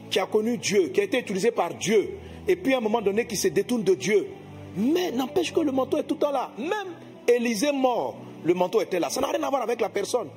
qui 0.09 0.19
a 0.19 0.25
connu 0.25 0.57
Dieu, 0.57 0.89
qui 0.89 1.01
a 1.01 1.03
été 1.03 1.19
utilisé 1.19 1.51
par 1.51 1.73
Dieu, 1.75 2.17
et 2.47 2.55
puis 2.55 2.73
à 2.73 2.77
un 2.77 2.81
moment 2.81 3.01
donné 3.01 3.25
qui 3.25 3.35
se 3.37 3.47
détourne 3.49 3.83
de 3.83 3.93
Dieu, 3.93 4.27
mais 4.75 5.11
n'empêche 5.11 5.53
que 5.53 5.59
le 5.59 5.71
manteau 5.71 5.97
est 5.97 6.03
tout 6.03 6.15
le 6.15 6.19
temps 6.21 6.31
là. 6.31 6.51
Même 6.57 6.93
Élisée 7.27 7.71
mort, 7.71 8.17
le 8.43 8.53
manteau 8.53 8.81
était 8.81 8.99
là. 8.99 9.09
Ça 9.09 9.21
n'a 9.21 9.27
rien 9.27 9.41
à 9.43 9.49
voir 9.49 9.61
avec 9.61 9.79
la 9.79 9.89
personne. 9.89 10.27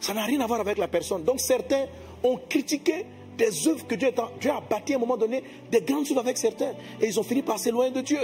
Ça 0.00 0.12
n'a 0.14 0.24
rien 0.24 0.40
à 0.40 0.46
voir 0.46 0.60
avec 0.60 0.78
la 0.78 0.86
personne. 0.88 1.24
Donc 1.24 1.40
certains 1.40 1.86
ont 2.22 2.38
critiqué 2.48 3.06
des 3.36 3.66
œuvres 3.68 3.86
que 3.86 3.94
Dieu, 3.94 4.10
en- 4.18 4.38
Dieu 4.38 4.50
a 4.50 4.60
bâties 4.60 4.92
à 4.92 4.96
un 4.96 5.00
moment 5.00 5.16
donné, 5.16 5.42
des 5.72 5.80
grandes 5.80 6.06
œuvres 6.10 6.20
avec 6.20 6.36
certains, 6.36 6.72
et 7.00 7.06
ils 7.06 7.18
ont 7.18 7.22
fini 7.22 7.42
par 7.42 7.58
s'éloigner 7.58 7.90
de 7.90 8.02
Dieu. 8.02 8.18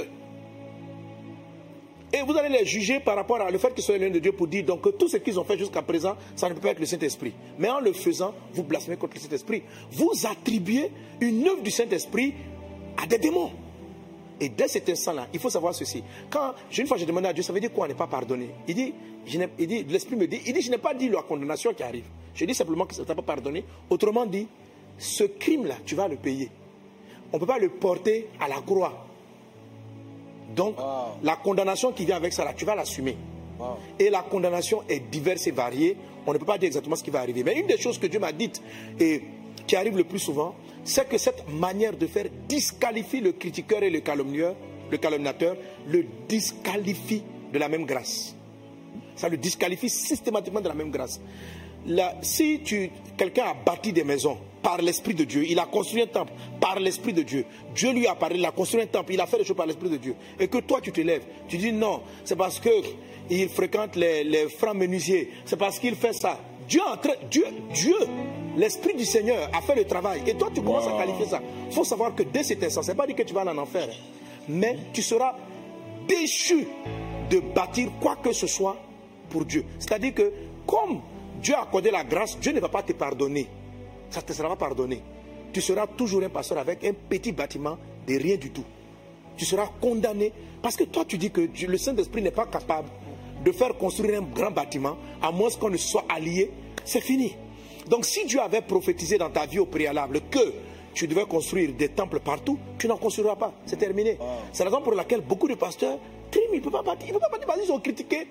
Et 2.12 2.22
vous 2.22 2.36
allez 2.36 2.48
les 2.48 2.64
juger 2.64 3.00
par 3.00 3.16
rapport 3.16 3.40
à 3.40 3.50
le 3.50 3.58
fait 3.58 3.74
qu'ils 3.74 3.82
soient 3.82 3.96
éloignés 3.96 4.14
de 4.14 4.18
Dieu 4.20 4.32
pour 4.32 4.46
dire 4.46 4.64
donc 4.64 4.82
que 4.82 4.90
tout 4.90 5.08
ce 5.08 5.16
qu'ils 5.16 5.38
ont 5.40 5.44
fait 5.44 5.58
jusqu'à 5.58 5.82
présent, 5.82 6.16
ça 6.34 6.48
ne 6.48 6.54
peut 6.54 6.60
pas 6.60 6.70
être 6.70 6.78
le 6.78 6.86
Saint-Esprit. 6.86 7.32
Mais 7.58 7.68
en 7.68 7.80
le 7.80 7.92
faisant, 7.92 8.32
vous 8.52 8.62
blasphémez 8.62 8.96
contre 8.96 9.14
le 9.14 9.20
Saint-Esprit. 9.20 9.62
Vous 9.92 10.12
attribuez 10.24 10.90
une 11.20 11.46
œuvre 11.48 11.62
du 11.62 11.70
Saint-Esprit 11.70 12.34
à 13.02 13.06
des 13.06 13.18
démons. 13.18 13.50
Et 14.40 14.48
dès 14.50 14.68
cet 14.68 14.88
instant-là, 14.88 15.28
il 15.32 15.40
faut 15.40 15.50
savoir 15.50 15.74
ceci. 15.74 16.02
Quand 16.30 16.54
une 16.76 16.86
fois 16.86 16.96
j'ai 16.96 17.06
demandé 17.06 17.28
à 17.28 17.32
Dieu, 17.32 17.42
ça 17.42 17.52
veut 17.52 17.60
dire 17.60 17.72
quoi 17.72 17.86
on 17.86 17.88
n'est 17.88 17.94
pas 17.94 18.06
pardonné 18.06 18.50
il 18.68 18.74
dit 18.74 18.92
l'Esprit 19.88 20.16
me 20.16 20.26
dit, 20.26 20.40
il 20.46 20.52
dit, 20.52 20.62
je 20.62 20.70
n'ai 20.70 20.78
pas 20.78 20.94
dit 20.94 21.08
la 21.08 21.22
condamnation 21.22 21.72
qui 21.72 21.82
arrive. 21.82 22.04
Je 22.34 22.44
dis 22.44 22.54
simplement 22.54 22.86
que 22.86 22.94
ça 22.94 23.02
ne 23.02 23.06
t'a 23.06 23.14
pas 23.14 23.22
pardonné. 23.22 23.64
Autrement 23.90 24.26
dit, 24.26 24.46
ce 24.98 25.24
crime-là, 25.24 25.76
tu 25.84 25.94
vas 25.94 26.08
le 26.08 26.16
payer. 26.16 26.50
On 27.32 27.36
ne 27.36 27.40
peut 27.40 27.46
pas 27.46 27.58
le 27.58 27.70
porter 27.70 28.28
à 28.38 28.48
la 28.48 28.60
croix. 28.60 29.05
Donc, 30.56 30.76
la 31.22 31.36
condamnation 31.36 31.92
qui 31.92 32.06
vient 32.06 32.16
avec 32.16 32.32
ça, 32.32 32.44
là, 32.44 32.54
tu 32.54 32.64
vas 32.64 32.74
l'assumer. 32.74 33.16
Et 33.98 34.10
la 34.10 34.22
condamnation 34.22 34.82
est 34.88 35.00
diverse 35.10 35.46
et 35.46 35.50
variée. 35.50 35.96
On 36.26 36.32
ne 36.32 36.38
peut 36.38 36.44
pas 36.46 36.58
dire 36.58 36.66
exactement 36.66 36.96
ce 36.96 37.04
qui 37.04 37.10
va 37.10 37.20
arriver. 37.20 37.44
Mais 37.44 37.58
une 37.58 37.66
des 37.66 37.78
choses 37.78 37.98
que 37.98 38.06
Dieu 38.06 38.18
m'a 38.18 38.32
dites 38.32 38.60
et 38.98 39.22
qui 39.66 39.76
arrive 39.76 39.96
le 39.96 40.04
plus 40.04 40.18
souvent, 40.18 40.54
c'est 40.82 41.08
que 41.08 41.18
cette 41.18 41.48
manière 41.48 41.96
de 41.96 42.06
faire 42.06 42.26
disqualifie 42.48 43.20
le 43.20 43.32
critiqueur 43.32 43.82
et 43.82 43.90
le 43.90 44.00
calomnieur, 44.00 44.54
le 44.90 44.96
calomniateur, 44.98 45.56
le 45.88 46.04
disqualifie 46.28 47.22
de 47.52 47.58
la 47.58 47.68
même 47.68 47.84
grâce. 47.84 48.34
Ça 49.14 49.28
le 49.28 49.36
disqualifie 49.36 49.88
systématiquement 49.88 50.60
de 50.60 50.68
la 50.68 50.74
même 50.74 50.90
grâce. 50.90 51.20
Là, 51.86 52.14
si 52.22 52.60
tu, 52.64 52.90
quelqu'un 53.16 53.44
a 53.44 53.54
bâti 53.54 53.92
des 53.92 54.04
maisons 54.04 54.38
par 54.66 54.78
l'Esprit 54.78 55.14
de 55.14 55.22
Dieu, 55.22 55.44
il 55.48 55.60
a 55.60 55.64
construit 55.64 56.02
un 56.02 56.08
temple 56.08 56.32
par 56.60 56.80
l'Esprit 56.80 57.12
de 57.12 57.22
Dieu, 57.22 57.44
Dieu 57.72 57.92
lui 57.92 58.08
a 58.08 58.16
parlé, 58.16 58.34
il 58.34 58.44
a 58.44 58.50
construit 58.50 58.82
un 58.82 58.86
temple, 58.86 59.12
il 59.12 59.20
a 59.20 59.26
fait 59.26 59.38
des 59.38 59.44
choses 59.44 59.56
par 59.56 59.64
l'Esprit 59.64 59.88
de 59.88 59.96
Dieu, 59.96 60.16
et 60.40 60.48
que 60.48 60.58
toi 60.58 60.80
tu 60.82 60.90
te 60.90 61.00
lèves, 61.00 61.22
tu 61.46 61.56
dis 61.56 61.70
non, 61.70 62.02
c'est 62.24 62.34
parce 62.34 62.58
que 62.58 62.70
il 63.30 63.48
fréquente 63.48 63.94
les, 63.94 64.24
les 64.24 64.48
francs 64.48 64.74
menuisiers, 64.74 65.30
c'est 65.44 65.56
parce 65.56 65.78
qu'il 65.78 65.94
fait 65.94 66.14
ça. 66.14 66.40
Dieu, 66.68 66.80
Dieu, 67.30 67.44
Dieu, 67.72 67.94
l'Esprit 68.56 68.94
du 68.94 69.04
Seigneur 69.04 69.48
a 69.56 69.60
fait 69.60 69.76
le 69.76 69.84
travail, 69.84 70.22
et 70.26 70.34
toi 70.34 70.50
tu 70.52 70.60
commences 70.60 70.88
à 70.88 70.98
qualifier 70.98 71.26
ça. 71.26 71.40
Il 71.68 71.72
faut 71.72 71.84
savoir 71.84 72.12
que 72.16 72.24
dès 72.24 72.42
cet 72.42 72.64
instant, 72.64 72.82
c'est 72.82 72.96
pas 72.96 73.06
dit 73.06 73.14
que 73.14 73.22
tu 73.22 73.34
vas 73.34 73.42
aller 73.42 73.50
en 73.50 73.58
enfer, 73.58 73.88
mais 74.48 74.76
tu 74.92 75.00
seras 75.00 75.36
déchu 76.08 76.66
de 77.30 77.38
bâtir 77.38 77.88
quoi 78.00 78.16
que 78.16 78.32
ce 78.32 78.48
soit 78.48 78.76
pour 79.30 79.44
Dieu. 79.44 79.64
C'est-à-dire 79.78 80.12
que 80.12 80.32
comme 80.66 81.02
Dieu 81.40 81.54
a 81.54 81.62
accordé 81.62 81.92
la 81.92 82.02
grâce, 82.02 82.36
Dieu 82.40 82.50
ne 82.50 82.58
va 82.58 82.68
pas 82.68 82.82
te 82.82 82.94
pardonner. 82.94 83.46
Ça 84.10 84.20
ne 84.20 84.26
te 84.26 84.32
sera 84.32 84.48
pas 84.50 84.56
pardonné. 84.56 85.02
Tu 85.52 85.60
seras 85.60 85.86
toujours 85.86 86.22
un 86.22 86.28
pasteur 86.28 86.58
avec 86.58 86.84
un 86.84 86.92
petit 86.92 87.32
bâtiment 87.32 87.78
de 88.06 88.14
rien 88.14 88.36
du 88.36 88.50
tout. 88.50 88.64
Tu 89.36 89.44
seras 89.44 89.68
condamné 89.80 90.32
parce 90.62 90.76
que 90.76 90.84
toi 90.84 91.04
tu 91.04 91.18
dis 91.18 91.30
que 91.30 91.40
le 91.40 91.78
Saint-Esprit 91.78 92.22
n'est 92.22 92.30
pas 92.30 92.46
capable 92.46 92.88
de 93.44 93.52
faire 93.52 93.76
construire 93.76 94.20
un 94.20 94.24
grand 94.24 94.50
bâtiment 94.50 94.96
à 95.22 95.30
moins 95.30 95.50
qu'on 95.50 95.70
ne 95.70 95.76
soit 95.76 96.04
allié. 96.08 96.50
C'est 96.84 97.00
fini. 97.00 97.34
Donc 97.88 98.04
si 98.04 98.24
Dieu 98.26 98.40
avait 98.40 98.62
prophétisé 98.62 99.18
dans 99.18 99.30
ta 99.30 99.46
vie 99.46 99.58
au 99.58 99.66
préalable 99.66 100.20
que 100.30 100.52
tu 100.94 101.06
devais 101.06 101.26
construire 101.26 101.72
des 101.74 101.90
temples 101.90 102.20
partout, 102.20 102.58
tu 102.78 102.88
n'en 102.88 102.96
construiras 102.96 103.36
pas. 103.36 103.52
C'est 103.66 103.76
terminé. 103.76 104.18
C'est 104.52 104.64
la 104.64 104.70
raison 104.70 104.82
pour 104.82 104.94
laquelle 104.94 105.20
beaucoup 105.20 105.46
de 105.46 105.54
pasteurs 105.54 105.98
criment, 106.30 106.54
ils 106.54 106.56
ne 106.56 106.62
peuvent 106.62 106.72
pas 106.72 106.82
bâtir. 106.82 107.08
Ils 107.08 107.14
ne 107.14 107.18
peuvent 107.18 107.30
pas 107.30 107.36
bâtir 107.36 107.46
parce 107.46 107.60
qu'ils 107.60 107.72
ont 107.72 107.80
critiqué. 107.80 108.26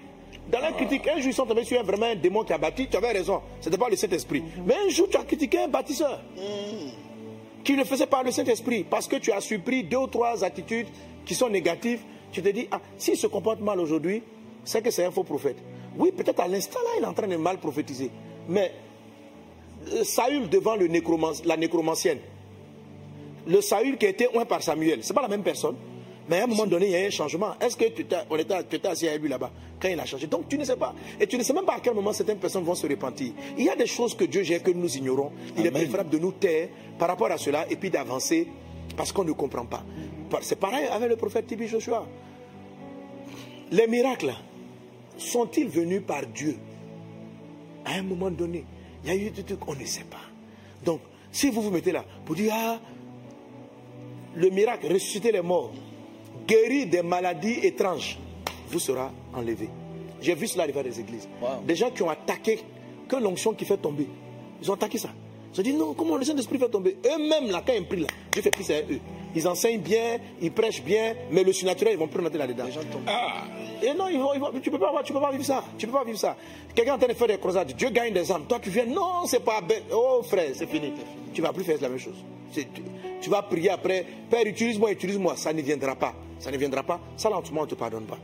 Dans 0.52 0.60
la 0.60 0.72
critique, 0.74 1.08
un 1.08 1.18
jour 1.20 1.28
ils 1.28 1.34
sont 1.34 1.46
tombés 1.46 1.64
sur 1.64 1.84
vraiment 1.84 2.06
un 2.06 2.16
démon 2.16 2.44
qui 2.44 2.54
a 2.54 2.58
bâti, 2.58 2.88
tu 2.88 2.96
avais 2.98 3.12
raison, 3.12 3.42
ce 3.60 3.68
n'était 3.70 3.80
pas 3.82 3.90
le 3.90 3.96
Saint-Esprit. 3.96 4.44
Mais 4.66 4.76
un 4.86 4.90
jour 4.90 5.08
tu 5.10 5.18
as 5.18 5.24
critiqué 5.24 5.60
un 5.60 5.68
bâtisseur 5.68 6.22
qui 7.64 7.76
le 7.76 7.84
faisait 7.84 8.06
par 8.06 8.24
le 8.24 8.32
Saint-Esprit 8.32 8.84
parce 8.84 9.08
que 9.08 9.16
tu 9.16 9.32
as 9.32 9.42
surpris 9.42 9.84
deux 9.84 9.98
ou 9.98 10.08
trois 10.08 10.44
attitudes 10.44 10.88
qui 11.26 11.34
sont 11.34 11.50
négatives. 11.50 12.02
Tu 12.32 12.42
te 12.44 12.50
dis, 12.50 12.68
ah, 12.72 12.80
s'il 12.98 13.18
se 13.18 13.28
comporte 13.28 13.60
mal 13.62 13.80
aujourd'hui, 13.80 14.22
c'est 14.64 14.82
que 14.84 14.92
c'est 14.92 15.06
un 15.06 15.12
faux 15.12 15.24
prophète. 15.24 15.58
Oui, 15.98 16.12
peut-être 16.12 16.42
à 16.42 16.48
l'instant 16.48 16.80
là, 16.84 16.90
il 17.00 17.04
est 17.04 17.08
en 17.08 17.14
train 17.14 17.28
de 17.28 17.38
mal 17.38 17.58
prophétiser. 17.58 18.12
Mais 18.48 18.72
euh, 19.94 20.04
Saül 20.04 20.48
devant 20.50 20.76
le 20.76 20.88
nécroman- 20.88 21.42
la 21.46 21.58
nécromancienne, 21.58 22.20
le 23.48 23.62
Saül 23.62 23.98
qui 23.98 24.06
a 24.06 24.10
été 24.10 24.28
oint 24.36 24.46
par 24.46 24.62
Samuel, 24.62 25.00
c'est 25.02 25.14
pas 25.14 25.22
la 25.22 25.28
même 25.28 25.44
personne. 25.44 25.76
Mais 26.28 26.40
à 26.40 26.44
un 26.46 26.48
moment 26.48 26.66
donné, 26.66 26.88
il 26.88 26.92
y 26.92 26.96
a 26.96 27.04
eu 27.04 27.08
un 27.08 27.12
changement. 27.12 27.54
Est-ce 27.60 27.78
que 27.78 27.86
tu 27.86 28.02
étais, 28.02 28.88
assis 28.88 29.08
avec 29.08 29.22
lui 29.22 29.30
là-bas 29.30 29.52
quand 29.80 29.88
il 29.88 30.00
a 30.00 30.06
changé? 30.06 30.28
Donc 30.28 30.48
tu 30.50 30.58
ne 30.58 30.64
sais 30.64 30.76
pas. 30.76 30.94
Et 31.20 31.28
tu 31.28 31.38
ne 31.38 31.44
sais 31.44 31.54
même 31.54 31.66
pas 31.66 31.76
à 31.76 31.80
quel 31.80 31.94
moment 31.94 32.14
certaines 32.14 32.40
personnes 32.40 32.64
vont 32.64 32.76
se 32.76 32.88
repentir. 32.88 33.32
Il 33.58 33.66
y 33.66 33.70
a 33.70 33.76
des 33.76 33.86
choses 33.86 34.16
que 34.16 34.26
Dieu 34.26 34.42
gère 34.44 34.64
que 34.64 34.72
nous 34.72 34.98
ignorons. 34.98 35.32
Il 35.58 35.66
est 35.66 35.72
préférable 35.72 36.10
de 36.10 36.18
nous 36.18 36.32
taire 36.32 36.70
par 36.98 37.10
rapport 37.10 37.32
à 37.32 37.38
cela 37.38 37.66
et 37.70 37.76
puis 37.76 37.90
d'avancer 37.90 38.48
parce 38.98 39.12
qu'on 39.12 39.24
ne 39.24 39.34
comprend 39.34 39.66
pas. 39.66 39.84
C'est 40.42 40.60
pareil 40.60 40.88
avec 40.88 41.10
le 41.10 41.16
prophète 41.16 41.46
Tibi 41.48 41.68
Joshua. 41.68 42.06
Les 43.72 43.88
miracles 43.88 44.34
sont-ils 45.18 45.68
venus 45.68 46.02
par 46.06 46.26
Dieu? 46.26 46.58
À 47.84 47.94
un 47.94 48.04
moment 48.04 48.32
donné, 48.32 48.64
il 49.04 49.10
y 49.10 49.14
a 49.14 49.16
eu 49.16 49.30
des 49.30 49.44
trucs, 49.44 49.68
on 49.68 49.76
ne 49.76 49.86
sait 49.86 50.04
pas. 50.04 50.18
Donc, 50.84 51.02
si 51.32 51.50
vous 51.50 51.62
vous 51.62 51.70
mettez 51.70 51.92
là 51.92 52.04
pour 52.26 52.36
dire, 52.36 52.54
ah, 52.56 52.80
le 54.36 54.50
miracle, 54.50 54.92
ressusciter 54.92 55.32
les 55.32 55.42
morts, 55.42 55.72
guérir 56.48 56.88
des 56.88 57.02
maladies 57.02 57.60
étranges, 57.64 58.18
vous 58.70 58.80
sera 58.80 59.12
enlevé. 59.34 59.70
J'ai 60.22 60.36
vu 60.36 60.48
cela 60.48 60.64
arriver 60.64 60.80
à 60.80 60.84
des 60.84 61.00
églises. 61.00 61.28
Des 61.66 61.76
gens 61.76 61.92
qui 61.92 62.02
ont 62.04 62.10
attaqué 62.10 62.60
que 63.08 63.16
l'onction 63.16 63.54
qui 63.54 63.66
fait 63.66 63.78
tomber. 63.78 64.08
Ils 64.62 64.72
ont 64.72 64.74
attaqué 64.74 64.98
ça. 64.98 65.10
Ils 65.56 65.60
ont 65.60 65.64
dit 65.64 65.74
non, 65.74 65.94
comment 65.94 66.18
le 66.18 66.26
Saint-Esprit 66.26 66.58
fait 66.60 66.68
tomber? 66.70 66.98
Eux-mêmes, 67.06 67.50
là, 67.50 67.64
quand 67.66 67.74
ils 67.74 67.86
prient 67.86 68.02
là, 68.02 68.08
Dieu 68.32 68.42
fait 68.42 68.52
plus 68.52 68.64
c'est 68.66 68.86
eux. 68.92 69.00
Ils 69.36 69.48
enseignent 69.48 69.80
bien, 69.80 70.18
ils 70.42 70.52
prêchent 70.52 70.84
bien, 70.84 71.14
mais 71.32 71.44
le 71.44 71.52
surnaturel, 71.54 71.94
ils 71.94 72.00
vont 72.00 72.08
plus 72.08 72.22
rentrer 72.24 72.38
là-dedans. 72.38 72.66
Ah. 73.08 73.44
Et 73.84 73.94
non, 73.94 74.08
ils 74.10 74.18
vont, 74.20 74.34
ils 74.34 74.40
vont- 74.40 74.52
tu 74.62 74.70
ne 74.70 74.76
peux, 74.78 74.80
pas- 74.80 75.02
tu 75.04 75.14
peux 75.14 75.20
pas 75.20 75.32
vivre 75.32 75.44
ça. 75.46 75.64
Tu 75.78 75.86
peux 75.88 75.94
pas 75.94 76.04
vivre 76.04 76.18
ça. 76.18 76.36
Quelqu'un 76.74 76.92
est 76.92 76.96
en 76.96 76.98
train 77.00 77.08
de 77.08 77.14
faire 77.14 77.28
des 77.28 77.38
croisades, 77.38 77.72
Dieu 77.74 77.90
gagne 77.90 78.14
des 78.14 78.32
âmes. 78.32 78.46
Toi, 78.48 78.60
tu 78.62 78.70
viens, 78.70 78.86
non, 78.86 79.26
c'est 79.26 79.44
pas 79.44 79.62
bête. 79.62 79.84
Oh 79.94 80.22
frère, 80.24 80.52
c'est 80.54 80.68
fini. 80.68 80.92
Tu 81.34 81.42
ne 81.42 81.48
vas 81.48 81.54
plus 81.54 81.64
faire 81.64 81.78
la 81.82 81.90
même 81.90 82.00
chose. 82.00 82.16
Tu, 82.54 82.66
tu 83.22 83.30
vas 83.30 83.42
prier 83.42 83.70
après, 83.70 84.06
Père, 84.30 84.46
utilise-moi, 84.46 84.92
utilise-moi. 84.92 85.36
Ça 85.36 85.52
ne 85.54 85.62
viendra 85.62 85.96
pas. 85.96 86.14
Ça 86.40 86.52
ne 86.52 86.58
viendra 86.58 86.84
pas. 86.84 87.00
Ça, 87.18 87.30
lentement, 87.30 87.62
on 87.62 87.64
ne 87.66 87.70
te 87.70 87.76
pardonne 87.76 88.06
pas. 88.06 88.18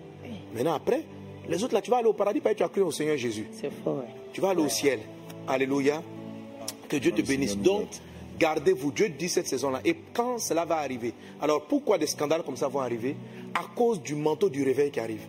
Maintenant, 0.53 0.73
après, 0.73 1.03
les 1.49 1.64
autres, 1.64 1.73
là, 1.73 1.81
tu 1.81 1.91
vas 1.91 1.97
aller 1.97 2.07
au 2.07 2.14
paradis 2.14 2.39
parce 2.39 2.53
que 2.53 2.57
tu 2.60 2.64
as 2.64 2.69
cru 2.69 2.81
au 2.81 2.91
Seigneur 2.91 3.18
Jésus. 3.18 3.47
C'est 3.51 3.72
fort. 3.84 3.97
ouais. 3.97 4.06
Tu 4.34 4.39
vas 4.41 4.49
aller 4.49 4.61
au 4.61 4.69
ciel. 4.69 4.99
Alléluia. 5.47 6.01
Que 6.91 6.97
Dieu 6.97 7.13
te 7.13 7.22
bénisse. 7.22 7.57
Donc, 7.57 7.88
gardez-vous. 8.38 8.91
Dieu 8.91 9.07
dit 9.07 9.30
cette 9.30 9.47
saison-là. 9.47 9.80
Et 9.85 9.95
quand 10.13 10.39
cela 10.39 10.65
va 10.65 10.76
arriver, 10.80 11.13
alors 11.39 11.61
pourquoi 11.61 11.97
des 11.97 12.05
scandales 12.05 12.43
comme 12.43 12.57
ça 12.57 12.68
vont 12.68 12.81
arriver? 12.81 13.15
À 13.53 13.63
cause 13.73 14.01
du 14.01 14.13
manteau 14.13 14.49
du 14.49 14.61
réveil 14.61 14.91
qui 14.91 14.99
arrive. 14.99 15.26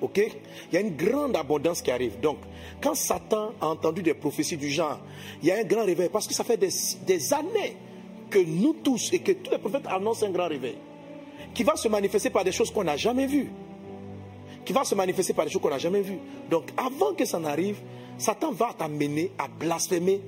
Ok? 0.00 0.18
Il 0.18 0.74
y 0.74 0.76
a 0.76 0.80
une 0.80 0.94
grande 0.94 1.34
abondance 1.34 1.82
qui 1.82 1.90
arrive. 1.90 2.20
Donc, 2.20 2.36
quand 2.80 2.94
Satan 2.94 3.50
a 3.60 3.66
entendu 3.66 4.00
des 4.00 4.14
prophéties 4.14 4.56
du 4.56 4.70
genre, 4.70 5.00
il 5.42 5.48
y 5.48 5.50
a 5.50 5.56
un 5.56 5.64
grand 5.64 5.84
réveil. 5.84 6.08
Parce 6.08 6.28
que 6.28 6.34
ça 6.34 6.44
fait 6.44 6.56
des, 6.56 6.70
des 7.04 7.34
années 7.34 7.76
que 8.30 8.38
nous 8.38 8.74
tous 8.74 9.12
et 9.12 9.18
que 9.18 9.32
tous 9.32 9.50
les 9.50 9.58
prophètes 9.58 9.88
annoncent 9.88 10.24
un 10.24 10.30
grand 10.30 10.46
réveil. 10.46 10.76
Qui 11.52 11.64
va 11.64 11.74
se 11.74 11.88
manifester 11.88 12.30
par 12.30 12.44
des 12.44 12.52
choses 12.52 12.70
qu'on 12.70 12.84
n'a 12.84 12.96
jamais 12.96 13.26
vues 13.26 13.50
qui 14.64 14.72
va 14.72 14.84
se 14.84 14.96
manifester 14.96 15.32
par 15.32 15.44
des 15.44 15.50
choses 15.52 15.62
qu'on 15.62 15.70
n'a 15.70 15.78
jamais 15.78 16.00
vues. 16.00 16.18
Donc 16.50 16.64
avant 16.76 17.14
que 17.14 17.24
ça 17.24 17.38
n'arrive, 17.38 17.76
Satan 18.18 18.50
va 18.50 18.74
t'amener 18.76 19.30
à 19.38 19.46
blasphémer 19.46 20.20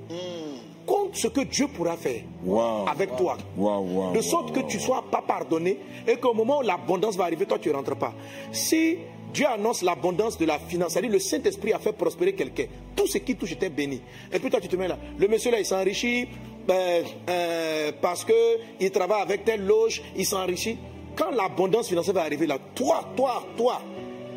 ce 1.13 1.27
que 1.27 1.41
Dieu 1.41 1.67
pourra 1.67 1.97
faire 1.97 2.21
Wow. 2.45 2.85
avec 2.87 3.15
toi. 3.15 3.37
Wow, 3.57 4.13
de 4.13 4.21
sorte 4.21 4.51
que 4.53 4.61
tu 4.61 4.77
ne 4.77 4.81
sois 4.81 5.03
pas 5.11 5.21
pardonné 5.21 5.77
et 6.07 6.17
qu'au 6.17 6.33
moment 6.33 6.59
où 6.59 6.61
l'abondance 6.61 7.15
va 7.15 7.25
arriver, 7.25 7.45
toi 7.45 7.57
tu 7.59 7.69
ne 7.69 7.73
rentres 7.75 7.95
pas. 7.95 8.13
Si 8.51 8.97
Dieu 9.33 9.45
annonce 9.47 9.81
l'abondance 9.83 10.37
de 10.37 10.45
la 10.45 10.57
finance, 10.57 10.93
c'est-à-dire 10.93 11.11
le 11.11 11.19
Saint-Esprit 11.19 11.71
a 11.73 11.79
fait 11.79 11.93
prospérer 11.93 12.33
quelqu'un, 12.33 12.65
tout 12.95 13.05
ce 13.07 13.17
qui 13.19 13.35
touche 13.35 13.51
était 13.51 13.69
béni. 13.69 14.01
Et 14.31 14.39
puis 14.39 14.49
toi 14.49 14.59
tu 14.59 14.67
te 14.67 14.75
mets 14.75 14.87
là, 14.87 14.97
le 15.17 15.27
monsieur 15.27 15.51
là 15.51 15.59
il 15.59 15.65
s'enrichit 15.65 16.27
ben, 16.67 17.03
euh, 17.29 17.91
parce 18.01 18.25
qu'il 18.25 18.91
travaille 18.91 19.21
avec 19.21 19.43
telle 19.45 19.65
loge, 19.65 20.01
il 20.15 20.25
s'enrichit. 20.25 20.77
Quand 21.15 21.31
l'abondance 21.31 21.89
financière 21.89 22.13
va 22.15 22.21
arriver 22.21 22.45
là, 22.47 22.57
toi, 22.75 23.03
toi, 23.15 23.43
toi, 23.57 23.81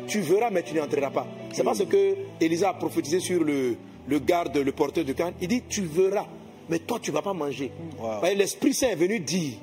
tu 0.07 0.19
verras, 0.19 0.49
mais 0.49 0.63
tu 0.63 0.73
n'y 0.73 0.79
entreras 0.81 1.11
pas. 1.11 1.27
C'est 1.53 1.63
parce 1.63 1.85
que 1.85 2.15
Élisa 2.41 2.69
a 2.69 2.73
prophétisé 2.73 3.19
sur 3.19 3.43
le, 3.43 3.77
le 4.07 4.19
garde, 4.19 4.57
le 4.57 4.71
porteur 4.73 5.05
de 5.05 5.13
canne. 5.13 5.33
Il 5.39 5.47
dit, 5.47 5.61
tu 5.69 5.81
verras, 5.83 6.25
mais 6.69 6.79
toi, 6.79 6.99
tu 7.01 7.11
ne 7.11 7.15
vas 7.15 7.21
pas 7.21 7.33
manger. 7.33 7.71
Wow. 7.99 8.21
Que 8.21 8.35
L'Esprit 8.37 8.73
Saint 8.73 8.89
est 8.89 8.95
venu 8.95 9.19
dire 9.19 9.53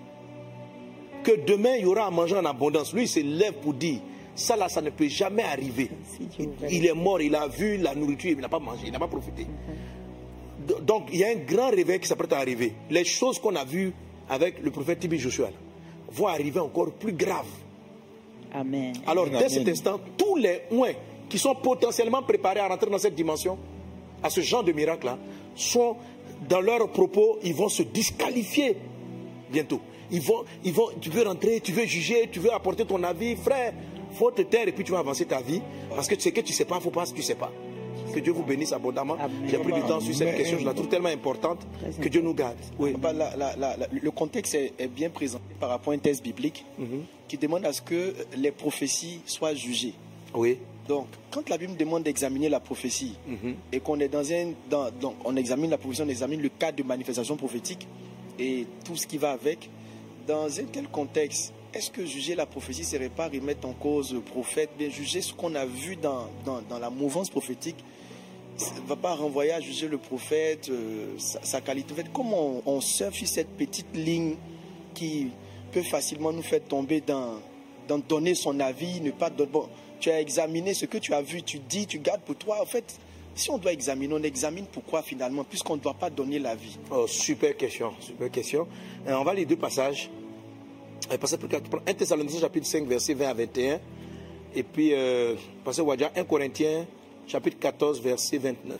que 1.22 1.32
demain, 1.46 1.74
il 1.76 1.82
y 1.82 1.86
aura 1.86 2.06
à 2.06 2.10
manger 2.10 2.36
en 2.36 2.44
abondance. 2.44 2.92
Lui, 2.94 3.02
il 3.02 3.08
se 3.08 3.20
lève 3.20 3.54
pour 3.54 3.74
dire, 3.74 4.00
ça 4.34 4.56
là, 4.56 4.68
ça 4.68 4.80
ne 4.80 4.90
peut 4.90 5.08
jamais 5.08 5.42
arriver. 5.42 5.90
Il, 6.38 6.50
il 6.70 6.86
est 6.86 6.94
mort, 6.94 7.20
il 7.20 7.34
a 7.34 7.46
vu 7.48 7.76
la 7.76 7.94
nourriture, 7.94 8.30
il 8.30 8.38
n'a 8.38 8.48
pas 8.48 8.58
mangé, 8.58 8.82
il 8.86 8.92
n'a 8.92 8.98
pas 8.98 9.08
profité. 9.08 9.46
Do- 10.66 10.78
Donc, 10.80 11.08
il 11.12 11.18
y 11.20 11.24
a 11.24 11.28
un 11.28 11.34
grand 11.46 11.70
réveil 11.70 12.00
qui 12.00 12.06
s'apprête 12.08 12.32
à 12.32 12.38
arriver. 12.38 12.72
Les 12.90 13.04
choses 13.04 13.38
qu'on 13.38 13.54
a 13.56 13.64
vues 13.64 13.92
avec 14.28 14.62
le 14.62 14.70
prophète 14.70 15.00
Tibi 15.00 15.18
Joshua 15.18 15.46
là, 15.48 15.56
vont 16.12 16.26
arriver 16.28 16.60
encore 16.60 16.90
plus 16.92 17.12
graves. 17.12 17.46
Amen. 18.52 18.92
Alors, 19.06 19.26
Amen. 19.26 19.38
dès 19.40 19.48
cet 19.48 19.68
instant, 19.68 20.00
tous 20.16 20.36
les 20.36 20.62
oins 20.72 20.92
qui 21.28 21.38
sont 21.38 21.54
potentiellement 21.54 22.22
préparés 22.22 22.60
à 22.60 22.68
rentrer 22.68 22.90
dans 22.90 22.98
cette 22.98 23.14
dimension, 23.14 23.58
à 24.22 24.28
ce 24.30 24.40
genre 24.40 24.64
de 24.64 24.72
miracle-là, 24.72 25.18
sont 25.54 25.96
dans 26.48 26.60
leurs 26.60 26.88
propos, 26.90 27.38
ils 27.42 27.54
vont 27.54 27.68
se 27.68 27.82
disqualifier 27.82 28.76
bientôt. 29.50 29.80
Ils 30.10 30.20
vont, 30.20 30.44
ils 30.64 30.72
vont, 30.72 30.88
tu 31.00 31.10
veux 31.10 31.22
rentrer, 31.22 31.60
tu 31.60 31.72
veux 31.72 31.84
juger, 31.86 32.28
tu 32.30 32.40
veux 32.40 32.52
apporter 32.52 32.84
ton 32.84 33.02
avis, 33.02 33.36
frère, 33.36 33.72
faut 34.12 34.30
te 34.30 34.42
taire 34.42 34.66
et 34.66 34.72
puis 34.72 34.82
tu 34.84 34.92
vas 34.92 34.98
avancer 34.98 35.24
ta 35.24 35.40
vie. 35.40 35.60
Parce 35.94 36.08
que 36.08 36.18
ce 36.20 36.28
que 36.30 36.40
tu 36.40 36.50
ne 36.52 36.56
sais 36.56 36.64
pas, 36.64 36.80
faut 36.80 36.90
pas 36.90 37.06
ce 37.06 37.10
que 37.10 37.16
tu 37.16 37.22
ne 37.22 37.26
sais 37.26 37.34
pas. 37.36 37.52
Que 38.12 38.18
Dieu 38.18 38.32
vous 38.32 38.42
bénisse 38.42 38.72
abondamment. 38.72 39.16
J'ai 39.48 39.58
pris 39.58 39.72
du 39.72 39.82
temps 39.82 40.00
sur 40.00 40.12
cette 40.14 40.36
question, 40.36 40.58
je 40.58 40.64
la 40.64 40.74
trouve 40.74 40.88
tellement 40.88 41.10
importante 41.10 41.60
que 42.02 42.08
Dieu 42.08 42.20
nous 42.20 42.34
garde. 42.34 42.56
Oui. 42.76 42.92
Bah, 42.98 43.12
la- 43.12 43.36
la- 43.36 43.54
la- 43.56 43.76
la- 43.76 43.86
le 43.92 44.10
contexte 44.10 44.54
est, 44.56 44.72
est 44.80 44.88
bien 44.88 45.10
présenté 45.10 45.44
par 45.60 45.68
rapport 45.68 45.92
à 45.92 45.96
un 45.96 45.98
texte 46.00 46.24
biblique 46.24 46.64
Mhm. 46.76 47.04
qui 47.28 47.36
demande 47.38 47.64
à 47.64 47.72
ce 47.72 47.80
que 47.82 48.14
les 48.36 48.50
prophéties 48.50 49.20
soient 49.26 49.54
jugées. 49.54 49.94
Oui. 50.34 50.58
Donc, 50.90 51.06
quand 51.30 51.48
la 51.48 51.56
Bible 51.56 51.76
demande 51.76 52.02
d'examiner 52.02 52.48
la 52.48 52.58
prophétie 52.58 53.14
Mhm. 53.28 53.54
et 53.72 53.78
qu'on 53.78 54.00
est 54.00 54.08
dans 54.08 54.28
un. 54.32 54.52
Dans, 54.68 54.90
donc, 54.90 55.14
on 55.24 55.36
examine 55.36 55.70
la 55.70 55.78
prophétie, 55.78 56.02
on 56.02 56.08
examine 56.08 56.40
le 56.42 56.48
cadre 56.48 56.78
de 56.78 56.82
manifestation 56.82 57.36
prophétique 57.36 57.86
et 58.40 58.66
tout 58.84 58.96
ce 58.96 59.06
qui 59.06 59.16
va 59.16 59.30
avec, 59.30 59.70
dans 60.26 60.46
un 60.58 60.64
tel 60.64 60.88
contexte, 60.88 61.52
est-ce 61.72 61.92
que 61.92 62.04
juger 62.04 62.34
la 62.34 62.44
prophétie 62.44 62.80
ne 62.80 62.86
serait 62.86 63.08
pas 63.08 63.28
remettre 63.28 63.68
en 63.68 63.72
cause 63.72 64.12
le 64.12 64.20
prophète? 64.20 64.70
Bien, 64.76 64.88
juger 64.90 65.20
ce 65.20 65.32
qu'on 65.32 65.54
a 65.54 65.64
vu 65.64 65.94
dans, 65.94 66.26
dans, 66.44 66.60
dans 66.68 66.80
la 66.80 66.90
mouvance 66.90 67.30
prophétique 67.30 67.76
ne 68.58 68.88
va 68.88 68.96
pas 68.96 69.14
renvoyer 69.14 69.52
à 69.52 69.60
juger 69.60 69.86
le 69.86 69.96
prophète, 69.98 70.68
euh, 70.70 71.14
sa, 71.18 71.40
sa 71.44 71.60
qualité. 71.60 71.92
En 71.92 71.96
fait, 71.96 72.12
comment 72.12 72.62
on, 72.66 72.78
on 72.78 72.80
cette 72.80 73.50
petite 73.56 73.94
ligne 73.94 74.34
qui 74.92 75.28
peut 75.70 75.82
facilement 75.82 76.32
nous 76.32 76.42
faire 76.42 76.62
tomber 76.64 77.00
dans, 77.00 77.34
dans 77.86 77.98
donner 77.98 78.34
son 78.34 78.58
avis, 78.58 79.00
ne 79.00 79.12
pas 79.12 79.30
donner. 79.30 79.50
Bon, 79.52 79.68
tu 80.00 80.10
as 80.10 80.20
examiné 80.20 80.74
ce 80.74 80.86
que 80.86 80.98
tu 80.98 81.14
as 81.14 81.22
vu, 81.22 81.42
tu 81.42 81.58
dis, 81.58 81.86
tu 81.86 81.98
gardes 81.98 82.22
pour 82.22 82.34
toi. 82.36 82.60
En 82.60 82.66
fait, 82.66 82.98
si 83.34 83.50
on 83.50 83.58
doit 83.58 83.72
examiner, 83.72 84.14
on 84.14 84.22
examine 84.22 84.66
pourquoi 84.66 85.02
finalement, 85.02 85.44
puisqu'on 85.44 85.76
ne 85.76 85.80
doit 85.80 85.94
pas 85.94 86.10
donner 86.10 86.38
l'avis. 86.38 86.78
Oh, 86.90 87.06
super 87.06 87.56
question, 87.56 87.92
super 88.00 88.30
question. 88.30 88.66
Euh, 89.06 89.14
on 89.14 89.24
va 89.24 89.34
lire 89.34 89.46
deux 89.46 89.56
passages. 89.56 90.10
Euh, 91.12 91.16
tu 91.16 91.70
prends 91.70 91.82
1 91.86 91.94
Thessaloniciens 91.94 92.40
chapitre 92.40 92.66
5, 92.66 92.86
verset 92.86 93.14
20 93.14 93.28
à 93.28 93.34
21. 93.34 93.80
Et 94.54 94.62
puis, 94.62 94.92
euh, 94.94 95.36
Wadja, 95.64 96.12
1 96.16 96.24
Corinthiens 96.24 96.86
chapitre 97.26 97.58
14, 97.58 98.00
verset 98.00 98.38
29. 98.38 98.78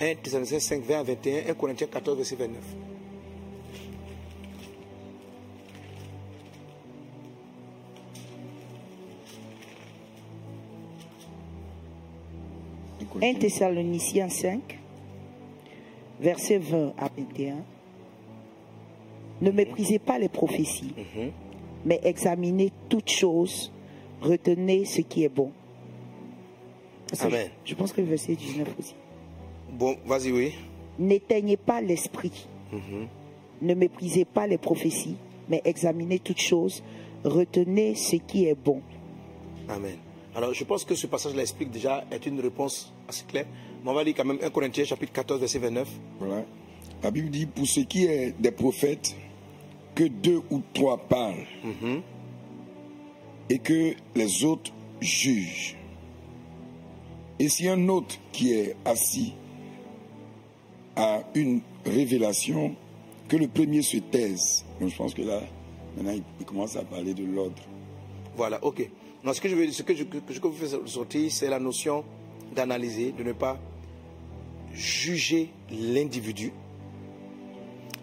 1 0.00 0.14
Thessaloniciens 0.16 0.60
5, 0.60 0.82
20 0.82 0.98
à 0.98 1.02
21. 1.02 1.50
1 1.50 1.54
Corinthiens 1.54 1.86
14, 1.86 2.16
verset 2.16 2.36
29. 2.36 2.83
1 13.20 13.34
Thessaloniciens 13.34 14.28
5, 14.28 14.78
versets 16.20 16.58
20 16.58 16.94
à 16.98 17.08
21. 17.16 17.56
Ne 19.40 19.50
méprisez 19.50 19.98
pas 19.98 20.18
les 20.18 20.28
prophéties, 20.28 20.94
mais 21.84 22.00
examinez 22.02 22.72
toutes 22.88 23.10
choses, 23.10 23.72
retenez 24.20 24.84
ce 24.84 25.00
qui 25.00 25.24
est 25.24 25.28
bon. 25.28 25.52
Amen. 27.20 27.48
Je, 27.64 27.70
je 27.70 27.74
pense 27.74 27.92
que 27.92 28.00
le 28.00 28.08
verset 28.08 28.34
19 28.34 28.68
aussi. 28.78 28.94
Bon, 29.72 29.96
vas-y, 30.06 30.32
oui. 30.32 30.54
N'éteignez 30.98 31.56
pas 31.56 31.80
l'esprit, 31.80 32.46
ne 33.60 33.74
méprisez 33.74 34.24
pas 34.24 34.46
les 34.46 34.58
prophéties, 34.58 35.16
mais 35.48 35.60
examinez 35.64 36.18
toutes 36.20 36.40
choses, 36.40 36.82
retenez 37.24 37.94
ce 37.94 38.16
qui 38.16 38.46
est 38.46 38.54
bon. 38.54 38.80
Amen. 39.68 39.96
Alors, 40.36 40.52
je 40.52 40.64
pense 40.64 40.84
que 40.84 40.94
ce 40.94 41.06
passage-là 41.06 41.42
explique 41.42 41.70
déjà, 41.70 42.04
est 42.10 42.26
une 42.26 42.40
réponse 42.40 42.92
assez 43.08 43.24
claire. 43.24 43.46
Mais 43.84 43.90
on 43.90 43.94
va 43.94 44.02
lire 44.02 44.14
quand 44.16 44.24
même 44.24 44.38
1 44.42 44.50
Corinthiens 44.50 44.84
chapitre 44.84 45.12
14, 45.12 45.40
verset 45.40 45.58
29. 45.58 45.88
Voilà. 46.18 46.44
La 47.02 47.10
Bible 47.10 47.30
dit 47.30 47.46
pour 47.46 47.66
ce 47.66 47.80
qui 47.80 48.06
est 48.06 48.34
des 48.40 48.50
prophètes, 48.50 49.14
que 49.94 50.04
deux 50.04 50.42
ou 50.50 50.60
trois 50.72 50.98
parlent 50.98 51.46
et 53.48 53.58
que 53.58 53.94
les 54.14 54.44
autres 54.44 54.72
jugent. 55.00 55.76
Et 57.38 57.48
si 57.48 57.68
un 57.68 57.88
autre 57.88 58.16
qui 58.32 58.52
est 58.52 58.74
assis 58.84 59.34
a 60.96 61.22
une 61.34 61.60
révélation, 61.84 62.74
que 63.28 63.36
le 63.36 63.48
premier 63.48 63.82
se 63.82 63.98
taise. 63.98 64.64
Donc 64.80 64.90
je 64.90 64.96
pense 64.96 65.14
que 65.14 65.22
là, 65.22 65.40
maintenant, 65.96 66.14
il 66.40 66.46
commence 66.46 66.76
à 66.76 66.82
parler 66.82 67.14
de 67.14 67.24
l'ordre. 67.24 67.62
Voilà, 68.36 68.62
ok. 68.64 68.88
Non, 69.24 69.32
ce 69.32 69.40
que 69.40 69.48
je 69.48 69.54
veux, 69.54 69.72
ce 69.72 69.82
que 69.82 69.94
je, 69.94 70.04
que 70.04 70.18
je 70.28 70.40
veux 70.40 70.52
faire 70.52 70.80
sortir, 70.86 71.30
c'est 71.32 71.48
la 71.48 71.58
notion 71.58 72.04
d'analyser, 72.54 73.12
de 73.12 73.22
ne 73.22 73.32
pas 73.32 73.58
juger 74.74 75.50
l'individu, 75.70 76.52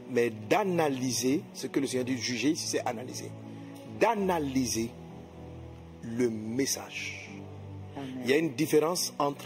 mais 0.10 0.31
d'analyser, 0.49 1.43
ce 1.53 1.68
que 1.68 1.80
le 1.80 1.85
Seigneur 1.85 2.06
dit 2.06 2.18
juger, 2.18 2.56
c'est 2.56 2.80
analyser, 2.88 3.30
d'analyser 3.99 4.89
le 6.02 6.30
message. 6.30 7.30
Il 8.23 8.30
y 8.30 8.34
a 8.34 8.38
une 8.38 8.53
différence 8.53 9.14
entre 9.19 9.45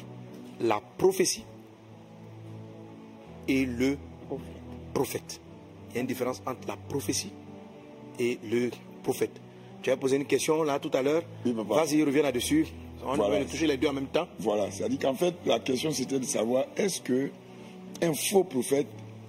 la 0.61 0.79
prophétie 0.97 1.43
et 3.49 3.65
le 3.65 3.97
prophète. 4.93 5.41
Il 5.89 5.95
y 5.95 5.97
a 5.97 6.01
une 6.01 6.07
différence 6.07 6.41
entre 6.45 6.67
la 6.69 6.77
prophétie 6.77 7.31
et 8.17 8.39
le 8.49 8.69
prophète. 9.03 9.41
Tu 9.85 9.91
as 9.91 9.97
posé 9.97 10.15
une 10.15 10.25
question 10.25 10.63
là 10.63 10.79
tout 10.79 10.89
à 10.95 11.03
l'heure. 11.03 11.21
Oui. 11.45 11.53
Vas-y, 11.55 12.01
reviens 12.01 12.23
là-dessus. 12.23 12.65
On 13.05 13.13
Voilà. 13.13 13.37
va 13.37 13.45
toucher 13.45 13.67
les 13.67 13.77
deux 13.77 13.87
en 13.87 13.93
même 13.93 14.07
temps. 14.07 14.27
Voilà, 14.39 14.71
c'est-à-dire 14.71 14.97
qu'en 14.97 15.13
fait, 15.13 15.35
la 15.45 15.59
question 15.59 15.91
c'était 15.91 16.17
de 16.17 16.25
savoir 16.25 16.65
est-ce 16.75 16.99
que 17.01 17.29
un 18.01 18.13
faux 18.15 18.43
prophète 18.43 18.87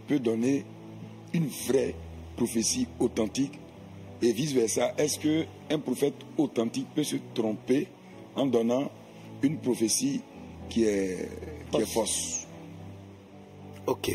peut 0.09 0.19
donner 0.19 0.65
une 1.35 1.47
vraie 1.69 1.95
prophétie 2.39 2.89
authentique? 2.99 3.53
Et 4.23 4.33
vice-versa. 4.33 4.95
Est-ce 4.97 5.19
que 5.19 5.45
un 5.71 5.79
prophète 5.79 6.15
authentique 6.39 6.87
peut 6.95 7.05
se 7.05 7.17
tromper 7.35 7.89
en 8.35 8.47
donnant 8.47 8.91
une 9.43 9.59
prophétie 9.59 10.23
qui 10.71 10.85
est, 10.85 11.29
qui 11.71 11.83
est 11.83 11.87
fausse? 11.87 12.47
Ok. 13.87 14.11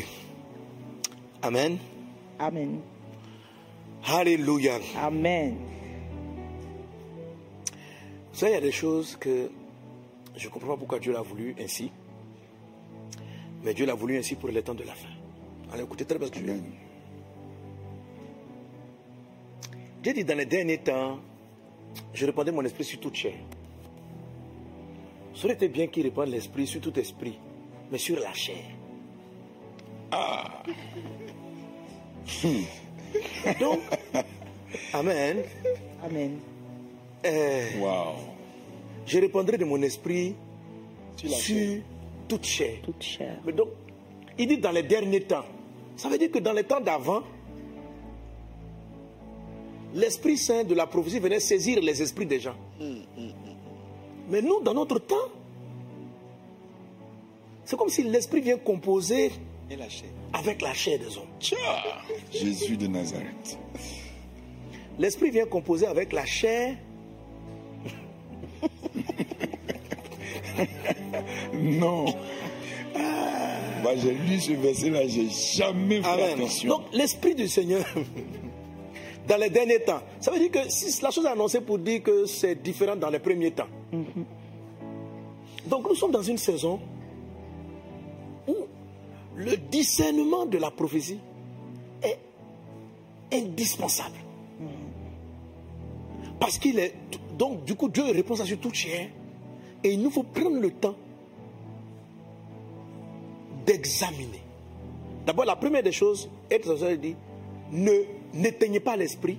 Amen. 1.40 1.78
Amen. 2.40 2.80
Alléluia. 4.04 4.80
Amen. 5.00 5.54
Savez, 8.32 8.52
il 8.52 8.54
y 8.54 8.58
a 8.58 8.60
des 8.60 8.72
choses 8.72 9.16
que 9.16 9.50
je 10.36 10.46
ne 10.46 10.52
comprends 10.52 10.70
pas 10.70 10.76
pourquoi 10.76 10.98
Dieu 10.98 11.12
l'a 11.12 11.22
voulu 11.22 11.54
ainsi. 11.60 11.90
Mais 13.62 13.74
Dieu 13.74 13.86
l'a 13.86 13.94
voulu 13.94 14.18
ainsi 14.18 14.34
pour 14.34 14.48
les 14.48 14.62
temps 14.62 14.74
de 14.74 14.84
la 14.84 14.94
fin. 14.94 15.08
Alors 15.72 15.86
écoutez 15.86 16.04
très 16.04 16.18
bien 16.18 16.26
ce 16.26 16.32
que 16.32 16.38
je 16.38 16.44
veux 16.44 16.54
dire. 16.54 16.62
Dieu 20.02 20.12
dit 20.14 20.24
dans 20.24 20.36
les 20.36 20.46
derniers 20.46 20.78
temps, 20.78 21.20
je 22.12 22.26
répandais 22.26 22.52
mon 22.52 22.64
esprit 22.64 22.84
sur 22.84 22.98
toute 22.98 23.14
chair. 23.14 23.34
Ça 25.34 25.44
aurait 25.44 25.54
été 25.54 25.68
bien 25.68 25.86
qu'il 25.86 26.02
répande 26.02 26.28
l'esprit 26.28 26.66
sur 26.66 26.80
tout 26.80 26.98
esprit, 26.98 27.38
mais 27.90 27.98
sur 27.98 28.18
la 28.18 28.32
chair. 28.32 28.64
Ah. 30.10 30.62
Donc, 33.60 33.80
Amen. 34.92 35.42
Amen. 36.02 36.51
Euh, 37.24 37.80
Waouh 37.80 38.14
je 39.04 39.18
répondrai 39.18 39.58
de 39.58 39.64
mon 39.64 39.82
esprit 39.82 40.34
Sur 41.16 41.82
toute 42.28 42.44
chair. 42.44 42.76
Toute 42.84 43.02
chair. 43.02 43.36
Mais 43.44 43.52
donc, 43.52 43.68
il 44.38 44.46
dit 44.46 44.58
dans 44.58 44.70
les 44.70 44.84
derniers 44.84 45.22
temps. 45.22 45.44
Ça 45.96 46.08
veut 46.08 46.18
dire 46.18 46.30
que 46.30 46.38
dans 46.38 46.52
les 46.52 46.62
temps 46.64 46.80
d'avant, 46.80 47.22
l'Esprit 49.94 50.38
Saint 50.38 50.62
de 50.64 50.74
la 50.74 50.86
prophétie 50.86 51.18
venait 51.18 51.40
saisir 51.40 51.80
les 51.80 52.00
esprits 52.00 52.26
des 52.26 52.38
gens. 52.40 52.54
Mais 54.30 54.40
nous, 54.40 54.60
dans 54.62 54.72
notre 54.72 54.98
temps, 55.00 55.28
c'est 57.64 57.76
comme 57.76 57.88
si 57.90 58.04
l'Esprit 58.04 58.40
vient 58.40 58.56
composer 58.58 59.32
Et 59.68 59.76
la 59.76 59.88
chair. 59.88 60.08
avec 60.32 60.62
la 60.62 60.72
chair 60.74 60.98
des 60.98 61.16
hommes. 61.18 61.26
Jésus 62.32 62.76
de 62.76 62.86
Nazareth. 62.86 63.58
L'Esprit 64.98 65.30
vient 65.30 65.46
composer 65.46 65.86
avec 65.86 66.12
la 66.12 66.24
chair 66.24 66.76
non. 71.54 72.04
Moi, 73.82 73.96
j'ai 73.96 74.12
lu 74.12 74.40
ce 74.40 74.52
verset-là, 74.52 75.06
j'ai 75.08 75.28
jamais 75.28 76.00
fait 76.02 76.08
Amen. 76.08 76.38
attention. 76.38 76.68
Donc, 76.68 76.82
l'Esprit 76.92 77.34
du 77.34 77.48
Seigneur, 77.48 77.84
dans 79.28 79.36
les 79.36 79.50
derniers 79.50 79.80
temps, 79.80 80.00
ça 80.20 80.30
veut 80.30 80.38
dire 80.38 80.50
que 80.52 80.70
si 80.70 81.02
la 81.02 81.10
chose 81.10 81.24
est 81.24 81.28
annoncée 81.30 81.60
pour 81.60 81.78
dire 81.78 82.02
que 82.02 82.26
c'est 82.26 82.62
différent 82.62 82.96
dans 82.96 83.10
les 83.10 83.18
premiers 83.18 83.50
temps. 83.50 83.66
Donc, 85.66 85.88
nous 85.88 85.94
sommes 85.94 86.12
dans 86.12 86.22
une 86.22 86.38
saison 86.38 86.80
où 88.46 88.54
le 89.36 89.56
discernement 89.56 90.46
de 90.46 90.58
la 90.58 90.70
prophétie 90.70 91.18
est 92.02 92.18
indispensable. 93.32 94.16
Parce 96.42 96.58
qu'il 96.58 96.76
est. 96.80 96.92
Donc, 97.38 97.64
du 97.64 97.76
coup, 97.76 97.88
Dieu 97.88 98.02
répond 98.02 98.34
ça 98.34 98.44
sur 98.44 98.58
toute 98.58 98.74
chair. 98.74 99.08
Et 99.84 99.92
il 99.92 100.02
nous 100.02 100.10
faut 100.10 100.24
prendre 100.24 100.58
le 100.58 100.72
temps 100.72 100.96
d'examiner. 103.64 104.42
D'abord, 105.24 105.44
la 105.44 105.54
première 105.54 105.84
des 105.84 105.92
choses, 105.92 106.28
être 106.50 106.76
il 106.90 106.98
dit 106.98 107.16
ne 107.70 107.92
n'éteignez 108.34 108.80
pas 108.80 108.96
l'esprit 108.96 109.38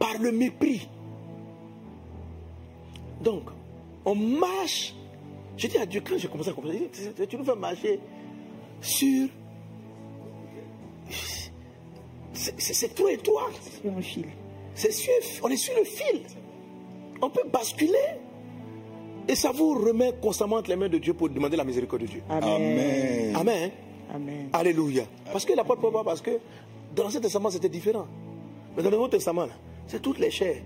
par 0.00 0.18
le 0.18 0.32
mépris. 0.32 0.88
Donc, 3.22 3.44
on 4.04 4.16
marche. 4.16 4.96
Je 5.56 5.68
dis 5.68 5.78
à 5.78 5.86
Dieu, 5.86 6.02
quand 6.04 6.18
j'ai 6.18 6.26
commencé 6.26 6.50
à 6.50 6.54
comprendre, 6.54 6.74
tu 7.28 7.36
nous 7.36 7.44
fais 7.44 7.54
marcher 7.54 8.00
sur. 8.80 9.28
C'est 12.34 13.00
et 13.12 13.18
toi. 13.18 13.48
Sur 13.80 13.96
un 13.96 14.02
fil. 14.02 14.26
C'est 14.78 14.92
sûr, 14.92 15.12
on 15.42 15.48
est 15.48 15.56
sur 15.56 15.74
le 15.76 15.82
fil. 15.82 16.22
On 17.20 17.28
peut 17.28 17.42
basculer. 17.52 17.98
Et 19.26 19.34
ça 19.34 19.50
vous 19.50 19.74
remet 19.74 20.14
constamment 20.22 20.56
entre 20.56 20.70
les 20.70 20.76
mains 20.76 20.88
de 20.88 20.98
Dieu 20.98 21.14
pour 21.14 21.28
demander 21.28 21.56
la 21.56 21.64
miséricorde 21.64 22.02
de 22.02 22.06
Dieu. 22.06 22.22
Amen. 22.30 23.34
Amen. 23.36 23.70
Amen. 24.14 24.48
Alléluia. 24.52 25.02
Parce 25.32 25.44
que 25.44 25.52
l'apôtre 25.52 25.80
Paul, 25.90 26.04
parce 26.04 26.22
que 26.22 26.30
dans 26.94 27.02
l'Ancien 27.02 27.20
Testament, 27.20 27.50
c'était 27.50 27.68
différent. 27.68 28.06
Mais 28.76 28.82
dans 28.84 28.90
le 28.90 28.96
Nouveau 28.96 29.08
Testament, 29.08 29.48
c'est 29.88 30.00
toutes 30.00 30.20
les 30.20 30.30
chairs 30.30 30.62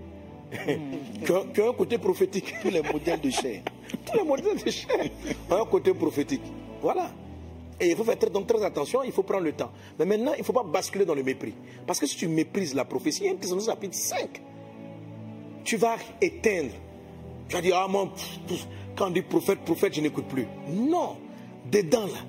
qui, 1.25 1.31
ont, 1.31 1.47
qui 1.51 1.61
ont 1.61 1.71
un 1.71 1.73
côté 1.73 1.97
prophétique. 1.97 2.53
Tous 2.61 2.69
les 2.69 2.83
modèles 2.83 3.19
de 3.19 3.31
chair. 3.31 3.63
Tous 4.05 4.15
les 4.17 4.23
modèles 4.23 4.63
de 4.63 4.69
chair 4.69 5.09
ont 5.49 5.55
un 5.55 5.65
côté 5.65 5.91
prophétique. 5.93 6.43
Voilà. 6.81 7.09
Et 7.83 7.89
il 7.89 7.95
faut 7.97 8.05
faire 8.05 8.17
très, 8.17 8.29
donc 8.29 8.47
très 8.47 8.63
attention, 8.63 9.03
il 9.03 9.11
faut 9.11 9.23
prendre 9.23 9.43
le 9.43 9.51
temps. 9.51 9.71
Mais 9.99 10.05
maintenant, 10.05 10.33
il 10.35 10.39
ne 10.39 10.43
faut 10.43 10.53
pas 10.53 10.63
basculer 10.63 11.03
dans 11.03 11.15
le 11.15 11.23
mépris. 11.23 11.53
Parce 11.85 11.99
que 11.99 12.05
si 12.05 12.15
tu 12.15 12.29
méprises 12.29 12.73
la 12.73 12.85
prophétie, 12.85 13.23
il 13.23 13.25
y 13.25 13.29
a 13.29 13.33
un 13.33 13.35
Thessaloniciens 13.35 13.73
chapitre 13.73 13.95
5, 13.95 14.41
tu 15.65 15.75
vas 15.75 15.97
éteindre. 16.21 16.71
Tu 17.49 17.55
vas 17.55 17.61
dire, 17.61 17.75
ah 17.75 17.87
pff, 18.47 18.67
quand 18.95 19.07
on 19.07 19.09
dit 19.09 19.21
prophète, 19.21 19.59
prophète, 19.65 19.95
je 19.95 20.01
n'écoute 20.01 20.27
plus. 20.27 20.47
Non. 20.69 21.17
Dedans, 21.69 22.05
là, 22.05 22.19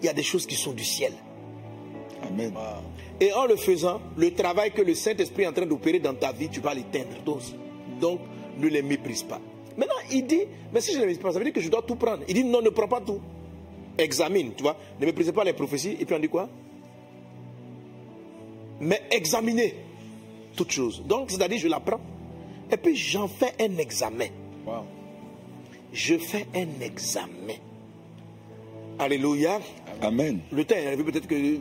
il 0.00 0.06
y 0.06 0.08
a 0.08 0.12
des 0.12 0.22
choses 0.22 0.46
qui 0.46 0.54
sont 0.54 0.72
du 0.72 0.84
ciel. 0.84 1.12
Amen. 2.22 2.52
Et 3.18 3.32
en 3.32 3.46
le 3.46 3.56
faisant, 3.56 4.00
le 4.16 4.32
travail 4.32 4.70
que 4.70 4.82
le 4.82 4.94
Saint-Esprit 4.94 5.42
est 5.42 5.48
en 5.48 5.52
train 5.52 5.66
d'opérer 5.66 5.98
dans 5.98 6.14
ta 6.14 6.30
vie, 6.30 6.48
tu 6.48 6.60
vas 6.60 6.72
l'éteindre. 6.72 7.20
Donc, 7.24 7.40
donc, 8.00 8.20
ne 8.58 8.68
les 8.68 8.82
méprise 8.82 9.24
pas. 9.24 9.40
Maintenant, 9.76 9.94
il 10.10 10.24
dit, 10.24 10.42
mais 10.72 10.80
si 10.80 10.92
je 10.92 10.98
ne 10.98 11.00
les 11.00 11.06
méprise 11.08 11.22
pas, 11.22 11.32
ça 11.32 11.38
veut 11.38 11.44
dire 11.44 11.54
que 11.54 11.60
je 11.60 11.68
dois 11.68 11.82
tout 11.82 11.96
prendre. 11.96 12.22
Il 12.28 12.34
dit, 12.34 12.44
non, 12.44 12.62
ne 12.62 12.70
prends 12.70 12.88
pas 12.88 13.00
tout. 13.00 13.20
Examine, 13.98 14.54
tu 14.54 14.62
vois. 14.62 14.76
Ne 14.98 15.06
méprisez 15.06 15.32
pas 15.32 15.44
les 15.44 15.52
prophéties. 15.52 15.96
Et 15.98 16.04
puis 16.04 16.14
on 16.14 16.18
dit 16.18 16.28
quoi? 16.28 16.48
Mais 18.80 19.02
examinez 19.10 19.74
toutes 20.56 20.70
choses. 20.70 21.02
Donc, 21.04 21.30
c'est-à-dire, 21.30 21.58
je 21.58 21.68
la 21.68 21.80
prends. 21.80 22.00
Et 22.70 22.76
puis, 22.76 22.96
j'en 22.96 23.28
fais 23.28 23.52
un 23.60 23.76
examen. 23.78 24.28
Wow. 24.66 24.84
Je 25.92 26.16
fais 26.18 26.46
un 26.54 26.80
examen. 26.80 27.58
Alléluia. 28.98 29.60
Amen. 30.00 30.40
Le 30.50 30.64
temps 30.64 30.76
est 30.76 30.86
arrivé 30.86 31.04
peut-être 31.04 31.26
que 31.26 31.58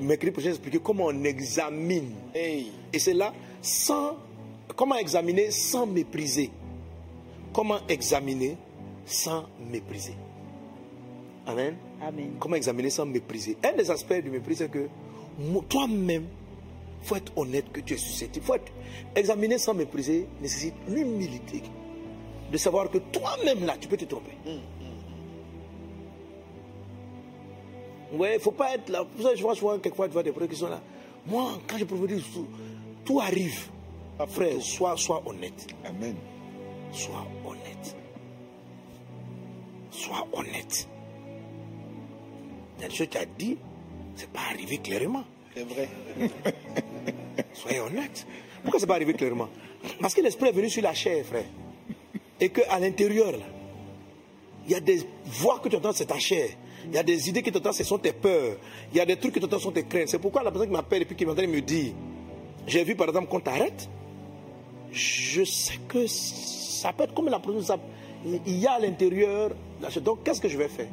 mercredi 0.00 0.30
prochain, 0.32 0.50
expliquer 0.50 0.78
comment 0.78 1.06
on 1.06 1.24
examine. 1.24 2.12
Hey. 2.34 2.72
Et 2.92 2.98
c'est 2.98 3.14
là, 3.14 3.32
sans, 3.60 4.16
comment 4.76 4.96
examiner 4.96 5.50
sans 5.50 5.86
mépriser? 5.86 6.50
Comment 7.52 7.78
examiner 7.88 8.56
sans 9.04 9.44
mépriser? 9.70 10.14
Amen. 11.46 11.76
Amen. 12.00 12.36
Comment 12.38 12.56
examiner 12.56 12.90
sans 12.90 13.06
mépriser? 13.06 13.56
Un 13.64 13.76
des 13.76 13.90
aspects 13.90 14.14
du 14.14 14.30
mépris, 14.30 14.56
c'est 14.56 14.70
que 14.70 14.88
toi-même, 15.68 16.26
il 17.02 17.06
faut 17.06 17.16
être 17.16 17.32
honnête 17.36 17.70
que 17.72 17.80
tu 17.80 17.94
es 17.94 17.96
susceptible. 17.96 18.44
faut 18.44 18.54
être 18.54 18.72
examiner 19.16 19.58
sans 19.58 19.74
mépriser 19.74 20.28
nécessite 20.40 20.74
l'humilité. 20.88 21.62
De 22.50 22.56
savoir 22.58 22.90
que 22.90 22.98
toi-même, 22.98 23.64
là, 23.64 23.76
tu 23.80 23.88
peux 23.88 23.96
te 23.96 24.04
tromper. 24.04 24.36
Ouais, 28.12 28.32
il 28.32 28.34
ne 28.34 28.38
faut 28.40 28.52
pas 28.52 28.74
être 28.74 28.90
là. 28.90 29.04
Pour 29.04 29.22
ça, 29.22 29.34
je 29.34 29.42
vois 29.42 29.54
souvent, 29.54 29.78
quelquefois, 29.78 30.06
tu 30.06 30.12
vois 30.12 30.22
des 30.22 30.32
frères 30.32 30.48
qui 30.48 30.56
sont 30.56 30.68
là. 30.68 30.80
Moi, 31.26 31.52
quand 31.66 31.78
je 31.78 31.84
prophétise, 31.84 32.24
tout, 32.32 32.46
tout 33.04 33.20
arrive. 33.20 33.70
Frère, 34.28 34.60
sois, 34.60 34.96
sois 34.96 35.22
honnête. 35.26 35.66
Amen. 35.84 36.14
Sois 36.92 37.26
honnête. 37.44 37.96
Sois 39.90 40.28
honnête. 40.32 40.88
Des 42.88 42.94
choses 42.94 43.06
que 43.06 43.12
tu 43.12 43.18
as 43.18 43.26
dit, 43.26 43.56
ce 44.16 44.22
n'est 44.22 44.28
pas 44.28 44.40
arrivé 44.50 44.78
clairement. 44.78 45.24
C'est 45.54 45.64
vrai. 45.64 45.88
Soyez 47.54 47.80
honnête. 47.80 48.26
Pourquoi 48.62 48.80
ce 48.80 48.84
n'est 48.84 48.88
pas 48.88 48.96
arrivé 48.96 49.14
clairement? 49.14 49.48
Parce 50.00 50.14
que 50.14 50.20
l'esprit 50.20 50.48
est 50.48 50.52
venu 50.52 50.68
sur 50.68 50.82
la 50.82 50.94
chair, 50.94 51.24
frère. 51.24 51.44
Et 52.40 52.48
qu'à 52.48 52.78
l'intérieur, 52.78 53.34
il 54.66 54.72
y 54.72 54.74
a 54.74 54.80
des 54.80 55.06
voix 55.26 55.58
que 55.60 55.68
tu 55.68 55.76
entends, 55.76 55.92
c'est 55.92 56.06
ta 56.06 56.18
chair. 56.18 56.50
Il 56.86 56.94
y 56.94 56.98
a 56.98 57.02
des 57.02 57.28
idées 57.28 57.42
que 57.42 57.50
tu 57.50 57.56
entends, 57.56 57.72
ce 57.72 57.84
sont 57.84 57.98
tes 57.98 58.12
peurs. 58.12 58.56
Il 58.92 58.98
y 58.98 59.00
a 59.00 59.06
des 59.06 59.16
trucs 59.16 59.34
que 59.34 59.38
tu 59.38 59.44
entends, 59.44 59.58
ce 59.58 59.64
sont 59.64 59.72
tes 59.72 59.84
craintes. 59.84 60.08
C'est 60.08 60.18
pourquoi 60.18 60.42
la 60.42 60.50
personne 60.50 60.68
qui 60.68 60.74
m'appelle 60.74 61.02
et 61.02 61.04
puis 61.04 61.14
qui 61.14 61.24
m'entend 61.24 61.46
me 61.46 61.60
dit 61.60 61.94
J'ai 62.66 62.82
vu 62.82 62.96
par 62.96 63.08
exemple 63.08 63.28
qu'on 63.28 63.40
t'arrête. 63.40 63.88
Je 64.92 65.44
sais 65.44 65.78
que 65.88 66.06
ça 66.06 66.92
peut 66.92 67.04
être 67.04 67.14
comme 67.14 67.28
la 67.28 67.38
personne. 67.38 67.78
Il 68.24 68.58
y 68.58 68.66
a 68.66 68.72
à 68.72 68.78
l'intérieur. 68.80 69.50
Donc 70.02 70.24
qu'est-ce 70.24 70.40
que 70.40 70.48
je 70.48 70.58
vais 70.58 70.68
faire? 70.68 70.88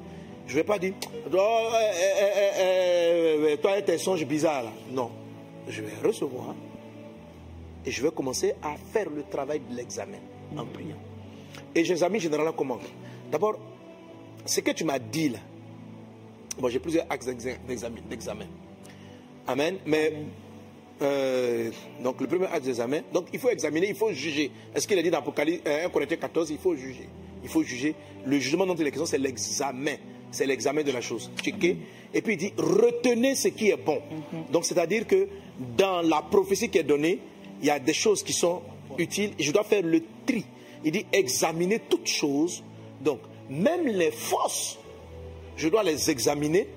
Je 0.50 0.54
ne 0.56 0.60
vais 0.62 0.64
pas 0.64 0.80
dire 0.80 0.94
Oh, 1.32 1.70
eh, 1.80 2.60
eh, 2.60 3.52
eh, 3.54 3.58
Toi 3.58 3.78
et 3.78 3.84
tes 3.86 4.00
songes 4.00 4.26
bizarres. 4.26 4.64
là. 4.64 4.72
Non. 4.92 5.12
Je 5.68 5.84
vais 5.84 5.94
recevoir 6.04 6.56
et 7.86 7.92
je 7.92 8.02
vais 8.02 8.10
commencer 8.12 8.54
à 8.64 8.76
faire 8.92 9.10
le 9.10 9.22
travail 9.24 9.62
de 9.70 9.76
l'examen 9.76 10.18
en 10.58 10.66
priant. 10.66 10.98
Et 11.76 11.84
j'examine 11.86 12.20
généralement 12.20 12.52
comment? 12.54 12.80
D'abord, 13.32 13.58
ce 14.46 14.60
que 14.62 14.72
tu 14.72 14.84
m'as 14.84 14.98
dit 15.00 15.30
là, 15.30 15.38
bon, 16.58 16.68
j'ai 16.70 16.80
plusieurs 16.80 17.06
axes 17.10 17.28
d'exa- 17.28 17.58
d'examen. 18.10 18.46
Amen. 19.48 19.78
Mais, 19.86 20.14
euh, 21.02 21.70
donc 22.04 22.20
le 22.22 22.28
premier 22.28 22.48
axe 22.48 22.66
d'examen, 22.66 23.02
donc 23.14 23.28
il 23.32 23.40
faut 23.40 23.50
examiner, 23.50 23.90
il 23.90 23.96
faut 23.96 24.12
juger. 24.12 24.52
Est-ce 24.76 24.88
qu'il 24.88 24.98
a 24.98 25.04
dit 25.04 25.12
dans 25.12 25.20
Apocalypse 25.20 25.62
euh, 25.68 25.86
1 25.86 25.90
Corinthiens 25.90 26.18
14, 26.18 26.50
il 26.50 26.58
faut 26.58 26.76
juger. 26.76 27.08
Il 27.44 27.50
faut 27.50 27.62
juger. 27.64 27.94
Le 28.26 28.38
jugement 28.40 28.66
dont 28.66 28.76
il 28.76 28.82
est 28.88 28.92
question, 28.92 29.06
c'est 29.06 29.18
l'examen. 29.20 29.96
C'est 30.32 30.46
l'examen 30.46 30.84
de 30.84 30.92
la 30.92 31.02
chose. 31.02 31.32
Checker. 31.42 31.78
Et 32.14 32.22
puis 32.22 32.34
il 32.34 32.38
dit, 32.38 32.54
retenez 32.58 33.36
ce 33.36 33.50
qui 33.50 33.70
est 33.70 33.78
bon. 33.78 34.02
Donc 34.52 34.66
c'est-à-dire 34.66 35.06
que 35.08 35.28
dans 35.78 36.02
la 36.02 36.22
prophétie 36.22 36.70
qui 36.70 36.78
est 36.78 36.84
donnée, 36.84 37.20
il 37.62 37.68
y 37.68 37.72
a 37.72 37.80
des 37.80 37.94
choses 37.94 38.24
qui 38.24 38.34
sont 38.34 38.62
utiles. 38.98 39.32
Je 39.40 39.52
dois 39.52 39.64
faire 39.64 39.84
le 39.84 40.02
tri. 40.26 40.46
Il 40.84 40.92
dit, 40.92 41.06
examiner 41.12 41.80
toutes 41.90 42.08
choses. 42.08 42.64
Donc, 43.02 43.20
même 43.50 43.88
les 43.88 44.12
fausses, 44.12 44.80
je 45.58 45.68
dois 45.68 45.84
les 45.84 46.10
examiner 46.10 46.68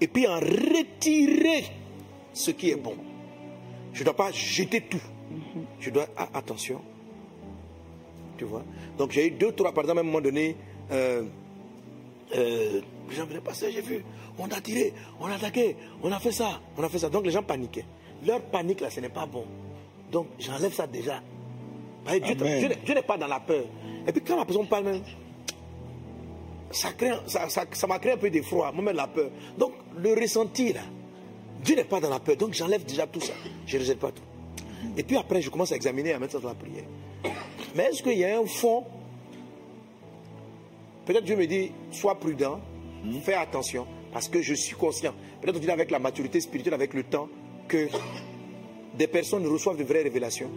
et 0.00 0.08
puis 0.08 0.26
en 0.26 0.38
retirer 0.38 1.64
ce 2.32 2.50
qui 2.50 2.70
est 2.70 2.76
bon. 2.76 2.94
Je 3.92 4.00
ne 4.00 4.04
dois 4.04 4.14
pas 4.14 4.30
jeter 4.32 4.82
tout. 4.82 5.00
Je 5.80 5.90
dois, 5.90 6.06
ah, 6.16 6.28
attention, 6.34 6.80
tu 8.36 8.44
vois? 8.44 8.62
Donc 8.98 9.10
j'ai 9.12 9.28
eu 9.28 9.30
deux, 9.30 9.52
trois, 9.52 9.72
par 9.72 9.84
exemple, 9.84 9.98
à 9.98 10.02
un 10.02 10.04
moment 10.04 10.20
donné, 10.20 10.56
euh, 10.90 11.24
euh, 12.36 12.80
les 13.08 13.14
gens 13.16 13.26
venaient 13.26 13.40
passer, 13.40 13.70
j'ai 13.72 13.80
vu, 13.80 14.04
on 14.38 14.46
a 14.48 14.60
tiré, 14.60 14.92
on 15.20 15.26
a 15.26 15.34
attaqué, 15.34 15.76
on 16.02 16.12
a 16.12 16.18
fait 16.18 16.32
ça, 16.32 16.60
on 16.76 16.82
a 16.82 16.88
fait 16.88 16.98
ça. 16.98 17.08
Donc 17.08 17.24
les 17.24 17.30
gens 17.30 17.42
paniquaient. 17.42 17.86
Leur 18.26 18.40
panique 18.42 18.80
là, 18.80 18.90
ce 18.90 19.00
n'est 19.00 19.08
pas 19.08 19.26
bon. 19.26 19.44
Donc 20.12 20.26
j'enlève 20.38 20.72
ça 20.72 20.86
déjà. 20.86 21.20
Dieu, 22.84 22.94
n'est- 22.94 23.02
pas 23.02 23.18
dans 23.18 23.26
la 23.26 23.40
peur. 23.40 23.64
Et 24.06 24.12
puis 24.12 24.22
quand 24.22 24.36
la 24.36 24.44
personne 24.44 24.66
parle 24.68 24.84
même, 24.84 25.02
ça 26.70 26.92
crée- 26.92 27.10
ça- 27.26 27.48
ça- 27.48 27.64
ça 27.72 27.86
m'a 27.86 27.98
créé 27.98 28.12
un 28.12 28.16
peu 28.16 28.30
d'effroi, 28.30 28.70
moi-même 28.72 28.96
la 28.96 29.06
peur. 29.06 29.30
Donc 29.58 29.72
le 29.96 30.14
ressenti 30.14 30.72
là, 30.72 30.82
Dieu 31.64 31.74
n'est 31.76 31.84
pas 31.84 32.00
dans 32.00 32.10
la 32.10 32.20
peur. 32.20 32.36
Donc 32.36 32.52
j'enlève 32.54 32.84
déjà 32.84 33.06
tout 33.06 33.20
ça. 33.20 33.32
Je 33.66 33.76
ne 33.76 33.82
rejette 33.82 33.98
pas 33.98 34.12
tout. 34.12 34.22
Et 34.96 35.02
puis 35.02 35.16
après, 35.16 35.40
je 35.42 35.50
commence 35.50 35.72
à 35.72 35.76
examiner 35.76 36.10
et 36.10 36.12
à 36.14 36.18
mettre 36.18 36.34
ça 36.34 36.38
dans 36.38 36.48
la 36.48 36.54
prière. 36.54 36.84
Mais 37.74 37.84
est-ce 37.84 38.02
qu'il 38.02 38.18
y 38.18 38.24
a 38.24 38.38
un 38.38 38.46
fond 38.46 38.84
Peut-être 41.06 41.24
Dieu 41.24 41.36
me 41.36 41.46
dit, 41.46 41.72
sois 41.90 42.16
prudent, 42.16 42.60
fais 43.22 43.34
attention, 43.34 43.86
parce 44.12 44.28
que 44.28 44.42
je 44.42 44.54
suis 44.54 44.76
conscient. 44.76 45.14
Peut-être 45.40 45.60
qu'il 45.60 45.70
avec 45.70 45.90
la 45.90 45.98
maturité 45.98 46.40
spirituelle, 46.40 46.74
avec 46.74 46.92
le 46.92 47.04
temps, 47.04 47.28
que 47.68 47.88
des 48.98 49.06
personnes 49.06 49.46
reçoivent 49.46 49.78
de 49.78 49.84
vraies 49.84 50.02
révélations. 50.02 50.50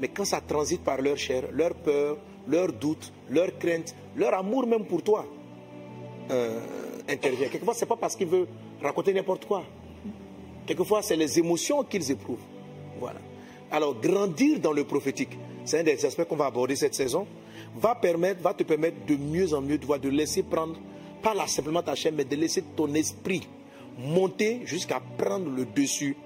Mais 0.00 0.08
quand 0.08 0.24
ça 0.24 0.40
transite 0.40 0.82
par 0.82 1.00
leur 1.00 1.16
chair, 1.16 1.44
leur 1.52 1.74
peur 1.74 2.18
leurs 2.46 2.72
doutes, 2.72 3.12
leurs 3.30 3.58
craintes, 3.58 3.94
leur 4.16 4.34
amour 4.34 4.66
même 4.66 4.84
pour 4.84 5.02
toi 5.02 5.24
euh, 6.30 6.60
intervient. 7.08 7.48
Quelquefois, 7.48 7.74
ce 7.74 7.80
n'est 7.80 7.88
pas 7.88 7.96
parce 7.96 8.16
qu'il 8.16 8.28
veut 8.28 8.46
raconter 8.82 9.12
n'importe 9.12 9.46
quoi. 9.46 9.64
Quelquefois, 10.66 11.02
c'est 11.02 11.16
les 11.16 11.38
émotions 11.38 11.82
qu'ils 11.84 12.10
éprouvent. 12.10 12.44
Voilà. 12.98 13.20
Alors, 13.70 13.94
grandir 14.00 14.60
dans 14.60 14.72
le 14.72 14.84
prophétique, 14.84 15.36
c'est 15.64 15.80
un 15.80 15.82
des 15.82 16.04
aspects 16.04 16.24
qu'on 16.24 16.36
va 16.36 16.46
aborder 16.46 16.76
cette 16.76 16.94
saison, 16.94 17.26
va, 17.76 17.94
permettre, 17.94 18.40
va 18.42 18.54
te 18.54 18.62
permettre 18.62 19.04
de 19.06 19.16
mieux 19.16 19.52
en 19.54 19.60
mieux 19.60 19.78
de, 19.78 19.86
voir, 19.86 19.98
de 19.98 20.08
laisser 20.08 20.42
prendre, 20.42 20.76
pas 21.22 21.34
là 21.34 21.46
simplement 21.46 21.82
ta 21.82 21.94
chaîne, 21.94 22.14
mais 22.14 22.24
de 22.24 22.36
laisser 22.36 22.62
ton 22.76 22.92
esprit 22.94 23.46
monter 23.98 24.60
jusqu'à 24.64 25.00
prendre 25.16 25.48
le 25.50 25.64
dessus, 25.64 26.16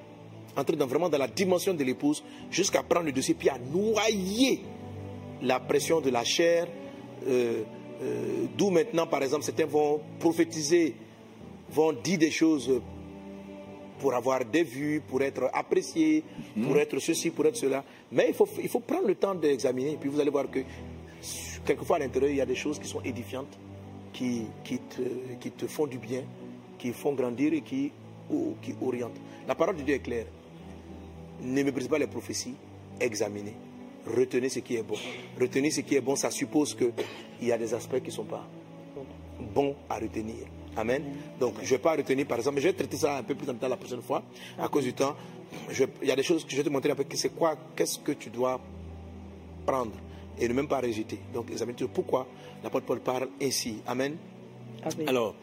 entrer 0.57 0.77
dans, 0.77 0.87
vraiment 0.87 1.09
dans 1.09 1.19
la 1.19 1.29
dimension 1.29 1.75
de 1.75 1.85
l'épouse, 1.85 2.25
jusqu'à 2.51 2.83
prendre 2.83 3.07
le 3.07 3.13
dessus, 3.13 3.35
puis 3.35 3.49
à 3.49 3.59
noyer 3.59 4.63
la 5.43 5.61
pression 5.61 6.01
de 6.01 6.11
la 6.11 6.25
chair. 6.25 6.67
euh, 7.27 7.63
euh, 8.03 8.47
D'où 8.57 8.71
maintenant, 8.71 9.07
par 9.07 9.23
exemple, 9.23 9.45
certains 9.45 9.67
vont 9.67 10.01
prophétiser, 10.19 10.95
vont 11.71 11.93
dire 11.93 12.19
des 12.19 12.31
choses 12.31 12.81
pour 13.99 14.15
avoir 14.15 14.45
des 14.45 14.63
vues, 14.63 15.03
pour 15.07 15.21
être 15.23 15.51
appréciés, 15.53 16.23
pour 16.63 16.77
être 16.79 16.99
ceci, 17.01 17.31
pour 17.31 17.47
être 17.47 17.57
cela. 17.57 17.85
Mais 18.13 18.27
il 18.29 18.35
faut, 18.35 18.49
il 18.63 18.69
faut 18.69 18.79
prendre 18.81 19.09
le 19.09 19.17
temps 19.17 19.35
d'examiner, 19.35 19.93
et 19.93 19.97
puis 19.97 20.09
vous 20.09 20.21
allez 20.21 20.31
voir 20.31 20.49
que 20.51 20.61
quelquefois 21.65 21.97
à 21.97 21.99
l'intérieur, 22.01 22.31
il 22.31 22.37
y 22.37 22.41
a 22.41 22.47
des 22.47 22.55
choses 22.55 22.79
qui 22.79 22.89
sont 22.89 23.01
édifiantes, 23.03 23.59
qui, 24.13 24.43
qui, 24.65 24.79
te, 24.79 25.03
qui 25.41 25.51
te 25.51 25.67
font 25.67 25.87
du 25.87 25.99
bien, 25.99 26.23
qui 26.79 26.93
font 26.93 27.13
grandir 27.13 27.53
et 27.53 27.61
qui, 27.63 27.93
ou- 28.31 28.55
qui 28.63 28.75
orientent. 28.81 29.19
La 29.47 29.55
parole 29.55 29.77
de 29.77 29.83
Dieu 29.83 29.95
est 29.95 30.01
claire. 30.01 30.27
Ne 31.41 31.63
méprisez 31.63 31.89
pas 31.89 31.99
les 31.99 32.07
prophéties, 32.07 32.55
examinez. 33.01 33.55
Retenez 34.07 34.49
ce 34.49 34.61
qui 34.61 34.77
est 34.77 34.83
bon. 34.83 34.95
Retenez 35.41 35.71
ce 35.71 35.81
qui 35.83 35.95
est 35.95 36.01
bon, 36.01 36.17
ça 36.17 36.31
suppose 36.31 36.75
qu'il 36.75 36.93
y 37.43 37.53
a 37.53 37.59
des 37.59 37.75
aspects 37.75 37.99
qui 38.01 38.07
ne 38.09 38.13
sont 38.13 38.25
pas 38.25 38.47
bons 39.55 39.77
à 39.89 39.97
retenir. 39.99 40.47
Amen. 40.77 41.03
Donc, 41.41 41.55
je 41.59 41.65
ne 41.65 41.69
vais 41.71 41.79
pas 41.79 41.95
retenir, 41.97 42.27
par 42.27 42.39
exemple, 42.39 42.59
je 42.61 42.69
vais 42.69 42.73
traiter 42.73 42.97
ça 42.97 43.19
un 43.19 43.23
peu 43.23 43.35
plus 43.35 43.49
en 43.49 43.53
détail 43.53 43.71
la 43.71 43.77
prochaine 43.77 44.03
fois, 44.03 44.23
à 44.59 44.69
cause 44.69 44.85
du 44.85 44.93
temps. 44.95 45.15
Il 46.03 46.09
y 46.09 46.11
a 46.11 46.17
des 46.17 46.23
choses 46.23 46.45
que 46.45 46.51
je 46.51 46.57
vais 46.57 46.63
te 46.63 46.69
montrer 46.69 46.91
un 46.91 46.95
peu, 46.95 47.05
c'est 47.15 47.35
quoi, 47.35 47.57
qu'est-ce 47.77 47.99
que 47.99 48.13
tu 48.13 48.31
dois 48.31 48.61
prendre 49.67 49.93
et 50.41 50.49
ne 50.49 50.55
même 50.55 50.69
pas 50.69 50.81
rejeter. 50.81 51.19
Donc, 51.33 51.51
examine 51.51 51.75
pourquoi 51.93 52.27
l'apôtre 52.63 52.87
Paul 52.87 53.01
parle 53.01 53.29
ainsi? 53.43 53.79
Amen. 53.87 54.17
Amen. 54.83 55.09
Alors, 55.09 55.35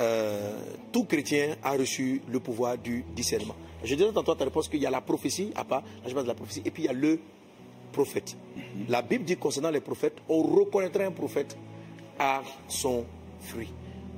euh, 0.00 0.58
tout 0.92 1.04
chrétien 1.04 1.56
a 1.62 1.72
reçu 1.72 2.20
le 2.28 2.40
pouvoir 2.40 2.76
du 2.78 3.04
discernement. 3.14 3.54
Je 3.82 3.94
disais 3.94 4.12
tantôt 4.12 4.32
à 4.32 4.36
ta 4.36 4.44
réponse 4.44 4.68
qu'il 4.68 4.80
y 4.80 4.86
a 4.86 4.90
la 4.90 5.00
prophétie, 5.00 5.52
à 5.54 5.64
part, 5.64 5.82
parle 6.02 6.22
de 6.22 6.28
la 6.28 6.34
prophétie, 6.34 6.62
et 6.64 6.70
puis 6.70 6.84
il 6.84 6.86
y 6.86 6.88
a 6.88 6.92
le 6.92 7.20
prophète. 7.92 8.36
La 8.88 9.02
Bible 9.02 9.24
dit 9.24 9.36
concernant 9.36 9.70
les 9.70 9.80
prophètes, 9.80 10.16
on 10.28 10.42
reconnaîtra 10.42 11.04
un 11.04 11.12
prophète 11.12 11.56
à 12.18 12.42
son 12.66 13.04
fruit. 13.40 13.72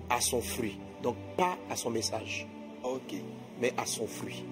À 0.09 0.21
son 0.21 0.41
fruit. 0.41 0.79
Donc 1.03 1.17
pas 1.37 1.59
à 1.69 1.77
son 1.77 1.91
message, 1.91 2.47
Ok. 2.83 3.15
mais 3.61 3.73
à 3.77 3.85
son 3.85 4.07
fruit. 4.07 4.45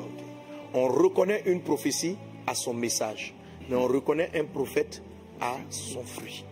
On 0.74 0.88
reconnaît 0.88 1.42
une 1.46 1.62
prophétie 1.62 2.16
à 2.46 2.54
son 2.54 2.74
message, 2.74 3.34
mais 3.68 3.76
on 3.76 3.86
reconnaît 3.86 4.30
un 4.34 4.44
prophète 4.44 5.02
à 5.40 5.56
son 5.70 6.02
fruit. 6.02 6.44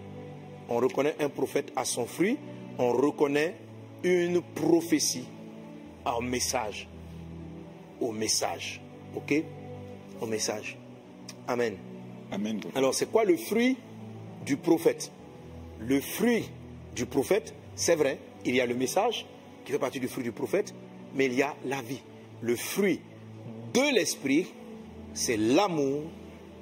On 0.69 0.77
reconnaît 0.77 1.17
un 1.21 1.29
prophète 1.29 1.73
à 1.77 1.85
son 1.85 2.07
fruit, 2.07 2.39
on 2.79 2.93
reconnaît 2.93 3.55
une 4.03 4.41
prophétie 4.41 5.27
au 6.05 6.21
message. 6.21 6.89
Au 8.01 8.13
message. 8.13 8.81
Ok? 9.15 9.43
Au 10.21 10.27
message. 10.27 10.77
Amen. 11.47 11.77
Amen. 12.31 12.61
Alors, 12.75 12.95
c'est 12.95 13.11
quoi 13.11 13.25
le 13.25 13.37
fruit 13.37 13.77
du 14.45 14.57
prophète? 14.57 15.13
Le 15.79 16.01
fruit 16.01 16.49
du 16.95 17.07
prophète, 17.07 17.55
c'est 17.75 17.97
vrai, 17.97 18.19
il 18.45 18.55
y 18.55 18.61
a 18.61 18.67
le 18.67 18.75
message 18.75 19.27
qui 19.65 19.73
fait 19.73 19.79
partie 19.79 20.01
du 20.01 20.09
fruit 20.09 20.25
du 20.25 20.33
prophète, 20.33 20.75
mais 21.15 21.27
il 21.27 21.35
y 21.35 21.43
a 21.43 21.55
la 21.65 21.83
vie. 21.83 22.03
Le 22.41 22.57
fruit 22.57 23.01
de 23.75 23.95
l'esprit, 23.95 24.47
c'est 25.15 25.37
l'amour, 25.37 26.03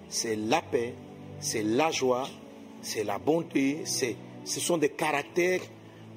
c'est 0.09 0.36
la 0.36 0.60
paix, 0.60 0.94
c'est 1.40 1.62
la 1.62 1.90
joie, 1.90 2.28
c'est 2.82 3.04
la 3.04 3.18
bonté, 3.18 3.78
c'est, 3.84 4.16
ce 4.44 4.60
sont 4.60 4.78
des 4.78 4.90
caractères 4.90 5.60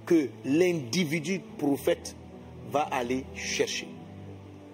que 0.05 0.29
l'individu 0.45 1.41
prophète 1.57 2.15
va 2.71 2.81
aller 2.81 3.23
chercher. 3.33 3.87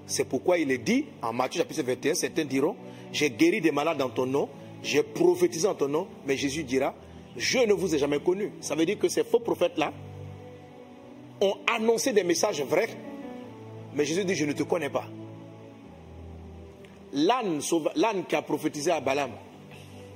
C'est 0.08 0.26
pourquoi 0.26 0.58
il 0.58 0.72
est 0.72 0.80
dit 0.80 1.06
en 1.22 1.34
Matthieu 1.34 1.60
chapitre 1.60 1.84
21, 1.84 2.16
certains 2.16 2.46
diront, 2.46 2.76
j'ai 3.12 3.30
guéri 3.30 3.62
des 3.62 3.72
malades 3.72 4.02
en 4.02 4.10
ton 4.10 4.26
nom, 4.26 4.50
j'ai 4.82 5.04
prophétisé 5.04 5.68
en 5.68 5.76
ton 5.76 5.88
nom, 5.88 6.08
mais 6.26 6.36
Jésus 6.36 6.64
dira, 6.64 6.96
je 7.38 7.60
ne 7.60 7.74
vous 7.74 7.94
ai 7.94 8.00
jamais 8.00 8.20
connu. 8.20 8.52
Ça 8.60 8.76
veut 8.76 8.86
dire 8.86 8.98
que 8.98 9.08
ces 9.08 9.24
faux 9.24 9.40
prophètes-là 9.40 9.94
ont 11.42 11.56
annoncé 11.74 12.12
des 12.12 12.24
messages 12.24 12.62
vrais, 12.64 12.90
mais 13.94 14.04
Jésus 14.04 14.26
dit, 14.26 14.36
je 14.36 14.46
ne 14.46 14.54
te 14.54 14.64
connais 14.64 14.90
pas. 14.90 15.06
L'âne 17.14 17.60
l'âne 17.96 18.26
qui 18.28 18.36
a 18.36 18.42
prophétisé 18.42 18.92
à 18.92 19.00
Balaam, 19.00 19.32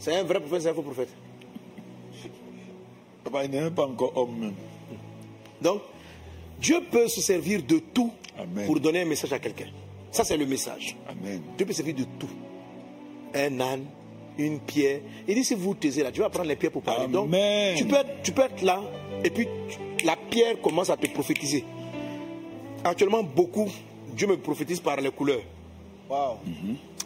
c'est 0.04 0.16
un 0.16 0.24
vrai 0.24 0.40
prophète, 0.40 0.62
c'est 0.64 0.70
un 0.70 0.74
faux 0.74 0.82
prophète. 0.82 1.10
Papa, 3.24 3.46
il 3.46 3.52
n'est 3.52 3.72
pas 3.72 3.86
encore 3.88 4.12
homme 4.18 4.38
même. 4.38 4.54
Donc, 5.62 5.82
Dieu 6.60 6.82
peut 6.92 7.08
se 7.08 7.22
servir 7.22 7.64
de 7.64 7.80
tout 7.80 8.12
Amen. 8.38 8.66
pour 8.66 8.80
donner 8.80 9.02
un 9.02 9.06
message 9.06 9.32
à 9.34 9.40
quelqu'un. 9.40 9.68
Ça, 10.12 10.24
c'est 10.24 10.38
le 10.38 10.46
message. 10.46 10.96
Amen. 11.08 11.42
Dieu 11.58 11.66
peut 11.66 11.72
se 11.74 11.78
servir 11.78 11.96
de 11.96 12.04
tout. 12.20 12.30
Un 13.34 13.60
âne, 13.62 13.86
une 14.38 14.60
pierre. 14.60 15.00
Il 15.28 15.36
dit 15.36 15.44
si 15.44 15.56
vous 15.56 15.74
taisez 15.74 16.04
là, 16.04 16.12
Dieu 16.12 16.22
va 16.22 16.30
prendre 16.30 16.50
les 16.50 16.56
pierres 16.56 16.72
pour 16.72 16.82
parler. 16.82 17.08
Donc, 17.08 17.30
tu 17.78 17.86
peux, 17.86 17.96
être, 17.96 18.22
tu 18.24 18.32
peux 18.34 18.42
être 18.44 18.62
là 18.62 18.82
et 19.24 19.30
puis 19.30 19.48
tu- 19.70 20.06
la 20.06 20.16
pierre 20.18 20.60
commence 20.62 20.90
à 20.90 20.98
te 20.98 21.08
prophétiser. 21.08 21.64
Actuellement, 22.84 23.24
beaucoup, 23.24 23.70
Dieu 24.14 24.28
me 24.28 24.38
prophétise 24.38 24.82
par 24.82 24.98
les 25.00 25.12
couleurs. 25.12 25.42
Waouh. 26.10 26.36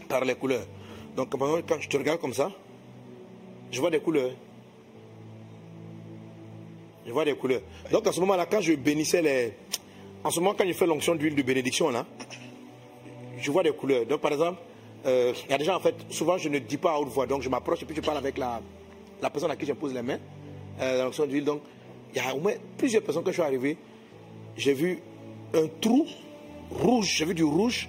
Par 0.10 0.26
les 0.26 0.34
couleurs. 0.34 0.66
Donc, 1.16 1.30
quand 1.30 1.80
je 1.80 1.88
te 1.88 1.98
regarde 1.98 2.20
comme 2.20 2.34
ça, 2.34 2.52
je 3.72 3.80
vois 3.80 3.90
des 3.90 4.00
couleurs. 4.00 4.32
Je 7.06 7.12
vois 7.12 7.26
des 7.26 7.36
couleurs. 7.36 7.62
Donc, 7.92 8.06
en 8.06 8.12
ce 8.12 8.20
moment-là, 8.20 8.46
quand 8.46 8.62
je 8.62 8.74
bénissais 8.74 9.22
les. 9.22 9.54
En 10.24 10.32
ce 10.32 10.40
moment, 10.40 10.56
quand 10.58 10.68
je 10.68 10.74
fais 10.74 10.86
l'onction 10.86 11.16
d'huile 11.16 11.36
de 11.36 11.42
bénédiction, 11.42 11.90
là, 11.90 12.06
je 13.40 13.52
vois 13.52 13.64
des 13.64 13.72
couleurs. 13.72 14.06
Donc, 14.06 14.20
par 14.20 14.34
exemple, 14.34 14.60
euh, 15.06 15.34
il 15.46 15.52
y 15.52 15.54
a 15.54 15.58
des 15.58 15.66
gens, 15.66 15.76
en 15.76 15.80
fait, 15.80 15.96
souvent, 16.10 16.38
je 16.38 16.50
ne 16.50 16.60
dis 16.60 16.78
pas 16.78 16.94
à 16.94 17.00
haute 17.00 17.08
voix. 17.10 17.26
Donc, 17.26 17.42
je 17.42 17.50
m'approche 17.50 17.82
et 17.84 17.86
puis 17.86 17.96
je 17.96 18.02
parle 18.02 18.18
avec 18.18 18.38
la, 18.38 18.62
la 19.22 19.30
personne 19.30 19.52
à 19.52 19.56
qui 19.56 19.66
je 19.66 19.74
pose 19.74 19.94
les 19.94 20.02
mains, 20.02 20.20
euh, 20.82 21.04
l'onction 21.04 21.26
d'huile. 21.26 21.46
Donc, 21.46 21.62
il 22.14 22.22
y 22.22 22.26
a 22.26 22.36
au 22.36 22.40
moins 22.40 22.54
plusieurs 22.78 23.04
personnes 23.04 23.24
que 23.24 23.32
je 23.32 23.36
suis 23.36 23.44
arrivé. 23.44 23.78
J'ai 24.58 24.74
vu 24.74 25.00
un 25.54 25.68
trou 25.80 26.06
rouge, 26.72 27.16
j'ai 27.18 27.26
vu 27.26 27.34
du 27.34 27.44
rouge, 27.44 27.88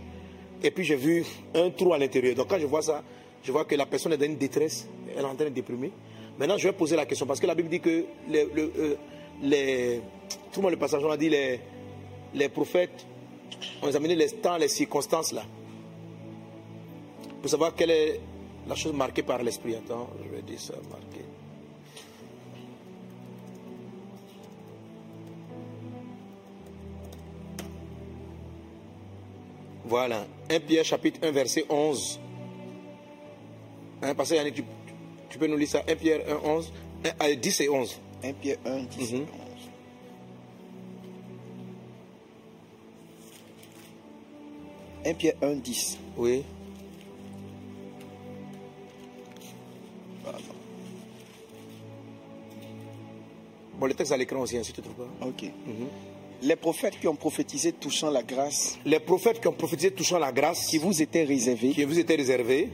et 0.63 0.71
puis 0.71 0.85
j'ai 0.85 0.97
vu 0.97 1.25
un 1.55 1.71
trou 1.71 1.93
à 1.93 1.99
l'intérieur. 1.99 2.35
Donc, 2.37 2.49
quand 2.49 2.59
je 2.59 2.67
vois 2.67 2.83
ça, 2.83 3.03
je 3.43 3.51
vois 3.51 3.65
que 3.65 3.75
la 3.75 3.87
personne 3.87 4.13
est 4.13 4.17
dans 4.17 4.27
une 4.27 4.37
détresse, 4.37 4.89
elle 5.17 5.23
est 5.23 5.27
en 5.29 5.35
train 5.35 5.45
de 5.45 5.51
déprimer. 5.51 5.93
Maintenant, 6.39 6.57
je 6.57 6.69
vais 6.69 6.73
poser 6.73 6.97
la 6.97 7.07
question, 7.07 7.27
parce 7.27 7.41
que 7.41 7.47
la 7.47 7.55
Bible 7.55 7.69
dit 7.69 7.81
que 7.81 8.05
les, 8.29 8.45
le- 8.45 8.73
euh, 8.79 9.99
tout 10.53 10.63
le 10.63 10.77
passage, 10.77 11.05
on 11.05 11.11
a 11.11 11.17
dit 11.17 11.29
les, 11.29 11.61
les 12.35 12.49
prophètes 12.49 13.07
ont 13.83 13.87
examiné 13.87 14.15
les 14.15 14.31
temps, 14.31 14.57
les 14.57 14.69
circonstances 14.69 15.33
là, 15.33 15.43
pour 17.41 17.51
savoir 17.51 17.75
quelle 17.75 17.91
est 17.91 18.21
la 18.69 18.75
chose 18.75 18.93
marquée 18.93 19.23
par 19.23 19.43
l'esprit. 19.43 19.75
Attends, 19.77 20.09
je 20.25 20.37
vais 20.37 20.43
dire 20.43 20.61
ça, 20.61 20.75
marqué. 20.91 21.25
Voilà, 29.85 30.27
1 30.51 30.61
Pierre 30.61 30.85
chapitre 30.85 31.21
1 31.23 31.31
verset 31.31 31.65
11. 31.69 32.21
Hein, 34.03 34.15
parce 34.15 34.31
que 34.31 34.35
tu, 35.29 35.39
peux 35.39 35.47
nous 35.47 35.57
lire 35.57 35.69
ça, 35.69 35.83
1 35.89 35.97
Pierre 35.97 36.21
1, 36.45 36.49
11, 36.49 36.73
1, 37.21 37.35
10 37.35 37.61
et 37.61 37.69
11. 37.69 38.01
1 38.25 38.33
Pierre 38.35 38.57
1, 38.65 38.79
10 38.83 39.13
et 39.13 39.17
Mhm. 39.17 39.23
11. 39.23 39.29
Un 45.07 45.15
Pierre 45.15 45.35
1, 45.43 45.55
10. 45.55 45.99
Oui. 46.17 46.43
Bon, 53.79 53.87
le 53.87 53.95
texte 53.95 54.13
à 54.13 54.17
l'écran 54.17 54.41
aussi, 54.41 54.57
hein, 54.57 54.63
si 54.65 54.73
tu 54.73 54.83
trouves 54.83 54.95
pas. 54.95 55.27
Ok. 55.27 55.45
Les 56.43 56.57
prophètes 56.57 56.99
qui 57.01 57.09
ont 57.09 57.17
prophétisé 57.17 57.73
touchant 57.73 58.11
la 58.11 58.23
grâce 58.23 58.79
Les 58.85 59.01
prophètes 59.01 59.41
qui 59.41 59.49
ont 59.49 59.53
prophétisé 59.53 59.91
touchant 59.91 60.19
la 60.19 60.31
grâce 60.31 60.67
qui 60.67 60.79
vous 60.79 61.03
était 61.03 61.25
réservée 61.25 61.71
qui 61.71 61.83
vous 61.85 61.99
était 61.99 62.15
réservée 62.15 62.69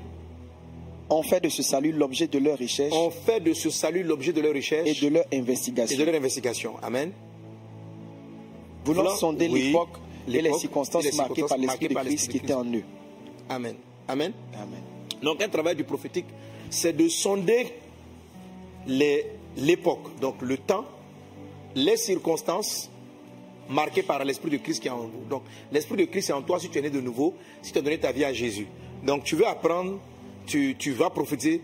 ont 1.11 1.23
fait 1.23 1.41
de 1.41 1.49
ce 1.49 1.63
salut 1.63 1.93
l'objet 1.93 2.27
de 2.27 2.39
leur 2.39 2.59
recherche 2.59 2.93
ont 2.93 3.11
fait 3.11 3.41
de 3.41 3.53
ce 3.53 3.71
salut 3.71 4.03
l'objet 4.03 4.33
de 4.33 4.41
leur 4.41 4.55
recherche 4.55 4.89
et 4.89 4.95
de 4.95 5.09
leur 5.09 5.25
et 5.31 5.39
investigation. 5.39 5.99
de 5.99 6.05
leur 6.05 6.15
investigation. 6.15 6.75
Amen. 6.83 7.13
Voulant 8.85 9.17
sonder 9.17 9.49
oui, 9.49 9.67
l'époque 9.67 9.97
et 10.29 10.43
les 10.43 10.53
circonstances 10.55 11.05
et 11.05 11.11
les 11.11 11.17
marquées 11.17 11.45
par 11.45 11.59
l'Esprit 11.59 11.89
de 11.89 11.95
Christ 11.95 12.31
qui 12.31 12.37
étaient 12.39 12.55
en 12.55 12.65
eux. 12.65 12.85
Amen. 13.49 13.77
Amen. 14.09 14.33
Amen. 14.55 14.81
Donc 15.23 15.43
un 15.43 15.49
travail 15.49 15.77
du 15.77 15.85
prophétique, 15.85 16.27
c'est 16.71 16.93
de 16.93 17.09
sonder 17.09 17.73
l'époque, 18.87 20.19
donc 20.21 20.43
le 20.43 20.59
temps, 20.59 20.85
les 21.75 21.97
circonstances 21.97 22.91
marquées 23.69 24.03
par 24.03 24.23
l'Esprit 24.25 24.51
de 24.51 24.57
Christ 24.59 24.81
qui 24.81 24.89
est 24.89 24.91
en 24.91 24.99
vous. 24.99 25.25
Donc 25.29 25.43
l'Esprit 25.73 25.97
de 25.97 26.05
Christ 26.05 26.31
est 26.31 26.35
en 26.35 26.43
toi 26.43 26.61
si 26.61 26.69
tu 26.69 26.79
es 26.79 26.83
né 26.83 26.91
de 26.91 27.01
nouveau, 27.01 27.35
si 27.63 27.73
tu 27.73 27.79
as 27.79 27.83
donné 27.83 27.99
ta 27.99 28.13
vie 28.13 28.25
à 28.25 28.33
Jésus. 28.33 28.67
Donc 29.03 29.25
tu 29.25 29.37
veux 29.37 29.47
apprendre, 29.47 29.99
tu, 30.47 30.77
tu 30.79 30.93
vas 30.93 31.11
prophétiser, 31.11 31.61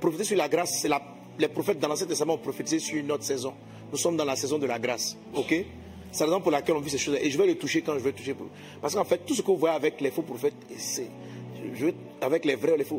prophétiser 0.00 0.28
sur 0.28 0.36
la 0.36 0.48
grâce. 0.48 0.84
La- 0.84 1.02
les 1.38 1.48
prophètes 1.48 1.78
dans 1.78 1.88
l'Ancien 1.88 2.06
Testament 2.06 2.34
ont 2.34 2.38
prophétisé 2.38 2.78
sur 2.78 2.96
une 2.98 3.10
autre 3.12 3.24
saison. 3.24 3.54
Nous 3.90 3.98
sommes 3.98 4.16
dans 4.16 4.24
la 4.24 4.36
saison 4.36 4.58
de 4.58 4.66
la 4.66 4.78
grâce. 4.78 5.16
Ok? 5.34 5.54
C'est 6.12 6.24
la 6.24 6.26
raison 6.30 6.40
pour 6.40 6.50
laquelle 6.50 6.74
on 6.76 6.80
vit 6.80 6.90
ces 6.90 6.98
choses. 6.98 7.16
Et 7.20 7.30
je 7.30 7.38
vais 7.38 7.46
le 7.46 7.54
toucher 7.56 7.82
quand 7.82 7.94
je 7.94 8.00
vais 8.00 8.12
toucher. 8.12 8.34
Parce 8.80 8.94
qu'en 8.94 9.04
fait, 9.04 9.18
tout 9.24 9.34
ce 9.34 9.42
vous 9.42 9.56
voyez 9.56 9.74
avec 9.76 10.00
les 10.00 10.10
faux 10.10 10.22
prophètes, 10.22 10.54
c'est, 10.76 11.06
avec 12.20 12.44
les 12.44 12.56
vrais, 12.56 12.76
les 12.76 12.84
faux, 12.84 12.98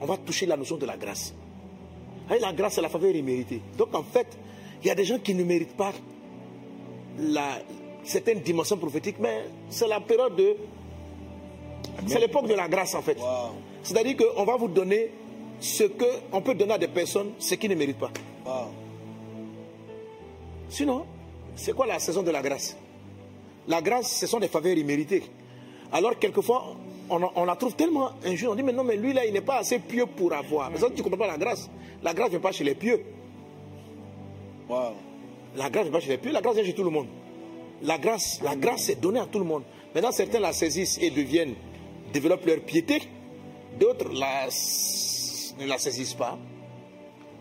on 0.00 0.06
va 0.06 0.16
toucher 0.16 0.46
la 0.46 0.56
notion 0.56 0.76
de 0.76 0.86
la 0.86 0.96
grâce. 0.96 1.34
Hein, 2.30 2.36
La 2.40 2.52
grâce, 2.52 2.74
c'est 2.74 2.80
la 2.82 2.88
faveur 2.88 3.14
imméritée. 3.14 3.60
Donc 3.76 3.94
en 3.94 4.02
fait, 4.04 4.26
il 4.82 4.86
y 4.88 4.90
a 4.90 4.94
des 4.94 5.04
gens 5.04 5.18
qui 5.18 5.34
ne 5.34 5.42
méritent 5.44 5.76
pas 5.76 5.92
la, 7.18 7.58
certaines 8.04 8.40
dimensions 8.40 8.76
prophétiques, 8.78 9.16
mais 9.20 9.44
c'est 9.68 9.88
la 9.88 10.00
période 10.00 10.36
de. 10.36 10.56
C'est 12.06 12.18
l'époque 12.20 12.46
de 12.46 12.54
la 12.54 12.68
grâce 12.68 12.94
en 12.94 13.02
fait. 13.02 13.18
C'est-à-dire 13.82 14.16
qu'on 14.16 14.44
va 14.44 14.56
vous 14.56 14.68
donner 14.68 15.10
ce 15.60 15.84
qu'on 15.84 16.40
peut 16.40 16.54
donner 16.54 16.74
à 16.74 16.78
des 16.78 16.88
personnes, 16.88 17.32
ce 17.38 17.54
qu'ils 17.54 17.70
ne 17.70 17.74
méritent 17.76 17.98
pas. 17.98 18.10
Sinon, 20.68 21.04
c'est 21.56 21.72
quoi 21.72 21.86
la 21.86 21.98
saison 21.98 22.22
de 22.22 22.30
la 22.30 22.42
grâce? 22.42 22.76
La 23.68 23.82
grâce, 23.82 24.16
ce 24.16 24.26
sont 24.26 24.38
des 24.38 24.48
faveurs 24.48 24.76
imméritées. 24.76 25.22
Alors, 25.92 26.18
quelquefois, 26.18 26.76
on, 27.10 27.20
on 27.34 27.44
la 27.44 27.56
trouve 27.56 27.74
tellement 27.74 28.10
injuste. 28.24 28.48
On 28.48 28.54
dit, 28.54 28.62
mais 28.62 28.72
non, 28.72 28.84
mais 28.84 28.96
lui, 28.96 29.12
là, 29.12 29.26
il 29.26 29.32
n'est 29.32 29.40
pas 29.40 29.58
assez 29.58 29.78
pieux 29.80 30.06
pour 30.06 30.32
avoir. 30.32 30.70
Mais 30.70 30.78
ça, 30.78 30.88
tu 30.88 30.98
ne 30.98 31.02
comprends 31.02 31.18
pas 31.18 31.26
la 31.26 31.36
grâce. 31.36 31.68
La 32.02 32.14
grâce 32.14 32.28
ne 32.28 32.30
vient 32.32 32.40
pas 32.40 32.52
chez 32.52 32.64
les 32.64 32.74
pieux. 32.74 33.04
La 35.56 35.68
grâce 35.68 35.84
ne 35.86 35.90
vient 35.90 35.92
pas 35.92 36.00
chez 36.00 36.10
les 36.10 36.18
pieux, 36.18 36.32
la 36.32 36.40
grâce 36.40 36.54
vient 36.54 36.64
chez 36.64 36.72
tout 36.74 36.84
le 36.84 36.90
monde. 36.90 37.08
La 37.82 37.98
grâce, 37.98 38.40
la 38.42 38.54
grâce 38.54 38.88
est 38.88 39.00
donnée 39.00 39.20
à 39.20 39.26
tout 39.26 39.40
le 39.40 39.44
monde. 39.44 39.64
Maintenant, 39.94 40.12
certains 40.12 40.38
la 40.38 40.52
saisissent 40.52 40.98
et 41.02 41.10
deviennent, 41.10 41.54
développent 42.12 42.46
leur 42.46 42.60
piété. 42.60 43.02
D'autres 43.78 44.12
la- 44.12 44.48
ne 45.60 45.66
la 45.66 45.78
saisissent 45.78 46.14
pas. 46.14 46.38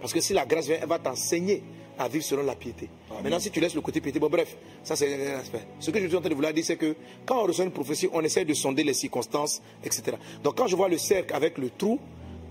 Parce 0.01 0.13
que 0.13 0.21
si 0.21 0.33
la 0.33 0.45
grâce 0.45 0.67
vient, 0.67 0.77
elle 0.81 0.87
va 0.87 0.99
t'enseigner 0.99 1.61
à 1.97 2.07
vivre 2.07 2.23
selon 2.23 2.43
la 2.43 2.55
piété. 2.55 2.89
Maintenant, 3.23 3.39
si 3.39 3.51
tu 3.51 3.59
laisses 3.59 3.75
le 3.75 3.81
côté 3.81 3.99
piété, 3.99 4.19
bon, 4.19 4.29
bref, 4.29 4.55
ça 4.83 4.95
c'est 4.95 5.13
un 5.33 5.39
aspect. 5.39 5.59
Ce 5.79 5.91
que 5.91 5.99
je 5.99 6.07
suis 6.07 6.15
en 6.15 6.21
train 6.21 6.29
de 6.29 6.35
vouloir 6.35 6.53
dire, 6.53 6.63
c'est 6.63 6.77
que 6.77 6.95
quand 7.25 7.41
on 7.43 7.47
reçoit 7.47 7.65
une 7.65 7.71
prophétie, 7.71 8.07
on 8.13 8.21
essaie 8.21 8.45
de 8.45 8.53
sonder 8.53 8.83
les 8.83 8.93
circonstances, 8.93 9.61
etc. 9.83 10.15
Donc, 10.43 10.55
quand 10.55 10.67
je 10.67 10.75
vois 10.77 10.87
le 10.87 10.97
cercle 10.97 11.33
avec 11.33 11.57
le 11.57 11.69
trou, 11.71 11.99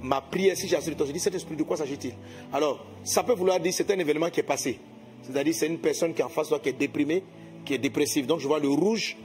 ma 0.02 0.20
prière, 0.20 0.56
si 0.56 0.68
j'ai 0.68 0.76
assez 0.76 0.90
de 0.90 0.96
temps, 0.96 1.06
je 1.06 1.12
dis, 1.12 1.20
cet 1.20 1.34
esprit, 1.34 1.56
de 1.56 1.62
quoi 1.62 1.78
s'agit-il? 1.78 2.12
Alors, 2.52 2.84
ça 3.04 3.22
peut 3.22 3.32
vouloir 3.34 3.58
dire, 3.58 3.72
c'est 3.72 3.90
un 3.90 3.98
événement 3.98 4.28
qui 4.28 4.40
est 4.40 4.44
passé. 4.44 4.78
C'est-à-dire, 5.22 5.54
c'est 5.54 5.66
une 5.66 5.78
personne 5.78 6.12
qui 6.12 6.20
est 6.20 6.24
en 6.24 6.28
face 6.28 6.46
de 6.48 6.50
toi, 6.50 6.60
qui 6.60 6.68
est 6.68 6.72
déprimée, 6.74 7.22
qui 7.64 7.72
est 7.74 7.78
dépressive. 7.78 8.26
Donc, 8.26 8.40
je 8.40 8.46
vois 8.46 8.58
le 8.58 8.68
rouge 8.68 9.16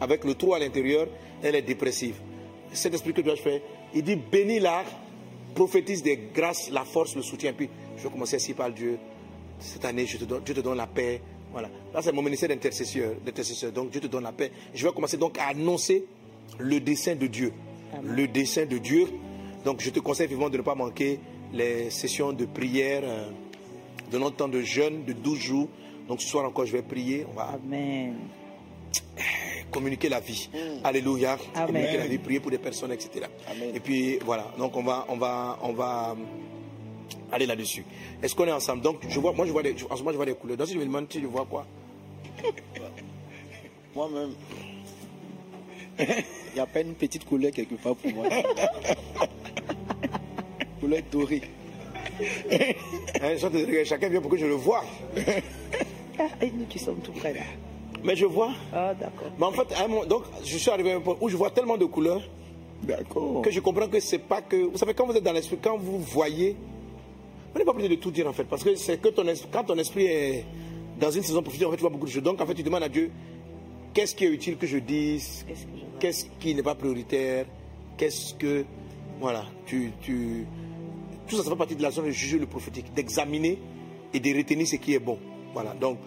avec 0.00 0.24
le 0.24 0.34
trou 0.34 0.54
à 0.54 0.58
l'intérieur, 0.58 1.06
elle 1.42 1.54
est 1.54 1.62
dépressive. 1.62 2.16
Cet 2.72 2.94
esprit 2.94 3.12
que 3.12 3.20
dois-je 3.20 3.42
faire 3.42 3.60
Il 3.94 4.02
dit, 4.02 4.16
bénis-la, 4.16 4.84
prophétise 5.54 6.02
des 6.02 6.18
grâces, 6.34 6.70
la 6.70 6.84
force, 6.84 7.16
le 7.16 7.22
soutien. 7.22 7.52
Puis, 7.52 7.68
je 7.96 8.02
vais 8.04 8.10
commencer 8.10 8.36
ainsi 8.36 8.54
par 8.54 8.70
Dieu. 8.70 8.98
Cette 9.58 9.84
année, 9.84 10.06
je 10.06 10.18
te 10.18 10.24
donne, 10.24 10.42
Dieu 10.44 10.54
te 10.54 10.60
donne 10.60 10.76
la 10.76 10.86
paix. 10.86 11.20
Voilà. 11.52 11.68
Là, 11.92 12.02
c'est 12.02 12.12
mon 12.12 12.22
ministère 12.22 12.48
d'intercesseur. 12.48 13.72
Donc, 13.72 13.90
Dieu 13.90 14.00
te 14.00 14.06
donne 14.06 14.24
la 14.24 14.32
paix. 14.32 14.52
Je 14.74 14.86
vais 14.86 14.92
commencer 14.92 15.16
donc 15.16 15.38
à 15.38 15.48
annoncer 15.48 16.04
le 16.58 16.80
dessein 16.80 17.16
de 17.16 17.26
Dieu. 17.26 17.52
Le 18.04 18.28
dessein 18.28 18.66
de 18.66 18.78
Dieu. 18.78 19.06
Donc, 19.64 19.80
je 19.80 19.90
te 19.90 20.00
conseille 20.00 20.28
vivement 20.28 20.50
de 20.50 20.58
ne 20.58 20.62
pas 20.62 20.74
manquer 20.74 21.18
les 21.52 21.90
sessions 21.90 22.32
de 22.32 22.44
prière 22.44 23.02
euh, 23.04 23.30
de 24.10 24.18
notre 24.18 24.36
temps 24.36 24.48
de 24.48 24.60
jeûne 24.60 25.04
de 25.04 25.12
12 25.12 25.38
jours. 25.38 25.68
Donc, 26.06 26.20
ce 26.20 26.28
soir 26.28 26.44
encore, 26.44 26.66
je 26.66 26.72
vais 26.72 26.82
prier. 26.82 27.26
On 27.30 27.34
va 27.34 27.58
communiquer 29.70 30.08
la 30.08 30.20
vie. 30.20 30.48
Alléluia. 30.84 31.38
Amen. 31.54 31.66
Communiquer 31.66 31.98
la 31.98 32.06
vie, 32.06 32.18
prier 32.18 32.40
pour 32.40 32.50
des 32.50 32.58
personnes, 32.58 32.92
etc. 32.92 33.26
Et 33.74 33.80
puis, 33.80 34.18
voilà. 34.24 34.52
Donc, 34.58 34.76
on 34.76 34.82
va, 34.82 35.06
on 35.08 35.16
va, 35.16 35.58
on 35.62 35.72
va 35.72 36.10
euh, 36.10 36.14
aller 37.32 37.46
là-dessus. 37.46 37.84
Est-ce 38.22 38.34
qu'on 38.34 38.46
est 38.46 38.52
ensemble? 38.52 38.82
Donc, 38.82 39.00
je 39.08 39.20
vois, 39.20 39.32
moi, 39.32 39.46
je 39.46 39.52
vois 39.52 39.62
des, 39.62 39.74
en 39.88 39.96
ce 39.96 40.00
moment, 40.00 40.12
je 40.12 40.16
vois 40.16 40.26
des 40.26 40.34
couleurs. 40.34 40.56
Donc, 40.56 40.66
si 40.66 40.74
je 40.74 40.78
me 40.78 40.84
demande, 40.84 41.08
tu 41.08 41.20
vois 41.20 41.46
quoi? 41.46 41.66
Moi-même, 43.94 44.34
il 45.98 46.54
n'y 46.54 46.60
a 46.60 46.66
pas 46.66 46.80
une 46.80 46.94
petite 46.94 47.24
couleur 47.24 47.50
quelque 47.50 47.74
part 47.74 47.96
pour 47.96 48.12
moi. 48.12 48.28
couleur 50.80 51.02
dorée. 51.10 51.42
Hein, 53.20 53.34
je 53.36 53.46
regarder, 53.46 53.84
Chacun 53.84 54.08
vient 54.08 54.20
pour 54.20 54.30
que 54.30 54.36
je 54.36 54.46
le 54.46 54.54
vois. 54.54 54.84
Ah, 56.18 56.28
et 56.40 56.50
nous 56.50 56.66
qui 56.66 56.78
sommes 56.78 57.00
tout 57.00 57.12
près 57.12 57.32
là. 57.32 57.40
Mais 58.04 58.14
je 58.16 58.26
vois. 58.26 58.50
Ah, 58.72 58.94
d'accord. 58.94 59.28
Mais 59.38 59.44
en 59.46 59.52
fait, 59.52 59.72
à 59.74 59.84
un 59.84 59.88
moment- 59.88 60.04
donc, 60.06 60.22
je 60.44 60.56
suis 60.58 60.70
arrivé 60.70 60.92
à 60.92 60.96
un 60.96 61.00
point 61.00 61.16
où 61.20 61.28
je 61.28 61.36
vois 61.36 61.50
tellement 61.50 61.76
de 61.76 61.84
couleurs 61.86 62.22
que 63.42 63.50
je 63.50 63.58
comprends 63.60 63.88
que 63.88 63.98
c'est 64.00 64.18
pas 64.20 64.40
que. 64.40 64.56
Vous 64.56 64.76
savez, 64.78 64.94
quand 64.94 65.06
vous 65.06 65.14
êtes 65.16 65.24
dans 65.24 65.32
l'esprit, 65.32 65.58
quand 65.60 65.76
vous 65.78 65.98
voyez, 65.98 66.54
on 67.54 67.58
n'est 67.58 67.64
pas 67.64 67.72
obligé 67.72 67.88
de 67.88 67.96
tout 67.96 68.10
dire 68.12 68.28
en 68.28 68.32
fait, 68.32 68.44
parce 68.44 68.62
que 68.62 68.74
c'est 68.76 69.00
que 69.00 69.08
ton 69.08 69.26
esprit, 69.26 69.48
quand 69.52 69.64
ton 69.64 69.76
esprit 69.78 70.04
est 70.06 70.44
dans 71.00 71.10
une 71.10 71.22
saison 71.22 71.42
prophétique, 71.42 71.66
en 71.66 71.70
fait, 71.70 71.76
tu 71.76 71.82
vois 71.82 71.90
beaucoup 71.90 72.06
de 72.06 72.10
choses. 72.10 72.22
Donc, 72.22 72.40
en 72.40 72.46
fait, 72.46 72.54
tu 72.54 72.62
demandes 72.62 72.82
à 72.84 72.88
Dieu 72.88 73.10
qu'est-ce 73.92 74.14
qui 74.14 74.24
est 74.26 74.28
utile 74.28 74.56
que 74.56 74.66
je 74.66 74.78
dise, 74.78 75.44
qu'est-ce 75.98 76.26
qui 76.38 76.54
n'est 76.54 76.62
pas 76.62 76.74
prioritaire, 76.76 77.46
qu'est-ce 77.96 78.34
que. 78.34 78.64
Voilà, 79.20 79.44
tu, 79.66 79.90
tu, 80.00 80.46
tout 81.26 81.34
ça, 81.36 81.42
ça 81.42 81.50
fait 81.50 81.56
partie 81.56 81.74
de 81.74 81.82
la 81.82 81.90
zone 81.90 82.06
de 82.06 82.10
juger 82.12 82.38
le 82.38 82.46
prophétique, 82.46 82.94
d'examiner 82.94 83.58
et 84.14 84.20
de 84.20 84.36
retenir 84.36 84.68
ce 84.68 84.76
qui 84.76 84.94
est 84.94 85.00
bon. 85.00 85.18
Voilà, 85.52 85.74
donc, 85.74 85.98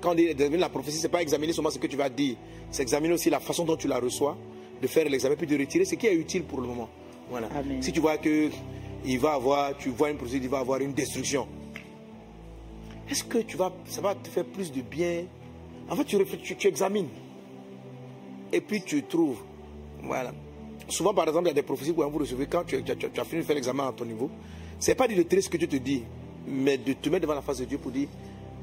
quand 0.00 0.12
on 0.12 0.14
dit 0.14 0.26
d'examiner 0.26 0.58
la 0.58 0.68
prophétie, 0.68 0.98
c'est 0.98 1.08
pas 1.08 1.22
examiner 1.22 1.52
seulement 1.52 1.70
ce 1.70 1.78
que 1.78 1.86
tu 1.86 1.96
vas 1.96 2.08
dire, 2.08 2.36
c'est 2.70 2.82
examiner 2.82 3.14
aussi 3.14 3.30
la 3.30 3.40
façon 3.40 3.64
dont 3.64 3.76
tu 3.76 3.88
la 3.88 3.98
reçois, 3.98 4.36
de 4.80 4.86
faire 4.86 5.08
l'examen, 5.08 5.36
puis 5.36 5.46
de 5.46 5.58
retirer 5.58 5.84
ce 5.84 5.94
qui 5.94 6.06
est 6.06 6.14
utile 6.14 6.44
pour 6.44 6.60
le 6.60 6.66
moment. 6.68 6.88
Voilà. 7.30 7.48
Si 7.80 7.92
tu 7.92 8.00
vois 8.00 8.16
que 8.18 8.48
il 9.04 9.18
va 9.18 9.34
avoir, 9.34 9.76
tu 9.78 9.90
vois 9.90 10.10
une 10.10 10.16
prophétie, 10.16 10.40
il 10.42 10.48
va 10.48 10.58
avoir 10.58 10.80
une 10.80 10.92
destruction. 10.92 11.46
Est-ce 13.08 13.24
que 13.24 13.38
tu 13.38 13.56
vas, 13.56 13.72
ça 13.86 14.00
va 14.00 14.14
te 14.14 14.28
faire 14.28 14.44
plus 14.44 14.70
de 14.70 14.82
bien? 14.82 15.24
En 15.88 15.96
fait, 15.96 16.04
tu, 16.04 16.16
réfléchis, 16.16 16.42
tu, 16.44 16.56
tu 16.56 16.68
examines. 16.68 17.08
Et 18.52 18.60
puis 18.60 18.82
tu 18.82 19.02
trouves. 19.04 19.40
Voilà. 20.02 20.32
Souvent, 20.88 21.12
par 21.14 21.26
exemple, 21.28 21.46
il 21.46 21.48
y 21.48 21.52
a 21.52 21.54
des 21.54 21.62
prophéties 21.62 21.94
que 21.94 22.00
vous 22.00 22.18
recevez 22.18 22.46
quand 22.46 22.64
tu, 22.64 22.82
tu 22.82 22.92
as- 22.92 22.96
tu 22.96 23.20
as 23.20 23.24
fini 23.24 23.42
de 23.42 23.46
faire 23.46 23.54
l'examen 23.56 23.88
à 23.88 23.92
ton 23.92 24.04
niveau. 24.04 24.30
C'est 24.78 24.94
pas 24.94 25.06
de 25.08 25.14
te 25.14 25.20
tirer 25.22 25.42
ce 25.42 25.48
que 25.48 25.56
Dieu 25.56 25.68
te 25.68 25.76
dit, 25.76 26.02
mais 26.46 26.78
de 26.78 26.92
te 26.94 27.08
mettre 27.08 27.22
devant 27.22 27.34
la 27.34 27.42
face 27.42 27.58
de 27.58 27.64
Dieu 27.64 27.78
pour 27.78 27.90
dire 27.90 28.08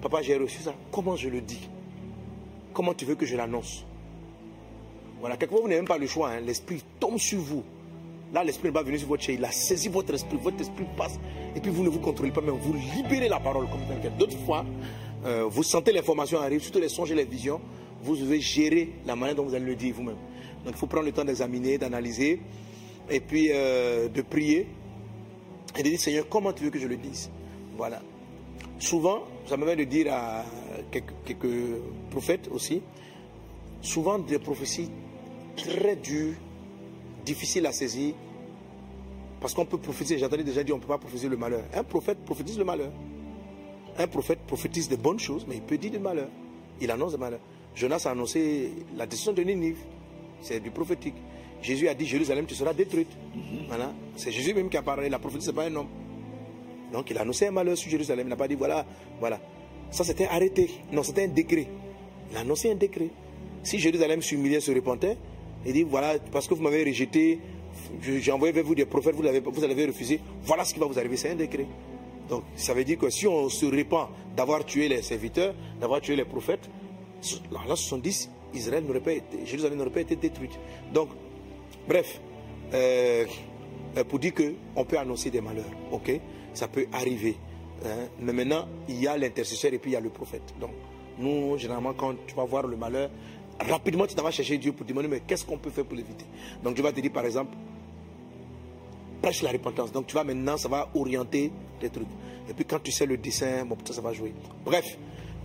Papa, 0.02 0.22
j'ai 0.22 0.38
reçu 0.38 0.62
ça. 0.62 0.74
Comment 0.92 1.16
je 1.16 1.30
le 1.30 1.42
dis? 1.42 1.68
Comment 2.74 2.94
tu 2.94 3.06
veux 3.06 3.16
que 3.16 3.26
je 3.26 3.36
l'annonce? 3.36 3.86
Voilà, 5.20 5.36
quelquefois, 5.38 5.62
vous 5.62 5.68
n'avez 5.68 5.80
même 5.80 5.88
pas 5.88 5.98
le 5.98 6.06
choix. 6.06 6.30
hein. 6.30 6.40
L'esprit 6.42 6.84
tombe 7.00 7.18
sur 7.18 7.40
vous. 7.40 7.64
Là, 8.34 8.44
l'esprit 8.44 8.68
n'est 8.68 8.74
pas 8.74 8.84
sur 8.98 9.08
votre 9.08 9.24
chair. 9.24 9.36
Il 9.36 9.44
a 9.46 9.52
saisi 9.52 9.88
votre 9.88 10.14
esprit. 10.14 10.38
Votre 10.38 10.62
esprit 10.62 10.86
passe. 10.96 11.20
Et 11.56 11.60
puis, 11.60 11.72
vous 11.72 11.84
ne 11.84 11.90
vous 11.90 12.00
contrôlez 12.00 12.32
pas, 12.32 12.42
mais 12.42 12.52
vous 12.52 12.74
libérez 12.74 13.28
la 13.30 13.40
parole 13.40 13.68
comme 13.70 13.80
quelqu'un. 13.88 14.16
D'autres 14.18 14.38
fois, 14.40 14.64
euh, 15.26 15.46
vous 15.50 15.64
sentez 15.64 15.92
l'information 15.92 16.40
arriver, 16.40 16.60
surtout 16.60 16.80
les 16.80 16.90
songes 16.90 17.12
et 17.12 17.16
les 17.16 17.26
visions. 17.26 17.60
Vous 18.04 18.16
devez 18.16 18.40
gérer 18.40 18.92
la 19.08 19.16
manière 19.16 19.36
dont 19.36 19.46
vous 19.46 19.56
allez 19.56 19.66
le 19.66 19.76
dire 19.76 19.96
vous-même. 19.96 20.18
Donc, 20.64 20.76
il 20.76 20.78
faut 20.78 20.86
prendre 20.88 21.06
le 21.06 21.12
temps 21.12 21.26
d'examiner, 21.26 21.80
d'analyser, 21.80 22.42
et 23.10 23.20
puis 23.20 23.50
euh, 23.52 24.08
de 24.10 24.22
prier. 24.22 24.68
Et 25.76 25.82
de 25.84 25.90
dire, 25.90 26.00
Seigneur, 26.00 26.28
comment 26.30 26.54
tu 26.54 26.66
veux 26.66 26.70
que 26.70 26.80
je 26.80 26.88
le 26.88 26.98
dise? 26.98 27.32
Voilà. 27.76 28.02
Souvent, 28.78 29.24
ça 29.48 29.58
me 29.58 29.66
vient 29.66 29.76
de 29.76 29.84
dire 29.86 30.14
à 30.14 30.44
quelques, 30.92 31.14
quelques 31.26 31.82
prophètes 32.12 32.50
aussi, 32.52 32.82
souvent 33.82 34.20
des 34.20 34.40
prophéties 34.40 34.90
très 35.56 35.96
dures, 35.96 36.36
difficiles 37.26 37.66
à 37.66 37.72
saisir, 37.72 38.14
parce 39.40 39.54
qu'on 39.54 39.66
peut 39.66 39.78
prophétiser, 39.78 40.18
j'entendais 40.18 40.44
déjà 40.44 40.64
dire, 40.64 40.76
on 40.76 40.78
ne 40.78 40.82
peut 40.82 40.90
pas 40.90 40.98
prophétiser 40.98 41.30
le 41.30 41.38
malheur. 41.38 41.64
Un 41.74 41.84
prophète 41.84 42.18
prophétise 42.26 42.58
le 42.58 42.66
malheur. 42.66 42.92
Un 43.98 44.08
prophète 44.08 44.40
prophétise 44.48 44.90
de 44.90 44.96
bonnes 44.96 45.20
choses, 45.20 45.46
mais 45.48 45.56
il 45.56 45.62
peut 45.62 45.78
dire 45.78 45.92
du 45.92 46.00
malheur. 46.00 46.30
Il 46.82 46.92
annonce 46.92 47.14
le 47.14 47.18
malheur. 47.20 47.40
Jonas 47.76 48.04
a 48.06 48.12
annoncé 48.12 48.72
la 48.96 49.06
décision 49.06 49.34
de 49.34 49.44
Ninive. 49.44 49.78
C'est 50.42 50.60
du 50.60 50.72
prophétique. 50.72 51.16
Jésus 51.62 51.88
a 51.88 51.94
dit 51.94 52.06
Jérusalem, 52.06 52.46
tu 52.46 52.56
seras 52.56 52.74
détruite. 52.74 53.10
Voilà. 53.68 53.94
C'est 54.16 54.32
Jésus 54.32 54.54
même 54.54 54.70
qui 54.70 54.78
a 54.78 54.82
parlé. 54.82 55.10
La 55.10 55.20
prophétie, 55.20 55.46
ce 55.46 55.52
n'est 55.52 55.56
pas 55.56 55.66
un 55.66 55.76
homme. 55.76 55.88
Donc 56.94 57.10
il 57.10 57.18
a 57.18 57.22
annoncé 57.22 57.48
un 57.48 57.52
malheur 57.52 57.78
sur 57.78 57.90
Jérusalem. 57.90 58.28
Il 58.28 58.30
n'a 58.30 58.36
pas 58.36 58.48
dit 58.48 58.56
voilà, 58.56 58.86
voilà. 59.20 59.40
Ça 59.92 60.04
c'était 60.04 60.26
arrêté. 60.28 60.70
Non, 60.92 61.04
c'était 61.04 61.24
un 61.24 61.28
décret. 61.30 61.68
Il 62.32 62.38
a 62.38 62.42
annoncé 62.42 62.72
un 62.72 62.76
décret. 62.76 63.10
Si 63.64 63.80
Jérusalem 63.80 64.22
s'humiliait, 64.22 64.60
se 64.60 64.72
repentait, 64.72 65.18
il 65.66 65.74
dit 65.74 65.84
voilà, 65.84 66.16
parce 66.32 66.48
que 66.48 66.54
vous 66.54 66.62
m'avez 66.64 66.84
rejeté, 66.84 67.40
je- 68.02 68.18
j'ai 68.20 68.32
envoyé 68.32 68.54
vers 68.54 68.64
vous 68.64 68.76
des 68.76 68.86
prophètes, 68.86 69.16
vous 69.16 69.24
l'avez 69.24 69.40
vous 69.40 69.64
avez 69.64 69.86
refusé, 69.86 70.20
voilà 70.44 70.64
ce 70.64 70.74
qui 70.74 70.80
va 70.80 70.86
vous 70.86 70.98
arriver, 70.98 71.18
c'est 71.18 71.30
un 71.32 71.36
décret. 71.36 71.66
Donc 72.30 72.44
ça 72.56 72.74
veut 72.74 72.84
dire 72.84 72.98
que 72.98 73.10
si 73.10 73.28
on 73.28 73.50
se 73.50 73.66
répand 73.66 74.08
d'avoir 74.36 74.66
tué 74.66 74.88
les 74.88 75.02
serviteurs, 75.02 75.54
d'avoir 75.80 76.02
tué 76.02 76.16
les 76.16 76.26
prophètes, 76.26 76.70
l'an 77.52 77.76
70, 77.76 78.30
Israël 78.54 78.84
n'aurait 78.86 79.02
pas 79.02 79.14
été, 79.14 79.46
Jérusalem 79.46 79.78
n'aurait 79.78 79.90
pas 79.90 80.02
été 80.02 80.16
détruite. 80.16 80.58
Donc, 80.94 81.10
bref, 81.88 82.22
euh, 82.74 83.26
euh, 83.98 84.04
pour 84.06 84.20
dire 84.20 84.34
qu'on 84.34 84.86
peut 84.86 84.98
annoncer 84.98 85.30
des 85.30 85.42
malheurs, 85.42 85.66
ok? 85.92 86.20
Ça 86.58 86.68
peut 86.68 86.88
arriver. 86.92 87.38
Hein, 87.86 88.08
Mais 88.20 88.34
maintenant, 88.34 88.66
il 88.90 89.00
y 89.00 89.08
a 89.08 89.16
l'intercesseur 89.18 89.72
et 89.74 89.78
puis 89.78 89.92
il 89.92 89.94
y 89.94 89.98
a 89.98 90.00
le 90.00 90.10
prophète. 90.10 90.54
Donc, 90.60 90.72
nous, 91.20 91.58
généralement, 91.58 91.94
quand 91.94 92.16
tu 92.26 92.34
vas 92.36 92.46
voir 92.46 92.66
le 92.66 92.76
malheur, 92.76 93.10
rapidement, 93.60 94.08
tu 94.08 94.16
vas 94.16 94.32
chercher 94.32 94.58
Dieu 94.58 94.72
pour 94.72 94.86
te 94.86 94.92
demander, 94.92 95.08
mais 95.08 95.22
qu'est-ce 95.28 95.46
qu'on 95.46 95.58
peut 95.60 95.70
faire 95.70 95.86
pour 95.86 95.96
l'éviter? 95.96 96.26
Donc, 96.64 96.74
Dieu 96.74 96.84
va 96.84 96.92
te 96.92 97.00
dire, 97.00 97.12
par 97.12 97.26
exemple, 97.26 97.56
prêche 99.22 99.42
la 99.44 99.52
repentance. 99.52 99.92
Donc, 99.92 100.08
tu 100.08 100.16
vas 100.16 100.24
maintenant, 100.24 100.58
ça 100.58 100.68
va 100.70 100.90
orienter 100.96 101.52
les 101.82 101.90
trucs. 101.90 102.08
Et 102.50 102.54
puis, 102.54 102.66
quand 102.66 102.80
tu 102.82 102.92
sais 102.92 103.06
le 103.06 103.18
dessin, 103.18 103.66
bon, 103.66 103.78
ça, 103.86 103.94
ça 103.94 104.02
va 104.02 104.14
jouer. 104.14 104.34
Bref, 104.66 104.98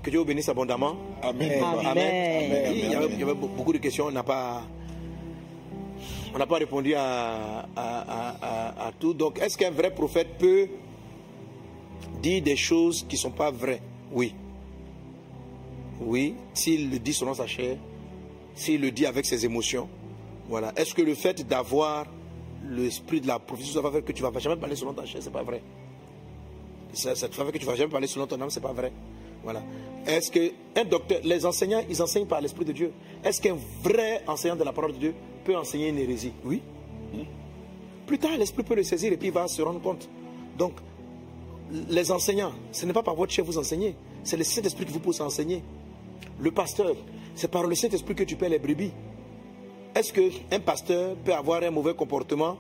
que 0.03 0.09
Dieu 0.11 0.19
vous 0.19 0.25
bénisse 0.25 0.49
abondamment. 0.49 0.97
Amen. 1.23 1.63
Amen. 1.63 2.73
Il, 2.75 2.91
y 2.91 2.95
avait, 2.95 3.09
il 3.13 3.21
y 3.21 3.23
avait 3.23 3.35
beaucoup 3.35 3.73
de 3.73 3.79
questions, 3.79 4.07
on 4.07 4.11
n'a 4.11 4.23
pas, 4.23 4.63
on 6.35 6.39
n'a 6.39 6.47
pas 6.47 6.57
répondu 6.57 6.95
à, 6.95 7.03
à- 7.05 7.67
à- 7.77 8.37
à- 8.41 8.87
à 8.89 8.93
tout. 8.93 9.15
Donc, 9.15 9.39
est-ce 9.41 9.57
qu'un 9.59 9.71
vrai 9.71 9.91
prophète 9.95 10.39
peut 10.39 10.69
dire 12.23 12.43
des 12.43 12.57
choses 12.57 13.05
qui 13.09 13.17
ne 13.17 13.21
sont 13.21 13.31
pas 13.31 13.51
vraies 13.51 13.83
Oui. 14.13 14.35
Oui, 16.01 16.35
s'il 16.55 16.91
le 16.91 16.99
dit 16.99 17.13
selon 17.13 17.35
sa 17.35 17.47
chair, 17.47 17.77
s'il 18.55 18.81
le 18.81 18.91
dit 18.91 19.07
avec 19.07 19.27
ses 19.27 19.45
émotions. 19.45 19.89
Voilà. 20.49 20.73
Est-ce 20.77 20.95
que 20.95 21.03
le 21.03 21.15
fait 21.15 21.47
d'avoir 21.47 22.07
l'esprit 22.69 23.21
de 23.21 23.27
la 23.27 23.39
prophétie, 23.39 23.73
ça 23.73 23.81
va 23.81 23.91
faire 23.91 24.05
que 24.05 24.13
tu 24.13 24.23
ne 24.23 24.29
vas 24.29 24.39
jamais 24.39 24.57
parler 24.57 24.77
selon 24.77 24.95
ta 24.95 25.05
chair 25.05 25.21
C'est 25.23 25.33
pas 25.33 25.43
vrai. 25.43 25.63
Ça, 26.93 27.15
te 27.15 27.35
fait 27.35 27.53
que 27.53 27.59
tu 27.59 27.67
vas 27.67 27.75
jamais 27.75 27.91
parler 27.91 28.07
selon 28.07 28.27
ton 28.27 28.41
âme, 28.41 28.51
c'est 28.51 28.61
pas 28.61 28.73
vrai. 28.73 28.93
Voilà. 29.43 29.63
Est-ce 30.07 30.31
que 30.31 30.53
un 30.77 30.85
docteur, 30.85 31.21
les 31.25 31.47
enseignants, 31.47 31.83
ils 31.89 32.03
enseignent 32.03 32.27
par 32.27 32.41
l'esprit 32.41 32.65
de 32.65 32.73
Dieu. 32.73 32.93
Est-ce 33.25 33.41
qu'un 33.41 33.57
vrai 33.83 34.23
enseignant 34.27 34.57
de 34.57 34.65
la 34.65 34.73
parole 34.73 34.93
de 34.93 34.99
Dieu 34.99 35.15
peut 35.45 35.57
enseigner 35.57 35.89
une 35.89 35.99
hérésie? 35.99 36.33
Oui. 36.45 36.63
Plus 38.07 38.19
tard, 38.19 38.37
l'esprit 38.37 38.63
peut 38.63 38.75
le 38.75 38.83
saisir 38.83 39.13
et 39.13 39.17
puis 39.17 39.29
il 39.29 39.33
va 39.33 39.49
se 39.49 39.63
rendre 39.63 39.81
compte. 39.81 40.09
Donc, 40.59 40.75
les 41.71 42.11
enseignants, 42.11 42.53
ce 42.71 42.87
n'est 42.87 42.93
pas 42.93 43.03
par 43.03 43.15
votre 43.15 43.33
chef 43.33 43.47
vous 43.47 43.59
enseignez, 43.59 43.95
c'est 44.25 44.37
le 44.37 44.45
Saint-Esprit 44.45 44.85
qui 44.85 44.93
vous 44.93 45.01
pousse 45.01 45.21
à 45.21 45.25
enseigner. 45.25 45.63
Le 46.41 46.51
pasteur, 46.51 46.95
c'est 47.35 47.51
par 47.51 47.67
le 47.67 47.75
Saint-Esprit 47.75 48.15
que 48.15 48.25
tu 48.25 48.37
paies 48.37 48.49
les 48.49 48.59
brebis. 48.59 48.93
Est-ce 49.95 50.13
qu'un 50.13 50.61
pasteur 50.61 51.17
peut 51.17 51.35
avoir 51.35 51.63
un 51.63 51.71
mauvais 51.71 51.95
comportement 51.95 52.57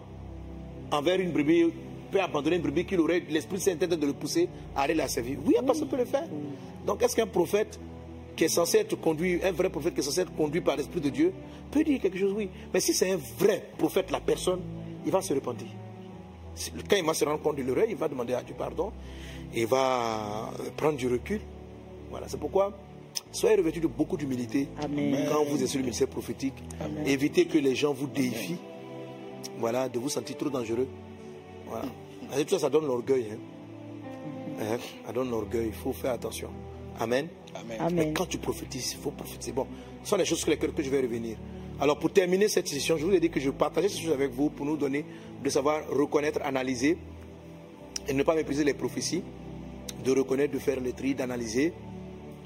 envers 0.90 1.20
une 1.20 1.32
brebis, 1.32 1.72
peut 2.10 2.20
abandonner 2.20 2.56
une 2.56 2.62
brebis 2.62 2.84
qu'il 2.84 3.00
aurait 3.00 3.22
l'Esprit 3.28 3.60
Saint 3.60 3.74
de 3.74 4.06
le 4.06 4.12
pousser 4.12 4.48
à 4.76 4.82
aller 4.82 4.94
la 4.94 5.08
servir? 5.08 5.38
Oui, 5.44 5.54
un 5.58 5.62
pasteur 5.62 5.88
peut 5.88 5.96
le 5.96 6.04
faire. 6.04 6.26
Donc 6.86 7.02
est-ce 7.02 7.16
qu'un 7.16 7.26
prophète 7.26 7.78
qui 8.36 8.44
est 8.44 8.48
censé 8.48 8.78
être 8.78 8.96
conduit, 8.96 9.40
un 9.42 9.52
vrai 9.52 9.68
prophète 9.68 9.94
qui 9.94 10.00
est 10.00 10.04
censé 10.04 10.22
être 10.22 10.34
conduit 10.34 10.60
par 10.60 10.76
l'Esprit 10.76 11.00
de 11.00 11.10
Dieu, 11.10 11.32
peut 11.70 11.84
dire 11.84 12.00
quelque 12.00 12.18
chose? 12.18 12.32
Oui. 12.34 12.48
Mais 12.72 12.80
si 12.80 12.94
c'est 12.94 13.10
un 13.10 13.18
vrai 13.38 13.70
prophète, 13.76 14.10
la 14.10 14.20
personne, 14.20 14.60
il 15.04 15.10
va 15.12 15.20
se 15.20 15.34
repentir. 15.34 15.68
Quand 16.88 16.96
il 16.96 17.04
va 17.04 17.14
se 17.14 17.24
rendre 17.24 17.40
compte 17.40 17.56
de 17.56 17.62
l'erreur, 17.62 17.86
il 17.88 17.96
va 17.96 18.08
demander 18.08 18.34
à 18.34 18.42
Dieu 18.42 18.54
pardon, 18.56 18.92
et 19.54 19.62
il 19.62 19.66
va 19.66 20.50
prendre 20.76 20.96
du 20.96 21.08
recul. 21.08 21.40
Voilà, 22.10 22.28
c'est 22.28 22.38
pourquoi 22.38 22.72
soyez 23.30 23.56
revêtus 23.56 23.80
de 23.80 23.86
beaucoup 23.86 24.16
d'humilité 24.16 24.68
Amen. 24.82 25.26
quand 25.30 25.44
vous 25.44 25.62
êtes 25.62 25.68
sur 25.68 25.78
le 25.78 25.84
ministère 25.84 26.08
prophétique. 26.08 26.54
Évitez 27.06 27.46
que 27.46 27.58
les 27.58 27.74
gens 27.74 27.92
vous 27.92 28.06
déifient, 28.06 28.58
voilà, 29.58 29.88
de 29.88 29.98
vous 29.98 30.08
sentir 30.08 30.36
trop 30.36 30.50
dangereux. 30.50 30.88
Voilà. 31.66 31.86
Et 32.38 32.44
tout 32.44 32.54
ça, 32.54 32.60
ça 32.60 32.70
donne 32.70 32.86
l'orgueil. 32.86 33.26
Hein. 33.32 33.38
Hein, 34.60 34.78
Ça 35.06 35.12
donne 35.12 35.30
l'orgueil, 35.30 35.68
il 35.68 35.72
faut 35.72 35.92
faire 35.92 36.12
attention. 36.12 36.48
Amen. 36.98 37.28
Mais 37.66 37.78
Amen. 37.78 38.14
quand 38.14 38.26
tu 38.26 38.38
prophétises, 38.38 38.92
il 38.92 38.98
faut 38.98 39.10
prophétiser. 39.10 39.52
Bon, 39.52 39.66
ce 40.02 40.10
sont 40.10 40.16
les 40.16 40.24
choses 40.24 40.38
sur 40.38 40.50
lesquelles 40.50 40.72
que 40.72 40.82
je 40.82 40.90
vais 40.90 41.00
revenir. 41.00 41.36
Alors, 41.80 41.98
pour 41.98 42.12
terminer 42.12 42.48
cette 42.48 42.68
session, 42.68 42.96
je 42.96 43.04
vous 43.04 43.12
ai 43.12 43.20
dit 43.20 43.30
que 43.30 43.40
je 43.40 43.50
partageais 43.50 43.88
ces 43.88 43.98
choses 43.98 44.12
avec 44.12 44.30
vous 44.30 44.50
pour 44.50 44.64
nous 44.66 44.76
donner 44.76 45.04
de 45.42 45.50
savoir 45.50 45.86
reconnaître, 45.88 46.40
analyser 46.42 46.96
et 48.08 48.12
ne 48.12 48.22
pas 48.22 48.34
mépriser 48.34 48.64
les 48.64 48.74
prophéties, 48.74 49.22
de 50.04 50.10
reconnaître, 50.12 50.52
de 50.52 50.58
faire 50.58 50.80
le 50.80 50.92
tri, 50.92 51.14
d'analyser 51.14 51.72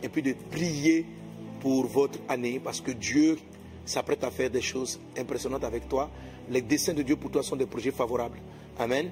et 0.03 0.09
puis 0.09 0.23
de 0.23 0.35
prier 0.51 1.07
pour 1.61 1.87
votre 1.87 2.19
année 2.29 2.61
parce 2.63 2.81
que 2.81 2.91
Dieu 2.91 3.39
s'apprête 3.85 4.25
à 4.25 4.31
faire 4.31 4.51
des 4.51 4.61
choses 4.61 5.01
impressionnantes 5.17 5.65
avec 5.65 5.89
toi. 5.89 6.11
Les 6.51 6.63
desseins 6.63 6.95
de 6.95 7.03
Dieu 7.03 7.17
pour 7.17 7.31
toi 7.31 7.43
sont 7.43 7.57
des 7.57 7.67
projets 7.67 7.91
favorables. 7.91 8.39
Amen. 8.79 9.11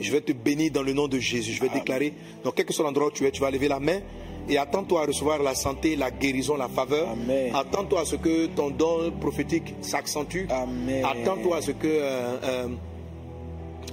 Je 0.00 0.10
vais 0.10 0.22
te 0.22 0.32
bénir 0.32 0.72
dans 0.72 0.82
le 0.82 0.94
nom 0.94 1.06
de 1.06 1.18
Jésus. 1.18 1.52
Je 1.52 1.60
vais 1.60 1.68
déclarer, 1.68 2.14
dans 2.42 2.50
quel 2.50 2.64
que 2.64 2.72
soit 2.72 2.84
l'endroit 2.84 3.08
où 3.08 3.10
tu 3.10 3.26
es, 3.26 3.30
tu 3.30 3.42
vas 3.42 3.50
lever 3.50 3.68
la 3.68 3.78
main 3.78 4.00
et 4.48 4.58
attends-toi 4.58 5.02
à 5.02 5.06
recevoir 5.06 5.42
la 5.42 5.54
santé, 5.54 5.96
la 5.96 6.10
guérison, 6.10 6.56
la 6.56 6.68
faveur. 6.68 7.08
Attends-toi 7.52 8.00
à 8.00 8.04
ce 8.04 8.16
que 8.16 8.46
ton 8.46 8.70
don 8.70 9.12
prophétique 9.20 9.74
s'accentue. 9.80 10.46
Attends-toi 10.48 11.56
à 11.56 11.62
ce 11.62 11.72
que 11.72 11.86
euh, 11.86 12.36
euh, 12.44 12.68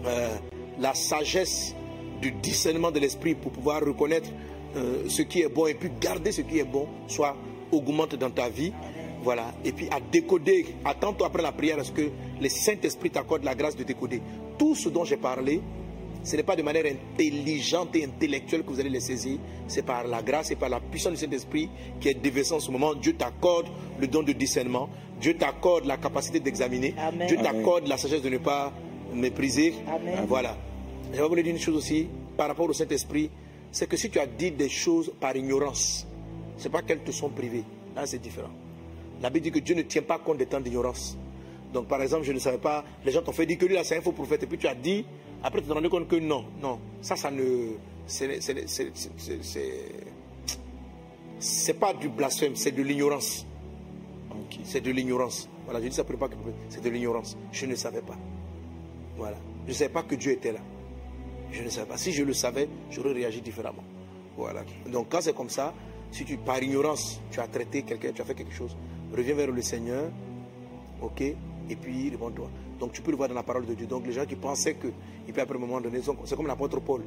euh, 0.05 0.37
la 0.79 0.93
sagesse 0.93 1.75
du 2.21 2.31
discernement 2.31 2.91
de 2.91 2.99
l'esprit 2.99 3.35
pour 3.35 3.51
pouvoir 3.51 3.81
reconnaître 3.81 4.29
euh, 4.75 5.03
ce 5.07 5.21
qui 5.21 5.41
est 5.41 5.49
bon 5.49 5.67
et 5.67 5.73
puis 5.75 5.91
garder 6.01 6.31
ce 6.31 6.41
qui 6.41 6.59
est 6.59 6.63
bon 6.63 6.87
soit 7.07 7.35
augmente 7.71 8.15
dans 8.15 8.31
ta 8.31 8.49
vie. 8.49 8.73
Voilà. 9.23 9.53
Et 9.63 9.71
puis 9.71 9.87
à 9.91 9.99
décoder, 9.99 10.75
attends-toi 10.83 11.27
après 11.27 11.41
la 11.43 11.51
prière 11.51 11.79
à 11.79 11.83
ce 11.83 11.91
que 11.91 12.09
le 12.41 12.49
Saint-Esprit 12.49 13.11
t'accorde 13.11 13.43
la 13.43 13.55
grâce 13.55 13.75
de 13.75 13.83
décoder. 13.83 14.21
Tout 14.57 14.75
ce 14.75 14.89
dont 14.89 15.05
j'ai 15.05 15.17
parlé, 15.17 15.61
ce 16.23 16.35
n'est 16.35 16.43
pas 16.43 16.55
de 16.55 16.61
manière 16.61 16.85
intelligente 16.85 17.95
et 17.95 18.05
intellectuelle 18.05 18.63
que 18.63 18.69
vous 18.69 18.79
allez 18.79 18.89
les 18.89 18.99
saisir. 18.99 19.39
C'est 19.67 19.85
par 19.85 20.05
la 20.07 20.21
grâce 20.21 20.51
et 20.51 20.55
par 20.55 20.69
la 20.69 20.79
puissance 20.79 21.13
du 21.13 21.19
Saint-Esprit 21.19 21.69
qui 21.99 22.09
est 22.09 22.13
déversée 22.13 22.53
en 22.53 22.59
ce 22.59 22.71
moment. 22.71 22.93
Dieu 22.95 23.13
t'accorde 23.13 23.67
le 23.99 24.07
don 24.07 24.23
de 24.23 24.31
discernement. 24.31 24.89
Dieu 25.19 25.35
t'accorde 25.37 25.85
la 25.85 25.97
capacité 25.97 26.39
d'examiner. 26.39 26.95
Dieu 27.27 27.37
t'accorde 27.37 27.87
la 27.87 27.97
sagesse 27.97 28.21
de 28.21 28.29
ne 28.29 28.37
pas 28.37 28.73
mépriser. 29.13 29.73
Amen. 29.87 30.25
Voilà. 30.27 30.57
Je 31.11 31.21
vais 31.21 31.27
vous 31.27 31.35
dire 31.35 31.47
une 31.47 31.59
chose 31.59 31.75
aussi 31.77 32.07
par 32.37 32.47
rapport 32.47 32.69
au 32.69 32.73
Saint-Esprit. 32.73 33.29
C'est 33.71 33.87
que 33.87 33.97
si 33.97 34.09
tu 34.09 34.19
as 34.19 34.27
dit 34.27 34.51
des 34.51 34.69
choses 34.69 35.11
par 35.19 35.35
ignorance, 35.35 36.05
ce 36.57 36.63
n'est 36.65 36.69
pas 36.71 36.81
qu'elles 36.81 37.03
te 37.03 37.11
sont 37.11 37.29
privées. 37.29 37.63
Là, 37.95 38.05
c'est 38.05 38.19
différent. 38.19 38.49
La 39.21 39.29
Bible 39.29 39.43
dit 39.45 39.51
que 39.51 39.59
Dieu 39.59 39.75
ne 39.75 39.81
tient 39.83 40.01
pas 40.01 40.19
compte 40.19 40.37
des 40.37 40.45
temps 40.45 40.59
d'ignorance. 40.59 41.17
Donc, 41.73 41.87
par 41.87 42.01
exemple, 42.01 42.23
je 42.23 42.31
ne 42.33 42.39
savais 42.39 42.57
pas, 42.59 42.83
les 43.03 43.11
gens 43.11 43.21
t'ont 43.23 43.31
fait 43.31 43.45
dire 43.45 43.57
que 43.57 43.65
lui, 43.65 43.73
là, 43.75 43.83
c'est 43.83 43.97
un 43.97 44.01
faux 44.01 44.11
prophète. 44.11 44.43
Et 44.43 44.45
puis 44.47 44.57
tu 44.59 44.67
as 44.67 44.75
dit, 44.75 45.05
après, 45.41 45.61
tu 45.61 45.67
t'es 45.67 45.73
rendu 45.73 45.89
compte 45.89 46.07
que 46.07 46.15
non, 46.17 46.45
non. 46.61 46.79
Ça, 47.01 47.15
ça 47.15 47.31
ne. 47.31 47.71
C'est 48.05 48.41
c'est- 48.41 48.67
c'est- 48.67 48.91
c'est- 48.93 49.11
c'est- 49.17 49.43
c'est- 49.43 49.89
c'est 51.39 51.73
pas 51.73 51.93
du 51.93 52.09
blasphème, 52.09 52.55
c'est 52.55 52.71
de 52.71 52.81
l'ignorance. 52.83 53.45
C'est 54.63 54.81
de 54.81 54.91
l'ignorance. 54.91 55.49
Voilà, 55.65 55.81
je 55.81 55.87
dis 55.87 55.95
ça 55.95 56.03
pour 56.03 56.17
pas 56.17 56.27
que 56.27 56.35
c'est 56.69 56.83
de 56.83 56.89
l'ignorance. 56.89 57.37
Je 57.51 57.65
ne 57.65 57.75
savais 57.75 58.01
pas. 58.01 58.17
Voilà. 59.17 59.37
Je 59.65 59.69
ne 59.69 59.73
savais 59.73 59.91
pas 59.91 60.03
que 60.03 60.15
Dieu 60.15 60.31
était 60.31 60.51
là. 60.51 60.59
Je 61.51 61.63
ne 61.63 61.69
savais 61.69 61.87
pas. 61.87 61.97
Si 61.97 62.11
je 62.11 62.23
le 62.23 62.33
savais, 62.33 62.67
j'aurais 62.89 63.13
réagi 63.13 63.41
différemment. 63.41 63.83
Voilà. 64.37 64.63
Donc 64.91 65.07
quand 65.09 65.21
c'est 65.21 65.35
comme 65.35 65.49
ça, 65.49 65.73
si 66.11 66.25
tu 66.25 66.37
par 66.37 66.61
ignorance, 66.61 67.21
tu 67.31 67.39
as 67.39 67.47
traité 67.47 67.83
quelqu'un, 67.83 68.11
tu 68.11 68.21
as 68.21 68.25
fait 68.25 68.35
quelque 68.35 68.53
chose, 68.53 68.75
reviens 69.15 69.35
vers 69.35 69.51
le 69.51 69.61
Seigneur, 69.61 70.11
ok, 71.01 71.21
et 71.21 71.75
puis 71.75 72.09
réponds-toi. 72.09 72.49
Donc 72.79 72.93
tu 72.93 73.01
peux 73.01 73.11
le 73.11 73.17
voir 73.17 73.29
dans 73.29 73.35
la 73.35 73.43
parole 73.43 73.65
de 73.65 73.73
Dieu. 73.73 73.85
Donc 73.85 74.05
les 74.05 74.13
gens 74.13 74.25
qui 74.25 74.35
pensaient 74.35 74.75
que, 74.75 74.87
et 74.87 75.31
puis 75.31 75.41
après 75.41 75.55
un 75.55 75.59
moment 75.59 75.79
donné, 75.79 75.99
c'est 76.25 76.35
comme 76.35 76.47
l'apôtre 76.47 76.79
Paul. 76.79 77.01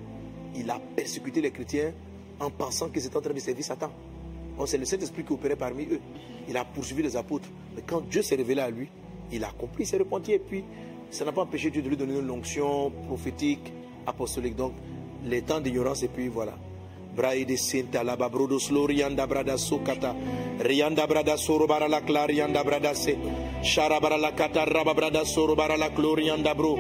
Il 0.55 0.71
a 0.71 0.81
persécuté 0.95 1.41
les 1.41 1.51
chrétiens 1.51 1.93
en 2.41 2.51
pensant 2.51 2.89
qu'ils 2.89 3.05
étaient 3.05 3.17
en 3.17 3.21
train 3.21 3.35
de 3.35 3.39
servir 3.41 3.65
Satan. 3.65 3.91
C'est 4.65 4.79
le 4.79 4.87
Saint-Esprit 4.87 5.23
qui 5.23 5.33
opérait 5.33 5.57
parmi 5.57 5.85
eux. 5.85 6.01
Il 6.49 6.57
a 6.57 6.65
poursuivi 6.65 7.03
les 7.03 7.15
apôtres. 7.15 7.49
Mais 7.75 7.83
quand 7.87 8.01
Dieu 8.09 8.23
s'est 8.23 8.37
révélé 8.37 8.63
à 8.63 8.71
lui, 8.71 8.89
il 9.31 9.45
a 9.45 9.51
compris, 9.51 9.85
s'est 9.85 9.99
repenti. 9.99 10.33
Et 10.33 10.39
puis, 10.39 10.65
ça 11.11 11.25
n'a 11.25 11.33
pas 11.33 11.43
empêché 11.43 11.71
Dieu 11.71 11.83
de 11.83 11.89
lui 11.89 11.97
donner 11.97 12.19
une 12.19 12.31
onction 12.31 12.91
prophétique, 13.07 13.73
apostolique. 14.07 14.57
Donc, 14.57 14.73
les 15.25 15.43
temps 15.43 15.61
d'ignorance, 15.61 16.03
et 16.03 16.09
puis 16.09 16.29
voilà. 16.29 16.55
Braide 17.17 17.57
Sinta 17.57 18.05
la 18.05 18.15
babrodos 18.15 18.71
lorianda 18.71 19.27
brada 19.27 19.57
sokata 19.57 20.15
rianda 20.59 21.07
brada 21.07 21.39
soro 21.39 21.67
bara 21.67 21.89
la 21.89 22.03
clarianda 22.03 22.63
brada 22.63 22.95
se 22.95 23.17
shara 23.63 23.99
bara 24.01 24.19
la 24.19 24.33
kata 24.33 24.67
raba 24.67 24.93
brada 24.93 25.23
la 25.79 25.89
glorianda 25.89 26.55
bro 26.55 26.77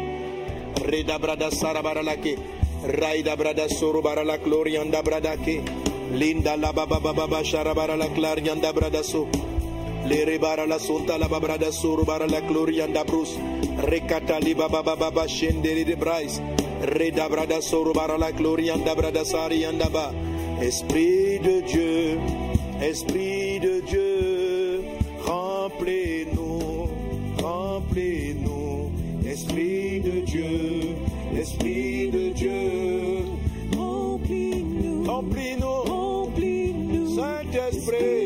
reda 0.84 1.18
brada 1.18 1.50
sara 1.50 1.80
bara 1.82 2.02
la 2.02 2.16
raida 2.16 3.34
brada 3.34 3.66
soro 3.68 4.02
bara 4.02 4.24
la 4.24 4.36
brada 5.02 5.36
ke 5.38 5.62
linda 6.12 6.54
la 6.58 6.70
baba 6.70 7.00
baba 7.00 7.14
baba 7.14 7.42
shara 7.42 7.74
bara 7.74 7.96
la 7.96 8.08
clarianda 8.08 8.74
brada 8.74 9.02
so 9.02 9.26
Lere 10.08 10.38
bara 10.38 10.66
la 10.66 10.78
sonta 10.78 11.18
la 11.18 11.26
babra 11.26 11.56
da 11.56 11.70
bara 12.04 12.26
la 12.26 12.40
gloria 12.40 12.86
da 12.86 13.02
brus. 13.04 13.36
Recata 13.78 14.38
li 14.38 14.54
baba 14.54 14.82
baba 14.82 15.10
de 15.84 15.96
brais. 15.96 16.40
Brada 17.28 17.60
la 18.18 18.30
gloria 18.30 18.76
da 18.76 18.94
brada 18.94 19.24
sari. 19.24 19.64
Esprit 20.60 21.42
de 21.42 21.60
Dieu, 21.62 22.20
Esprit 22.80 23.60
de 23.60 23.82
Dieu, 23.82 24.84
remplis-nous, 25.26 26.88
remplis-nous. 27.42 28.90
Esprit 29.26 30.00
de 30.00 30.20
Dieu, 30.24 30.96
Esprit 31.34 32.10
de 32.10 32.30
Dieu, 32.32 33.24
Remplis. 33.76 34.64
remplis-nous, 35.04 35.82
remplis-nous. 35.84 37.16
Saint-Esprit. 37.16 38.25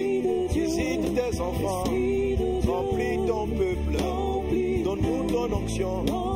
your 5.80 6.04
own. 6.10 6.29